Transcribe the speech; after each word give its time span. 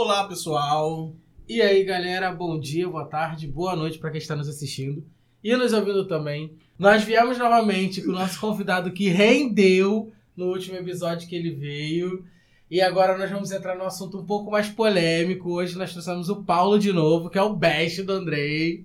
Olá, 0.00 0.28
pessoal. 0.28 1.12
E 1.48 1.60
aí, 1.60 1.82
galera, 1.82 2.30
bom 2.30 2.56
dia, 2.56 2.88
boa 2.88 3.04
tarde, 3.04 3.48
boa 3.48 3.74
noite 3.74 3.98
para 3.98 4.12
quem 4.12 4.20
está 4.20 4.36
nos 4.36 4.48
assistindo 4.48 5.04
e 5.42 5.56
nos 5.56 5.72
ouvindo 5.72 6.06
também. 6.06 6.52
Nós 6.78 7.02
viemos 7.02 7.36
novamente 7.36 8.00
com 8.02 8.10
o 8.10 8.14
nosso 8.14 8.38
convidado 8.38 8.92
que 8.92 9.08
rendeu 9.08 10.12
no 10.36 10.52
último 10.52 10.76
episódio 10.76 11.26
que 11.26 11.34
ele 11.34 11.50
veio. 11.50 12.24
E 12.70 12.80
agora 12.80 13.18
nós 13.18 13.28
vamos 13.28 13.50
entrar 13.50 13.76
num 13.76 13.86
assunto 13.86 14.20
um 14.20 14.24
pouco 14.24 14.52
mais 14.52 14.68
polêmico. 14.68 15.50
Hoje 15.50 15.76
nós 15.76 15.90
trouxemos 15.90 16.28
o 16.28 16.44
Paulo 16.44 16.78
de 16.78 16.92
novo, 16.92 17.28
que 17.28 17.36
é 17.36 17.42
o 17.42 17.56
best 17.56 18.00
do 18.04 18.12
Andrei. 18.12 18.84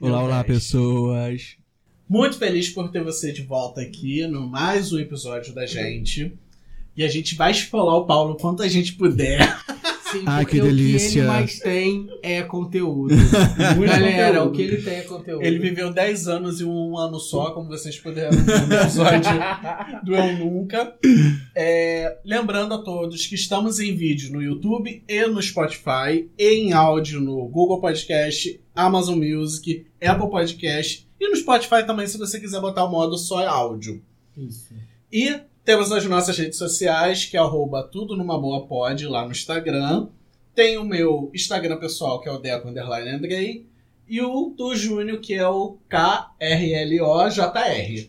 Olá, 0.00 0.22
olá, 0.22 0.44
pessoas. 0.44 1.56
Muito 2.08 2.38
feliz 2.38 2.68
por 2.68 2.88
ter 2.92 3.02
você 3.02 3.32
de 3.32 3.42
volta 3.42 3.80
aqui 3.80 4.24
no 4.28 4.46
mais 4.46 4.92
um 4.92 5.00
episódio 5.00 5.52
da 5.52 5.66
gente. 5.66 6.32
E 6.96 7.02
a 7.02 7.08
gente 7.08 7.34
vai 7.34 7.50
esfolar 7.50 7.96
o 7.96 8.06
Paulo 8.06 8.36
quanto 8.36 8.62
a 8.62 8.68
gente 8.68 8.92
puder. 8.92 9.40
Sim, 10.10 10.24
Ai, 10.26 10.44
que 10.44 10.60
delícia. 10.60 11.08
o 11.08 11.12
que 11.12 11.18
ele 11.18 11.26
mais 11.26 11.58
tem 11.60 12.08
é 12.22 12.42
conteúdo. 12.42 13.14
Galera, 13.86 14.38
conteúdo. 14.38 14.48
o 14.48 14.52
que 14.52 14.62
ele 14.62 14.82
tem 14.82 14.94
é 14.94 15.02
conteúdo. 15.02 15.42
Ele 15.42 15.58
viveu 15.58 15.92
10 15.92 16.28
anos 16.28 16.60
e 16.60 16.64
um 16.64 16.98
ano 16.98 17.18
só, 17.20 17.52
como 17.52 17.68
vocês 17.68 17.98
puderam 17.98 18.30
ver 18.30 18.66
no 18.66 18.74
episódio 18.74 19.30
do 20.04 20.14
Eu 20.14 20.36
Nunca. 20.38 20.94
É, 21.54 22.18
lembrando 22.24 22.74
a 22.74 22.78
todos 22.78 23.26
que 23.26 23.34
estamos 23.34 23.78
em 23.78 23.94
vídeo 23.94 24.32
no 24.32 24.42
YouTube 24.42 25.02
e 25.08 25.26
no 25.26 25.40
Spotify, 25.42 26.28
e 26.38 26.54
em 26.54 26.72
áudio 26.72 27.20
no 27.20 27.46
Google 27.48 27.80
Podcast, 27.80 28.60
Amazon 28.74 29.18
Music, 29.18 29.86
Apple 30.00 30.30
Podcast 30.30 31.08
e 31.20 31.28
no 31.28 31.36
Spotify 31.36 31.86
também, 31.86 32.06
se 32.06 32.16
você 32.16 32.40
quiser 32.40 32.60
botar 32.60 32.84
o 32.84 32.90
modo 32.90 33.16
só 33.18 33.46
áudio. 33.46 34.02
Isso. 34.36 34.74
E 35.12 35.40
temos 35.70 35.92
as 35.92 36.04
nossas 36.04 36.36
redes 36.36 36.58
sociais, 36.58 37.26
que 37.26 37.36
é 37.36 37.40
arroba 37.40 37.84
tudo 37.84 38.16
numa 38.16 38.36
boa 38.36 38.66
pod, 38.66 39.06
lá 39.06 39.24
no 39.24 39.30
Instagram. 39.30 40.08
Tem 40.52 40.76
o 40.76 40.84
meu 40.84 41.30
Instagram 41.32 41.76
pessoal, 41.78 42.20
que 42.20 42.28
é 42.28 42.32
o 42.32 42.38
Deco 42.40 42.66
Underline 42.66 43.08
Andrei. 43.08 43.68
E 44.08 44.20
o 44.20 44.52
do 44.58 44.74
Júnior, 44.74 45.20
que 45.20 45.32
é 45.34 45.46
o 45.46 45.78
KRLOJR. 45.88 46.90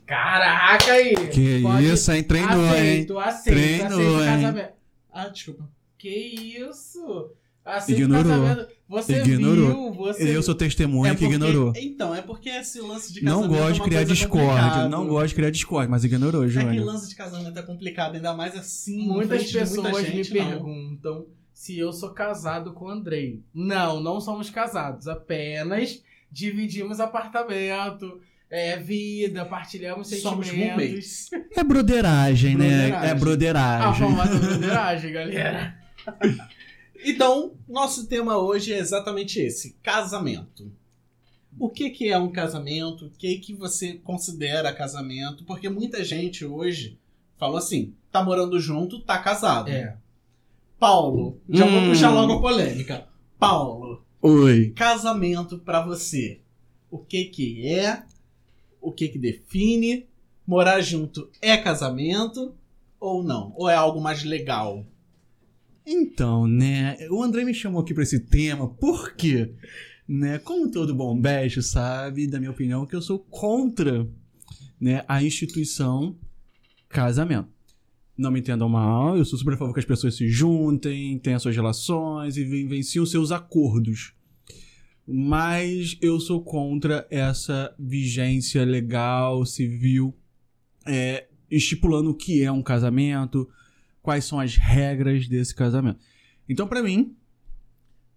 Caraca 0.08 0.92
aí! 0.92 1.14
Que 1.28 1.62
Pode- 1.62 1.86
isso, 1.94 2.12
hein? 2.12 2.24
Treinou, 2.24 2.64
hein? 2.64 2.72
aceito, 2.72 3.20
aceito, 3.20 3.56
Treinou, 3.56 3.86
aceito 3.86 4.10
o 4.10 4.20
hein? 4.22 4.26
casamento. 4.26 4.74
Ah, 5.14 5.28
desculpa. 5.28 5.70
Que 6.00 6.10
isso? 6.10 7.30
Aceito 7.64 8.02
Ignorou. 8.02 8.26
o 8.26 8.42
casamento. 8.42 8.74
Você 8.92 9.22
Ignorou. 9.24 9.94
viu, 9.94 9.94
você... 9.94 10.36
Eu 10.36 10.44
sou 10.44 10.54
testemunha 10.54 11.16
que 11.16 11.22
porque- 11.22 11.34
ignorou. 11.34 11.72
Então, 11.78 12.14
é 12.14 12.22
porque 12.22 12.50
esse 12.50 12.82
lance 12.82 13.14
de 13.14 13.24
Não 13.24 13.44
casamento 13.44 13.58
gosto 13.60 13.70
é 13.70 13.74
de 13.74 13.82
criar 13.82 14.04
discórdia. 14.04 14.90
Não 14.90 15.08
gosto 15.08 15.28
de 15.30 15.36
criar 15.36 15.50
discórdia, 15.50 15.90
mas 15.90 16.04
ignorou, 16.04 16.44
É 16.44 16.48
que 16.50 16.80
lance 16.80 17.08
de 17.08 17.16
casamento 17.16 17.58
é 17.58 17.62
complicado, 17.62 18.16
ainda 18.16 18.34
mais 18.34 18.54
assim. 18.54 19.08
Muitas 19.08 19.46
de 19.50 19.54
muita 19.58 19.60
pessoas 19.60 20.10
me 20.10 20.24
gente, 20.24 20.38
não. 20.38 20.46
perguntam 20.46 21.26
se 21.54 21.80
eu 21.80 21.94
sou 21.94 22.10
casado 22.10 22.74
com 22.74 22.86
o 22.86 22.90
Andrei. 22.90 23.42
Não, 23.54 24.02
não 24.02 24.20
somos 24.20 24.50
casados. 24.50 25.08
Apenas 25.08 26.02
dividimos 26.30 27.00
apartamento, 27.00 28.20
é, 28.50 28.76
vida, 28.76 29.46
partilhamos 29.46 30.10
Somos 30.22 30.48
sentimentos. 30.48 30.76
roommates. 30.84 31.30
É 31.56 31.64
broderagem, 31.64 32.56
né? 32.58 32.68
Broderagem. 32.90 33.08
É 33.08 33.12
A 33.12 33.16
broderagem. 33.16 34.00
famosa 34.02 34.36
broderagem, 34.38 35.14
galera. 35.14 35.76
Então, 37.04 37.54
nosso 37.68 38.08
tema 38.08 38.38
hoje 38.38 38.74
é 38.74 38.78
exatamente 38.80 39.40
esse: 39.40 39.76
casamento. 39.82 40.72
O 41.60 41.70
que, 41.70 41.90
que 41.90 42.10
é 42.10 42.18
um 42.18 42.32
casamento? 42.32 43.08
O 43.08 43.10
que, 43.12 43.38
que 43.40 43.54
você 43.54 43.94
considera 43.94 44.74
casamento? 44.74 45.44
Porque 45.44 45.68
muita 45.70 46.04
gente 46.04 46.46
hoje 46.46 46.98
falou 47.38 47.58
assim: 47.58 47.94
tá 48.12 48.24
morando 48.24 48.60
junto, 48.60 49.00
tá 49.02 49.18
casado. 49.18 49.70
É. 49.70 49.98
Paulo, 50.80 51.40
já 51.50 51.66
vou 51.66 51.80
Hum. 51.82 51.90
puxar 51.90 52.10
logo 52.12 52.34
a 52.34 52.42
polêmica. 52.42 53.08
Paulo, 53.38 54.04
Oi. 54.22 54.72
casamento 54.76 55.60
pra 55.60 55.82
você. 55.86 56.40
O 56.90 56.98
que 56.98 57.26
que 57.26 57.68
é? 57.68 58.04
O 58.82 58.92
que 58.92 59.08
que 59.10 59.20
define? 59.20 60.08
Morar 60.46 60.82
junto 60.82 61.30
é 61.42 61.56
casamento 61.58 62.56
ou 63.00 63.24
não? 63.24 63.54
Ou 63.56 63.70
é 63.70 63.76
algo 63.76 64.02
mais 64.02 64.24
legal? 64.24 64.86
Então, 65.86 66.48
né? 66.48 66.98
O 67.10 67.24
André 67.24 67.44
me 67.44 67.54
chamou 67.54 67.82
aqui 67.82 67.94
pra 67.94 68.04
esse 68.04 68.20
tema, 68.20 68.68
por 68.68 69.14
quê? 69.16 69.54
Né, 70.08 70.40
como 70.40 70.70
todo 70.70 70.94
bom 70.94 71.18
beijo 71.20 71.62
sabe, 71.62 72.28
da 72.28 72.38
minha 72.38 72.52
opinião, 72.52 72.86
que 72.86 72.96
eu 72.96 73.02
sou 73.02 73.18
contra 73.18 74.06
né, 74.80 75.06
a 75.08 75.24
instituição 75.24 76.18
casamento. 76.90 77.48
Não 78.18 78.30
me 78.30 78.40
entendam 78.40 78.68
mal, 78.68 79.18
eu 79.18 79.24
sou 79.24 79.40
super 79.40 79.54
a 79.54 79.58
favor 79.58 79.74
que 79.74 79.80
as 79.80 79.86
pessoas 79.86 80.16
se 80.16 80.28
juntem, 80.28 81.18
tenham 81.20 81.40
suas 81.40 81.56
relações 81.56 82.36
e 82.36 82.44
vivenciem 82.44 83.02
os 83.02 83.10
seus 83.10 83.32
acordos. 83.32 84.14
Mas 85.08 85.98
eu 86.02 86.20
sou 86.20 86.44
contra 86.44 87.08
essa 87.10 87.74
vigência 87.80 88.64
legal, 88.66 89.46
civil, 89.46 90.14
é, 90.86 91.28
estipulando 91.50 92.12
o 92.12 92.16
que 92.16 92.44
é 92.44 92.52
um 92.52 92.62
casamento, 92.62 93.50
quais 94.02 94.26
são 94.26 94.40
as 94.40 94.56
regras 94.56 95.28
desse 95.28 95.54
casamento. 95.54 96.00
Então, 96.48 96.68
pra 96.68 96.82
mim, 96.82 97.16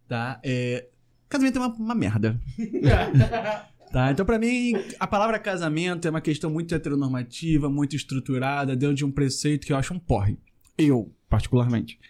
tá? 0.09 0.41
É, 0.43 0.89
casamento 1.29 1.59
é 1.59 1.61
uma, 1.61 1.75
uma 1.75 1.95
merda. 1.95 2.41
Tá? 3.95 4.11
Então, 4.11 4.27
pra 4.27 4.41
mim, 4.41 4.73
a 4.99 5.07
palavra 5.07 5.39
casamento 5.39 6.09
é 6.09 6.11
uma 6.11 6.21
questão 6.21 6.51
muito 6.51 6.75
heteronormativa, 6.75 7.71
muito 7.71 7.95
estruturada, 7.95 8.75
dentro 8.75 8.97
de 8.97 9.05
um 9.05 9.11
preceito 9.13 9.65
que 9.65 9.73
eu 9.73 9.77
acho 9.77 9.95
um 9.95 10.01
porre. 10.01 10.37
Eu, 10.77 11.15
particularmente. 11.31 12.01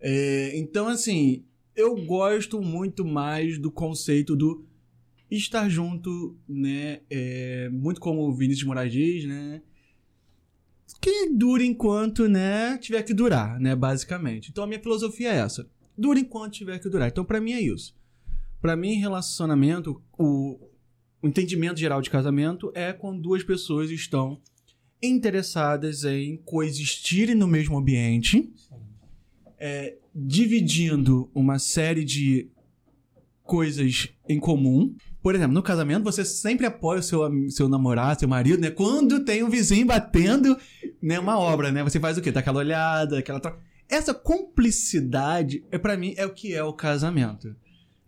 É, 0.00 0.58
então, 0.58 0.88
assim, 0.88 1.44
eu 1.76 1.94
gosto 2.06 2.62
muito 2.62 3.04
mais 3.04 3.58
do 3.58 3.70
conceito 3.70 4.34
do 4.34 4.64
estar 5.30 5.68
junto, 5.68 6.38
né? 6.48 7.00
É, 7.10 7.68
muito 7.70 8.00
como 8.00 8.22
o 8.22 8.32
Vinícius 8.32 8.66
Moraes 8.66 8.90
diz, 8.90 9.26
né? 9.26 9.60
Que 11.00 11.30
dure 11.30 11.66
enquanto, 11.66 12.28
né, 12.28 12.78
tiver 12.78 13.02
que 13.02 13.14
durar, 13.14 13.58
né, 13.60 13.74
basicamente. 13.76 14.50
Então 14.50 14.64
a 14.64 14.66
minha 14.66 14.80
filosofia 14.80 15.32
é 15.32 15.36
essa. 15.36 15.68
Dure 15.96 16.20
enquanto 16.20 16.54
tiver 16.54 16.78
que 16.78 16.88
durar. 16.88 17.08
Então 17.08 17.24
pra 17.24 17.40
mim 17.40 17.52
é 17.52 17.60
isso. 17.60 17.94
Pra 18.60 18.76
mim 18.76 18.94
relacionamento, 18.94 20.02
o, 20.18 20.58
o 21.22 21.28
entendimento 21.28 21.78
geral 21.78 22.00
de 22.00 22.10
casamento 22.10 22.70
é 22.74 22.92
quando 22.92 23.22
duas 23.22 23.42
pessoas 23.42 23.90
estão 23.90 24.40
interessadas 25.02 26.04
em 26.04 26.36
coexistirem 26.36 27.34
no 27.34 27.46
mesmo 27.46 27.78
ambiente, 27.78 28.52
é, 29.58 29.96
dividindo 30.14 31.30
uma 31.34 31.58
série 31.58 32.04
de 32.04 32.50
coisas 33.42 34.08
em 34.28 34.38
comum. 34.38 34.94
Por 35.22 35.34
exemplo, 35.34 35.52
no 35.52 35.62
casamento 35.62 36.04
você 36.04 36.24
sempre 36.24 36.66
apoia 36.66 37.00
o 37.00 37.02
seu, 37.02 37.20
seu 37.50 37.68
namorado, 37.68 38.20
seu 38.20 38.28
marido, 38.28 38.60
né? 38.60 38.70
Quando 38.70 39.24
tem 39.24 39.42
um 39.42 39.50
vizinho 39.50 39.86
batendo, 39.86 40.56
né, 41.02 41.18
uma 41.18 41.38
obra, 41.38 41.70
né? 41.72 41.82
Você 41.82 41.98
faz 41.98 42.18
o 42.18 42.22
quê? 42.22 42.30
Dá 42.30 42.40
aquela 42.40 42.58
olhada, 42.58 43.18
aquela 43.18 43.40
troca. 43.40 43.60
Essa 43.88 44.14
cumplicidade, 44.14 45.64
é 45.70 45.78
para 45.78 45.96
mim, 45.96 46.14
é 46.16 46.24
o 46.24 46.32
que 46.32 46.54
é 46.54 46.62
o 46.62 46.72
casamento. 46.72 47.54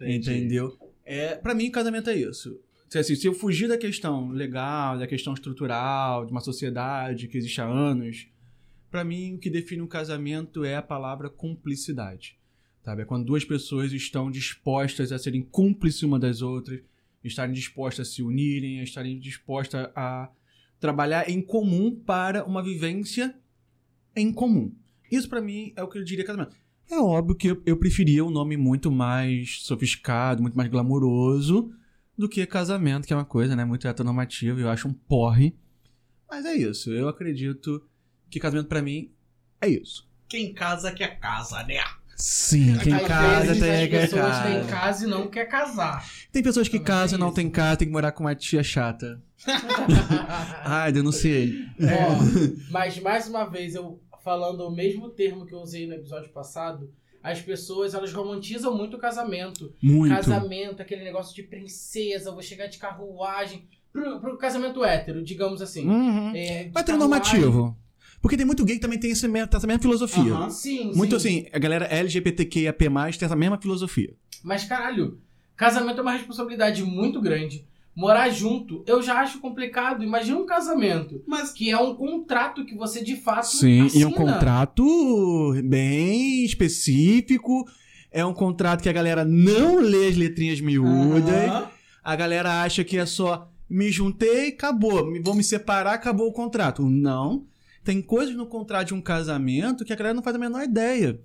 Entendeu? 0.01 0.77
É, 1.05 1.35
para 1.35 1.55
mim, 1.55 1.71
casamento 1.71 2.11
é 2.11 2.17
isso. 2.17 2.61
Se, 2.89 2.99
assim, 2.99 3.15
se 3.15 3.27
eu 3.27 3.35
fugir 3.35 3.69
da 3.69 3.79
questão 3.79 4.31
legal, 4.31 4.99
da 4.99 5.07
questão 5.07 5.33
estrutural, 5.33 6.27
de 6.27 6.31
uma 6.31 6.41
sociedade 6.41 7.27
que 7.27 7.39
existe 7.39 7.61
há 7.61 7.65
anos, 7.65 8.29
pra 8.91 9.03
mim 9.03 9.35
o 9.35 9.39
que 9.39 9.49
define 9.49 9.83
um 9.83 9.87
casamento 9.87 10.65
é 10.65 10.77
a 10.77 10.83
palavra 10.83 11.31
cumplicidade. 11.31 12.39
Sabe? 12.85 13.03
É 13.03 13.05
quando 13.05 13.25
duas 13.25 13.45
pessoas 13.45 13.93
estão 13.93 14.31
dispostas 14.31 15.11
a 15.11 15.19
serem 15.19 15.43
cúmplices 15.43 16.03
uma 16.03 16.19
das 16.19 16.43
outras, 16.43 16.81
estarem 17.25 17.55
dispostas 17.55 18.09
a 18.09 18.11
se 18.11 18.23
unirem, 18.23 18.81
a 18.81 18.85
estarem 18.85 19.19
dispostas 19.19 19.89
a 19.95 20.29
trabalhar 20.83 21.31
em 21.31 21.41
comum 21.41 21.95
para 21.95 22.45
uma 22.45 22.61
vivência 22.61 23.35
em 24.17 24.33
comum. 24.33 24.75
Isso 25.11 25.29
pra 25.29 25.41
mim 25.41 25.73
é 25.77 25.83
o 25.83 25.89
que 25.89 25.97
eu 25.97 26.05
diria 26.05 26.25
casamento. 26.25 26.57
É 26.91 26.99
óbvio 26.99 27.37
que 27.37 27.47
eu, 27.47 27.63
eu 27.65 27.77
preferia 27.77 28.25
um 28.25 28.31
nome 28.31 28.57
muito 28.57 28.91
mais 28.91 29.63
sofisticado, 29.63 30.43
muito 30.43 30.57
mais 30.57 30.69
glamouroso 30.69 31.73
do 32.19 32.29
que 32.29 32.45
casamento, 32.45 33.07
que 33.07 33.13
é 33.13 33.17
uma 33.17 33.25
coisa, 33.25 33.55
né, 33.55 33.65
muito 33.65 33.87
heteronormativa, 33.87 34.61
eu 34.61 34.69
acho 34.69 34.89
um 34.89 34.93
porre. 34.93 35.57
Mas 36.29 36.45
é 36.45 36.55
isso, 36.55 36.91
eu 36.91 37.09
acredito 37.09 37.87
que 38.29 38.41
casamento 38.41 38.67
pra 38.67 38.83
mim 38.83 39.13
é 39.61 39.69
isso. 39.69 40.11
Quem 40.29 40.53
casa 40.53 40.91
quer 40.91 41.21
casa, 41.21 41.63
né? 41.63 41.77
Sim, 42.25 42.79
quem 42.79 42.95
Às 42.95 43.03
casa 43.09 43.47
vezes 43.47 43.61
tem 43.61 43.89
que 43.89 43.99
pessoas 43.99 44.39
têm 44.45 44.65
casa. 44.67 45.05
e 45.05 45.11
não 45.11 45.27
quer 45.27 45.45
casar. 45.47 46.09
Tem 46.31 46.41
pessoas 46.41 46.69
que 46.69 46.79
Também 46.79 46.87
casam 46.87 47.07
e 47.07 47.11
tem 47.11 47.19
não 47.19 47.27
isso. 47.27 47.35
tem 47.35 47.51
casa, 47.51 47.77
tem 47.79 47.89
que 47.89 47.93
morar 47.93 48.13
com 48.13 48.23
uma 48.23 48.33
tia 48.37 48.63
chata. 48.63 49.21
Ai, 50.65 50.93
denunciei. 50.93 51.53
Ó, 51.81 52.71
mas 52.71 52.97
mais 53.01 53.27
uma 53.29 53.45
vez, 53.45 53.75
eu 53.75 54.01
falando 54.23 54.61
o 54.61 54.71
mesmo 54.71 55.09
termo 55.11 55.45
que 55.45 55.53
eu 55.53 55.59
usei 55.59 55.85
no 55.89 55.95
episódio 55.95 56.31
passado, 56.31 56.93
as 57.21 57.41
pessoas 57.41 57.93
elas 57.93 58.13
romantizam 58.13 58.73
muito 58.77 58.97
o 58.97 59.01
casamento. 59.01 59.75
Muito. 59.83 60.15
Casamento, 60.15 60.81
aquele 60.81 61.03
negócio 61.03 61.35
de 61.35 61.43
princesa, 61.43 62.31
vou 62.31 62.41
chegar 62.41 62.69
de 62.69 62.79
carruagem. 62.79 63.67
Pro, 63.93 64.21
pro 64.21 64.39
casamento 64.39 64.85
hétero, 64.85 65.25
digamos 65.25 65.61
assim. 65.61 65.89
Uhum. 65.89 66.33
É, 66.37 66.71
Heteronormativo. 66.73 67.77
Porque 68.23 68.37
tem 68.37 68.47
muito 68.47 68.65
gay 68.65 68.77
que 68.77 68.81
também 68.81 68.99
tem 69.01 69.11
esse, 69.11 69.27
essa 69.27 69.67
mesma 69.67 69.83
filosofia. 69.83 70.33
Aham. 70.33 70.49
Sim, 70.51 70.93
Muito 70.95 71.19
sim. 71.19 71.41
assim, 71.41 71.47
a 71.53 71.59
galera 71.59 71.85
LGBTQIAP+, 71.87 72.79
tem 73.19 73.27
essa 73.27 73.35
mesma 73.37 73.59
filosofia. 73.61 74.15
Mas 74.45 74.65
caralho, 74.65 75.19
casamento 75.57 75.99
é 75.99 76.03
uma 76.03 76.13
responsabilidade 76.13 76.83
muito 76.85 77.21
grande. 77.21 77.67
Morar 77.95 78.31
junto, 78.31 78.83
eu 78.87 79.03
já 79.03 79.21
acho 79.21 79.39
complicado. 79.41 80.03
Imagina 80.03 80.39
um 80.39 80.47
casamento, 80.47 81.23
Mas 81.27 81.53
que 81.53 81.69
é 81.71 81.77
um 81.77 81.95
contrato 81.95 82.65
que 82.65 82.75
você 82.75 83.03
de 83.05 83.17
fato 83.17 83.49
Sim, 83.49 83.83
e 83.83 83.87
assina. 83.87 84.07
um 84.07 84.13
contrato 84.13 85.55
bem 85.65 86.43
específico. 86.45 87.67
É 88.11 88.25
um 88.25 88.33
contrato 88.33 88.83
que 88.83 88.89
a 88.89 88.93
galera 88.93 89.25
não 89.25 89.77
lê 89.79 90.07
as 90.09 90.17
letrinhas 90.17 90.61
miúdas. 90.61 91.29
Aham. 91.51 91.69
A 92.05 92.17
galera 92.17 92.63
acha 92.63 92.83
que 92.85 92.97
é 92.99 93.05
só 93.07 93.49
me 93.69 93.91
juntei, 93.91 94.49
acabou. 94.49 95.11
Me- 95.11 95.21
Vou 95.21 95.35
me 95.35 95.43
separar, 95.45 95.95
acabou 95.95 96.29
o 96.29 96.33
contrato. 96.33 96.83
Não. 96.89 97.45
Tem 97.85 98.01
coisas 98.01 98.35
no 98.37 98.47
contrato 98.47 98.89
de 98.89 98.95
um 98.95 99.01
casamento 99.01 99.85
que 99.85 99.93
a 99.93 99.97
galera 99.97 100.15
não 100.15 100.23
faz 100.23 100.37
a 100.37 100.39
menor 100.39 100.63
ideia. 100.63 101.21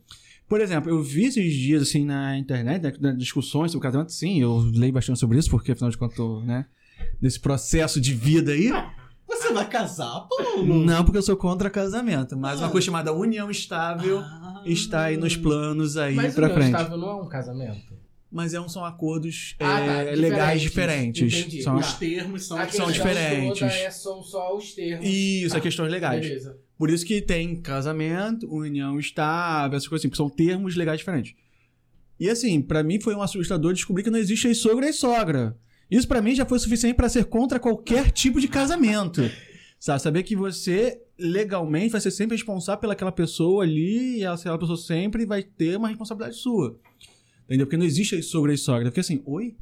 Por 0.50 0.62
exemplo, 0.62 0.90
eu 0.90 1.04
vi 1.04 1.26
esses 1.26 1.54
dias, 1.54 1.82
assim, 1.84 2.06
na 2.06 2.38
internet, 2.38 3.00
né, 3.02 3.14
discussões 3.18 3.72
sobre 3.72 3.86
o 3.86 3.92
casamento. 3.92 4.12
Sim, 4.14 4.42
eu 4.42 4.58
leio 4.74 4.94
bastante 4.94 5.20
sobre 5.20 5.38
isso, 5.38 5.50
porque, 5.50 5.74
afinal 5.74 5.90
de 5.92 5.98
contas, 5.98 6.16
tô, 6.16 6.40
né, 6.42 6.66
nesse 7.22 7.40
processo 7.40 8.00
de 8.00 8.14
vida 8.14 8.52
aí. 8.54 8.72
Você 9.28 9.52
vai 9.52 9.68
casar, 9.70 10.22
Paulo? 10.22 10.86
Não, 10.86 11.04
porque 11.04 11.18
eu 11.18 11.22
sou 11.22 11.36
contra 11.36 11.70
casamento, 11.70 12.38
mas 12.38 12.60
uma 12.60 12.68
Ah. 12.68 12.72
coisa 12.72 12.86
chamada 12.86 13.12
união 13.14 13.52
estável 13.52 14.20
Ah. 14.20 14.64
está 14.66 15.04
aí 15.04 15.18
nos 15.18 15.36
planos 15.36 15.98
aí 15.98 16.16
Mas 16.16 16.34
pra 16.34 16.46
o 16.46 16.48
meu 16.48 16.56
frente. 16.58 16.72
estável 16.74 16.98
não 16.98 17.10
é 17.10 17.16
um 17.22 17.28
casamento. 17.28 17.94
Mas 18.30 18.54
é 18.54 18.60
um, 18.60 18.68
são 18.68 18.84
acordos 18.84 19.56
Ah, 19.60 19.64
tá, 19.80 19.94
é, 20.04 20.16
legais 20.16 20.62
diferentes. 20.62 21.32
diferentes. 21.32 21.64
São, 21.64 21.76
Os 21.78 21.94
termos 21.94 22.46
são, 22.46 22.58
A 22.58 22.68
são 22.70 22.92
diferentes. 22.92 23.62
é, 23.62 23.90
são 23.90 24.22
só 24.22 24.56
os 24.58 24.74
termos. 24.74 25.08
Isso, 25.08 25.52
Tá, 25.54 25.58
é 25.58 25.62
questões 25.62 25.90
legais. 25.92 26.22
Beleza. 26.28 26.58
Por 26.78 26.90
isso 26.90 27.06
que 27.06 27.22
tem 27.22 27.56
casamento, 27.62 28.46
união 28.54 29.00
estável, 29.00 29.78
essas 29.78 29.88
coisas 29.88 30.02
assim, 30.02 30.10
porque 30.10 30.18
são 30.18 30.30
termos 30.30 30.76
legais 30.76 31.00
diferentes. 31.00 31.34
E 32.20 32.30
assim, 32.30 32.62
pra 32.62 32.84
mim 32.84 33.00
foi 33.00 33.16
um 33.16 33.22
assustador 33.22 33.74
descobrir 33.74 34.04
que 34.04 34.10
não 34.10 34.20
existe 34.20 34.48
ex-sogra 34.48 34.90
e 34.90 34.94
sogra. 34.94 35.58
Isso 35.90 36.08
pra 36.08 36.22
mim 36.22 36.36
já 36.36 36.46
foi 36.46 36.60
suficiente 36.60 36.96
pra 36.96 37.08
ser 37.08 37.26
contra 37.26 37.60
qualquer 37.60 38.12
tipo 38.12 38.42
de 38.42 38.48
casamento. 38.50 39.22
Sabe, 39.80 40.02
saber 40.02 40.24
que 40.24 40.36
você 40.36 41.00
legalmente 41.20 41.92
vai 41.92 42.02
ser 42.02 42.10
sempre 42.12 42.36
responsável 42.36 42.82
pelaquela 42.82 43.12
pessoa 43.12 43.64
ali 43.64 44.18
e 44.18 44.24
ela- 44.24 44.36
aquela 44.36 44.58
pessoa 44.58 44.78
sempre 44.78 45.24
vai 45.26 45.44
ter 45.44 45.78
uma 45.78 45.88
responsabilidade 45.88 46.36
sua. 46.36 46.78
Entendeu? 47.48 47.66
Porque 47.66 47.78
não 47.78 47.86
existe 47.86 48.14
ex-sogra 48.14 48.54
e 48.54 48.58
sogra. 48.58 48.86
Porque 48.92 49.00
assim, 49.00 49.22
oi? 49.26 49.56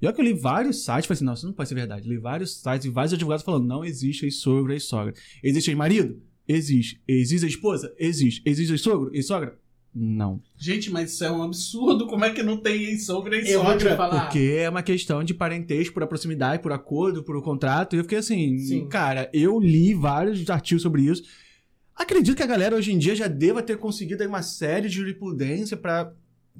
E 0.00 0.06
olha 0.06 0.14
que 0.14 0.20
eu 0.20 0.24
li 0.24 0.32
vários 0.32 0.84
sites, 0.84 1.06
falei 1.06 1.16
assim, 1.16 1.24
não, 1.24 1.34
isso 1.34 1.46
não 1.46 1.52
pode 1.52 1.68
ser 1.68 1.74
verdade. 1.74 2.08
Li 2.08 2.16
vários 2.16 2.54
sites 2.60 2.84
e 2.84 2.90
vários 2.90 3.12
advogados 3.12 3.44
falando, 3.44 3.66
não 3.66 3.84
existe 3.84 4.24
ex-sogra 4.24 4.74
e 4.74 4.80
sogra. 4.80 5.14
Existe 5.42 5.70
ex-marido? 5.70 6.22
Existe. 6.48 7.00
Existe 7.06 7.46
esposa? 7.46 7.94
Existe. 7.98 8.42
Existe 8.44 8.76
sogro 8.78 9.10
e 9.14 9.22
sogra? 9.22 9.58
Não. 9.94 10.40
Gente, 10.56 10.90
mas 10.90 11.12
isso 11.12 11.24
é 11.24 11.30
um 11.32 11.42
absurdo. 11.42 12.06
Como 12.06 12.24
é 12.24 12.32
que 12.32 12.42
não 12.42 12.56
tem 12.56 12.84
ex-sogra 12.84 13.36
e 13.36 13.50
Eu 13.50 13.62
vou 13.62 13.76
te 13.76 13.82
sogra? 13.82 13.96
falar. 13.96 14.20
Porque 14.22 14.56
é 14.58 14.68
uma 14.68 14.82
questão 14.82 15.22
de 15.24 15.34
parentesco, 15.34 15.92
por 15.94 16.06
proximidade, 16.06 16.62
por 16.62 16.72
acordo, 16.72 17.22
por 17.24 17.40
contrato. 17.42 17.94
E 17.94 17.98
eu 17.98 18.04
fiquei 18.04 18.18
assim, 18.18 18.58
Sim. 18.58 18.88
cara, 18.88 19.28
eu 19.32 19.58
li 19.58 19.92
vários 19.94 20.48
artigos 20.48 20.82
sobre 20.82 21.02
isso. 21.02 21.22
Acredito 21.94 22.36
que 22.36 22.42
a 22.42 22.46
galera 22.46 22.76
hoje 22.76 22.92
em 22.92 22.98
dia 22.98 23.14
já 23.14 23.26
deva 23.26 23.62
ter 23.62 23.76
conseguido 23.76 24.22
aí 24.22 24.28
uma 24.28 24.42
série 24.42 24.88
de 24.88 24.94
jurisprudência 24.94 25.76
pra 25.76 26.12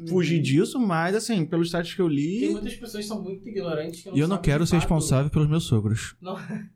fugir 0.08 0.40
disso, 0.40 0.78
mas 0.78 1.14
assim, 1.14 1.44
pelos 1.44 1.70
sites 1.70 1.94
que 1.94 2.00
eu 2.00 2.08
Tem 2.08 2.16
li. 2.16 2.48
muitas 2.50 2.74
pessoas 2.74 3.04
que 3.04 3.08
são 3.08 3.22
muito 3.22 3.48
ignorantes 3.48 4.02
que 4.02 4.08
não 4.10 4.16
E 4.16 4.20
eu 4.20 4.28
não 4.28 4.38
quero 4.38 4.64
ser 4.66 4.72
fato- 4.76 4.80
responsável 4.82 5.30
pelos 5.30 5.48
meus 5.48 5.64
sogros. 5.64 6.14
Não- 6.20 6.36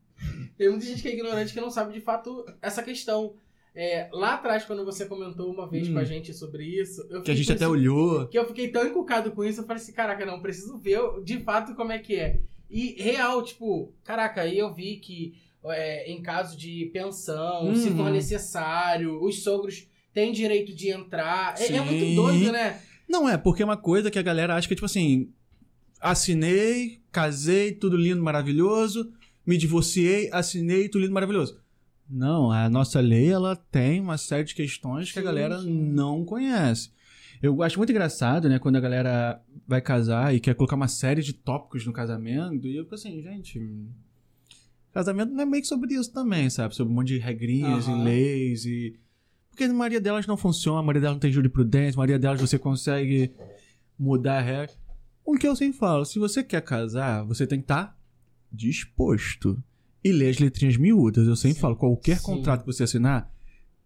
Tem 0.56 0.68
muita 0.70 0.84
gente 0.86 1.02
que 1.02 1.08
é 1.08 1.12
ignorante 1.14 1.52
que 1.52 1.60
não 1.60 1.70
sabe 1.70 1.92
de 1.92 2.00
fato 2.00 2.44
essa 2.62 2.82
questão. 2.82 3.34
É, 3.76 4.08
lá 4.12 4.34
atrás, 4.34 4.64
quando 4.64 4.84
você 4.84 5.04
comentou 5.04 5.52
uma 5.52 5.68
vez 5.68 5.88
Hum. 5.88 5.94
com 5.94 5.98
a 5.98 6.04
gente 6.04 6.32
sobre 6.32 6.64
isso, 6.64 7.04
eu 7.10 7.22
Que 7.22 7.32
a 7.32 7.34
gente 7.34 7.50
até 7.50 7.66
olhou. 7.66 8.26
que 8.28 8.38
eu 8.38 8.46
fiquei 8.46 8.68
tão 8.68 8.86
encucado 8.86 9.32
com 9.32 9.44
isso, 9.44 9.60
eu 9.60 9.66
falei 9.66 9.82
assim, 9.82 9.92
caraca, 9.92 10.24
não, 10.24 10.40
preciso 10.40 10.78
ver 10.78 11.00
de 11.24 11.40
fato 11.40 11.74
como 11.74 11.90
é 11.90 11.98
que 11.98 12.14
é. 12.14 12.40
E 12.70 12.94
real, 13.02 13.42
tipo, 13.42 13.92
caraca, 14.04 14.42
aí 14.42 14.56
eu 14.58 14.72
vi 14.72 14.96
que 14.96 15.34
é, 15.66 16.10
em 16.12 16.20
caso 16.22 16.56
de 16.56 16.86
pensão, 16.92 17.74
se 17.74 17.88
Uhum. 17.88 17.96
for 17.96 18.10
necessário, 18.10 19.20
os 19.22 19.42
sogros 19.42 19.88
têm 20.12 20.30
direito 20.30 20.74
de 20.74 20.90
entrar. 20.90 21.54
É, 21.58 21.66
é 21.72 21.80
muito 21.80 22.14
doido, 22.14 22.52
né? 22.52 22.80
Não 23.08 23.28
é, 23.28 23.36
porque 23.36 23.62
é 23.62 23.64
uma 23.64 23.76
coisa 23.76 24.10
que 24.10 24.18
a 24.18 24.22
galera 24.22 24.54
acha 24.54 24.66
que, 24.66 24.74
tipo 24.74 24.86
assim, 24.86 25.30
assinei, 26.00 27.00
casei, 27.10 27.72
tudo 27.72 27.96
lindo, 27.96 28.22
maravilhoso, 28.22 29.12
me 29.46 29.56
divorciei, 29.56 30.28
assinei, 30.32 30.88
tudo 30.88 31.02
lindo, 31.02 31.14
maravilhoso. 31.14 31.58
Não, 32.08 32.50
a 32.50 32.68
nossa 32.68 33.00
lei, 33.00 33.30
ela 33.30 33.56
tem 33.56 34.00
uma 34.00 34.18
série 34.18 34.44
de 34.44 34.54
questões 34.54 35.10
que 35.10 35.18
a 35.18 35.22
galera 35.22 35.62
não 35.62 36.24
conhece. 36.24 36.90
Eu 37.42 37.62
acho 37.62 37.78
muito 37.78 37.90
engraçado, 37.90 38.48
né, 38.48 38.58
quando 38.58 38.76
a 38.76 38.80
galera 38.80 39.40
vai 39.66 39.80
casar 39.80 40.34
e 40.34 40.40
quer 40.40 40.54
colocar 40.54 40.76
uma 40.76 40.88
série 40.88 41.22
de 41.22 41.32
tópicos 41.32 41.84
no 41.86 41.92
casamento, 41.92 42.66
e 42.66 42.76
eu 42.76 42.84
fico 42.84 42.94
assim, 42.94 43.22
gente... 43.22 43.60
Casamento 44.92 45.32
não 45.32 45.42
é 45.42 45.46
meio 45.46 45.62
que 45.62 45.68
sobre 45.68 45.94
isso 45.94 46.12
também, 46.12 46.48
sabe? 46.48 46.74
Sobre 46.74 46.92
um 46.92 46.96
monte 46.96 47.08
de 47.08 47.18
regrinhas 47.18 47.88
Aham. 47.88 48.00
e 48.00 48.04
leis 48.04 48.64
e... 48.64 48.96
Porque 49.54 49.64
a 49.64 49.72
maioria 49.72 50.00
delas 50.00 50.26
não 50.26 50.36
funciona, 50.36 50.80
a 50.80 50.82
maioria 50.82 51.02
delas 51.02 51.14
não 51.14 51.20
tem 51.20 51.30
jurisprudência, 51.30 51.96
a 51.96 51.98
maioria 51.98 52.18
delas 52.18 52.40
você 52.40 52.58
consegue 52.58 53.30
mudar 53.96 54.38
a 54.38 54.40
regra. 54.40 54.74
O 55.24 55.38
que 55.38 55.46
eu 55.46 55.54
sempre 55.54 55.78
falo, 55.78 56.04
se 56.04 56.18
você 56.18 56.42
quer 56.42 56.60
casar, 56.60 57.24
você 57.24 57.46
tem 57.46 57.60
que 57.60 57.64
estar 57.64 57.96
disposto. 58.52 59.62
E 60.02 60.10
ler 60.10 60.30
as 60.30 60.38
letrinhas 60.40 60.76
miúdas. 60.76 61.28
Eu 61.28 61.36
sempre 61.36 61.54
Sim. 61.54 61.60
falo, 61.60 61.76
qualquer 61.76 62.18
Sim. 62.18 62.24
contrato 62.24 62.60
que 62.62 62.66
você 62.66 62.82
assinar, 62.82 63.32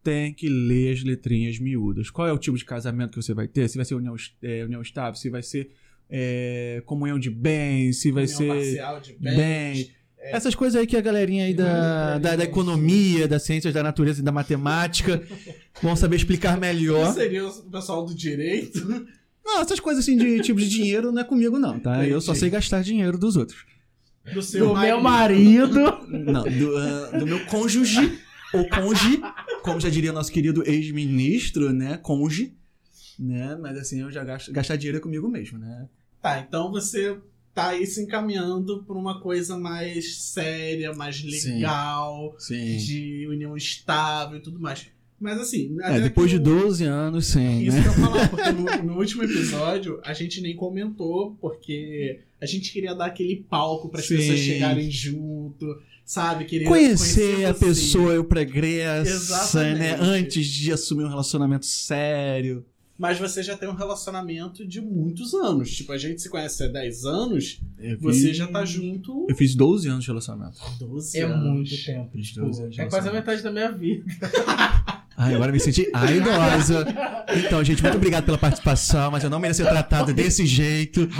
tem 0.03 0.33
que 0.33 0.49
ler 0.49 0.95
as 0.95 1.05
letrinhas 1.05 1.59
miúdas. 1.59 2.09
Qual 2.09 2.27
é 2.27 2.33
o 2.33 2.39
tipo 2.39 2.57
de 2.57 2.65
casamento 2.65 3.11
que 3.11 3.23
você 3.23 3.35
vai 3.35 3.47
ter? 3.47 3.69
Se 3.69 3.77
vai 3.77 3.85
ser 3.85 3.95
união, 3.95 4.17
é, 4.43 4.65
união 4.65 4.81
estável, 4.81 5.15
se 5.17 5.29
vai 5.29 5.43
ser 5.43 5.71
é, 6.09 6.83
comunhão 6.87 7.19
de 7.19 7.29
bens, 7.29 8.01
se 8.01 8.11
vai 8.11 8.25
União 8.25 8.39
ser 8.39 8.49
parcial 8.49 9.01
de 9.01 9.13
bens. 9.13 9.93
Bem. 10.23 10.33
Essas 10.33 10.55
coisas 10.55 10.81
aí 10.81 10.87
que 10.87 10.97
a 10.97 11.01
galerinha 11.01 11.45
aí 11.45 11.55
da, 11.55 12.19
da, 12.19 12.37
da 12.37 12.45
economia, 12.45 13.27
das 13.29 13.43
ciências 13.43 13.73
da 13.73 13.83
natureza 13.83 14.21
e 14.21 14.25
da 14.25 14.33
matemática 14.33 15.23
vão 15.83 15.97
saber 15.97 16.17
explicar 16.17 16.53
Não 16.53 16.61
melhor. 16.61 17.13
seria 17.15 17.47
o 17.47 17.63
pessoal 17.71 18.05
do 18.05 18.15
direito? 18.15 18.79
Não, 19.45 19.63
essas 19.63 19.81
coisas 19.81 20.05
assim 20.05 20.17
de 20.17 20.43
tipo 20.43 20.61
de 20.61 20.69
dinheiro 20.69 21.11
não 21.11 21.23
é 21.23 21.25
comigo, 21.25 21.59
não, 21.59 21.81
tá? 21.81 22.07
Eu 22.07 22.21
só 22.21 22.35
sei 22.35 22.51
gastar 22.51 22.83
dinheiro 22.83 23.17
dos 23.17 23.35
outros. 23.35 23.65
Do 24.35 24.43
seu 24.43 24.69
Do 24.69 24.77
meu 24.79 25.01
marido. 25.01 25.81
Não, 26.07 26.43
do, 26.45 26.77
ah, 26.77 27.19
do 27.19 27.27
meu 27.27 27.43
cônjuge, 27.47 28.19
ou 28.53 28.69
conge, 28.69 29.23
como 29.63 29.81
já 29.81 29.89
diria 29.89 30.13
nosso 30.13 30.31
querido 30.31 30.63
ex-ministro, 30.69 31.73
né? 31.73 31.97
Conge, 31.97 32.55
né? 33.19 33.57
Mas 33.59 33.79
assim, 33.79 34.03
eu 34.03 34.11
já 34.11 34.23
gasto, 34.23 34.53
gastar 34.53 34.77
dinheiro 34.77 34.99
é 34.99 35.01
comigo 35.01 35.27
mesmo, 35.29 35.59
né? 35.59 35.89
Tá, 36.21 36.39
então 36.41 36.71
você 36.71 37.17
tá 37.59 37.71
aí 37.71 37.85
se 37.87 38.01
encaminhando 38.03 38.85
pra 38.85 38.95
uma 38.97 39.21
coisa 39.21 39.59
mais 39.59 40.17
séria, 40.19 40.93
mais 40.95 41.23
legal, 41.25 42.37
Sim. 42.39 42.77
de 42.77 43.27
união 43.29 43.57
estável 43.57 44.39
e 44.39 44.41
tudo 44.41 44.61
mais. 44.61 44.87
Mas 45.21 45.41
assim, 45.41 45.77
É, 45.83 45.99
depois 46.01 46.31
de 46.31 46.37
eu- 46.37 46.43
12 46.43 46.85
anos, 46.85 47.27
sim, 47.27 47.63
Isso 47.65 47.77
né? 47.77 47.83
que 47.83 47.89
eu 47.89 47.93
ia 47.93 47.99
falar, 47.99 48.29
porque 48.29 48.53
no, 48.53 48.83
no 48.85 48.99
último 48.99 49.25
episódio 49.25 50.01
a 50.05 50.13
gente 50.13 50.41
nem 50.41 50.55
comentou, 50.55 51.37
porque 51.41 52.21
a 52.41 52.47
gente 52.47 52.73
queria 52.73 52.95
dar 52.95 53.07
aquele 53.07 53.45
palco 53.51 53.89
para 53.89 53.99
as 53.99 54.07
Sim. 54.07 54.17
pessoas 54.19 54.39
chegarem 54.39 54.89
junto, 54.89 55.67
sabe? 56.05 56.45
Queria 56.45 56.69
Conhecer 56.69 57.45
a 57.47 57.53
pessoa, 57.55 58.23
pregressa, 58.23 59.11
Exatamente. 59.11 59.79
né? 59.81 59.97
Antes 60.01 60.47
de 60.47 60.71
assumir 60.73 61.03
um 61.03 61.09
relacionamento 61.09 61.67
sério. 61.67 62.65
Mas 62.99 63.17
você 63.19 63.45
já 63.45 63.57
tem 63.57 63.69
um 63.69 63.75
relacionamento 63.75 64.67
de 64.67 64.81
muitos 64.81 65.33
anos. 65.33 65.71
Tipo, 65.71 65.93
a 65.93 65.99
gente 65.99 66.21
se 66.21 66.29
conhece 66.29 66.65
há 66.65 66.67
10 66.67 67.05
anos, 67.05 67.61
Eu 67.79 67.97
você 68.01 68.27
fiz- 68.29 68.37
já 68.37 68.47
tá 68.49 68.65
junto 68.65 69.25
Eu 69.29 69.37
fiz 69.37 69.55
12 69.55 69.89
anos 69.89 70.03
de 70.03 70.09
relacionamento. 70.11 70.59
há 70.61 70.71
12 70.81 71.17
É 71.17 71.23
anos. 71.23 71.45
muito 71.53 71.85
tempo. 71.85 72.11
Fiz 72.13 72.27
Tipo, 72.29 72.41
12 72.47 72.63
anos 72.63 72.75
de 72.75 72.81
é 72.81 72.87
quase 72.87 73.09
a 73.09 73.13
metade 73.13 73.41
da 73.43 73.53
minha 73.53 73.71
vida. 73.71 74.05
Ai, 75.21 75.35
agora 75.35 75.51
me 75.51 75.59
senti 75.59 75.89
aidosa. 75.93 76.87
Então, 77.45 77.63
gente, 77.65 77.83
muito 77.83 77.97
obrigado 77.97 78.25
pela 78.25 78.39
participação, 78.39 79.11
mas 79.11 79.25
eu 79.25 79.31
não 79.31 79.41
mereço 79.41 79.63
ser 79.63 79.69
tratado 79.69 80.13
desse 80.15 80.47
jeito. 80.47 81.09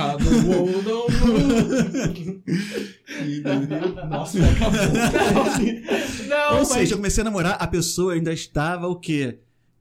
Nossa, 4.09 4.39
acabou. 4.39 4.79
Não, 6.29 6.53
Ou 6.53 6.59
mas... 6.61 6.69
seja, 6.69 6.93
eu 6.95 6.99
comecei 6.99 7.21
a 7.23 7.25
namorar, 7.25 7.57
a 7.59 7.67
pessoa 7.67 8.13
ainda 8.15 8.33
estava 8.33 8.87
o 8.87 8.97
quê? 8.97 9.39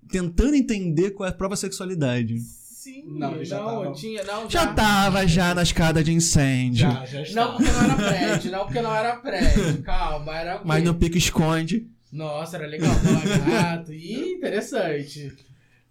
Tentando 0.09 0.55
entender 0.55 1.11
qual 1.11 1.27
é 1.27 1.31
a 1.31 1.35
própria 1.35 1.57
sexualidade. 1.57 2.39
Sim, 2.39 3.03
Não, 3.07 3.35
não, 3.35 3.43
já 3.43 3.57
tava. 3.59 3.83
eu 3.85 3.93
tinha, 3.93 4.23
não, 4.23 4.49
Já 4.49 4.73
tava 4.73 5.27
já 5.27 5.53
na 5.53 5.61
escada 5.63 6.03
de 6.03 6.13
incêndio. 6.13 6.89
Já, 6.89 7.05
já 7.05 7.21
está. 7.21 7.41
Não 7.45 7.55
porque 7.57 7.71
não 7.71 7.83
era 7.83 7.95
prédio, 7.95 8.51
não 8.51 8.65
porque 8.65 8.81
não 8.81 8.95
era 8.95 9.15
prédio. 9.17 9.81
Calma, 9.83 10.37
era 10.37 10.55
o 10.55 10.59
quê? 10.59 10.63
Mas 10.65 10.83
no 10.83 10.95
pico 10.95 11.17
esconde. 11.17 11.87
Nossa, 12.11 12.55
era 12.55 12.65
legal, 12.65 12.89
gato. 13.45 13.91
Ih, 13.91 14.35
interessante. 14.35 15.33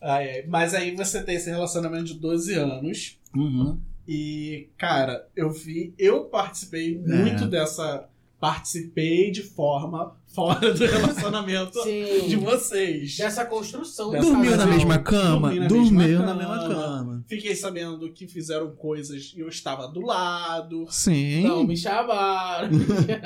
Ai, 0.00 0.30
ai. 0.30 0.44
Mas 0.48 0.72
aí 0.72 0.94
você 0.96 1.22
tem 1.22 1.36
esse 1.36 1.50
relacionamento 1.50 2.04
de 2.04 2.14
12 2.14 2.54
anos. 2.54 3.18
Uhum. 3.34 3.78
E, 4.08 4.68
cara, 4.78 5.26
eu 5.36 5.50
vi, 5.50 5.92
eu 5.98 6.24
participei 6.24 6.94
É. 7.04 7.08
muito 7.08 7.46
dessa 7.46 8.08
participei 8.40 9.30
de 9.30 9.42
forma 9.42 10.14
fora 10.26 10.74
do 10.74 10.84
relacionamento 10.84 11.82
Sim. 11.82 12.28
de 12.28 12.36
vocês. 12.36 13.16
Dessa 13.16 13.46
construção. 13.46 14.10
Dessa 14.10 14.26
do 14.26 14.32
Dormiu 14.32 14.56
na 14.56 14.66
mesma 14.66 14.98
cama? 14.98 15.48
Dormi 15.48 15.60
na 15.60 15.66
Dormiu 15.68 15.92
mesma 15.92 16.26
na 16.26 16.34
mesma 16.34 16.58
cama. 16.58 16.74
cama. 16.74 17.24
Fiquei 17.26 17.54
sabendo 17.54 18.12
que 18.12 18.28
fizeram 18.28 18.70
coisas 18.72 19.32
e 19.34 19.40
eu 19.40 19.48
estava 19.48 19.88
do 19.88 20.00
lado. 20.00 20.86
Sim. 20.90 21.42
Não 21.42 21.64
me 21.64 21.76
chamaram. 21.76 22.68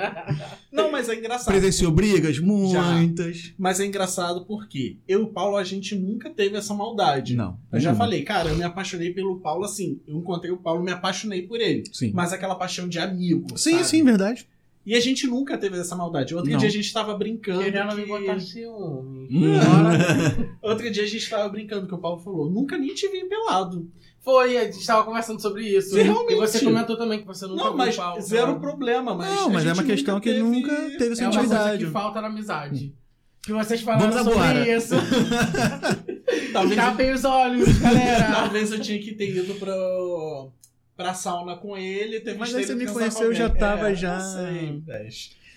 Não, 0.71 0.93
mas 0.93 1.09
é 1.09 1.17
engraçado. 1.17 1.53
Presenciou 1.53 1.91
brigas? 1.91 2.39
Muitas. 2.39 3.53
Mas 3.59 3.81
é 3.81 3.87
engraçado 3.87 4.45
porque 4.47 4.97
eu 5.09 5.21
e 5.21 5.23
o 5.25 5.29
Paulo, 5.29 5.57
a 5.57 5.65
gente 5.65 5.97
nunca 5.97 6.31
teve 6.31 6.57
essa 6.57 6.73
maldade. 6.73 7.35
Não. 7.35 7.59
Eu 7.73 7.81
já 7.81 7.91
nenhuma. 7.91 8.05
falei, 8.05 8.23
cara, 8.23 8.51
eu 8.51 8.57
me 8.57 8.63
apaixonei 8.63 9.13
pelo 9.13 9.41
Paulo 9.41 9.65
assim. 9.65 10.01
Eu 10.07 10.17
encontrei 10.17 10.53
o 10.53 10.59
Paulo, 10.59 10.83
me 10.83 10.93
apaixonei 10.93 11.43
por 11.43 11.61
ele. 11.61 11.83
Sim. 11.93 12.13
Mas 12.15 12.33
aquela 12.33 12.55
paixão 12.55 12.89
de 12.89 12.99
amigo. 13.01 13.59
Sim, 13.59 13.73
sabe? 13.73 13.85
sim, 13.85 14.05
verdade. 14.05 14.47
E 14.91 14.95
a 14.97 14.99
gente 14.99 15.25
nunca 15.29 15.57
teve 15.57 15.79
essa 15.79 15.95
maldade. 15.95 16.35
Outro 16.35 16.51
Não. 16.51 16.59
dia 16.59 16.69
a 16.69 16.73
gente 16.73 16.93
tava 16.93 17.17
brincando. 17.17 17.63
Querendo 17.63 17.91
que... 17.91 17.95
me 17.95 18.07
botar 18.07 18.41
ciúme. 18.41 19.29
Hum. 19.31 19.55
Outro 20.61 20.91
dia 20.91 21.05
a 21.05 21.07
gente 21.07 21.31
tava 21.31 21.49
brincando 21.49 21.87
que 21.87 21.95
o 21.95 21.99
Paulo 21.99 22.19
falou: 22.19 22.51
nunca 22.51 22.77
nem 22.77 22.93
te 22.93 23.07
vi 23.07 23.25
pelado. 23.29 23.89
Foi, 24.19 24.59
a 24.59 24.65
gente 24.65 24.85
tava 24.85 25.05
conversando 25.05 25.41
sobre 25.41 25.63
isso. 25.63 25.91
Sim, 25.95 26.03
realmente. 26.03 26.33
E 26.33 26.37
você 26.41 26.59
comentou 26.59 26.97
também 26.97 27.21
que 27.21 27.27
você 27.27 27.47
nunca 27.47 27.63
não, 27.63 27.69
viu 27.69 27.77
mas 27.77 27.95
o 27.95 27.99
Paulo. 27.99 28.21
zero 28.21 28.47
pelado. 28.47 28.61
problema. 28.61 29.15
Mas 29.15 29.33
Não, 29.33 29.47
a 29.47 29.51
mas 29.51 29.67
é 29.67 29.73
uma 29.75 29.85
questão 29.85 30.19
que 30.19 30.29
teve... 30.29 30.43
nunca 30.43 30.75
teve 30.99 31.05
É 31.05 31.07
uma 31.07 31.15
coisa 31.15 31.39
intimidade. 31.39 31.85
que 31.85 31.91
falta 31.93 32.21
na 32.21 32.27
amizade. 32.27 32.93
Que 33.45 33.53
vocês 33.53 33.81
falaram 33.83 34.11
Vamos 34.11 34.25
sobre 34.25 34.41
agora. 34.43 34.77
isso. 34.77 34.95
Talvez, 36.53 36.75
Tapem 36.77 37.13
os 37.13 37.25
olhos, 37.25 37.79
galera. 37.79 38.33
talvez 38.35 38.73
eu 38.73 38.81
tinha 38.81 38.99
que 39.01 39.15
ter 39.15 39.31
ido 39.37 39.55
pro... 39.55 40.51
pra 41.01 41.15
sauna 41.15 41.57
com 41.57 41.77
ele. 41.77 42.21
Teve 42.21 42.39
Mas 42.39 42.55
aí 42.55 42.65
você 42.65 42.75
me 42.75 42.87
conheceu, 42.87 43.33
já 43.35 43.45
alguém. 43.45 43.59
tava 43.61 43.91
É, 43.91 43.95
já- 43.95 44.19
não 44.19 44.33
sei. 44.47 44.83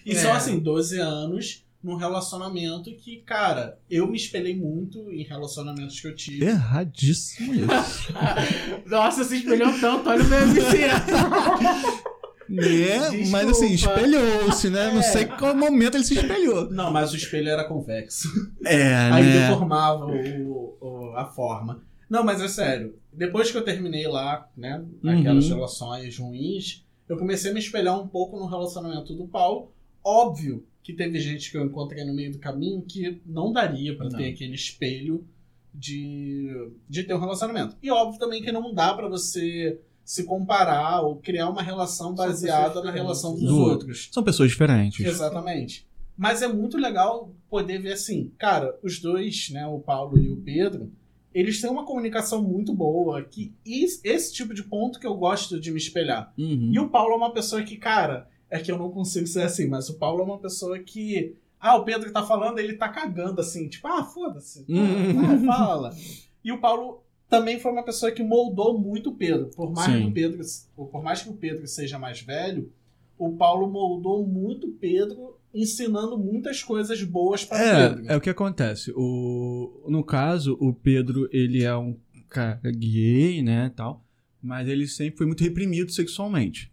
E 0.06 0.12
É. 0.14 0.16
só 0.16 0.32
assim, 0.34 0.58
12 0.60 1.00
anos 1.00 1.66
num 1.84 1.96
relacionamento 1.96 2.94
que, 2.96 3.18
cara, 3.26 3.78
eu 3.90 4.08
me 4.08 4.16
espelhei 4.16 4.56
muito 4.56 5.12
em 5.12 5.22
relacionamentos 5.24 6.00
que 6.00 6.08
eu 6.08 6.16
tive. 6.16 6.46
Erradíssimo 6.46 7.54
isso. 7.54 8.14
Nossa, 8.88 9.24
se 9.26 9.38
espelhou 9.38 9.78
tanto, 9.82 10.10
olha 10.10 10.24
o 10.24 10.28
meu 10.28 10.42
MC. 10.44 10.78
é, 12.58 13.26
mas 13.30 13.50
assim, 13.50 13.74
espelhou-se, 13.74 14.70
né? 14.70 14.92
Não 14.92 15.00
É. 15.00 15.04
sei 15.04 15.26
qual 15.26 15.56
momento 15.56 15.96
ele 15.96 16.04
se 16.06 16.14
espelhou. 16.16 16.70
Não, 16.70 16.92
mas 16.92 17.12
o 17.12 17.18
espelho 17.18 17.50
era 17.50 17.66
convexo. 17.66 18.30
É, 18.66 18.96
Aí 19.12 19.24
né? 19.26 19.48
deformava 19.50 20.06
o, 20.06 20.78
o- 20.80 21.14
a 21.18 21.26
forma. 21.26 21.82
Não, 22.14 22.24
mas 22.24 22.40
é 22.42 22.48
sério. 22.48 22.96
Depois 23.12 23.50
que 23.50 23.58
eu 23.58 23.64
terminei 23.64 24.08
lá, 24.08 24.48
né, 24.56 24.86
aquelas 25.04 25.46
Uhum. 25.50 25.56
relações 25.56 26.18
ruins, 26.20 26.86
eu 27.10 27.18
comecei 27.18 27.50
a 27.50 27.54
me 27.56 27.60
espelhar 27.60 28.00
um 28.00 28.08
pouco 28.08 28.38
no 28.38 28.46
relacionamento 28.46 29.16
do 29.16 29.28
Paulo. 29.28 29.72
Óbvio 30.04 30.64
que 30.84 30.94
teve 30.94 31.20
gente 31.20 31.50
que 31.50 31.58
eu 31.58 31.66
encontrei 31.66 32.06
no 32.06 32.14
meio 32.14 32.32
do 32.32 32.38
caminho 32.38 32.84
que 32.84 33.20
não 33.26 33.52
daria 33.52 33.96
pra 33.98 34.10
Não. 34.10 34.18
ter 34.18 34.28
aquele 34.28 34.54
espelho 34.54 35.26
de, 35.74 36.70
de 36.88 37.04
ter 37.04 37.16
um 37.16 37.20
relacionamento. 37.20 37.76
E 37.82 37.90
óbvio 37.90 38.20
também 38.20 38.44
que 38.44 38.52
não 38.52 38.72
dá 38.74 38.94
pra 38.94 39.08
você 39.08 39.80
se 40.06 40.24
comparar 40.26 41.02
ou 41.02 41.16
criar 41.16 41.50
uma 41.50 41.64
relação 41.64 42.14
baseada 42.14 42.84
na 42.84 42.92
relação 42.92 43.34
dos. 43.34 43.44
Do 43.44 43.58
outros. 43.58 44.10
São 44.12 44.22
pessoas 44.24 44.52
diferentes. 44.52 45.04
Exatamente. 45.04 45.88
Mas 46.16 46.44
é 46.44 46.48
muito 46.48 46.78
legal 46.78 47.34
poder 47.50 47.80
ver 47.80 47.94
assim, 47.94 48.32
cara, 48.38 48.78
os 48.84 49.00
dois, 49.00 49.50
né, 49.50 49.66
o 49.66 49.80
Paulo 49.80 50.20
e 50.20 50.30
o 50.30 50.38
Pedro, 50.38 50.92
eles 51.34 51.60
têm 51.60 51.70
uma 51.70 51.86
comunicação 51.86 52.42
muito 52.42 52.74
boa, 52.74 53.24
que 53.24 53.54
esse 53.66 54.34
tipo 54.34 54.54
de 54.54 54.64
ponto 54.64 55.00
que 55.00 55.08
eu 55.08 55.16
gosto 55.16 55.60
de 55.60 55.72
me 55.72 55.78
espelhar. 55.78 56.34
Uhum. 56.38 56.72
E 56.72 56.80
o 56.80 56.90
Paulo 56.90 57.14
é 57.14 57.18
uma 57.18 57.34
pessoa 57.34 57.64
que, 57.64 57.78
cara, 57.78 58.30
é 58.50 58.60
que 58.60 58.72
eu 58.72 58.78
não 58.78 58.92
consigo 58.92 59.26
ser 59.26 59.42
assim, 59.42 59.68
mas 59.68 59.90
o 59.90 59.98
Paulo 59.98 60.22
é 60.22 60.26
uma 60.26 60.38
pessoa 60.38 60.78
que, 60.78 61.36
ah, 61.60 61.76
o 61.76 61.84
Pedro 61.84 62.12
tá 62.12 62.24
falando, 62.24 62.60
ele 62.60 62.74
tá 62.74 62.88
cagando 62.88 63.42
assim, 63.42 63.68
tipo, 63.68 63.88
ah, 63.88 64.04
foda-se, 64.04 64.66
ah, 64.70 65.46
fala. 65.46 65.96
E 66.44 66.52
o 66.52 66.60
Paulo 66.60 67.04
também 67.28 67.60
foi 67.60 67.72
uma 67.72 67.84
pessoa 67.84 68.12
que 68.12 68.22
moldou 68.22 68.78
muito 68.78 69.10
o 69.10 69.16
Pedro, 69.16 69.50
por 69.56 69.72
mais 69.72 69.92
Sim. 69.92 70.02
que 70.02 70.08
o 70.08 70.14
Pedro, 70.14 70.42
por 70.76 71.04
mais 71.04 71.24
que 71.24 71.30
o 71.30 71.34
Pedro 71.34 71.66
seja 71.68 71.98
mais 71.98 72.22
velho, 72.22 72.72
o 73.18 73.32
Paulo 73.32 73.68
moldou 73.68 74.26
muito 74.26 74.68
o 74.68 74.74
Pedro, 74.74 75.36
ensinando 75.54 76.18
muitas 76.18 76.64
coisas 76.64 77.02
boas 77.04 77.46
para 77.46 77.58
o 77.58 77.90
Pedro. 77.90 78.10
É, 78.10 78.14
é 78.14 78.18
o 78.18 78.22
que 78.22 78.30
acontece. 78.30 78.92
O, 78.96 79.86
no 79.88 80.04
caso, 80.04 80.58
o 80.60 80.74
Pedro, 80.74 81.30
ele 81.32 81.64
é 81.64 81.76
um 81.76 81.98
cara 82.30 82.60
gay, 82.72 83.44
né, 83.44 83.72
tal, 83.76 84.04
mas 84.42 84.68
ele 84.68 84.88
sempre 84.88 85.18
foi 85.18 85.28
muito 85.28 85.44
reprimido 85.44 85.92
sexualmente. 85.92 86.72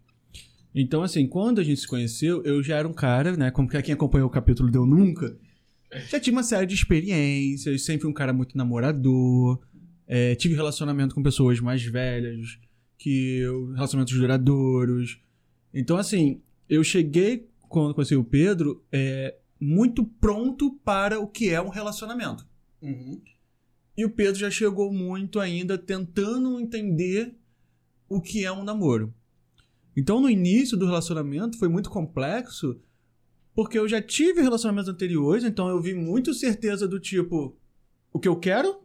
Então, 0.73 1.03
assim, 1.03 1.27
quando 1.27 1.59
a 1.59 1.63
gente 1.63 1.81
se 1.81 1.87
conheceu, 1.87 2.41
eu 2.43 2.63
já 2.63 2.77
era 2.77 2.87
um 2.87 2.93
cara, 2.93 3.37
né, 3.37 3.51
como 3.51 3.69
que 3.69 3.81
quem 3.81 3.93
acompanhou 3.93 4.27
o 4.27 4.31
capítulo 4.31 4.71
Deu 4.71 4.85
Nunca, 4.85 5.37
já 6.09 6.19
tinha 6.19 6.33
uma 6.33 6.43
série 6.43 6.65
de 6.65 6.73
experiências, 6.73 7.83
sempre 7.83 8.07
um 8.07 8.13
cara 8.13 8.31
muito 8.31 8.57
namorador, 8.57 9.59
é, 10.07 10.35
tive 10.35 10.55
relacionamento 10.55 11.13
com 11.13 11.21
pessoas 11.21 11.59
mais 11.59 11.83
velhas, 11.83 12.57
que 12.97 13.37
eu, 13.37 13.71
relacionamentos 13.73 14.17
duradouros. 14.17 15.19
Então, 15.73 15.97
assim, 15.97 16.41
eu 16.69 16.83
cheguei, 16.83 17.49
quando 17.71 17.95
conheci 17.95 18.15
o 18.15 18.23
Pedro, 18.23 18.83
é, 18.91 19.35
muito 19.59 20.03
pronto 20.03 20.73
para 20.83 21.19
o 21.19 21.27
que 21.27 21.49
é 21.49 21.61
um 21.61 21.69
relacionamento. 21.69 22.45
Uhum. 22.81 23.21
E 23.97 24.05
o 24.05 24.09
Pedro 24.09 24.39
já 24.39 24.51
chegou 24.51 24.91
muito 24.91 25.39
ainda 25.39 25.77
tentando 25.77 26.59
entender 26.59 27.35
o 28.09 28.21
que 28.21 28.43
é 28.43 28.51
um 28.51 28.63
namoro. 28.63 29.13
Então, 29.95 30.19
no 30.21 30.29
início 30.29 30.77
do 30.77 30.85
relacionamento 30.85 31.57
foi 31.57 31.67
muito 31.67 31.89
complexo, 31.89 32.79
porque 33.53 33.77
eu 33.77 33.87
já 33.87 34.01
tive 34.01 34.41
relacionamentos 34.41 34.89
anteriores, 34.89 35.43
então 35.43 35.67
eu 35.67 35.81
vi 35.81 35.93
muito 35.93 36.33
certeza 36.33 36.87
do 36.87 36.99
tipo 36.99 37.57
o 38.13 38.19
que 38.19 38.27
eu 38.27 38.37
quero 38.37 38.81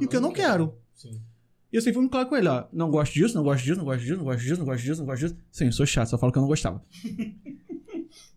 e 0.00 0.04
o 0.04 0.08
que 0.08 0.16
eu 0.16 0.20
não 0.20 0.32
quero. 0.32 0.74
Sim. 0.94 1.20
E 1.72 1.76
eu 1.76 1.80
sempre 1.80 1.94
fui 1.94 2.02
muito 2.02 2.12
claro 2.12 2.28
com 2.28 2.36
ele, 2.36 2.48
ó. 2.48 2.66
Não 2.72 2.90
gosto 2.90 3.12
disso, 3.12 3.34
não 3.34 3.44
gosto 3.44 3.64
disso, 3.64 3.78
não 3.78 3.84
gosto 3.84 4.00
disso, 4.00 4.16
não 4.16 4.24
gosto 4.24 4.42
disso, 4.42 4.58
não 4.58 4.66
gosto 4.66 4.82
disso, 4.82 5.00
não 5.00 5.06
gosto 5.06 5.20
disso. 5.20 5.36
Sim, 5.52 5.66
eu 5.66 5.72
sou 5.72 5.86
chato, 5.86 6.08
só 6.08 6.18
falo 6.18 6.32
que 6.32 6.38
eu 6.38 6.42
não 6.42 6.48
gostava. 6.48 6.82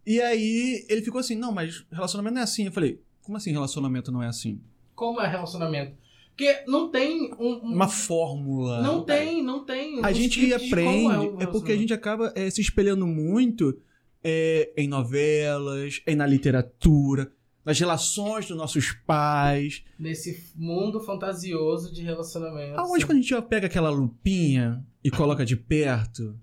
e 0.05 0.21
aí 0.21 0.85
ele 0.89 1.01
ficou 1.01 1.19
assim, 1.19 1.35
não, 1.35 1.51
mas 1.51 1.85
relacionamento 1.91 2.33
não 2.35 2.41
é 2.41 2.43
assim. 2.43 2.65
Eu 2.65 2.71
falei, 2.71 3.01
como 3.21 3.37
assim 3.37 3.51
relacionamento 3.51 4.11
não 4.11 4.21
é 4.23 4.27
assim? 4.27 4.61
Como 4.95 5.19
é 5.21 5.27
relacionamento? 5.27 5.95
Porque 6.35 6.63
não 6.67 6.89
tem 6.89 7.31
um. 7.35 7.53
um- 7.63 7.73
Uma 7.75 7.87
fórmula. 7.87 8.81
Não 8.81 9.03
tem, 9.03 9.43
não 9.43 9.63
tem. 9.65 10.03
A 10.03 10.09
um 10.09 10.13
gente 10.13 10.51
aprende, 10.53 11.07
um 11.29 11.41
é, 11.41 11.45
porque 11.47 11.71
a 11.71 11.77
gente 11.77 11.93
acaba 11.93 12.31
é, 12.35 12.49
se 12.49 12.59
espelhando 12.59 13.05
muito 13.05 13.79
é, 14.23 14.71
em 14.75 14.87
novelas, 14.87 16.01
em 16.07 16.15
na 16.15 16.25
literatura, 16.25 17.31
nas 17.63 17.79
relações 17.79 18.47
dos 18.47 18.57
nossos 18.57 18.91
pais. 19.05 19.83
Nesse 19.99 20.51
mundo 20.55 20.99
fantasioso 21.01 21.93
de 21.93 22.01
relacionamento. 22.01 22.79
Aonde 22.79 23.05
quando 23.05 23.19
a 23.19 23.21
gente 23.21 23.41
pega 23.43 23.67
aquela 23.67 23.89
lupinha 23.91 24.83
e 25.03 25.11
coloca 25.11 25.45
de 25.45 25.55
perto, 25.55 26.35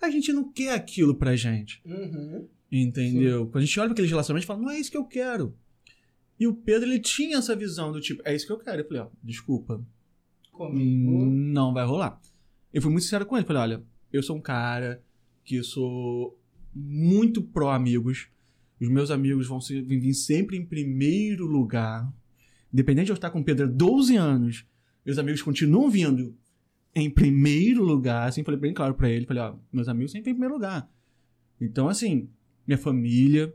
a 0.00 0.08
gente 0.10 0.32
não 0.32 0.50
quer 0.50 0.72
aquilo 0.72 1.14
pra 1.14 1.36
gente. 1.36 1.82
Uhum. 1.84 2.48
Entendeu? 2.70 3.46
Quando 3.46 3.62
a 3.62 3.66
gente 3.66 3.78
olha 3.78 3.88
para 3.88 3.94
aqueles 3.94 4.10
relacionamentos 4.10 4.44
e 4.44 4.46
fala, 4.46 4.60
não 4.60 4.70
é 4.70 4.78
isso 4.78 4.90
que 4.90 4.96
eu 4.96 5.04
quero. 5.04 5.56
E 6.38 6.46
o 6.46 6.54
Pedro, 6.54 6.88
ele 6.88 6.98
tinha 6.98 7.38
essa 7.38 7.56
visão 7.56 7.92
do 7.92 8.00
tipo, 8.00 8.22
é 8.24 8.34
isso 8.34 8.46
que 8.46 8.52
eu 8.52 8.58
quero. 8.58 8.82
Eu 8.82 8.86
falei, 8.86 9.02
ó, 9.02 9.08
desculpa, 9.22 9.84
Comigo. 10.56 11.10
Hum, 11.10 11.30
não 11.52 11.72
vai 11.72 11.84
rolar. 11.84 12.18
Eu 12.72 12.80
fui 12.80 12.90
muito 12.90 13.04
sincero 13.04 13.26
com 13.26 13.36
ele. 13.36 13.46
Falei, 13.46 13.62
olha, 13.62 13.82
eu 14.12 14.22
sou 14.22 14.36
um 14.36 14.40
cara 14.40 15.02
que 15.44 15.62
sou 15.62 16.38
muito 16.74 17.42
pró-amigos. 17.42 18.28
Os 18.80 18.88
meus 18.88 19.10
amigos 19.10 19.46
vão 19.46 19.60
vir 19.60 20.14
sempre 20.14 20.56
em 20.56 20.64
primeiro 20.64 21.46
lugar. 21.46 22.10
Independente 22.72 23.06
de 23.06 23.12
eu 23.12 23.16
estar 23.16 23.30
com 23.30 23.40
o 23.40 23.44
Pedro 23.44 23.66
há 23.66 23.68
12 23.68 24.16
anos, 24.16 24.66
meus 25.04 25.18
amigos 25.18 25.42
continuam 25.42 25.90
vindo 25.90 26.34
em 26.94 27.10
primeiro 27.10 27.82
lugar. 27.82 28.28
Assim, 28.28 28.42
falei 28.42 28.58
bem 28.58 28.74
claro 28.74 28.94
pra 28.94 29.08
ele. 29.08 29.26
Falei, 29.26 29.42
ó, 29.42 29.54
meus 29.72 29.88
amigos 29.88 30.12
sempre 30.12 30.30
em 30.30 30.34
primeiro 30.34 30.54
lugar. 30.54 30.90
Então, 31.60 31.88
assim, 31.88 32.28
minha 32.66 32.78
família. 32.78 33.54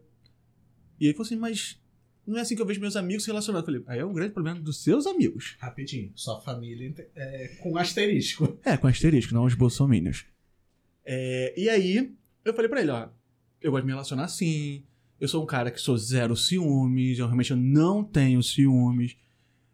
E 1.00 1.06
ele 1.06 1.14
falou 1.14 1.26
assim, 1.26 1.36
mas 1.36 1.82
não 2.26 2.38
é 2.38 2.42
assim 2.42 2.56
que 2.56 2.62
eu 2.62 2.66
vejo 2.66 2.80
meus 2.80 2.96
amigos 2.96 3.24
se 3.24 3.30
relacionando. 3.30 3.64
Eu 3.64 3.66
falei, 3.66 3.84
aí 3.88 4.00
é 4.00 4.06
um 4.06 4.14
grande 4.14 4.34
problema 4.34 4.60
dos 4.60 4.84
seus 4.84 5.06
amigos. 5.08 5.58
Rapidinho, 5.60 6.12
sua 6.16 6.40
família 6.42 6.94
é, 7.16 7.48
com 7.62 7.78
asterisco. 7.78 8.58
É, 8.64 8.78
com 8.78 8.88
asterisco, 8.88 9.34
não 9.34 9.46
os 9.46 9.56
bolsominions. 9.56 10.26
É, 11.04 11.54
e 11.58 11.70
aí, 11.70 12.14
eu 12.46 12.54
falei 12.54 12.70
pra 12.70 12.82
ele, 12.82 12.92
ó, 12.92 13.10
eu 13.62 13.72
gosto 13.72 13.84
de 13.84 13.88
me 13.88 13.94
relacionar 13.94 14.26
assim, 14.26 14.84
eu 15.20 15.28
sou 15.28 15.44
um 15.44 15.48
cara 15.48 15.72
que 15.72 15.82
sou 15.82 15.98
zero 15.98 16.36
ciúmes, 16.36 17.20
eu 17.20 17.26
realmente 17.26 17.54
não 17.56 18.04
tenho 18.04 18.42
ciúmes, 18.42 19.18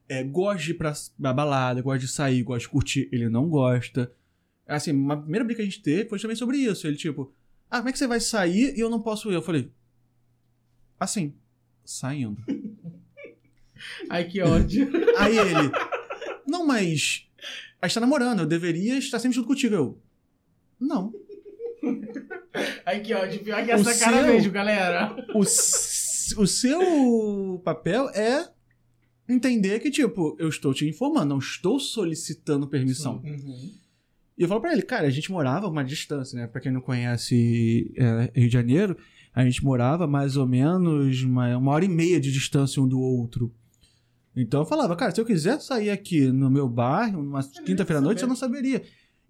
é, 0.08 0.24
gosto 0.24 0.63
de 0.63 0.72
ir 0.72 0.74
pra, 0.75 0.94
pra 1.22 1.34
balada, 1.34 1.82
gosto 1.82 2.01
de 2.01 2.08
sair, 2.08 2.41
gosto 2.44 2.65
de 2.65 2.70
curtir, 2.70 3.10
ele 3.12 3.29
não 3.29 3.50
gosta. 3.50 4.12
Assim, 4.65 4.91
uma 4.91 5.22
primeira 5.22 5.46
briga 5.46 5.58
que 5.58 5.62
a 5.62 5.70
gente 5.70 5.82
teve 5.82 6.10
foi 6.10 6.20
também 6.20 6.36
sobre 6.36 6.58
isso, 6.58 6.88
ele 6.88 6.98
tipo, 6.98 7.34
ah, 7.69 7.77
como 7.77 7.89
é 7.89 7.91
que 7.91 7.97
você 7.97 8.07
vai 8.07 8.19
sair 8.19 8.75
e 8.75 8.79
eu 8.79 8.89
não 8.89 9.01
posso 9.01 9.29
ir? 9.31 9.36
Eu 9.36 9.41
falei, 9.41 9.71
assim, 11.00 11.33
saindo. 11.86 12.41
Ai, 14.09 14.24
que 14.25 14.41
ódio. 14.41 14.89
Aí 15.17 15.38
ele, 15.38 15.71
não, 16.47 16.65
mas 16.65 17.27
a 17.81 17.88
gente 17.88 17.93
tá 17.95 18.01
namorando, 18.01 18.39
eu 18.39 18.45
deveria 18.47 18.97
estar 18.97 19.19
sempre 19.19 19.36
junto 19.36 19.47
contigo. 19.47 19.75
Eu, 19.75 20.01
não. 20.79 21.13
Aqui, 22.86 23.13
ó, 23.13 23.25
de 23.25 23.39
pior 23.39 23.63
que 23.63 23.71
O 23.71 23.75
essa 23.75 24.00
cara 24.00 24.24
seu- 24.24 24.33
mesmo, 24.33 24.51
galera. 24.51 25.15
o, 25.33 25.39
o 25.39 26.47
seu 26.47 27.62
papel 27.63 28.09
é 28.09 28.50
entender 29.29 29.79
que, 29.79 29.91
tipo, 29.91 30.36
eu 30.39 30.50
estou 30.50 30.74
te 30.74 30.88
informando, 30.88 31.27
não 31.27 31.38
estou 31.39 31.79
solicitando 31.79 32.67
permissão. 32.67 33.21
Uhum. 33.24 33.74
E 34.38 34.44
eu 34.44 34.48
falo 34.48 34.62
pra 34.62 34.72
ele, 34.72 34.84
cara, 34.84 35.08
a 35.08 35.10
gente 35.10 35.32
morava 35.32 35.67
uma 35.67 35.84
distância, 35.84 36.39
né? 36.39 36.46
Pra 36.46 36.62
quem 36.62 36.72
não 36.72 36.82
conhece 36.82 37.91
é, 37.98 38.32
Rio 38.36 38.48
de 38.48 38.53
Janeiro, 38.53 38.96
a 39.34 39.44
gente 39.44 39.63
morava 39.63 40.06
mais 40.06 40.38
ou 40.38 40.48
menos 40.48 41.24
uma, 41.24 41.58
uma 41.58 41.72
hora 41.72 41.86
e 41.86 41.89
meia 41.89 42.20
de 42.20 42.32
distância 42.32 42.82
um 42.82 42.88
do 42.88 43.00
outro. 43.00 43.51
Então 44.36 44.62
eu 44.62 44.65
falava, 44.65 44.96
cara, 44.96 45.13
se 45.13 45.20
eu 45.20 45.25
quiser 45.25 45.60
sair 45.60 45.89
aqui 45.89 46.32
no 46.32 46.51
meu 46.51 46.70
bairro, 46.70 47.24
numa 47.24 47.44
quinta-feira 47.44 48.00
à 48.00 48.01
noite, 48.01 48.22
eu 48.22 48.27
não 48.27 48.36
saberia. 48.36 48.84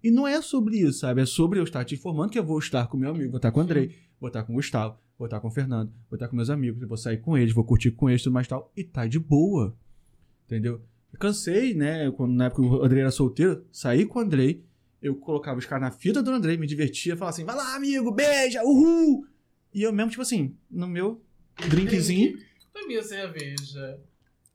E 0.04 0.10
não 0.10 0.28
é 0.28 0.40
sobre 0.42 0.76
isso, 0.76 1.00
sabe? 1.00 1.22
É 1.22 1.26
sobre 1.26 1.58
eu 1.58 1.64
estar 1.64 1.84
te 1.84 1.94
informando 1.94 2.30
que 2.30 2.38
eu 2.38 2.44
vou 2.44 2.58
estar 2.58 2.86
com 2.86 2.98
meu 2.98 3.10
amigo, 3.10 3.30
vou 3.30 3.38
estar 3.38 3.50
com 3.50 3.60
o 3.60 3.62
Andrei, 3.62 3.96
vou 4.20 4.28
estar 4.28 4.42
com 4.44 4.52
o 4.52 4.56
Gustavo, 4.56 4.98
vou 5.18 5.26
estar 5.26 5.40
com 5.40 5.48
o 5.48 5.50
Fernando, 5.50 5.90
vou 6.10 6.16
estar 6.16 6.28
com 6.28 6.36
meus 6.36 6.50
amigos, 6.50 6.86
vou 6.86 6.96
sair 6.98 7.16
com 7.16 7.36
eles, 7.36 7.54
vou 7.54 7.64
curtir 7.64 7.90
com 7.90 8.10
eles, 8.10 8.22
tudo 8.22 8.34
mais 8.34 8.46
e 8.46 8.50
tal. 8.50 8.70
E 8.76 8.84
tá 8.84 9.06
de 9.06 9.18
boa. 9.18 9.74
Entendeu? 10.46 10.82
Eu 11.12 11.18
cansei, 11.18 11.72
né? 11.74 12.10
Quando, 12.10 12.34
na 12.34 12.46
época 12.46 12.62
o 12.62 12.84
Andrei 12.84 13.00
era 13.00 13.10
solteiro, 13.10 13.64
saí 13.72 14.04
com 14.04 14.18
o 14.18 14.22
Andrei, 14.22 14.62
eu 15.02 15.14
colocava 15.16 15.58
os 15.58 15.66
caras 15.66 15.82
na 15.82 15.90
fila 15.90 16.22
do 16.22 16.30
Andrei, 16.30 16.56
me 16.56 16.66
divertia, 16.66 17.16
falava 17.16 17.34
assim, 17.34 17.44
vai 17.44 17.54
lá, 17.56 17.74
amigo, 17.76 18.10
beija, 18.12 18.62
uhul! 18.64 19.26
E 19.72 19.82
eu 19.82 19.92
mesmo, 19.92 20.10
tipo 20.10 20.22
assim, 20.22 20.54
no 20.70 20.86
meu 20.88 21.22
drinkzinho, 21.68 22.36
Foi 22.72 22.86
minha 22.86 23.02
cerveja. 23.02 24.00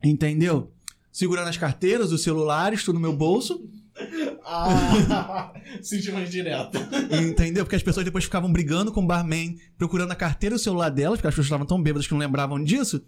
entendeu? 0.03 0.71
Segurando 1.11 1.47
as 1.49 1.57
carteiras, 1.57 2.11
os 2.11 2.23
celulares, 2.23 2.83
tudo 2.83 2.95
no 2.95 2.99
meu 3.01 3.13
bolso, 3.13 3.69
Ah, 4.43 5.53
senti 5.81 6.11
mais 6.11 6.29
direto. 6.29 6.77
entendeu? 7.23 7.63
Porque 7.63 7.75
as 7.75 7.83
pessoas 7.83 8.03
depois 8.03 8.23
ficavam 8.23 8.51
brigando 8.51 8.91
com 8.91 9.01
o 9.03 9.07
barman, 9.07 9.55
procurando 9.77 10.11
a 10.11 10.15
carteira 10.15 10.55
e 10.55 10.57
o 10.57 10.59
celular 10.59 10.89
delas, 10.89 11.19
porque 11.19 11.27
as 11.27 11.33
pessoas 11.33 11.45
estavam 11.47 11.65
tão 11.65 11.81
bêbadas 11.81 12.07
que 12.07 12.13
não 12.13 12.19
lembravam 12.19 12.61
disso. 12.63 13.03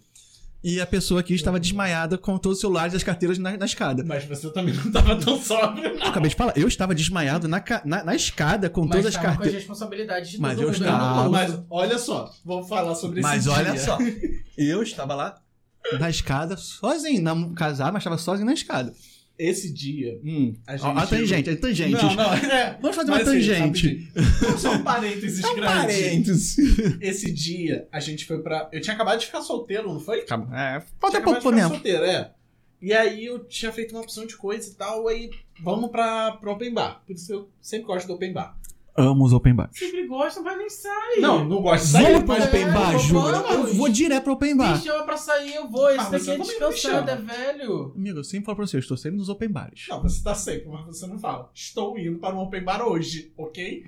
E 0.67 0.81
a 0.81 0.85
pessoa 0.87 1.19
aqui 1.19 1.35
estava 1.35 1.59
desmaiada 1.59 2.17
com 2.17 2.39
todos 2.39 2.57
os 2.57 2.61
celulares 2.61 2.93
e 2.93 2.97
as 2.97 3.03
carteiras 3.03 3.37
na, 3.37 3.55
na 3.55 3.65
escada. 3.65 4.03
Mas 4.03 4.23
você 4.25 4.49
também 4.49 4.73
não 4.73 4.91
tava 4.91 5.15
tão 5.15 5.39
sóbrio, 5.39 5.85
Eu 5.89 5.99
não. 5.99 6.07
acabei 6.07 6.27
de 6.29 6.35
falar, 6.35 6.57
eu 6.57 6.67
estava 6.67 6.95
desmaiado 6.95 7.47
na, 7.47 7.63
na, 7.85 8.03
na 8.03 8.15
escada 8.15 8.67
com 8.67 8.81
Mas 8.81 8.89
todas 8.89 9.05
as 9.05 9.13
tava 9.13 9.25
com 9.25 9.29
as 9.29 9.35
carteiras. 9.37 9.59
responsabilidades 9.61 10.29
de 10.31 10.39
Mas 10.41 10.55
todo 10.55 10.61
eu 10.63 10.67
mundo. 10.71 10.81
estava-? 10.81 11.29
Mas 11.29 11.59
olha 11.69 11.99
só, 11.99 12.31
vamos 12.43 12.67
falar 12.67 12.95
sobre 12.95 13.19
esse 13.19 13.29
Mas 13.29 13.43
dia. 13.43 13.53
olha 13.53 13.77
só, 13.77 13.97
eu 14.57 14.81
estava 14.81 15.13
lá 15.13 15.39
na 15.99 16.09
escada 16.09 16.57
sozinho, 16.57 17.21
não 17.21 17.53
casar, 17.53 17.93
mas 17.93 18.01
estava 18.01 18.17
sozinho 18.17 18.47
na 18.47 18.53
escada. 18.53 18.91
Esse 19.37 19.71
dia, 19.73 20.19
Hum. 20.23 20.53
a 20.65 20.77
gente... 20.77 20.85
Ó, 20.85 20.91
a 20.97 21.05
tangente, 21.07 21.49
a 21.49 21.57
tangente. 21.57 21.91
Não, 21.91 22.15
não, 22.15 22.33
é... 22.33 22.77
Vamos 22.81 22.95
fazer 22.95 23.11
uma 23.11 23.17
assim, 23.17 23.25
tangente. 23.25 24.11
Só 24.57 24.73
um 24.75 24.83
parênteses 24.83 25.43
É 25.43 25.47
um 25.49 25.55
grande. 25.55 25.73
parênteses. 25.75 26.57
Esse 27.01 27.31
dia, 27.31 27.87
a 27.91 27.99
gente 27.99 28.25
foi 28.25 28.41
pra... 28.41 28.69
Eu 28.71 28.79
tinha 28.79 28.93
acabado 28.93 29.19
de 29.19 29.25
ficar 29.25 29.41
solteiro, 29.41 29.87
não 29.91 29.99
foi? 29.99 30.19
É, 30.53 30.81
falta 30.99 31.19
pouco 31.21 31.51
tempo. 31.51 31.67
solteiro, 31.69 32.03
é. 32.05 32.31
E 32.81 32.93
aí 32.93 33.25
eu 33.25 33.39
tinha 33.39 33.71
feito 33.71 33.93
uma 33.95 34.01
opção 34.01 34.25
de 34.25 34.37
coisa 34.37 34.69
e 34.69 34.73
tal, 34.75 35.07
aí 35.07 35.29
vamos 35.61 35.89
pra, 35.89 36.33
pro 36.33 36.51
open 36.51 36.73
bar. 36.73 37.01
Por 37.05 37.13
isso 37.15 37.33
eu 37.33 37.49
sempre 37.61 37.87
gosto 37.87 38.05
do 38.07 38.13
open 38.13 38.31
bar. 38.31 38.55
Amo 38.97 39.25
os 39.25 39.33
open 39.33 39.53
bar. 39.53 39.69
Sempre 39.73 40.07
gosta, 40.07 40.41
mas 40.41 40.57
nem 40.57 40.69
sai. 40.69 41.17
Não, 41.19 41.43
não 41.43 41.61
gosto 41.61 41.83
de 41.85 41.91
sair, 41.91 42.13
Vamos 42.13 42.23
pro 42.23 42.43
open 42.45 42.65
bar, 42.71 42.97
vamos. 42.97 43.69
Eu 43.69 43.75
vou 43.75 43.89
direto 43.89 44.23
pro 44.23 44.33
open 44.33 44.55
bar. 44.55 44.77
Me 44.77 44.83
chama 44.83 45.03
pra 45.03 45.17
sair, 45.17 45.53
eu 45.55 45.69
vou. 45.69 45.89
Esse 45.89 45.99
Ah, 45.99 46.09
daqui 46.09 46.31
é 46.31 46.37
descansado, 46.37 47.11
é 47.11 47.15
velho. 47.17 47.91
Amigo, 47.93 48.19
eu 48.19 48.23
sempre 48.23 48.45
falo 48.45 48.55
pra 48.55 48.65
você, 48.67 48.77
eu 48.77 48.79
estou 48.79 48.95
sempre 48.95 49.17
nos 49.17 49.27
open 49.27 49.49
bares. 49.49 49.85
Não, 49.89 50.01
você 50.01 50.23
tá 50.23 50.33
sempre, 50.33 50.69
mas 50.69 50.85
você 50.85 51.05
não 51.07 51.19
fala. 51.19 51.51
Estou 51.53 51.99
indo 51.99 52.19
para 52.19 52.33
um 52.35 52.39
open 52.39 52.63
bar 52.63 52.81
hoje, 52.81 53.33
ok? 53.37 53.85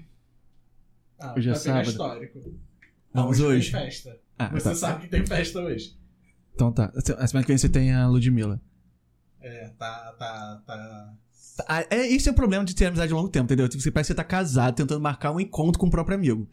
Ah, 1.19 1.33
Hoje 1.37 1.49
é 1.51 1.55
sábado. 1.55 1.89
histórico. 1.89 2.53
Vamos 3.13 3.37
tem 3.37 3.45
hoje. 3.47 3.71
festa. 3.71 4.19
Ah, 4.37 4.49
Você 4.49 4.69
tá. 4.69 4.75
sabe 4.75 5.01
que 5.03 5.07
tem 5.07 5.25
festa 5.25 5.59
hoje. 5.59 5.97
Então 6.53 6.71
tá. 6.71 6.91
A 7.17 7.27
semana 7.27 7.43
que 7.43 7.47
vem 7.47 7.57
você 7.57 7.69
tem 7.69 7.93
a 7.93 8.07
Ludmilla. 8.07 8.61
É, 9.41 9.69
tá, 9.79 10.13
tá, 10.19 10.61
tá. 10.67 11.13
Ah, 11.67 11.85
É, 11.89 12.07
esse 12.07 12.27
é 12.27 12.31
o 12.31 12.35
problema 12.35 12.63
de 12.65 12.75
ter 12.75 12.85
amizade 12.85 13.07
de 13.09 13.13
longo 13.13 13.29
tempo, 13.29 13.45
entendeu? 13.45 13.67
Você 13.71 13.89
parece 13.91 14.07
que 14.09 14.13
você 14.13 14.15
tá 14.15 14.23
casado, 14.23 14.75
tentando 14.75 14.99
marcar 15.01 15.31
um 15.31 15.39
encontro 15.39 15.79
com 15.79 15.87
o 15.87 15.89
próprio 15.89 16.15
amigo. 16.15 16.47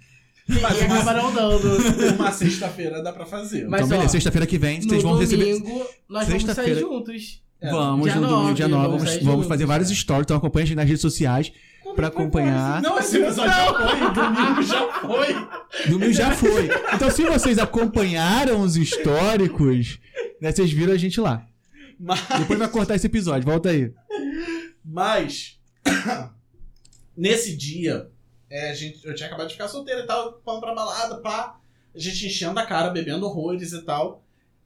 Mas 0.46 0.78
E 0.78 0.84
acaba 0.84 1.14
não 1.14 1.32
dando. 1.34 2.14
uma 2.18 2.30
sexta-feira 2.32 3.02
dá 3.02 3.12
pra 3.12 3.24
fazer. 3.26 3.66
Mas, 3.66 3.80
então, 3.80 3.88
beleza, 3.88 4.08
sexta-feira 4.12 4.46
que 4.46 4.58
vem, 4.58 4.80
vocês 4.82 5.02
vão 5.02 5.16
receber. 5.18 5.58
domingo, 5.58 5.86
nós 6.08 6.26
vamos 6.26 6.26
sair 6.26 6.40
Sexta-feira- 6.40 6.80
juntos. 6.80 7.42
É, 7.60 7.70
vamos, 7.70 8.04
dia 8.04 8.14
no 8.16 8.20
domingo, 8.26 8.42
nove, 8.42 8.54
dia 8.54 8.68
9, 8.68 8.88
vamos 8.88 9.04
vamos, 9.04 9.22
vamos 9.24 9.46
fazer 9.46 9.64
vários 9.64 9.90
é. 9.90 9.94
stories, 9.94 10.24
então 10.24 10.36
acompanha 10.36 10.64
a 10.64 10.66
gente 10.66 10.76
nas 10.76 10.84
redes 10.86 11.00
sociais 11.00 11.50
pra 11.96 12.08
acompanhar. 12.08 12.82
Não, 12.82 12.98
esse 12.98 13.16
episódio 13.16 13.50
já 13.54 13.72
foi, 13.72 14.10
domingo 14.12 14.62
já 14.62 14.92
foi. 15.00 15.88
Domingo 15.88 16.12
já 16.12 16.30
foi. 16.32 16.68
Então, 16.92 17.10
se 17.10 17.22
vocês 17.24 17.58
acompanharam 17.58 18.60
os 18.60 18.76
históricos, 18.76 19.98
né, 20.42 20.52
vocês 20.52 20.70
viram 20.72 20.92
a 20.92 20.96
gente 20.98 21.18
lá. 21.20 21.46
Mas, 21.98 22.20
Depois 22.38 22.58
vai 22.58 22.68
cortar 22.68 22.96
esse 22.96 23.06
episódio, 23.06 23.44
volta 23.48 23.70
aí. 23.70 23.90
Mas 24.84 25.58
nesse 27.16 27.56
dia, 27.56 28.10
é, 28.50 28.70
a 28.70 28.74
gente, 28.74 29.04
eu 29.06 29.14
tinha 29.14 29.26
acabado 29.28 29.48
de 29.48 29.54
ficar 29.54 29.68
solteiro 29.68 30.00
e 30.02 30.06
tal, 30.06 30.40
vamos 30.44 30.60
pra 30.60 30.74
balada, 30.74 31.18
pá. 31.18 31.58
A 31.94 31.98
gente 31.98 32.26
enchendo 32.26 32.58
a 32.58 32.66
cara, 32.66 32.90
bebendo 32.90 33.24
horrores 33.26 33.72
e 33.72 33.82
tal. 33.82 34.22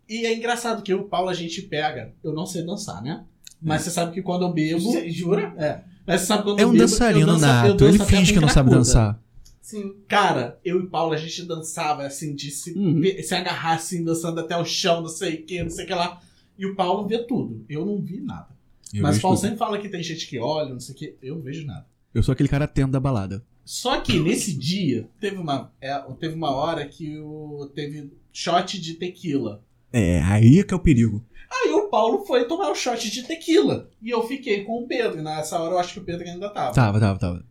E 0.08 0.24
é 0.24 0.34
engraçado 0.34 0.82
que 0.82 0.92
eu 0.92 0.98
e 0.98 1.00
o 1.02 1.08
Paulo 1.08 1.28
a 1.28 1.34
gente 1.34 1.60
pega. 1.62 2.14
Eu 2.24 2.32
não 2.32 2.46
sei 2.46 2.62
dançar, 2.64 3.02
né? 3.02 3.24
Mas 3.60 3.82
você 3.82 3.90
sabe 3.90 4.12
que 4.12 4.22
quando 4.22 4.46
eu 4.46 4.52
bebo. 4.52 4.80
Você 4.80 5.10
jura? 5.10 5.52
É. 5.58 5.82
Mas 6.06 6.22
você 6.22 6.26
sabe 6.28 6.44
quando 6.44 6.58
É 6.58 6.62
eu 6.62 6.68
um 6.68 6.72
bebo. 6.72 6.84
dançarino 6.84 7.20
eu 7.20 7.26
danço- 7.26 7.44
eu 7.44 7.48
nato, 7.48 7.74
danço 7.76 7.84
ele 8.02 8.04
finge 8.06 8.32
que 8.32 8.40
não 8.40 8.48
sabe 8.48 8.70
dançar. 8.70 9.20
Sim. 9.60 9.96
Cara, 10.08 10.58
eu 10.64 10.80
e 10.80 10.84
o 10.84 10.88
Paulo, 10.88 11.12
a 11.12 11.16
gente 11.18 11.42
dançava 11.44 12.04
assim, 12.06 12.34
de 12.34 12.50
se, 12.50 12.72
Uhum. 12.72 13.02
se 13.22 13.34
agarrar 13.34 13.74
assim, 13.74 14.02
dançando 14.02 14.40
até 14.40 14.56
o 14.56 14.64
chão, 14.64 15.02
não 15.02 15.08
sei 15.08 15.34
o 15.34 15.42
que, 15.44 15.62
não 15.62 15.68
sei 15.68 15.84
o 15.84 15.86
que 15.86 15.94
lá. 15.94 16.22
E 16.56 16.64
o 16.64 16.74
Paulo 16.74 17.06
vê 17.06 17.18
tudo. 17.24 17.62
Eu 17.68 17.84
não 17.84 18.00
vi 18.00 18.20
nada. 18.20 18.48
Eu 18.92 19.02
Mas 19.02 19.18
o 19.18 19.20
Paulo 19.20 19.36
tudo. 19.36 19.44
sempre 19.44 19.58
fala 19.58 19.78
que 19.78 19.88
tem 19.88 20.02
gente 20.02 20.26
que 20.26 20.38
olha, 20.38 20.70
não 20.70 20.80
sei 20.80 20.94
o 20.94 20.98
que. 20.98 21.16
Eu 21.22 21.36
não 21.36 21.42
vejo 21.42 21.66
nada. 21.66 21.86
Eu 22.14 22.22
sou 22.22 22.32
aquele 22.32 22.48
cara 22.48 22.64
atento 22.64 22.92
da 22.92 23.00
balada. 23.00 23.44
Só 23.64 24.00
que 24.00 24.18
nesse 24.18 24.56
dia, 24.56 25.08
teve 25.20 25.36
uma, 25.36 25.70
é, 25.78 25.94
teve 26.18 26.34
uma 26.34 26.50
hora 26.50 26.86
que 26.86 27.18
o, 27.18 27.70
teve 27.74 28.10
shot 28.32 28.80
de 28.80 28.94
tequila. 28.94 29.62
É, 29.92 30.22
aí 30.22 30.58
é 30.58 30.64
que 30.64 30.72
é 30.72 30.76
o 30.76 30.80
perigo. 30.80 31.22
Aí 31.50 31.70
o 31.72 31.88
Paulo 31.88 32.24
foi 32.24 32.46
tomar 32.46 32.70
o 32.70 32.74
shot 32.74 33.10
de 33.10 33.22
tequila. 33.24 33.90
E 34.00 34.10
eu 34.10 34.26
fiquei 34.26 34.64
com 34.64 34.82
o 34.82 34.86
Pedro. 34.86 35.18
E 35.18 35.22
nessa 35.22 35.58
hora 35.58 35.74
eu 35.74 35.78
acho 35.78 35.94
que 35.94 36.00
o 36.00 36.04
Pedro 36.04 36.26
ainda 36.26 36.48
tava. 36.50 36.74
Tava, 36.74 37.00
tava, 37.00 37.18
tava. 37.18 37.44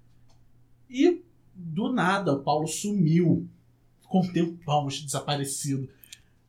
E 0.89 1.21
do 1.53 1.91
nada 1.91 2.33
o 2.33 2.43
Paulo 2.43 2.67
sumiu. 2.67 3.47
Ficou 4.01 4.23
um 4.23 4.31
tempão 4.31 4.87
desaparecido. 4.87 5.89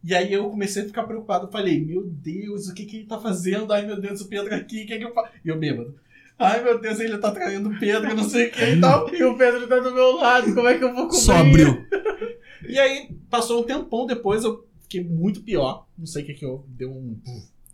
E 0.09 0.15
aí 0.15 0.33
eu 0.33 0.49
comecei 0.49 0.83
a 0.83 0.87
ficar 0.87 1.03
preocupado. 1.05 1.51
Falei, 1.53 1.85
meu 1.85 2.03
Deus, 2.03 2.67
o 2.69 2.75
que, 2.75 2.87
que 2.87 2.97
ele 2.97 3.07
tá 3.07 3.19
fazendo? 3.19 3.71
Ai 3.73 3.85
meu 3.85 4.01
Deus, 4.01 4.23
o 4.23 4.29
Pedro 4.29 4.55
aqui, 4.55 4.85
o 4.85 4.87
que, 4.87 4.97
que 4.99 5.05
eu 5.05 5.13
faço? 5.13 5.29
E 5.45 5.49
eu 5.49 5.59
bêbado. 5.59 5.95
Ai 6.39 6.63
meu 6.65 6.81
Deus, 6.81 6.99
ele 7.01 7.19
tá 7.19 7.31
traindo 7.31 7.69
o 7.69 7.79
Pedro, 7.79 8.15
não 8.17 8.25
sei 8.29 8.47
o 8.49 8.51
que 8.53 8.65
e 8.65 8.81
tal. 8.81 9.13
E 9.15 9.23
o 9.25 9.37
Pedro 9.37 9.67
tá 9.69 9.79
do 9.81 9.93
meu 9.93 10.13
lado, 10.17 10.55
como 10.55 10.67
é 10.69 10.79
que 10.79 10.85
eu 10.85 10.95
vou 10.95 11.09
cobrir? 11.09 11.21
Sóbrio. 11.21 11.87
E 12.69 12.79
aí, 12.79 13.09
passou 13.31 13.61
um 13.61 13.65
tempão 13.65 14.05
depois, 14.05 14.45
eu 14.45 14.67
fiquei 14.83 15.03
muito 15.03 15.43
pior. 15.43 15.87
Não 15.97 16.05
sei 16.07 16.23
o 16.23 16.27
que 16.27 16.35
que 16.35 16.45
eu 16.45 16.65
deu 16.69 16.91
um 16.91 17.17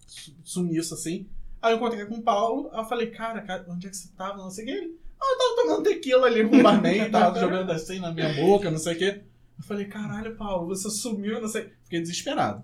su- 0.07 0.33
sumiço 0.45 0.95
assim. 0.95 1.27
Aí 1.61 1.73
eu 1.73 1.77
encontrei 1.79 2.05
com 2.05 2.17
o 2.17 2.23
Paulo, 2.23 2.69
aí 2.73 2.79
eu 2.81 2.85
falei, 2.85 3.07
cara, 3.09 3.41
cara, 3.41 3.65
onde 3.69 3.87
é 3.87 3.91
que 3.91 3.97
você 3.97 4.09
tava? 4.17 4.37
Não 4.39 4.51
sei 4.51 4.65
o 4.65 4.67
que. 4.69 4.73
Ele, 4.73 4.95
ah, 5.21 5.25
eu 5.33 5.39
tava 5.39 5.63
tomando 5.69 5.83
tequila 5.89 6.27
ali 6.27 6.47
com 6.47 6.57
o 6.59 6.63
barman, 6.63 7.11
tava 7.11 7.41
jogando 7.41 7.71
assim 7.73 7.99
na 7.99 8.13
minha 8.13 8.33
boca, 8.35 8.71
não 8.71 8.79
sei 8.79 8.95
o 8.95 8.99
que. 8.99 9.21
Eu 9.59 9.65
falei, 9.65 9.85
caralho, 9.87 10.35
Paulo, 10.37 10.67
você 10.69 10.91
sumiu, 10.91 11.41
não 11.41 11.49
sei. 11.49 11.71
Fiquei 11.85 12.01
desesperado. 12.01 12.63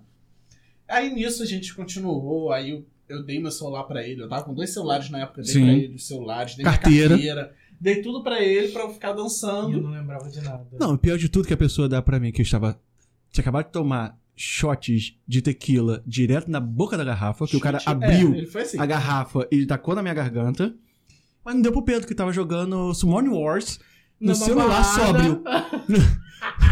Aí 0.87 1.13
nisso 1.13 1.41
a 1.41 1.45
gente 1.45 1.73
continuou, 1.73 2.51
aí 2.51 2.69
eu, 2.71 2.85
eu 3.07 3.23
dei 3.23 3.39
meu 3.39 3.51
celular 3.51 3.83
pra 3.85 4.05
ele. 4.05 4.21
Eu 4.21 4.27
tava 4.29 4.43
com 4.43 4.53
dois 4.53 4.73
celulares 4.73 5.09
na 5.09 5.19
época, 5.19 5.39
eu 5.41 5.45
dei 5.45 5.53
Sim. 5.53 5.63
pra 5.63 5.73
ele 5.73 5.95
os 5.95 6.05
celulares, 6.07 6.55
dei 6.55 6.65
Carteira. 6.65 7.15
minha 7.15 7.33
carteira. 7.35 7.55
Dei 7.79 8.01
tudo 8.01 8.21
pra 8.21 8.41
ele 8.43 8.67
pra 8.73 8.83
eu 8.83 8.89
ficar 8.93 9.07
E 9.07 9.11
eu 9.11 9.15
dançando. 9.17 9.81
não 9.81 9.89
lembrava 9.91 10.29
de 10.29 10.39
nada. 10.41 10.67
Não, 10.79 10.93
o 10.93 10.97
pior 10.97 11.17
de 11.17 11.29
tudo 11.29 11.47
que 11.47 11.53
a 11.53 11.57
pessoa 11.57 11.89
dá 11.89 12.01
pra 12.01 12.19
mim, 12.19 12.31
que 12.31 12.41
eu 12.41 12.43
estava. 12.43 12.79
Tinha 13.31 13.41
acabado 13.41 13.65
de 13.67 13.71
tomar 13.71 14.19
shots 14.35 15.17
de 15.27 15.41
tequila 15.41 16.03
direto 16.05 16.51
na 16.51 16.59
boca 16.59 16.97
da 16.97 17.03
garrafa, 17.03 17.47
que 17.47 17.55
o 17.55 17.59
cara 17.59 17.79
Chute- 17.79 17.89
abriu 17.89 18.35
É, 18.35 18.61
assim. 18.61 18.77
a 18.79 18.85
garrafa 18.85 19.47
e 19.51 19.65
tacou 19.65 19.95
na 19.95 20.01
minha 20.01 20.13
garganta. 20.13 20.75
Mas 21.43 21.55
não 21.55 21.61
deu 21.61 21.71
pro 21.71 21.83
Pedro, 21.83 22.07
que 22.07 22.13
tava 22.13 22.31
jogando 22.31 22.93
Summon 22.93 23.29
Wars 23.33 23.79
no 24.19 24.33
Numa 24.33 24.35
celular 24.45 24.67
balada. 24.83 25.05
sóbrio. 25.05 25.43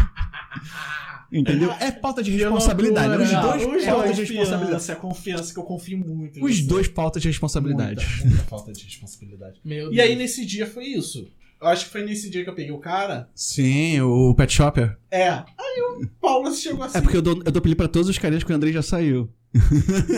Entendeu? 1.32 1.70
É 1.78 1.92
falta 1.92 2.22
de 2.22 2.30
responsabilidade. 2.32 3.22
Os 3.22 3.30
dois 3.30 3.62
Os 3.66 3.82
é 3.84 3.86
falta 3.86 4.04
dois, 4.04 4.16
de 4.16 4.24
responsabilidade. 4.24 4.90
É 4.90 4.94
confiança 4.96 5.54
que 5.54 5.60
eu 5.60 5.62
confio 5.62 5.96
muito. 5.98 6.44
Os 6.44 6.56
você. 6.58 6.66
dois 6.66 6.86
falta 6.88 7.20
de 7.20 7.28
responsabilidade. 7.28 8.04
Muita, 8.04 8.26
muita 8.26 8.42
falta 8.44 8.72
de 8.72 8.84
responsabilidade. 8.84 9.60
Meu 9.64 9.92
E 9.92 10.00
aí, 10.00 10.16
nesse 10.16 10.44
dia, 10.44 10.66
foi 10.66 10.86
isso. 10.86 11.28
Eu 11.62 11.68
acho 11.68 11.84
que 11.84 11.92
foi 11.92 12.02
nesse 12.02 12.30
dia 12.30 12.42
que 12.42 12.48
eu 12.50 12.54
peguei 12.54 12.72
o 12.72 12.78
cara. 12.78 13.28
Sim, 13.34 14.00
o 14.00 14.34
Pet 14.34 14.50
Shopper. 14.52 14.96
É. 15.10 15.28
Aí 15.28 15.82
o 16.02 16.06
Paulo 16.20 16.52
chegou 16.54 16.82
assim. 16.82 16.98
É 16.98 17.00
porque 17.00 17.16
eu 17.18 17.22
dou, 17.22 17.36
eu 17.44 17.52
dou 17.52 17.58
apelido 17.58 17.76
pra 17.76 17.86
todos 17.86 18.08
os 18.08 18.18
carinhas 18.18 18.42
que 18.42 18.50
o 18.50 18.56
Andrei 18.56 18.72
já 18.72 18.82
saiu. 18.82 19.30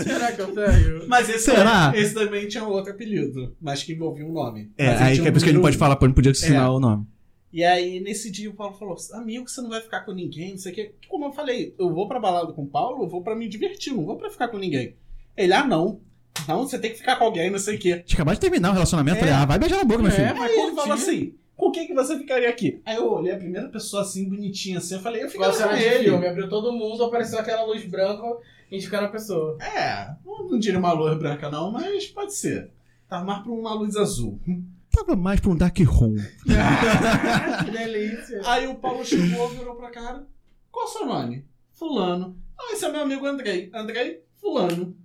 Será 0.05 0.31
que 0.33 0.41
eu 0.41 0.49
tenho? 0.55 1.09
Mas 1.09 1.29
esse, 1.29 1.47
Será? 1.47 1.93
esse 1.97 2.15
também 2.15 2.47
tinha 2.49 2.65
outro 2.65 2.93
apelido, 2.93 3.57
mas 3.61 3.83
que 3.83 3.93
envolvia 3.93 4.25
um 4.25 4.33
nome. 4.33 4.71
É, 4.79 4.87
Mas 4.89 5.01
aí 5.03 5.21
que 5.21 5.27
é 5.27 5.31
por 5.31 5.37
isso 5.39 5.45
que 5.45 5.51
ele 5.51 5.57
não 5.59 5.63
pode 5.63 5.77
falar, 5.79 5.97
ele 6.01 6.09
não 6.09 6.15
podia 6.15 6.31
ensinar 6.33 6.65
É. 6.65 6.69
o 6.69 6.79
nome. 6.79 7.07
E 7.53 7.63
aí, 7.63 8.01
nesse 8.01 8.31
dia, 8.31 8.49
o 8.49 8.55
Paulo 8.55 8.75
falou: 8.75 8.97
Amigo, 9.13 9.49
você 9.49 9.61
não 9.61 9.69
vai 9.69 9.81
ficar 9.81 10.01
com 10.01 10.13
ninguém, 10.13 10.53
não 10.53 10.59
sei 10.59 10.73
o 10.73 10.75
quê. 10.75 10.95
Como 11.09 11.27
eu 11.27 11.33
falei, 11.33 11.75
eu 11.79 11.93
vou 11.93 12.09
pra 12.09 12.19
balada 12.19 12.53
com 12.53 12.63
o 12.63 12.67
Paulo, 12.67 13.05
eu 13.05 13.09
vou 13.09 13.23
pra 13.23 13.37
me 13.37 13.49
divertir, 13.49 13.93
não 13.93 14.05
vou 14.07 14.17
pra 14.17 14.31
ficar 14.31 14.49
com 14.49 14.59
ninguém. 14.59 14.97
Ele, 15.37 15.53
ah, 15.53 15.65
não. 15.67 16.01
Não, 16.49 16.67
você 16.67 16.79
tem 16.79 16.91
que 16.91 16.97
ficar 16.99 17.17
com 17.17 17.25
alguém, 17.25 17.51
não 17.51 17.59
sei 17.59 17.77
o 17.77 17.79
quê. 17.79 18.03
Tinha 18.07 18.17
acabado 18.17 18.35
de 18.35 18.41
terminar 18.41 18.71
o 18.71 18.73
relacionamento. 18.73 19.19
É. 19.19 19.21
Falei, 19.21 19.35
ah, 19.35 19.45
vai 19.45 19.59
beijar 19.59 19.77
na 19.77 19.85
boca, 19.85 20.03
meu 20.03 20.11
É, 20.11 20.15
filho. 20.15 20.37
mas 20.37 20.51
Aí 20.51 20.59
ele 20.59 20.75
falou 20.75 20.93
assim: 20.95 21.35
com 21.55 21.71
quem 21.71 21.87
que 21.87 21.95
você 21.95 22.19
ficaria 22.19 22.49
aqui? 22.49 22.81
Aí 22.87 22.97
eu 22.97 23.13
olhei 23.13 23.33
a 23.33 23.37
primeira 23.37 23.69
pessoa 23.69 24.03
assim, 24.03 24.29
bonitinha 24.29 24.79
assim, 24.79 24.95
eu 24.95 25.01
falei, 25.01 25.23
eu 25.23 25.29
ficaria 25.29 25.53
cena 25.53 25.69
com 25.69 25.77
ele. 25.77 26.05
filme, 26.05 26.27
abriu 26.27 26.49
todo 26.49 26.73
mundo, 26.73 27.05
apareceu 27.05 27.39
aquela 27.39 27.65
luz 27.65 27.85
branca 27.85 28.23
indicando 28.71 29.05
a 29.05 29.09
pessoa. 29.11 29.59
É, 29.63 30.11
não, 30.25 30.49
não 30.49 30.59
diria 30.59 30.79
uma 30.79 30.93
luz 30.93 31.17
branca 31.19 31.51
não, 31.51 31.71
mas 31.71 32.07
pode 32.07 32.35
ser. 32.35 32.71
Tava 33.09 33.25
mais 33.25 33.43
pra 33.43 33.53
uma 33.53 33.75
luz 33.75 33.95
azul. 33.97 34.41
Tava 34.93 35.17
mais 35.17 35.41
pra 35.41 35.51
um 35.51 35.57
dark 35.57 35.79
room. 35.81 36.17
que 37.65 37.71
delícia. 37.71 38.41
Aí 38.45 38.67
o 38.67 38.75
Paulo 38.75 39.05
chegou, 39.05 39.49
virou 39.49 39.75
pra 39.75 39.91
cara. 39.91 40.27
Qual 40.71 40.87
é 40.87 40.89
o 40.89 40.93
seu 40.93 41.07
nome? 41.07 41.47
Fulano. 41.73 42.39
Ah, 42.59 42.73
esse 42.73 42.85
é 42.85 42.93
meu 42.93 43.01
amigo 43.01 43.27
Andrei. 43.27 43.71
Andrei, 43.75 44.23
fulano. 44.41 44.97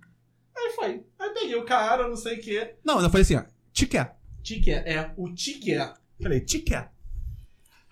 Aí 0.56 0.72
foi. 0.74 1.04
Aí 1.18 1.30
peguei 1.30 1.56
o 1.56 1.64
cara, 1.64 2.08
não 2.08 2.16
sei 2.16 2.38
o 2.38 2.40
quê. 2.40 2.74
Não, 2.84 3.00
eu 3.00 3.08
falei 3.08 3.22
assim, 3.22 3.36
ó. 3.36 3.44
Te 3.72 3.86
quer. 3.86 4.16
Tique 4.42 4.70
é, 4.70 5.12
o 5.16 5.32
tique 5.34 5.74
é. 5.74 5.92
Falei, 6.20 6.40
te 6.40 6.60
quer. 6.60 6.92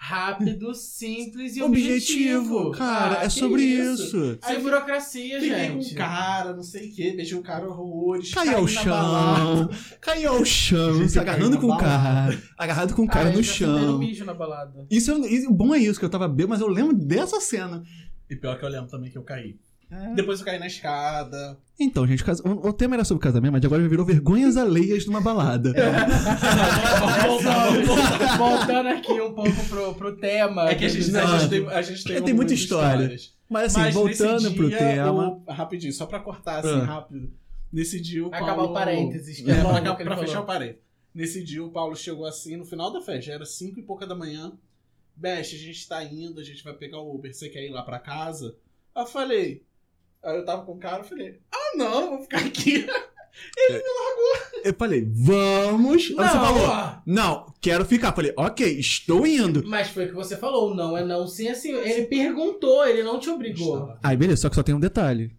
Rápido, 0.08 0.72
simples 0.72 1.56
e 1.56 1.62
Objetivo. 1.62 2.58
objetivo. 2.58 2.70
Cara, 2.70 3.18
Ah, 3.20 3.24
é 3.24 3.28
sobre 3.28 3.62
isso. 3.64 4.04
isso. 4.16 4.38
Sem 4.40 4.60
burocracia, 4.60 5.40
Peguei 5.40 5.70
com 5.70 5.80
gente. 5.80 5.94
o 5.94 5.96
cara, 5.96 6.54
não 6.54 6.62
sei 6.62 6.88
o 6.90 6.94
quê. 6.94 7.12
Beijei 7.16 7.36
o 7.36 7.42
cara 7.42 7.68
horrores. 7.68 8.32
Caiu 8.32 8.58
ao 8.58 8.66
balada. 8.66 9.72
chão. 9.74 9.98
Caiu 10.00 10.30
ao 10.32 10.44
chão. 10.44 10.94
Gente, 10.98 11.10
se 11.10 11.18
agarrando 11.18 11.58
com 11.58 11.66
o 11.66 11.76
cara. 11.76 12.38
Agarrado 12.56 12.94
com 12.94 13.02
o 13.02 13.08
cara 13.08 13.30
Ah, 13.30 13.32
no 13.32 13.42
chão. 13.42 13.98
mijo 13.98 14.24
na 14.24 14.32
balada. 14.32 14.86
Isso, 14.88 15.10
é- 15.10 15.28
isso- 15.28 15.50
o 15.50 15.52
bom 15.52 15.74
é 15.74 15.78
isso, 15.78 15.98
que 15.98 16.04
eu 16.04 16.10
tava 16.10 16.28
bêbado, 16.28 16.50
mas 16.50 16.60
eu 16.60 16.68
lembro 16.68 16.94
dessa 16.96 17.40
cena. 17.40 17.82
E 18.30 18.36
pior 18.36 18.56
que 18.60 18.64
eu 18.64 18.68
lembro 18.68 18.88
também 18.88 19.10
que 19.10 19.18
eu 19.18 19.24
caí. 19.24 19.56
É. 19.90 20.14
Depois 20.14 20.40
eu 20.40 20.46
caí 20.46 20.58
na 20.58 20.66
escada. 20.66 21.56
Então, 21.78 22.06
gente, 22.06 22.24
o, 22.44 22.68
o 22.68 22.72
tema 22.72 22.96
era 22.96 23.04
sobre 23.04 23.22
casamento, 23.22 23.52
mas 23.52 23.64
agora 23.64 23.86
virou 23.88 24.04
vergonhas 24.04 24.56
alheias 24.56 25.06
numa 25.06 25.20
balada. 25.20 25.72
Voltando, 27.26 28.38
voltando 28.38 28.88
aqui 28.88 29.12
um 29.20 29.32
pouco 29.32 29.64
pro, 29.68 29.94
pro 29.94 30.16
tema. 30.16 30.68
É 30.70 30.74
que 30.74 30.84
a 30.84 30.88
gente, 30.88 31.10
Não. 31.10 31.20
a 31.34 31.38
gente 31.38 31.50
tem, 31.50 31.66
a 31.68 31.82
gente 31.82 32.04
tem, 32.04 32.16
É, 32.16 32.20
tem 32.20 32.34
muita 32.34 32.54
história. 32.54 32.94
histórias. 33.14 33.34
Mas 33.48 33.64
assim, 33.66 33.80
Mas 33.80 33.94
voltando 33.94 34.42
nesse 34.42 34.54
pro 34.56 34.68
dia, 34.68 34.78
tema. 34.78 35.28
o- 35.46 35.52
rapidinho, 35.52 35.92
só 35.92 36.06
pra 36.06 36.18
cortar 36.20 36.58
assim 36.60 36.80
Ah. 36.80 36.84
rápido. 36.84 37.32
Nesse 37.72 38.00
dia 38.00 38.26
o 38.26 38.30
Paulo... 38.30 38.44
acabar 38.46 38.62
o 38.64 38.72
parênteses, 38.72 39.40
que 39.40 39.50
É, 39.50 39.54
é 39.54 39.62
pra, 39.62 39.94
pra 39.94 40.16
fechar 40.16 40.40
o 40.40 40.44
parênteses. 40.46 40.80
Nesse 41.14 41.42
dia 41.44 41.62
o 41.64 41.70
Paulo 41.70 41.94
chegou 41.96 42.26
assim, 42.26 42.56
no 42.56 42.64
final 42.64 42.92
da 42.92 43.00
festa, 43.00 43.22
já 43.22 43.34
era 43.34 43.44
cinco 43.46 43.78
e 43.78 43.82
pouca 43.82 44.06
da 44.06 44.14
manhã. 44.14 44.52
Best, 45.14 45.54
a 45.54 45.58
gente 45.58 45.88
tá 45.88 46.02
indo, 46.04 46.40
a 46.40 46.44
gente 46.44 46.62
vai 46.62 46.74
pegar 46.74 46.98
o 46.98 47.14
Uber, 47.14 47.32
você 47.32 47.48
quer 47.48 47.64
ir 47.64 47.70
lá 47.70 47.82
pra 47.82 47.98
casa? 47.98 48.54
Eu 48.94 49.06
falei... 49.06 49.62
Aí 50.26 50.36
eu 50.36 50.44
tava 50.44 50.64
com 50.64 50.72
o 50.72 50.78
cara, 50.78 51.02
eu 51.02 51.04
falei... 51.04 51.40
Ah 51.52 51.76
não, 51.76 52.00
eu 52.00 52.10
vou 52.10 52.22
ficar 52.22 52.38
aqui. 52.38 52.86
Eu 54.64 54.74
falei, 54.74 55.06
vamos. 55.12 56.04
Aí 56.04 56.08
você 56.08 56.14
Não, 56.14 56.26
falou, 56.26 57.02
não, 57.04 57.54
quero 57.60 57.84
ficar. 57.84 58.12
Falei, 58.12 58.32
ok, 58.36 58.66
estou 58.78 59.26
indo. 59.26 59.62
Mas 59.66 59.88
foi 59.90 60.06
o 60.06 60.08
que 60.08 60.14
você 60.14 60.36
falou, 60.36 60.74
não 60.74 60.96
é 60.96 61.04
não 61.04 61.26
sim 61.26 61.48
assim. 61.48 61.72
Ele 61.72 62.06
perguntou, 62.06 62.86
ele 62.86 63.02
não 63.02 63.20
te 63.20 63.28
obrigou. 63.28 63.94
Aí, 64.02 64.16
beleza, 64.16 64.42
só 64.42 64.48
que 64.48 64.54
só 64.54 64.62
tem 64.62 64.74
um 64.74 64.80
detalhe. 64.80 65.30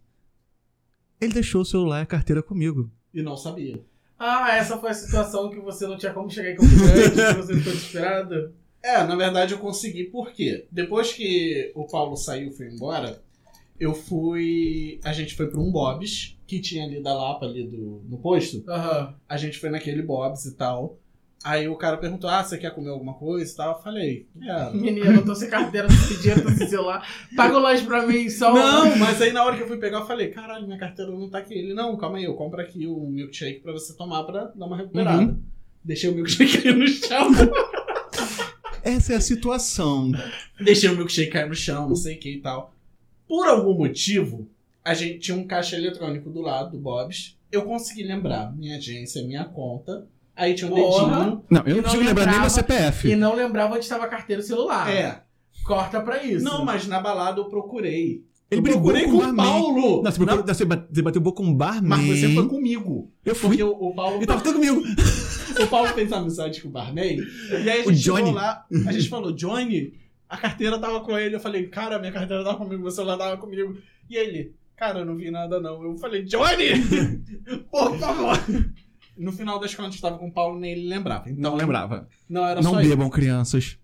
Ele 1.19 1.33
deixou 1.33 1.61
o 1.61 1.65
celular 1.65 1.99
e 1.99 2.03
a 2.03 2.05
carteira 2.05 2.43
comigo. 2.43 2.89
E 3.13 3.21
não 3.21 3.35
sabia. 3.35 3.83
Ah, 4.19 4.55
essa 4.55 4.77
foi 4.77 4.91
a 4.91 4.93
situação 4.93 5.49
que 5.49 5.59
você 5.59 5.85
não 5.87 5.97
tinha 5.97 6.13
como 6.13 6.29
chegar 6.29 6.51
em 6.51 6.55
Campo 6.55 6.69
Grande, 6.75 7.09
que 7.11 7.41
você 7.41 7.55
ficou 7.55 7.73
desesperado. 7.73 8.53
É, 8.81 9.03
na 9.03 9.15
verdade 9.15 9.53
eu 9.53 9.59
consegui 9.59 10.05
porque 10.05 10.67
depois 10.71 11.11
que 11.11 11.71
o 11.75 11.85
Paulo 11.87 12.15
saiu 12.15 12.49
e 12.49 12.53
foi 12.53 12.67
embora, 12.67 13.21
eu 13.79 13.93
fui. 13.93 14.99
A 15.03 15.13
gente 15.13 15.35
foi 15.35 15.47
pra 15.47 15.59
um 15.59 15.71
Bob's, 15.71 16.37
que 16.47 16.59
tinha 16.59 16.85
ali 16.85 17.01
da 17.01 17.13
Lapa, 17.13 17.45
ali 17.45 17.63
do, 17.67 18.01
no 18.07 18.17
posto. 18.17 18.63
Aham. 18.67 19.13
A 19.27 19.37
gente 19.37 19.57
foi 19.59 19.69
naquele 19.69 20.01
Bob's 20.01 20.45
e 20.45 20.55
tal. 20.55 20.97
Aí 21.43 21.67
o 21.67 21.75
cara 21.75 21.97
perguntou: 21.97 22.29
Ah, 22.29 22.43
você 22.43 22.57
quer 22.57 22.73
comer 22.73 22.89
alguma 22.89 23.13
coisa 23.13 23.51
e 23.51 23.55
tal? 23.55 23.75
Eu 23.77 23.83
falei: 23.83 24.27
É. 24.41 24.71
Menina, 24.75 25.13
eu 25.13 25.23
tô 25.23 25.35
sem 25.35 25.49
carteira, 25.49 25.87
tô 25.87 25.93
sem 25.93 26.17
dinheiro, 26.17 26.41
tô 26.41 26.49
sem 26.49 26.67
celular. 26.67 27.07
Paga 27.35 27.55
o 27.55 27.59
lanche 27.59 27.85
pra 27.85 28.05
mim, 28.07 28.29
só 28.29 28.51
um- 28.51 28.55
Não, 28.55 28.95
mas 28.97 29.21
aí 29.21 29.31
na 29.31 29.43
hora 29.45 29.55
que 29.55 29.61
eu 29.63 29.67
fui 29.67 29.77
pegar, 29.77 29.99
eu 29.99 30.05
falei: 30.07 30.29
Caralho, 30.29 30.65
minha 30.65 30.79
carteira 30.79 31.11
não 31.11 31.29
tá 31.29 31.37
aqui. 31.37 31.53
Ele: 31.53 31.73
Não, 31.73 31.95
calma 31.95 32.17
aí, 32.17 32.23
eu 32.23 32.33
compro 32.33 32.59
aqui 32.59 32.87
um 32.87 33.07
milkshake 33.09 33.59
pra 33.61 33.71
você 33.71 33.93
tomar 33.95 34.23
pra 34.23 34.45
dar 34.45 34.65
uma 34.65 34.75
recuperada. 34.77 35.21
Uhum. 35.21 35.41
Deixei 35.83 36.09
o 36.09 36.15
milkshake 36.15 36.61
cair 36.63 36.75
no 36.75 36.87
chão. 36.87 37.29
Essa 38.83 39.13
é 39.13 39.15
a 39.17 39.21
situação. 39.21 40.11
Deixei 40.59 40.89
o 40.89 40.95
milkshake 40.95 41.31
cair 41.31 41.47
no 41.47 41.55
chão, 41.55 41.87
não 41.89 41.95
sei 41.95 42.15
o 42.15 42.19
que 42.19 42.33
e 42.35 42.41
tal. 42.41 42.73
Por 43.27 43.47
algum 43.47 43.73
motivo, 43.77 44.47
a 44.83 44.93
gente 44.93 45.19
tinha 45.19 45.37
um 45.37 45.45
caixa 45.45 45.75
eletrônico 45.75 46.29
do 46.29 46.41
lado 46.41 46.71
do 46.71 46.77
Bob's. 46.79 47.37
Eu 47.51 47.63
consegui 47.63 48.03
lembrar 48.03 48.55
minha 48.55 48.77
agência, 48.77 49.23
minha 49.23 49.45
conta. 49.45 50.05
Aí 50.35 50.53
tinha 50.53 50.69
um 50.71 50.75
Porra. 50.75 51.07
dedinho. 51.15 51.43
Não, 51.49 51.61
eu 51.61 51.69
não 51.69 51.75
não 51.77 51.83
consigo 51.83 52.03
lembrar 52.03 52.25
nem 52.27 52.39
meu 52.39 52.49
CPF. 52.49 53.07
E 53.09 53.15
não 53.15 53.35
lembrava 53.35 53.73
onde 53.73 53.83
estava 53.83 54.05
a 54.05 54.07
carteira 54.07 54.41
e 54.41 54.45
o 54.45 54.47
celular. 54.47 54.89
É. 54.93 55.23
Corta 55.65 55.99
pra 56.01 56.23
isso. 56.23 56.45
Não, 56.45 56.63
mas 56.63 56.87
na 56.87 56.99
balada 56.99 57.39
eu 57.41 57.45
procurei. 57.45 58.23
Ele 58.49 58.59
eu 58.59 58.61
brigou 58.61 58.81
procurei 58.83 59.05
com 59.05 59.11
com 59.11 59.17
o 59.17 59.19
o 59.19 59.21
barman. 59.23 59.45
Paulo. 59.45 60.03
Não, 60.03 60.11
você, 60.11 60.17
procurou- 60.23 60.45
você 60.45 60.65
bate- 60.65 60.87
você 60.93 61.01
bateu 61.01 61.21
boca 61.21 61.37
com 61.37 61.49
um 61.49 61.53
barman. 61.55 61.89
Mas 61.89 62.19
você 62.19 62.33
foi 62.33 62.47
comigo. 62.47 63.11
Eu 63.25 63.35
fui. 63.35 63.49
Porque 63.49 63.63
o, 63.63 63.71
o 63.71 63.93
Paulo. 63.95 64.15
Ele 64.17 64.25
tava 64.25 64.41
tudo 64.41 64.55
comigo. 64.55 64.81
O 65.59 65.65
Paulo 65.65 65.87
fez 65.87 66.13
amizade 66.13 66.61
com 66.61 66.67
o 66.67 66.71
barman. 66.71 67.17
E 67.17 67.67
aí 67.67 67.81
a 67.81 67.85
O 67.87 67.91
gente 67.91 68.03
chegou 68.03 68.19
Johnny. 68.19 68.31
lá, 68.31 68.63
a 68.85 68.91
gente 68.91 69.09
falou, 69.09 69.31
Johnny, 69.33 69.91
a 70.29 70.37
carteira 70.37 70.77
tava 70.79 70.99
com 71.01 71.17
ele. 71.17 71.35
Eu 71.35 71.39
falei, 71.39 71.67
cara, 71.67 71.99
minha 71.99 72.11
carteira 72.11 72.43
tava 72.43 72.57
comigo, 72.57 72.81
meu 72.81 72.91
celular 72.91 73.17
tava 73.17 73.37
comigo. 73.37 73.77
E 74.09 74.15
ele, 74.15 74.53
cara, 74.75 74.99
eu 74.99 75.05
não 75.05 75.15
vi 75.15 75.29
nada 75.31 75.59
não. 75.59 75.83
Eu 75.83 75.97
falei, 75.97 76.23
Johnny! 76.23 76.69
Por 77.71 77.97
favor! 77.97 78.37
No 79.17 79.31
final 79.31 79.59
das 79.59 79.73
contas, 79.73 79.99
tava 79.99 80.17
com 80.19 80.27
o 80.27 80.31
Paulo, 80.31 80.59
nem 80.59 80.73
ele 80.73 80.87
lembrava. 80.87 81.27
Então, 81.29 81.41
Não 81.51 81.55
lembrava. 81.57 82.07
Não, 82.29 82.45
era 82.45 82.61
Não 82.61 82.73
só 82.73 82.81
isso. 82.81 82.89
bebam, 82.89 83.09
crianças. 83.09 83.77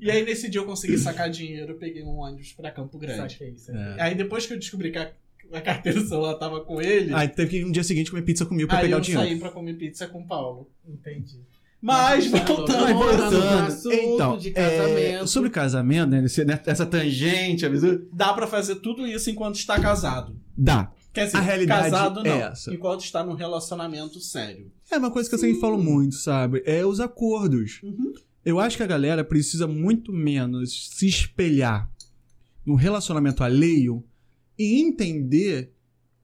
E 0.00 0.10
aí, 0.10 0.22
nesse 0.24 0.50
dia, 0.50 0.60
eu 0.60 0.66
consegui 0.66 0.98
sacar 0.98 1.30
dinheiro, 1.30 1.72
eu 1.72 1.76
peguei 1.78 2.02
um 2.02 2.18
ônibus 2.18 2.52
pra 2.52 2.70
Campo 2.70 2.98
Grande. 2.98 3.32
Saquei, 3.32 3.56
saquei. 3.56 3.80
É. 3.80 4.02
Aí, 4.02 4.14
depois 4.14 4.44
que 4.46 4.52
eu 4.52 4.58
descobri 4.58 4.90
que 4.92 4.98
a, 4.98 5.10
a 5.52 5.60
carteira 5.62 6.00
do 6.02 6.06
celular 6.06 6.34
tava 6.34 6.60
com 6.60 6.82
ele, 6.82 7.14
Aí 7.14 7.28
teve 7.28 7.50
que 7.50 7.56
ir 7.60 7.64
no 7.64 7.72
dia 7.72 7.82
seguinte 7.82 8.10
comer 8.10 8.22
pizza 8.22 8.44
comigo 8.44 8.68
pra 8.68 8.78
aí 8.78 8.84
pegar 8.84 8.96
eu 8.96 9.00
o 9.00 9.02
dinheiro. 9.02 9.26
saí 9.26 9.38
pra 9.38 9.48
comer 9.50 9.72
pizza 9.74 10.06
com 10.06 10.20
o 10.20 10.26
Paulo. 10.26 10.68
Entendi. 10.86 11.40
Mas, 11.82 12.26
voltando... 12.26 12.66
Mas 12.68 12.92
voltando 12.92 12.98
pro 12.98 13.28
voltando. 13.28 13.66
assunto 13.66 13.94
Então, 13.94 14.36
de 14.38 14.48
é, 14.50 14.52
casamento. 14.52 15.26
sobre 15.28 15.50
casamento, 15.50 16.10
né? 16.10 16.24
esse- 16.24 16.44
né, 16.44 16.60
Essa 16.66 16.84
tangente, 16.84 17.64
avisou? 17.64 17.98
Dá 18.12 18.34
pra 18.34 18.46
fazer 18.46 18.76
tudo 18.76 19.06
isso 19.06 19.30
enquanto 19.30 19.54
está 19.56 19.80
casado. 19.80 20.36
Dá. 20.56 20.92
Quer 21.12 21.24
dizer, 21.26 21.38
A 21.38 21.40
realidade 21.40 21.84
casado 21.90 22.22
não. 22.22 22.30
é 22.30 22.38
essa. 22.40 22.72
Enquanto 22.72 23.02
está 23.02 23.24
num 23.24 23.34
relacionamento 23.34 24.20
sério. 24.20 24.70
É 24.90 24.98
uma 24.98 25.10
coisa 25.10 25.28
que 25.28 25.34
eu 25.34 25.38
sempre 25.38 25.58
falo 25.58 25.82
muito, 25.82 26.14
sabe? 26.16 26.62
É 26.66 26.84
os 26.84 27.00
acordos. 27.00 27.80
Uhum. 27.82 28.12
Eu 28.44 28.60
acho 28.60 28.76
que 28.76 28.82
a 28.82 28.86
galera 28.86 29.24
precisa 29.24 29.66
muito 29.66 30.12
menos 30.12 30.90
se 30.96 31.06
espelhar 31.08 31.90
no 32.64 32.74
relacionamento 32.74 33.42
alheio 33.42 34.04
e 34.58 34.80
entender 34.82 35.72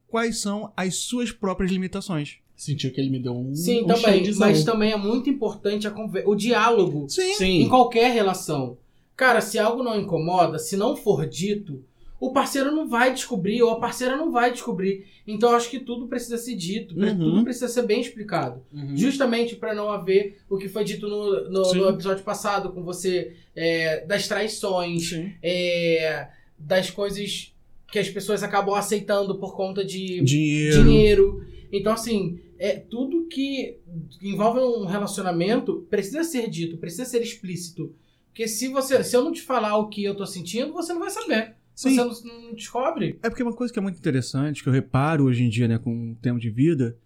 quais 0.06 0.38
são 0.40 0.72
as 0.76 0.96
suas 0.96 1.32
próprias 1.32 1.72
limitações. 1.72 2.36
Sentiu 2.56 2.90
que 2.90 3.00
ele 3.00 3.10
me 3.10 3.18
deu 3.18 3.34
um. 3.36 3.54
Sim, 3.54 3.82
um 3.82 3.86
também. 3.86 4.34
Mas 4.36 4.64
também 4.64 4.92
é 4.92 4.96
muito 4.96 5.28
importante 5.28 5.86
a 5.86 5.90
conver... 5.90 6.26
o 6.26 6.34
diálogo 6.34 7.06
Sim. 7.08 7.30
em 7.30 7.34
Sim. 7.34 7.68
qualquer 7.68 8.12
relação. 8.12 8.78
Cara, 9.14 9.40
se 9.40 9.58
algo 9.58 9.82
não 9.82 9.98
incomoda, 10.00 10.58
se 10.58 10.76
não 10.76 10.96
for 10.96 11.26
dito, 11.26 11.82
o 12.18 12.32
parceiro 12.32 12.70
não 12.70 12.88
vai 12.88 13.12
descobrir, 13.12 13.62
ou 13.62 13.70
a 13.70 13.78
parceira 13.80 14.16
não 14.16 14.32
vai 14.32 14.50
descobrir. 14.50 15.04
Então 15.26 15.50
eu 15.50 15.56
acho 15.56 15.68
que 15.70 15.78
tudo 15.80 16.06
precisa 16.06 16.38
ser 16.38 16.54
dito, 16.54 16.98
Uhum. 16.98 17.18
tudo 17.18 17.44
precisa 17.44 17.68
ser 17.68 17.82
bem 17.82 18.00
explicado. 18.00 18.62
Uhum. 18.72 18.96
Justamente 18.96 19.54
para 19.54 19.74
não 19.74 19.90
haver 19.90 20.38
o 20.48 20.56
que 20.56 20.68
foi 20.68 20.82
dito 20.82 21.06
no, 21.08 21.50
no- 21.50 21.74
no 21.74 21.88
episódio 21.90 22.24
passado 22.24 22.70
com 22.72 22.82
você, 22.82 23.34
é, 23.54 24.04
das 24.06 24.26
traições, 24.28 25.12
é, 25.42 26.28
das 26.58 26.90
coisas 26.90 27.52
que 27.92 27.98
as 27.98 28.08
pessoas 28.08 28.42
acabam 28.42 28.74
aceitando 28.74 29.34
por 29.36 29.54
conta 29.54 29.84
de 29.84 30.22
Dinheiro. 30.22 30.82
dinheiro. 30.84 31.46
Então, 31.72 31.92
assim, 31.92 32.38
é 32.58 32.78
tudo 32.78 33.26
que 33.26 33.78
envolve 34.22 34.60
um 34.60 34.86
relacionamento 34.86 35.86
precisa 35.90 36.24
ser 36.24 36.48
dito, 36.48 36.78
precisa 36.78 37.04
ser 37.04 37.22
explícito. 37.22 37.94
Porque 38.28 38.46
se 38.48 38.68
você, 38.68 39.02
se 39.02 39.16
eu 39.16 39.24
não 39.24 39.32
te 39.32 39.42
falar 39.42 39.76
o 39.78 39.88
que 39.88 40.04
eu 40.04 40.14
tô 40.14 40.26
sentindo, 40.26 40.72
você 40.72 40.92
não 40.92 41.00
vai 41.00 41.10
saber. 41.10 41.56
Sim. 41.74 41.96
Você 41.96 42.26
não, 42.26 42.42
não 42.42 42.54
descobre. 42.54 43.18
É 43.22 43.28
porque 43.28 43.42
uma 43.42 43.54
coisa 43.54 43.72
que 43.72 43.78
é 43.78 43.82
muito 43.82 43.98
interessante, 43.98 44.62
que 44.62 44.68
eu 44.68 44.72
reparo 44.72 45.24
hoje 45.24 45.44
em 45.44 45.48
dia, 45.48 45.68
né, 45.68 45.78
com 45.78 46.12
o 46.12 46.14
tempo 46.16 46.38
de 46.40 46.50
vida, 46.50 46.98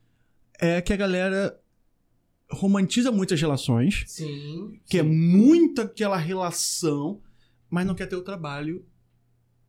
é 0.60 0.80
que 0.80 0.92
a 0.92 0.96
galera 0.96 1.58
romantiza 2.50 3.12
muitas 3.12 3.40
relações, 3.40 4.04
Sim. 4.06 4.80
que 4.86 4.98
é 4.98 5.02
muito 5.02 5.80
aquela 5.80 6.16
relação, 6.16 7.20
mas 7.68 7.86
não 7.86 7.94
quer 7.94 8.06
ter 8.06 8.16
o 8.16 8.22
trabalho 8.22 8.84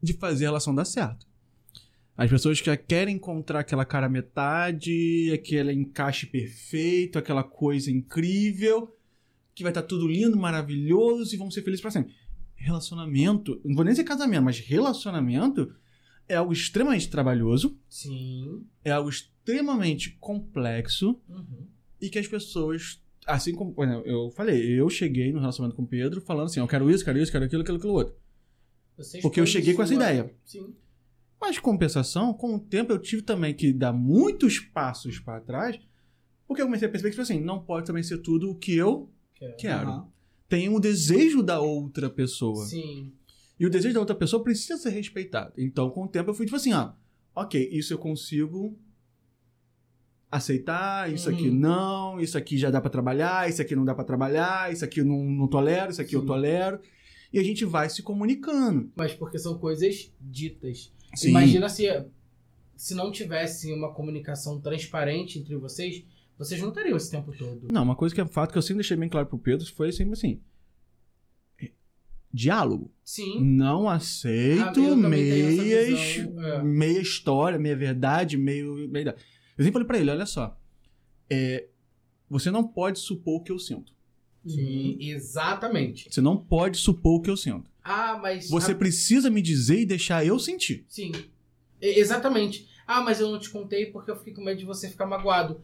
de 0.01 0.13
fazer 0.13 0.45
a 0.45 0.49
relação 0.49 0.73
dar 0.73 0.85
certo. 0.85 1.27
As 2.17 2.29
pessoas 2.29 2.61
que 2.61 2.75
querem 2.77 3.15
encontrar 3.15 3.59
aquela 3.61 3.85
cara 3.85 4.07
metade, 4.09 5.31
aquele 5.33 5.71
encaixe 5.73 6.25
perfeito, 6.27 7.17
aquela 7.17 7.43
coisa 7.43 7.89
incrível, 7.89 8.95
que 9.55 9.63
vai 9.63 9.71
estar 9.71 9.81
tudo 9.83 10.07
lindo, 10.07 10.37
maravilhoso 10.37 11.33
e 11.33 11.37
vamos 11.37 11.53
ser 11.53 11.61
felizes 11.63 11.81
pra 11.81 11.91
sempre. 11.91 12.13
Relacionamento, 12.55 13.59
não 13.65 13.75
vou 13.75 13.83
nem 13.83 13.93
dizer 13.93 14.03
casamento, 14.03 14.43
mas 14.43 14.59
relacionamento 14.59 15.73
é 16.27 16.35
algo 16.35 16.53
extremamente 16.53 17.09
trabalhoso, 17.09 17.77
Sim. 17.89 18.63
é 18.85 18.91
algo 18.91 19.09
extremamente 19.09 20.11
complexo 20.19 21.19
Uhum. 21.27 21.65
e 21.99 22.09
que 22.09 22.19
as 22.19 22.27
pessoas, 22.27 23.01
assim 23.25 23.55
como 23.55 23.73
eu 24.05 24.29
falei, 24.31 24.79
eu 24.79 24.89
cheguei 24.89 25.31
no 25.31 25.39
relacionamento 25.39 25.75
com 25.75 25.83
o 25.83 25.87
Pedro 25.87 26.21
falando 26.21 26.45
assim, 26.45 26.59
eu 26.59 26.67
quero 26.67 26.89
isso, 26.91 27.03
quero 27.03 27.17
isso, 27.17 27.31
quero 27.31 27.45
aquilo, 27.45 27.61
aquilo, 27.63 27.77
aquilo 27.77 27.93
outro. 27.93 28.15
Você 28.97 29.19
Porque 29.21 29.39
eu 29.39 29.45
cheguei 29.47 29.73
com 29.73 29.81
essa 29.81 29.93
ideia. 29.95 30.31
Sim. 30.45 30.75
Mas 31.41 31.57
compensação, 31.57 32.33
com 32.33 32.55
o 32.55 32.59
tempo 32.59 32.93
eu 32.93 32.99
tive 32.99 33.23
também 33.23 33.53
que 33.53 33.73
dar 33.73 33.91
muitos 33.91 34.59
passos 34.59 35.19
para 35.19 35.41
trás, 35.41 35.79
porque 36.47 36.61
eu 36.61 36.67
comecei 36.67 36.87
a 36.87 36.91
perceber 36.91 37.09
que 37.09 37.15
tipo 37.15 37.23
assim, 37.23 37.41
não 37.43 37.59
pode 37.63 37.87
também 37.87 38.03
ser 38.03 38.19
tudo 38.19 38.51
o 38.51 38.55
que 38.55 38.75
eu 38.75 39.09
Quero. 39.33 39.55
quero. 39.57 39.89
Aham. 39.89 40.07
Tem 40.47 40.69
o 40.69 40.79
desejo 40.79 41.41
da 41.41 41.59
outra 41.59 42.09
pessoa. 42.09 42.65
Sim. 42.65 43.11
E 43.59 43.65
o 43.65 43.69
desejo 43.69 43.93
da 43.93 43.99
outra 44.01 44.15
pessoa 44.15 44.43
precisa 44.43 44.77
ser 44.77 44.89
respeitado. 44.89 45.53
Então, 45.57 45.89
com 45.89 46.03
o 46.03 46.07
tempo, 46.07 46.29
eu 46.29 46.33
fui 46.33 46.45
tipo 46.45 46.57
assim, 46.57 46.73
ó, 46.73 46.91
ok, 47.33 47.69
isso 47.71 47.93
eu 47.93 47.97
consigo 47.97 48.77
aceitar, 50.29 51.11
isso 51.11 51.29
aqui 51.29 51.49
Uhum. 51.49 51.55
não, 51.55 52.19
isso 52.19 52.37
aqui 52.37 52.57
já 52.57 52.69
dá 52.69 52.79
pra 52.79 52.89
trabalhar, 52.89 53.49
isso 53.49 53.61
aqui 53.61 53.75
não 53.75 53.83
dá 53.83 53.93
pra 53.93 54.03
trabalhar, 54.03 54.71
isso 54.71 54.83
aqui 54.85 55.01
eu 55.01 55.05
não, 55.05 55.23
não 55.23 55.47
tolero, 55.47 55.91
isso 55.91 56.01
aqui 56.01 56.15
eu 56.15 56.21
Sim. 56.21 56.27
tolero. 56.27 56.79
E 57.33 57.39
a 57.39 57.43
gente 57.43 57.63
vai 57.65 57.89
se 57.89 58.01
comunicando. 58.03 58.91
Mas 58.95 59.13
porque 59.13 59.39
são 59.39 59.57
coisas 59.57 60.11
ditas. 60.19 60.91
Sim. 61.15 61.29
Imagina 61.29 61.67
se, 61.69 61.85
se 62.75 62.95
não 62.95 63.11
tivesse 63.11 63.71
uma 63.73 63.93
comunicação 63.93 64.59
transparente 64.59 65.39
entre 65.39 65.55
vocês, 65.55 66.03
vocês 66.37 66.61
não 66.61 66.71
teriam 66.71 66.97
esse 66.97 67.11
tempo 67.11 67.31
todo. 67.37 67.67
Não, 67.71 67.83
uma 67.83 67.95
coisa 67.95 68.13
que 68.15 68.21
é 68.21 68.25
fato 68.25 68.51
que 68.51 68.57
eu 68.57 68.61
sempre 68.61 68.77
deixei 68.77 68.97
bem 68.97 69.09
claro 69.09 69.27
pro 69.27 69.37
Pedro 69.37 69.65
foi 69.73 69.91
sempre 69.91 70.13
assim. 70.13 70.39
Diálogo. 72.33 72.91
Sim. 73.03 73.43
Não 73.43 73.89
Ah, 73.89 73.95
aceito 73.95 74.79
essa 74.79 74.95
meias, 74.95 75.97
visão, 76.15 76.43
é. 76.45 76.63
meia 76.63 77.01
história, 77.01 77.59
meia 77.59 77.75
verdade, 77.75 78.37
meio. 78.37 78.87
meia... 78.89 79.15
Eu 79.57 79.65
sempre 79.65 79.73
falei 79.73 79.87
pra 79.87 79.99
ele: 79.99 80.11
olha 80.11 80.25
só. 80.25 80.57
é, 81.29 81.67
você 82.29 82.49
não 82.49 82.65
pode 82.65 82.99
supor 82.99 83.41
o 83.41 83.43
que 83.43 83.51
eu 83.51 83.59
sinto. 83.59 83.93
Sim, 84.47 84.97
exatamente. 85.01 86.09
Você 86.09 86.21
não 86.21 86.37
pode 86.37 86.77
supor 86.77 87.19
o 87.19 87.21
que 87.21 87.29
eu 87.29 87.37
sinto. 87.37 87.69
Ah, 87.83 88.17
mas. 88.21 88.49
Você 88.49 88.71
ah, 88.73 88.75
precisa 88.75 89.29
me 89.29 89.41
dizer 89.41 89.79
e 89.81 89.85
deixar 89.85 90.25
eu 90.25 90.37
sentir. 90.39 90.85
Sim. 90.87 91.11
E- 91.81 91.99
exatamente. 91.99 92.67
Ah, 92.85 93.01
mas 93.01 93.19
eu 93.19 93.29
não 93.31 93.39
te 93.39 93.49
contei 93.49 93.85
porque 93.87 94.11
eu 94.11 94.15
fiquei 94.15 94.33
com 94.33 94.43
medo 94.43 94.59
de 94.59 94.65
você 94.65 94.89
ficar 94.89 95.05
magoado. 95.05 95.61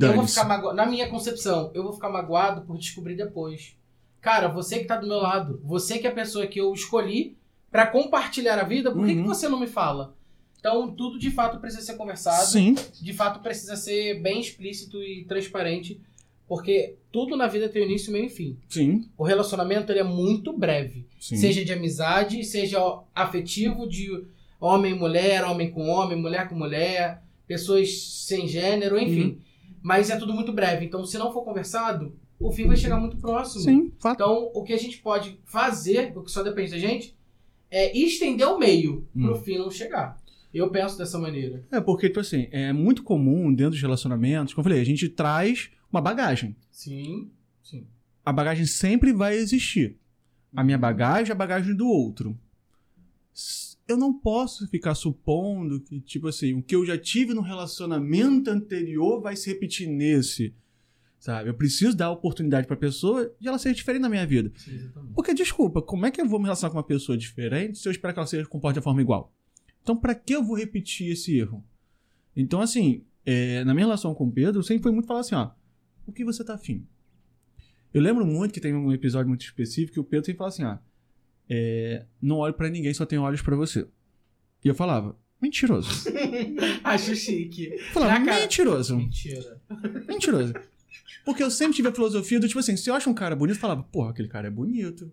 Eu 0.00 0.14
vou 0.14 0.26
ficar 0.26 0.44
magoado. 0.44 0.76
Na 0.76 0.86
minha 0.86 1.08
concepção, 1.08 1.70
eu 1.74 1.82
vou 1.82 1.92
ficar 1.92 2.08
magoado 2.10 2.62
por 2.62 2.76
descobrir 2.78 3.16
depois. 3.16 3.76
Cara, 4.20 4.48
você 4.48 4.78
que 4.80 4.84
tá 4.84 4.96
do 4.96 5.06
meu 5.06 5.16
lado, 5.18 5.60
você 5.64 5.98
que 5.98 6.06
é 6.06 6.10
a 6.10 6.14
pessoa 6.14 6.46
que 6.46 6.60
eu 6.60 6.72
escolhi 6.74 7.36
pra 7.70 7.86
compartilhar 7.86 8.58
a 8.58 8.64
vida, 8.64 8.90
por 8.92 9.06
que, 9.06 9.14
que 9.14 9.20
Uhum. 9.20 9.26
você 9.26 9.48
não 9.48 9.58
me 9.58 9.66
fala? 9.66 10.14
Então, 10.58 10.94
tudo 10.94 11.18
de 11.18 11.30
fato 11.30 11.58
precisa 11.58 11.82
ser 11.82 11.96
conversado. 11.96 12.44
Sim, 12.50 12.74
De 13.00 13.14
fato, 13.14 13.40
precisa 13.40 13.76
ser 13.76 14.20
bem 14.20 14.40
explícito 14.40 15.02
e 15.02 15.24
transparente. 15.24 15.98
Porque 16.50 16.96
tudo 17.12 17.36
na 17.36 17.46
vida 17.46 17.68
tem 17.68 17.84
início, 17.84 18.12
meio 18.12 18.24
e 18.26 18.28
fim. 18.28 18.58
sim, 18.68 19.04
O 19.16 19.22
relacionamento 19.22 19.92
ele 19.92 20.00
é 20.00 20.04
muito 20.04 20.52
breve. 20.52 21.06
sim. 21.20 21.36
Seja 21.36 21.64
de 21.64 21.72
amizade, 21.72 22.42
seja 22.42 22.80
afetivo, 23.14 23.88
de 23.88 24.08
homem 24.60 24.90
e 24.92 24.98
mulher, 24.98 25.44
homem 25.44 25.70
com 25.70 25.86
homem, 25.86 26.20
mulher 26.20 26.48
com 26.48 26.56
mulher, 26.56 27.22
pessoas 27.46 28.24
sem 28.26 28.48
gênero, 28.48 28.98
enfim. 28.98 29.22
Uhum. 29.22 29.38
Mas 29.80 30.10
é 30.10 30.16
tudo 30.16 30.34
muito 30.34 30.52
breve. 30.52 30.84
Então, 30.84 31.04
se 31.04 31.16
não 31.18 31.32
for 31.32 31.44
conversado, 31.44 32.16
o 32.40 32.50
fim 32.50 32.66
vai 32.66 32.76
chegar 32.76 32.98
muito 32.98 33.16
próximo. 33.18 33.62
Sim, 33.62 33.92
fato. 34.00 34.16
Então, 34.16 34.50
o 34.52 34.64
que 34.64 34.72
a 34.72 34.76
gente 34.76 34.98
pode 34.98 35.38
fazer, 35.44 36.12
o 36.16 36.22
que 36.24 36.32
só 36.32 36.42
depende 36.42 36.72
da 36.72 36.78
gente, 36.78 37.14
é 37.70 37.96
estender 37.96 38.48
o 38.48 38.58
meio 38.58 39.06
pro 39.12 39.34
Hum. 39.36 39.40
fim 39.40 39.56
não 39.56 39.70
chegar. 39.70 40.18
Eu 40.52 40.68
penso 40.68 40.98
dessa 40.98 41.16
maneira. 41.16 41.62
É 41.70 41.80
porque, 41.80 42.08
tipo 42.08 42.18
assim, 42.18 42.48
é 42.50 42.72
muito 42.72 43.04
comum 43.04 43.54
dentro 43.54 43.70
dos 43.70 43.80
relacionamentos, 43.80 44.52
como 44.52 44.62
eu 44.62 44.68
falei, 44.68 44.80
a 44.82 44.84
gente 44.84 45.08
traz 45.08 45.70
uma 45.92 46.00
bagagem. 46.00 46.56
Sim. 46.70 47.30
Sim. 47.62 47.86
A 48.24 48.32
bagagem 48.32 48.66
sempre 48.66 49.12
vai 49.12 49.36
existir. 49.36 49.96
A 50.54 50.64
minha 50.64 50.78
bagagem 50.78 51.30
é 51.30 51.32
a 51.32 51.36
bagagem 51.36 51.74
do 51.74 51.86
outro. 51.86 52.38
Eu 53.86 53.96
não 53.96 54.12
posso 54.12 54.68
ficar 54.68 54.94
supondo 54.94 55.80
que, 55.80 56.00
tipo 56.00 56.28
assim, 56.28 56.54
o 56.54 56.62
que 56.62 56.76
eu 56.76 56.84
já 56.84 56.96
tive 56.96 57.34
no 57.34 57.40
relacionamento 57.40 58.50
anterior 58.50 59.20
vai 59.20 59.34
se 59.36 59.48
repetir 59.50 59.88
nesse. 59.88 60.54
Sabe? 61.18 61.50
Eu 61.50 61.54
preciso 61.54 61.96
dar 61.96 62.10
oportunidade 62.10 62.66
pra 62.66 62.76
pessoa 62.76 63.30
de 63.38 63.46
ela 63.46 63.58
ser 63.58 63.74
diferente 63.74 64.02
na 64.02 64.08
minha 64.08 64.26
vida. 64.26 64.50
Sim. 64.56 64.90
Porque, 65.14 65.34
desculpa, 65.34 65.82
como 65.82 66.06
é 66.06 66.10
que 66.10 66.20
eu 66.20 66.26
vou 66.28 66.38
me 66.38 66.44
relacionar 66.44 66.70
com 66.70 66.78
uma 66.78 66.84
pessoa 66.84 67.16
diferente 67.18 67.78
se 67.78 67.86
eu 67.86 67.92
esperar 67.92 68.12
que 68.12 68.18
ela 68.18 68.26
se 68.26 68.42
comporte 68.46 68.76
da 68.76 68.82
forma 68.82 69.02
igual? 69.02 69.32
Então, 69.82 69.96
pra 69.96 70.14
que 70.14 70.34
eu 70.34 70.42
vou 70.42 70.56
repetir 70.56 71.12
esse 71.12 71.36
erro? 71.36 71.62
Então, 72.34 72.60
assim, 72.60 73.04
é, 73.26 73.62
na 73.64 73.74
minha 73.74 73.86
relação 73.86 74.14
com 74.14 74.26
o 74.26 74.32
Pedro, 74.32 74.62
sempre 74.62 74.84
foi 74.84 74.92
muito 74.92 75.06
falar 75.06 75.20
assim, 75.20 75.34
ó, 75.34 75.50
o 76.10 76.14
que 76.14 76.24
você 76.24 76.44
tá 76.44 76.54
afim? 76.54 76.86
Eu 77.92 78.00
lembro 78.02 78.24
muito 78.24 78.52
que 78.54 78.60
tem 78.60 78.74
um 78.74 78.92
episódio 78.92 79.28
muito 79.28 79.42
específico 79.44 79.94
que 79.94 80.00
o 80.00 80.04
Pedro 80.04 80.26
sempre 80.26 80.38
fala 80.38 80.48
assim, 80.48 80.64
ó, 80.64 80.78
é, 81.48 82.06
não 82.22 82.36
olho 82.38 82.54
pra 82.54 82.68
ninguém, 82.68 82.94
só 82.94 83.04
tenho 83.04 83.22
olhos 83.22 83.42
pra 83.42 83.56
você. 83.56 83.86
E 84.64 84.68
eu 84.68 84.74
falava, 84.74 85.18
mentiroso. 85.40 85.88
Acho 86.84 87.14
chique. 87.16 87.76
Falava, 87.92 88.24
cara. 88.24 88.40
mentiroso. 88.40 88.96
Mentira. 88.96 89.60
Mentiroso. 90.06 90.54
Porque 91.24 91.42
eu 91.42 91.50
sempre 91.50 91.74
tive 91.76 91.88
a 91.88 91.92
filosofia 91.92 92.38
do 92.38 92.46
tipo 92.46 92.60
assim, 92.60 92.76
se 92.76 92.88
eu 92.88 92.94
acho 92.94 93.10
um 93.10 93.14
cara 93.14 93.34
bonito, 93.36 93.56
eu 93.56 93.60
falava, 93.60 93.82
porra, 93.82 94.10
aquele 94.10 94.28
cara 94.28 94.46
é 94.48 94.50
bonito. 94.50 95.10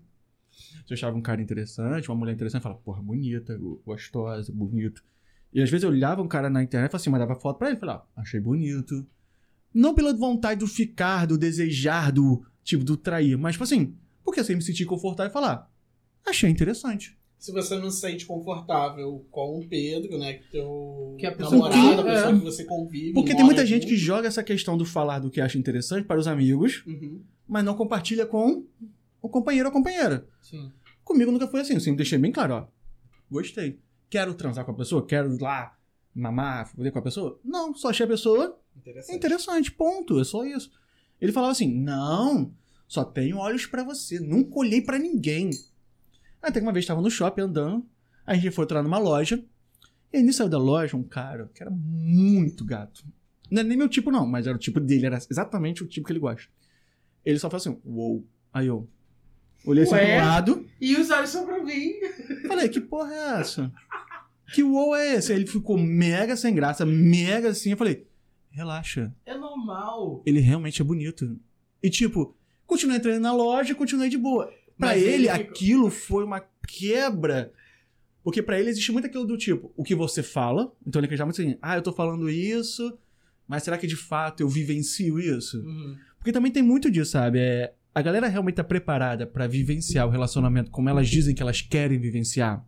Se 0.52 0.94
eu 0.94 0.96
achava 0.96 1.18
um 1.18 1.22
cara 1.22 1.42
interessante, 1.42 2.10
uma 2.10 2.16
mulher 2.16 2.34
interessante, 2.34 2.60
eu 2.60 2.64
falava, 2.64 2.82
porra, 2.82 3.02
bonita, 3.02 3.58
go- 3.58 3.82
gostosa, 3.86 4.52
bonito. 4.54 5.04
E 5.54 5.62
às 5.62 5.70
vezes 5.70 5.84
eu 5.84 5.90
olhava 5.90 6.22
um 6.22 6.28
cara 6.28 6.50
na 6.50 6.62
internet 6.64 6.90
e 6.90 6.92
falava 6.92 7.02
assim, 7.02 7.10
mandava 7.10 7.36
foto 7.36 7.58
pra 7.58 7.68
ele 7.70 7.78
e 7.78 7.80
falava, 7.80 8.08
ah, 8.16 8.22
achei 8.22 8.40
bonito. 8.40 9.06
Não 9.74 9.94
pela 9.94 10.14
vontade 10.14 10.60
do 10.60 10.68
ficar, 10.68 11.26
do 11.28 11.38
desejar, 11.38 12.12
do 12.12 12.44
tipo, 12.64 12.84
do 12.84 12.98
trair, 12.98 13.38
mas 13.38 13.54
tipo 13.54 13.64
assim, 13.64 13.96
porque 14.24 14.40
eu 14.40 14.44
sempre 14.44 14.58
me 14.58 14.64
senti 14.64 14.86
confortável 14.86 15.30
e 15.30 15.34
falar, 15.34 15.72
achei 16.26 16.50
interessante. 16.50 17.18
Se 17.38 17.52
você 17.52 17.78
não 17.78 17.92
se 17.92 18.02
sente 18.02 18.26
confortável 18.26 19.24
com 19.30 19.60
o 19.60 19.68
Pedro, 19.68 20.18
né? 20.18 20.34
Que 20.34 20.50
teu 20.52 21.16
Que 21.20 21.28
a 21.28 21.32
pessoa 21.36 21.70
namorado, 21.70 22.04
que- 22.04 22.10
a 22.10 22.14
pessoa 22.14 22.32
é. 22.36 22.40
que 22.40 22.44
você 22.46 22.64
convive. 22.66 23.14
Porque 23.14 23.36
tem 23.36 23.46
muita 23.46 23.64
gente 23.64 23.84
junto. 23.84 23.92
que 23.94 23.98
joga 23.98 24.28
essa 24.28 24.44
questão 24.44 24.76
do 24.76 24.84
falar 24.86 25.20
do 25.20 25.30
que 25.30 25.40
acha 25.40 25.56
interessante 25.58 26.06
para 26.06 26.20
os 26.20 26.26
amigos, 26.28 26.84
Uhum. 26.88 27.22
mas 27.48 27.64
não 27.64 27.76
compartilha 27.76 28.26
com 28.26 28.66
o 29.22 29.30
companheiro 29.30 29.68
ou 29.70 29.74
companheira. 29.74 30.28
Sim. 30.42 30.72
Comigo 31.04 31.32
nunca 31.32 31.48
foi 31.48 31.62
assim. 31.62 31.76
Eu 31.76 31.80
sempre 31.80 31.98
deixei 31.98 32.18
bem 32.18 32.32
claro, 32.32 32.54
ó. 32.56 32.68
Gostei. 33.30 33.80
Quero 34.10 34.34
transar 34.34 34.66
com 34.66 34.72
a 34.72 34.76
pessoa? 34.76 35.06
Quero 35.06 35.32
ir 35.36 35.40
lá 35.40 35.78
mamar, 36.16 36.68
foder 36.68 36.92
com 36.92 37.00
a 37.00 37.04
pessoa? 37.04 37.40
Não, 37.46 37.72
só 37.76 37.90
achei 37.92 38.06
a 38.06 38.10
pessoa 38.10 38.60
Interessante. 38.78 39.16
interessante, 39.16 39.72
ponto. 39.72 40.20
É 40.20 40.24
só 40.24 40.46
isso. 40.46 40.72
Ele 41.20 41.32
falava 41.32 41.52
assim: 41.52 41.72
não, 41.72 42.52
só 42.88 43.04
tenho 43.04 43.38
olhos 43.38 43.66
pra 43.66 43.84
você. 43.84 44.20
Nunca 44.20 44.60
olhei 44.60 44.82
pra 44.82 44.98
ninguém. 44.98 45.50
Até 46.42 46.60
que 46.60 46.66
uma 46.66 46.74
vez 46.74 46.84
estava 46.84 47.02
no 47.02 47.10
shopping 47.10 47.42
andando, 47.42 47.86
a 48.26 48.36
gente 48.36 48.52
foi 48.52 48.64
entrar 48.64 48.84
numa 48.84 48.98
loja, 48.98 49.44
e 50.14 50.18
aí 50.18 50.24
nisso 50.24 50.38
saiu 50.38 50.50
da 50.50 50.58
loja 50.58 50.96
um 50.96 51.04
cara 51.04 51.50
que 51.54 51.62
era 51.62 51.72
muito 51.72 52.64
gato. 52.64 53.04
Não 53.50 53.62
é 53.62 53.64
nem 53.64 53.78
meu 53.78 53.90
tipo, 53.90 54.12
não, 54.12 54.26
mas 54.26 54.46
era 54.46 54.56
o 54.56 54.60
tipo 54.60 54.80
dele, 54.80 55.06
era 55.06 55.18
exatamente 55.30 55.84
o 55.84 55.88
tipo 55.88 56.06
que 56.06 56.14
ele 56.14 56.20
gosta. 56.20 56.50
Ele 57.26 57.40
só 57.40 57.50
falou 57.50 57.58
assim: 57.58 57.82
uou. 57.86 58.26
Aí 58.54 58.68
eu 58.68 58.88
olhei 59.66 59.84
assim 59.84 59.94
Ué? 59.94 60.18
pro 60.18 60.26
lado. 60.26 60.66
E 60.80 60.96
os 60.96 61.10
olhos 61.10 61.30
só 61.30 61.46
pra 61.46 61.64
mim. 61.64 61.94
Falei, 62.48 62.70
que 62.70 62.80
porra 62.80 63.14
é 63.14 63.40
essa? 63.42 63.72
Que 64.54 64.64
uou 64.64 64.96
é 64.96 65.16
esse? 65.16 65.32
Aí 65.32 65.40
ele 65.40 65.48
ficou 65.48 65.78
mega 65.78 66.38
sem 66.38 66.56
graça, 66.56 66.86
mega 66.86 67.50
assim. 67.50 67.72
Eu 67.72 67.78
falei, 67.78 68.07
relaxa. 68.58 69.14
É 69.26 69.38
normal. 69.38 70.24
Ele 70.26 70.40
realmente 70.40 70.82
é 70.82 70.86
bonito. 70.86 71.40
E 71.82 71.90
tipo, 71.90 72.36
continuei 72.66 72.98
entrando 72.98 73.22
na 73.22 73.32
loja, 73.32 73.76
continuei 73.76 74.10
de 74.10 74.18
boa. 74.18 74.48
Pra 74.78 74.90
Mas 74.90 75.04
ele, 75.04 75.14
ele 75.14 75.30
aquilo 75.30 75.92
foi 75.92 76.24
uma 76.24 76.44
quebra. 76.68 77.54
Porque 78.24 78.42
pra 78.42 78.60
ele 78.60 78.70
existe 78.70 78.92
muito 78.92 79.06
aquilo 79.06 79.26
do 79.26 79.38
tipo, 79.38 79.72
o 79.78 79.84
que 79.84 79.94
você 79.94 80.24
fala. 80.24 80.74
Então 80.86 81.00
ele 81.00 81.06
acreditava 81.06 81.28
muito 81.28 81.42
assim, 81.42 81.58
ah, 81.62 81.78
eu 81.78 81.82
tô 81.84 81.94
falando 81.94 82.30
isso, 82.30 82.98
mas 83.48 83.64
será 83.64 83.78
que 83.78 83.88
de 83.88 83.96
fato 83.96 84.42
eu 84.42 84.50
vivencio 84.50 85.20
isso? 85.20 85.60
Uhum. 85.60 85.96
Porque 86.18 86.32
também 86.32 86.52
tem 86.52 86.64
muito 86.64 86.90
disso, 86.90 87.12
sabe? 87.12 87.40
É, 87.40 87.74
a 87.94 88.02
galera 88.02 88.28
realmente 88.28 88.56
tá 88.56 88.64
preparada 88.64 89.28
pra 89.28 89.48
vivenciar 89.48 90.08
o 90.08 90.10
relacionamento 90.10 90.72
como 90.72 90.90
elas 90.90 91.08
dizem 91.08 91.34
que 91.34 91.42
elas 91.44 91.62
querem 91.62 92.00
vivenciar. 92.00 92.66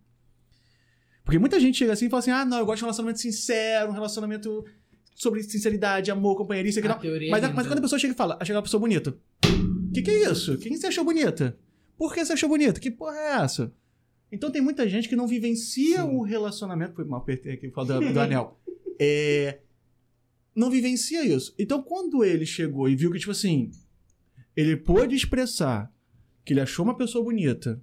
Porque 1.24 1.38
muita 1.38 1.60
gente 1.60 1.78
chega 1.78 1.92
assim 1.92 2.06
e 2.06 2.10
fala 2.10 2.20
assim: 2.20 2.30
ah, 2.30 2.44
não, 2.44 2.58
eu 2.58 2.66
gosto 2.66 2.78
de 2.78 2.84
um 2.84 2.86
relacionamento 2.86 3.20
sincero, 3.20 3.90
um 3.90 3.94
relacionamento 3.94 4.64
sobre 5.14 5.42
sinceridade, 5.42 6.10
amor, 6.10 6.36
companheirismo, 6.36 6.70
isso 6.70 6.78
aqui 6.80 6.88
A 6.88 6.94
não. 6.94 7.00
teoria 7.00 7.30
Mas, 7.30 7.42
é 7.42 7.46
mas 7.48 7.56
linda. 7.56 7.68
quando 7.68 7.78
a 7.78 7.82
pessoa 7.82 7.98
chega 7.98 8.14
e 8.14 8.16
fala, 8.16 8.38
achei 8.40 8.54
uma 8.54 8.62
pessoa 8.62 8.80
bonita. 8.80 9.16
O 9.44 9.92
que, 9.92 10.02
que 10.02 10.10
é 10.10 10.30
isso? 10.30 10.56
Quem 10.58 10.76
você 10.76 10.86
achou 10.86 11.04
bonita? 11.04 11.58
Por 11.98 12.14
que 12.14 12.24
você 12.24 12.32
achou 12.32 12.48
bonita? 12.48 12.80
Que 12.80 12.90
porra 12.90 13.16
é 13.16 13.32
essa? 13.42 13.72
Então 14.32 14.50
tem 14.50 14.62
muita 14.62 14.88
gente 14.88 15.08
que 15.08 15.16
não 15.16 15.26
vivencia 15.26 16.02
Sim. 16.02 16.08
o 16.08 16.22
relacionamento. 16.22 16.94
Foi 16.94 17.04
mal 17.04 17.20
apertei 17.20 17.54
aqui 17.54 17.68
por 17.68 17.74
causa 17.76 17.98
do, 18.00 18.12
do 18.12 18.18
anel. 18.20 18.58
É, 18.98 19.58
não 20.54 20.70
vivencia 20.70 21.24
isso. 21.24 21.54
Então 21.58 21.82
quando 21.82 22.24
ele 22.24 22.46
chegou 22.46 22.88
e 22.88 22.94
viu 22.94 23.10
que, 23.10 23.18
tipo 23.18 23.32
assim, 23.32 23.70
ele 24.56 24.76
pôde 24.76 25.14
expressar 25.14 25.92
que 26.44 26.52
ele 26.52 26.60
achou 26.60 26.84
uma 26.84 26.96
pessoa 26.96 27.24
bonita 27.24 27.82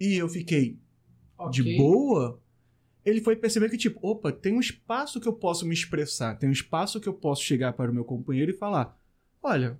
e 0.00 0.14
eu 0.14 0.28
fiquei 0.28 0.78
de 1.50 1.62
Ok. 1.62 1.76
boa, 1.76 2.40
ele 3.04 3.20
foi 3.20 3.36
perceber 3.36 3.68
que, 3.68 3.76
tipo, 3.76 3.98
opa, 4.06 4.30
tem 4.32 4.54
um 4.54 4.60
espaço 4.60 5.20
que 5.20 5.28
eu 5.28 5.32
posso 5.32 5.66
me 5.66 5.74
expressar, 5.74 6.36
tem 6.38 6.48
um 6.48 6.52
espaço 6.52 7.00
que 7.00 7.08
eu 7.08 7.14
posso 7.14 7.42
chegar 7.42 7.72
para 7.72 7.90
o 7.90 7.94
meu 7.94 8.04
companheiro 8.04 8.50
e 8.52 8.56
falar: 8.56 8.98
olha, 9.42 9.78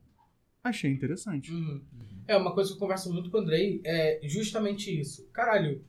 achei 0.62 0.90
interessante. 0.90 1.52
Uhum. 1.52 1.82
É, 2.26 2.36
uma 2.36 2.52
coisa 2.54 2.70
que 2.70 2.76
eu 2.76 2.80
converso 2.80 3.12
muito 3.12 3.30
com 3.30 3.38
o 3.38 3.40
Andrei 3.40 3.80
é 3.84 4.20
justamente 4.22 4.98
isso. 4.98 5.26
Caralho, 5.32 5.84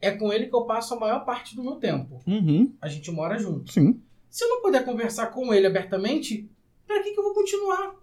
é 0.00 0.10
com 0.10 0.32
ele 0.32 0.46
que 0.46 0.54
eu 0.54 0.64
passo 0.64 0.94
a 0.94 0.98
maior 0.98 1.24
parte 1.24 1.54
do 1.54 1.62
meu 1.62 1.76
tempo. 1.76 2.20
Uhum, 2.26 2.74
A 2.80 2.88
gente 2.88 3.10
mora 3.10 3.38
junto. 3.38 3.72
sim. 3.72 4.00
Se 4.28 4.44
eu 4.44 4.48
não 4.48 4.62
puder 4.62 4.84
conversar 4.84 5.26
com 5.26 5.52
ele 5.52 5.66
abertamente, 5.66 6.48
pra 6.86 7.02
que, 7.02 7.10
que 7.12 7.18
eu 7.18 7.24
vou 7.24 7.34
continuar? 7.34 7.96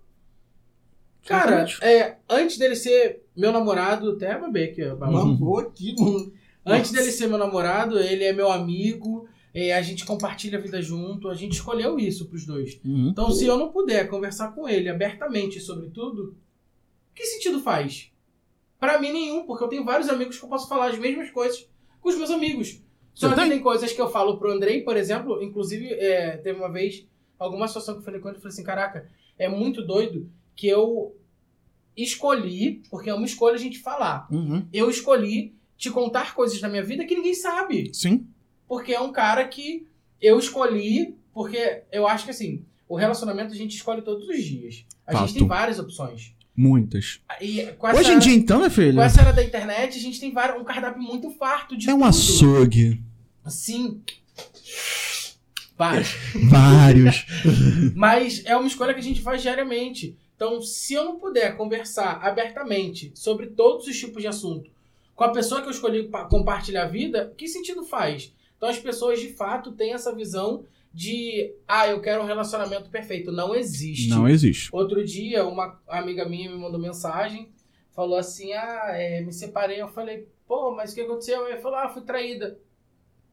Cara, 1.25 1.65
é, 1.81 2.17
antes 2.29 2.57
dele 2.57 2.75
ser 2.75 3.23
meu 3.35 3.51
namorado, 3.51 4.11
até 4.11 4.37
beber 4.37 4.71
aqui, 4.71 4.83
ó. 4.83 4.93
Uhum. 4.93 5.11
Mamou 5.11 5.59
aqui, 5.59 5.95
mano. 5.97 6.33
Antes 6.67 6.91
dele 6.91 7.11
ser 7.11 7.27
meu 7.27 7.37
namorado, 7.37 7.99
ele 7.99 8.23
é 8.23 8.33
meu 8.33 8.51
amigo, 8.51 9.27
é, 9.53 9.73
a 9.73 9.81
gente 9.81 10.05
compartilha 10.05 10.57
a 10.57 10.61
vida 10.61 10.81
junto, 10.81 11.29
a 11.29 11.33
gente 11.33 11.53
escolheu 11.53 11.97
isso 11.97 12.27
pros 12.27 12.45
dois. 12.45 12.79
Uhum. 12.85 13.09
Então, 13.09 13.31
se 13.31 13.45
eu 13.45 13.57
não 13.57 13.71
puder 13.71 14.07
conversar 14.09 14.53
com 14.53 14.67
ele 14.67 14.89
abertamente 14.89 15.59
sobre 15.59 15.89
tudo, 15.89 16.35
que 17.15 17.23
sentido 17.25 17.59
faz? 17.61 18.11
Pra 18.79 18.99
mim, 18.99 19.11
nenhum, 19.11 19.45
porque 19.45 19.63
eu 19.63 19.67
tenho 19.67 19.83
vários 19.83 20.07
amigos 20.09 20.37
que 20.37 20.45
eu 20.45 20.49
posso 20.49 20.67
falar 20.69 20.91
as 20.91 20.99
mesmas 20.99 21.31
coisas 21.31 21.67
com 21.99 22.09
os 22.09 22.15
meus 22.17 22.29
amigos. 22.29 22.79
Só 23.15 23.27
Você 23.29 23.33
que 23.33 23.41
tem? 23.41 23.49
tem 23.49 23.59
coisas 23.61 23.91
que 23.91 23.99
eu 23.99 24.09
falo 24.09 24.37
pro 24.37 24.51
Andrei, 24.51 24.81
por 24.83 24.95
exemplo, 24.95 25.41
inclusive, 25.41 25.87
é, 25.93 26.37
teve 26.37 26.59
uma 26.59 26.71
vez, 26.71 27.07
alguma 27.39 27.67
situação 27.67 27.95
que 27.95 28.01
eu 28.01 28.05
falei 28.05 28.19
com 28.19 28.27
ele, 28.27 28.37
eu 28.37 28.41
falei 28.41 28.53
assim, 28.53 28.63
caraca, 28.63 29.09
é 29.39 29.49
muito 29.49 29.81
doido 29.81 30.29
que 30.55 30.67
eu 30.67 31.15
escolhi, 31.95 32.83
porque 32.89 33.09
é 33.09 33.13
uma 33.13 33.25
escolha 33.25 33.55
a 33.55 33.59
gente 33.59 33.79
falar, 33.79 34.27
Uhum. 34.31 34.67
eu 34.71 34.89
escolhi 34.89 35.55
te 35.77 35.91
contar 35.91 36.33
coisas 36.33 36.59
da 36.59 36.67
minha 36.67 36.83
vida 36.83 37.05
que 37.05 37.15
ninguém 37.15 37.33
sabe. 37.33 37.91
Sim. 37.93 38.25
Porque 38.67 38.93
é 38.93 38.99
um 38.99 39.11
cara 39.11 39.47
que 39.47 39.87
eu 40.21 40.39
escolhi, 40.39 41.15
porque 41.33 41.83
eu 41.91 42.07
acho 42.07 42.25
que 42.25 42.31
assim, 42.31 42.65
o 42.89 42.95
relacionamento 42.95 43.53
a 43.53 43.55
gente 43.55 43.75
escolhe 43.75 44.01
todos 44.01 44.27
os 44.27 44.43
dias. 44.43 44.85
A 45.05 45.13
Fato. 45.13 45.27
gente 45.27 45.39
tem 45.39 45.47
várias 45.47 45.79
opções. 45.79 46.33
Muitas. 46.55 47.21
E 47.39 47.67
Hoje 47.95 48.13
em 48.13 48.19
dia, 48.19 48.33
então, 48.33 48.57
minha 48.57 48.69
filha, 48.71 48.93
com 48.93 49.01
essa 49.01 49.21
era 49.21 49.31
da 49.31 49.43
internet, 49.43 49.95
a 49.95 50.01
gente 50.01 50.19
tem 50.19 50.33
vários, 50.33 50.59
um 50.59 50.63
cardápio 50.63 51.01
muito 51.01 51.29
farto 51.29 51.77
de 51.77 51.87
é 51.87 51.93
um 51.93 51.99
tudo. 51.99 52.09
açougue. 52.09 53.03
Sim. 53.45 54.01
Vários. 55.77 56.09
Vários. 56.49 57.25
Mas 57.95 58.41
é 58.43 58.57
uma 58.57 58.67
escolha 58.67 58.93
que 58.95 58.99
a 58.99 59.03
gente 59.03 59.21
faz 59.21 59.43
diariamente. 59.43 60.17
Então, 60.35 60.59
se 60.61 60.95
eu 60.95 61.05
não 61.05 61.19
puder 61.19 61.55
conversar 61.55 62.19
abertamente 62.23 63.11
sobre 63.13 63.47
todos 63.47 63.85
os 63.87 63.97
tipos 63.97 64.21
de 64.21 64.27
assunto 64.27 64.71
com 65.17 65.23
a 65.25 65.31
pessoa 65.33 65.59
que 65.61 65.67
eu 65.67 65.71
escolhi 65.71 66.03
pa- 66.07 66.25
compartilhar 66.25 66.83
a 66.83 66.87
vida, 66.87 67.33
que 67.35 67.47
sentido 67.47 67.83
faz? 67.83 68.33
Então, 68.55 68.69
as 68.69 68.79
pessoas 68.79 69.19
de 69.19 69.33
fato 69.33 69.71
têm 69.73 69.91
essa 69.93 70.13
visão 70.15 70.63
de, 70.93 71.53
ah, 71.67 71.87
eu 71.87 71.99
quero 72.01 72.21
um 72.23 72.25
relacionamento 72.25 72.89
perfeito. 72.89 73.31
Não 73.31 73.53
existe. 73.53 74.09
Não 74.09 74.27
existe. 74.29 74.69
Outro 74.71 75.03
dia, 75.03 75.45
uma 75.45 75.79
amiga 75.87 76.23
minha 76.29 76.49
me 76.49 76.57
mandou 76.57 76.79
mensagem, 76.79 77.49
falou 77.91 78.17
assim: 78.17 78.53
Ah, 78.53 78.91
é, 78.93 79.21
me 79.21 79.33
separei. 79.33 79.81
Eu 79.81 79.87
falei, 79.89 80.27
pô, 80.47 80.71
mas 80.71 80.91
o 80.91 80.95
que 80.95 81.01
aconteceu? 81.01 81.47
Ele 81.47 81.59
falou: 81.59 81.77
Ah, 81.77 81.89
fui 81.89 82.01
traída. 82.03 82.57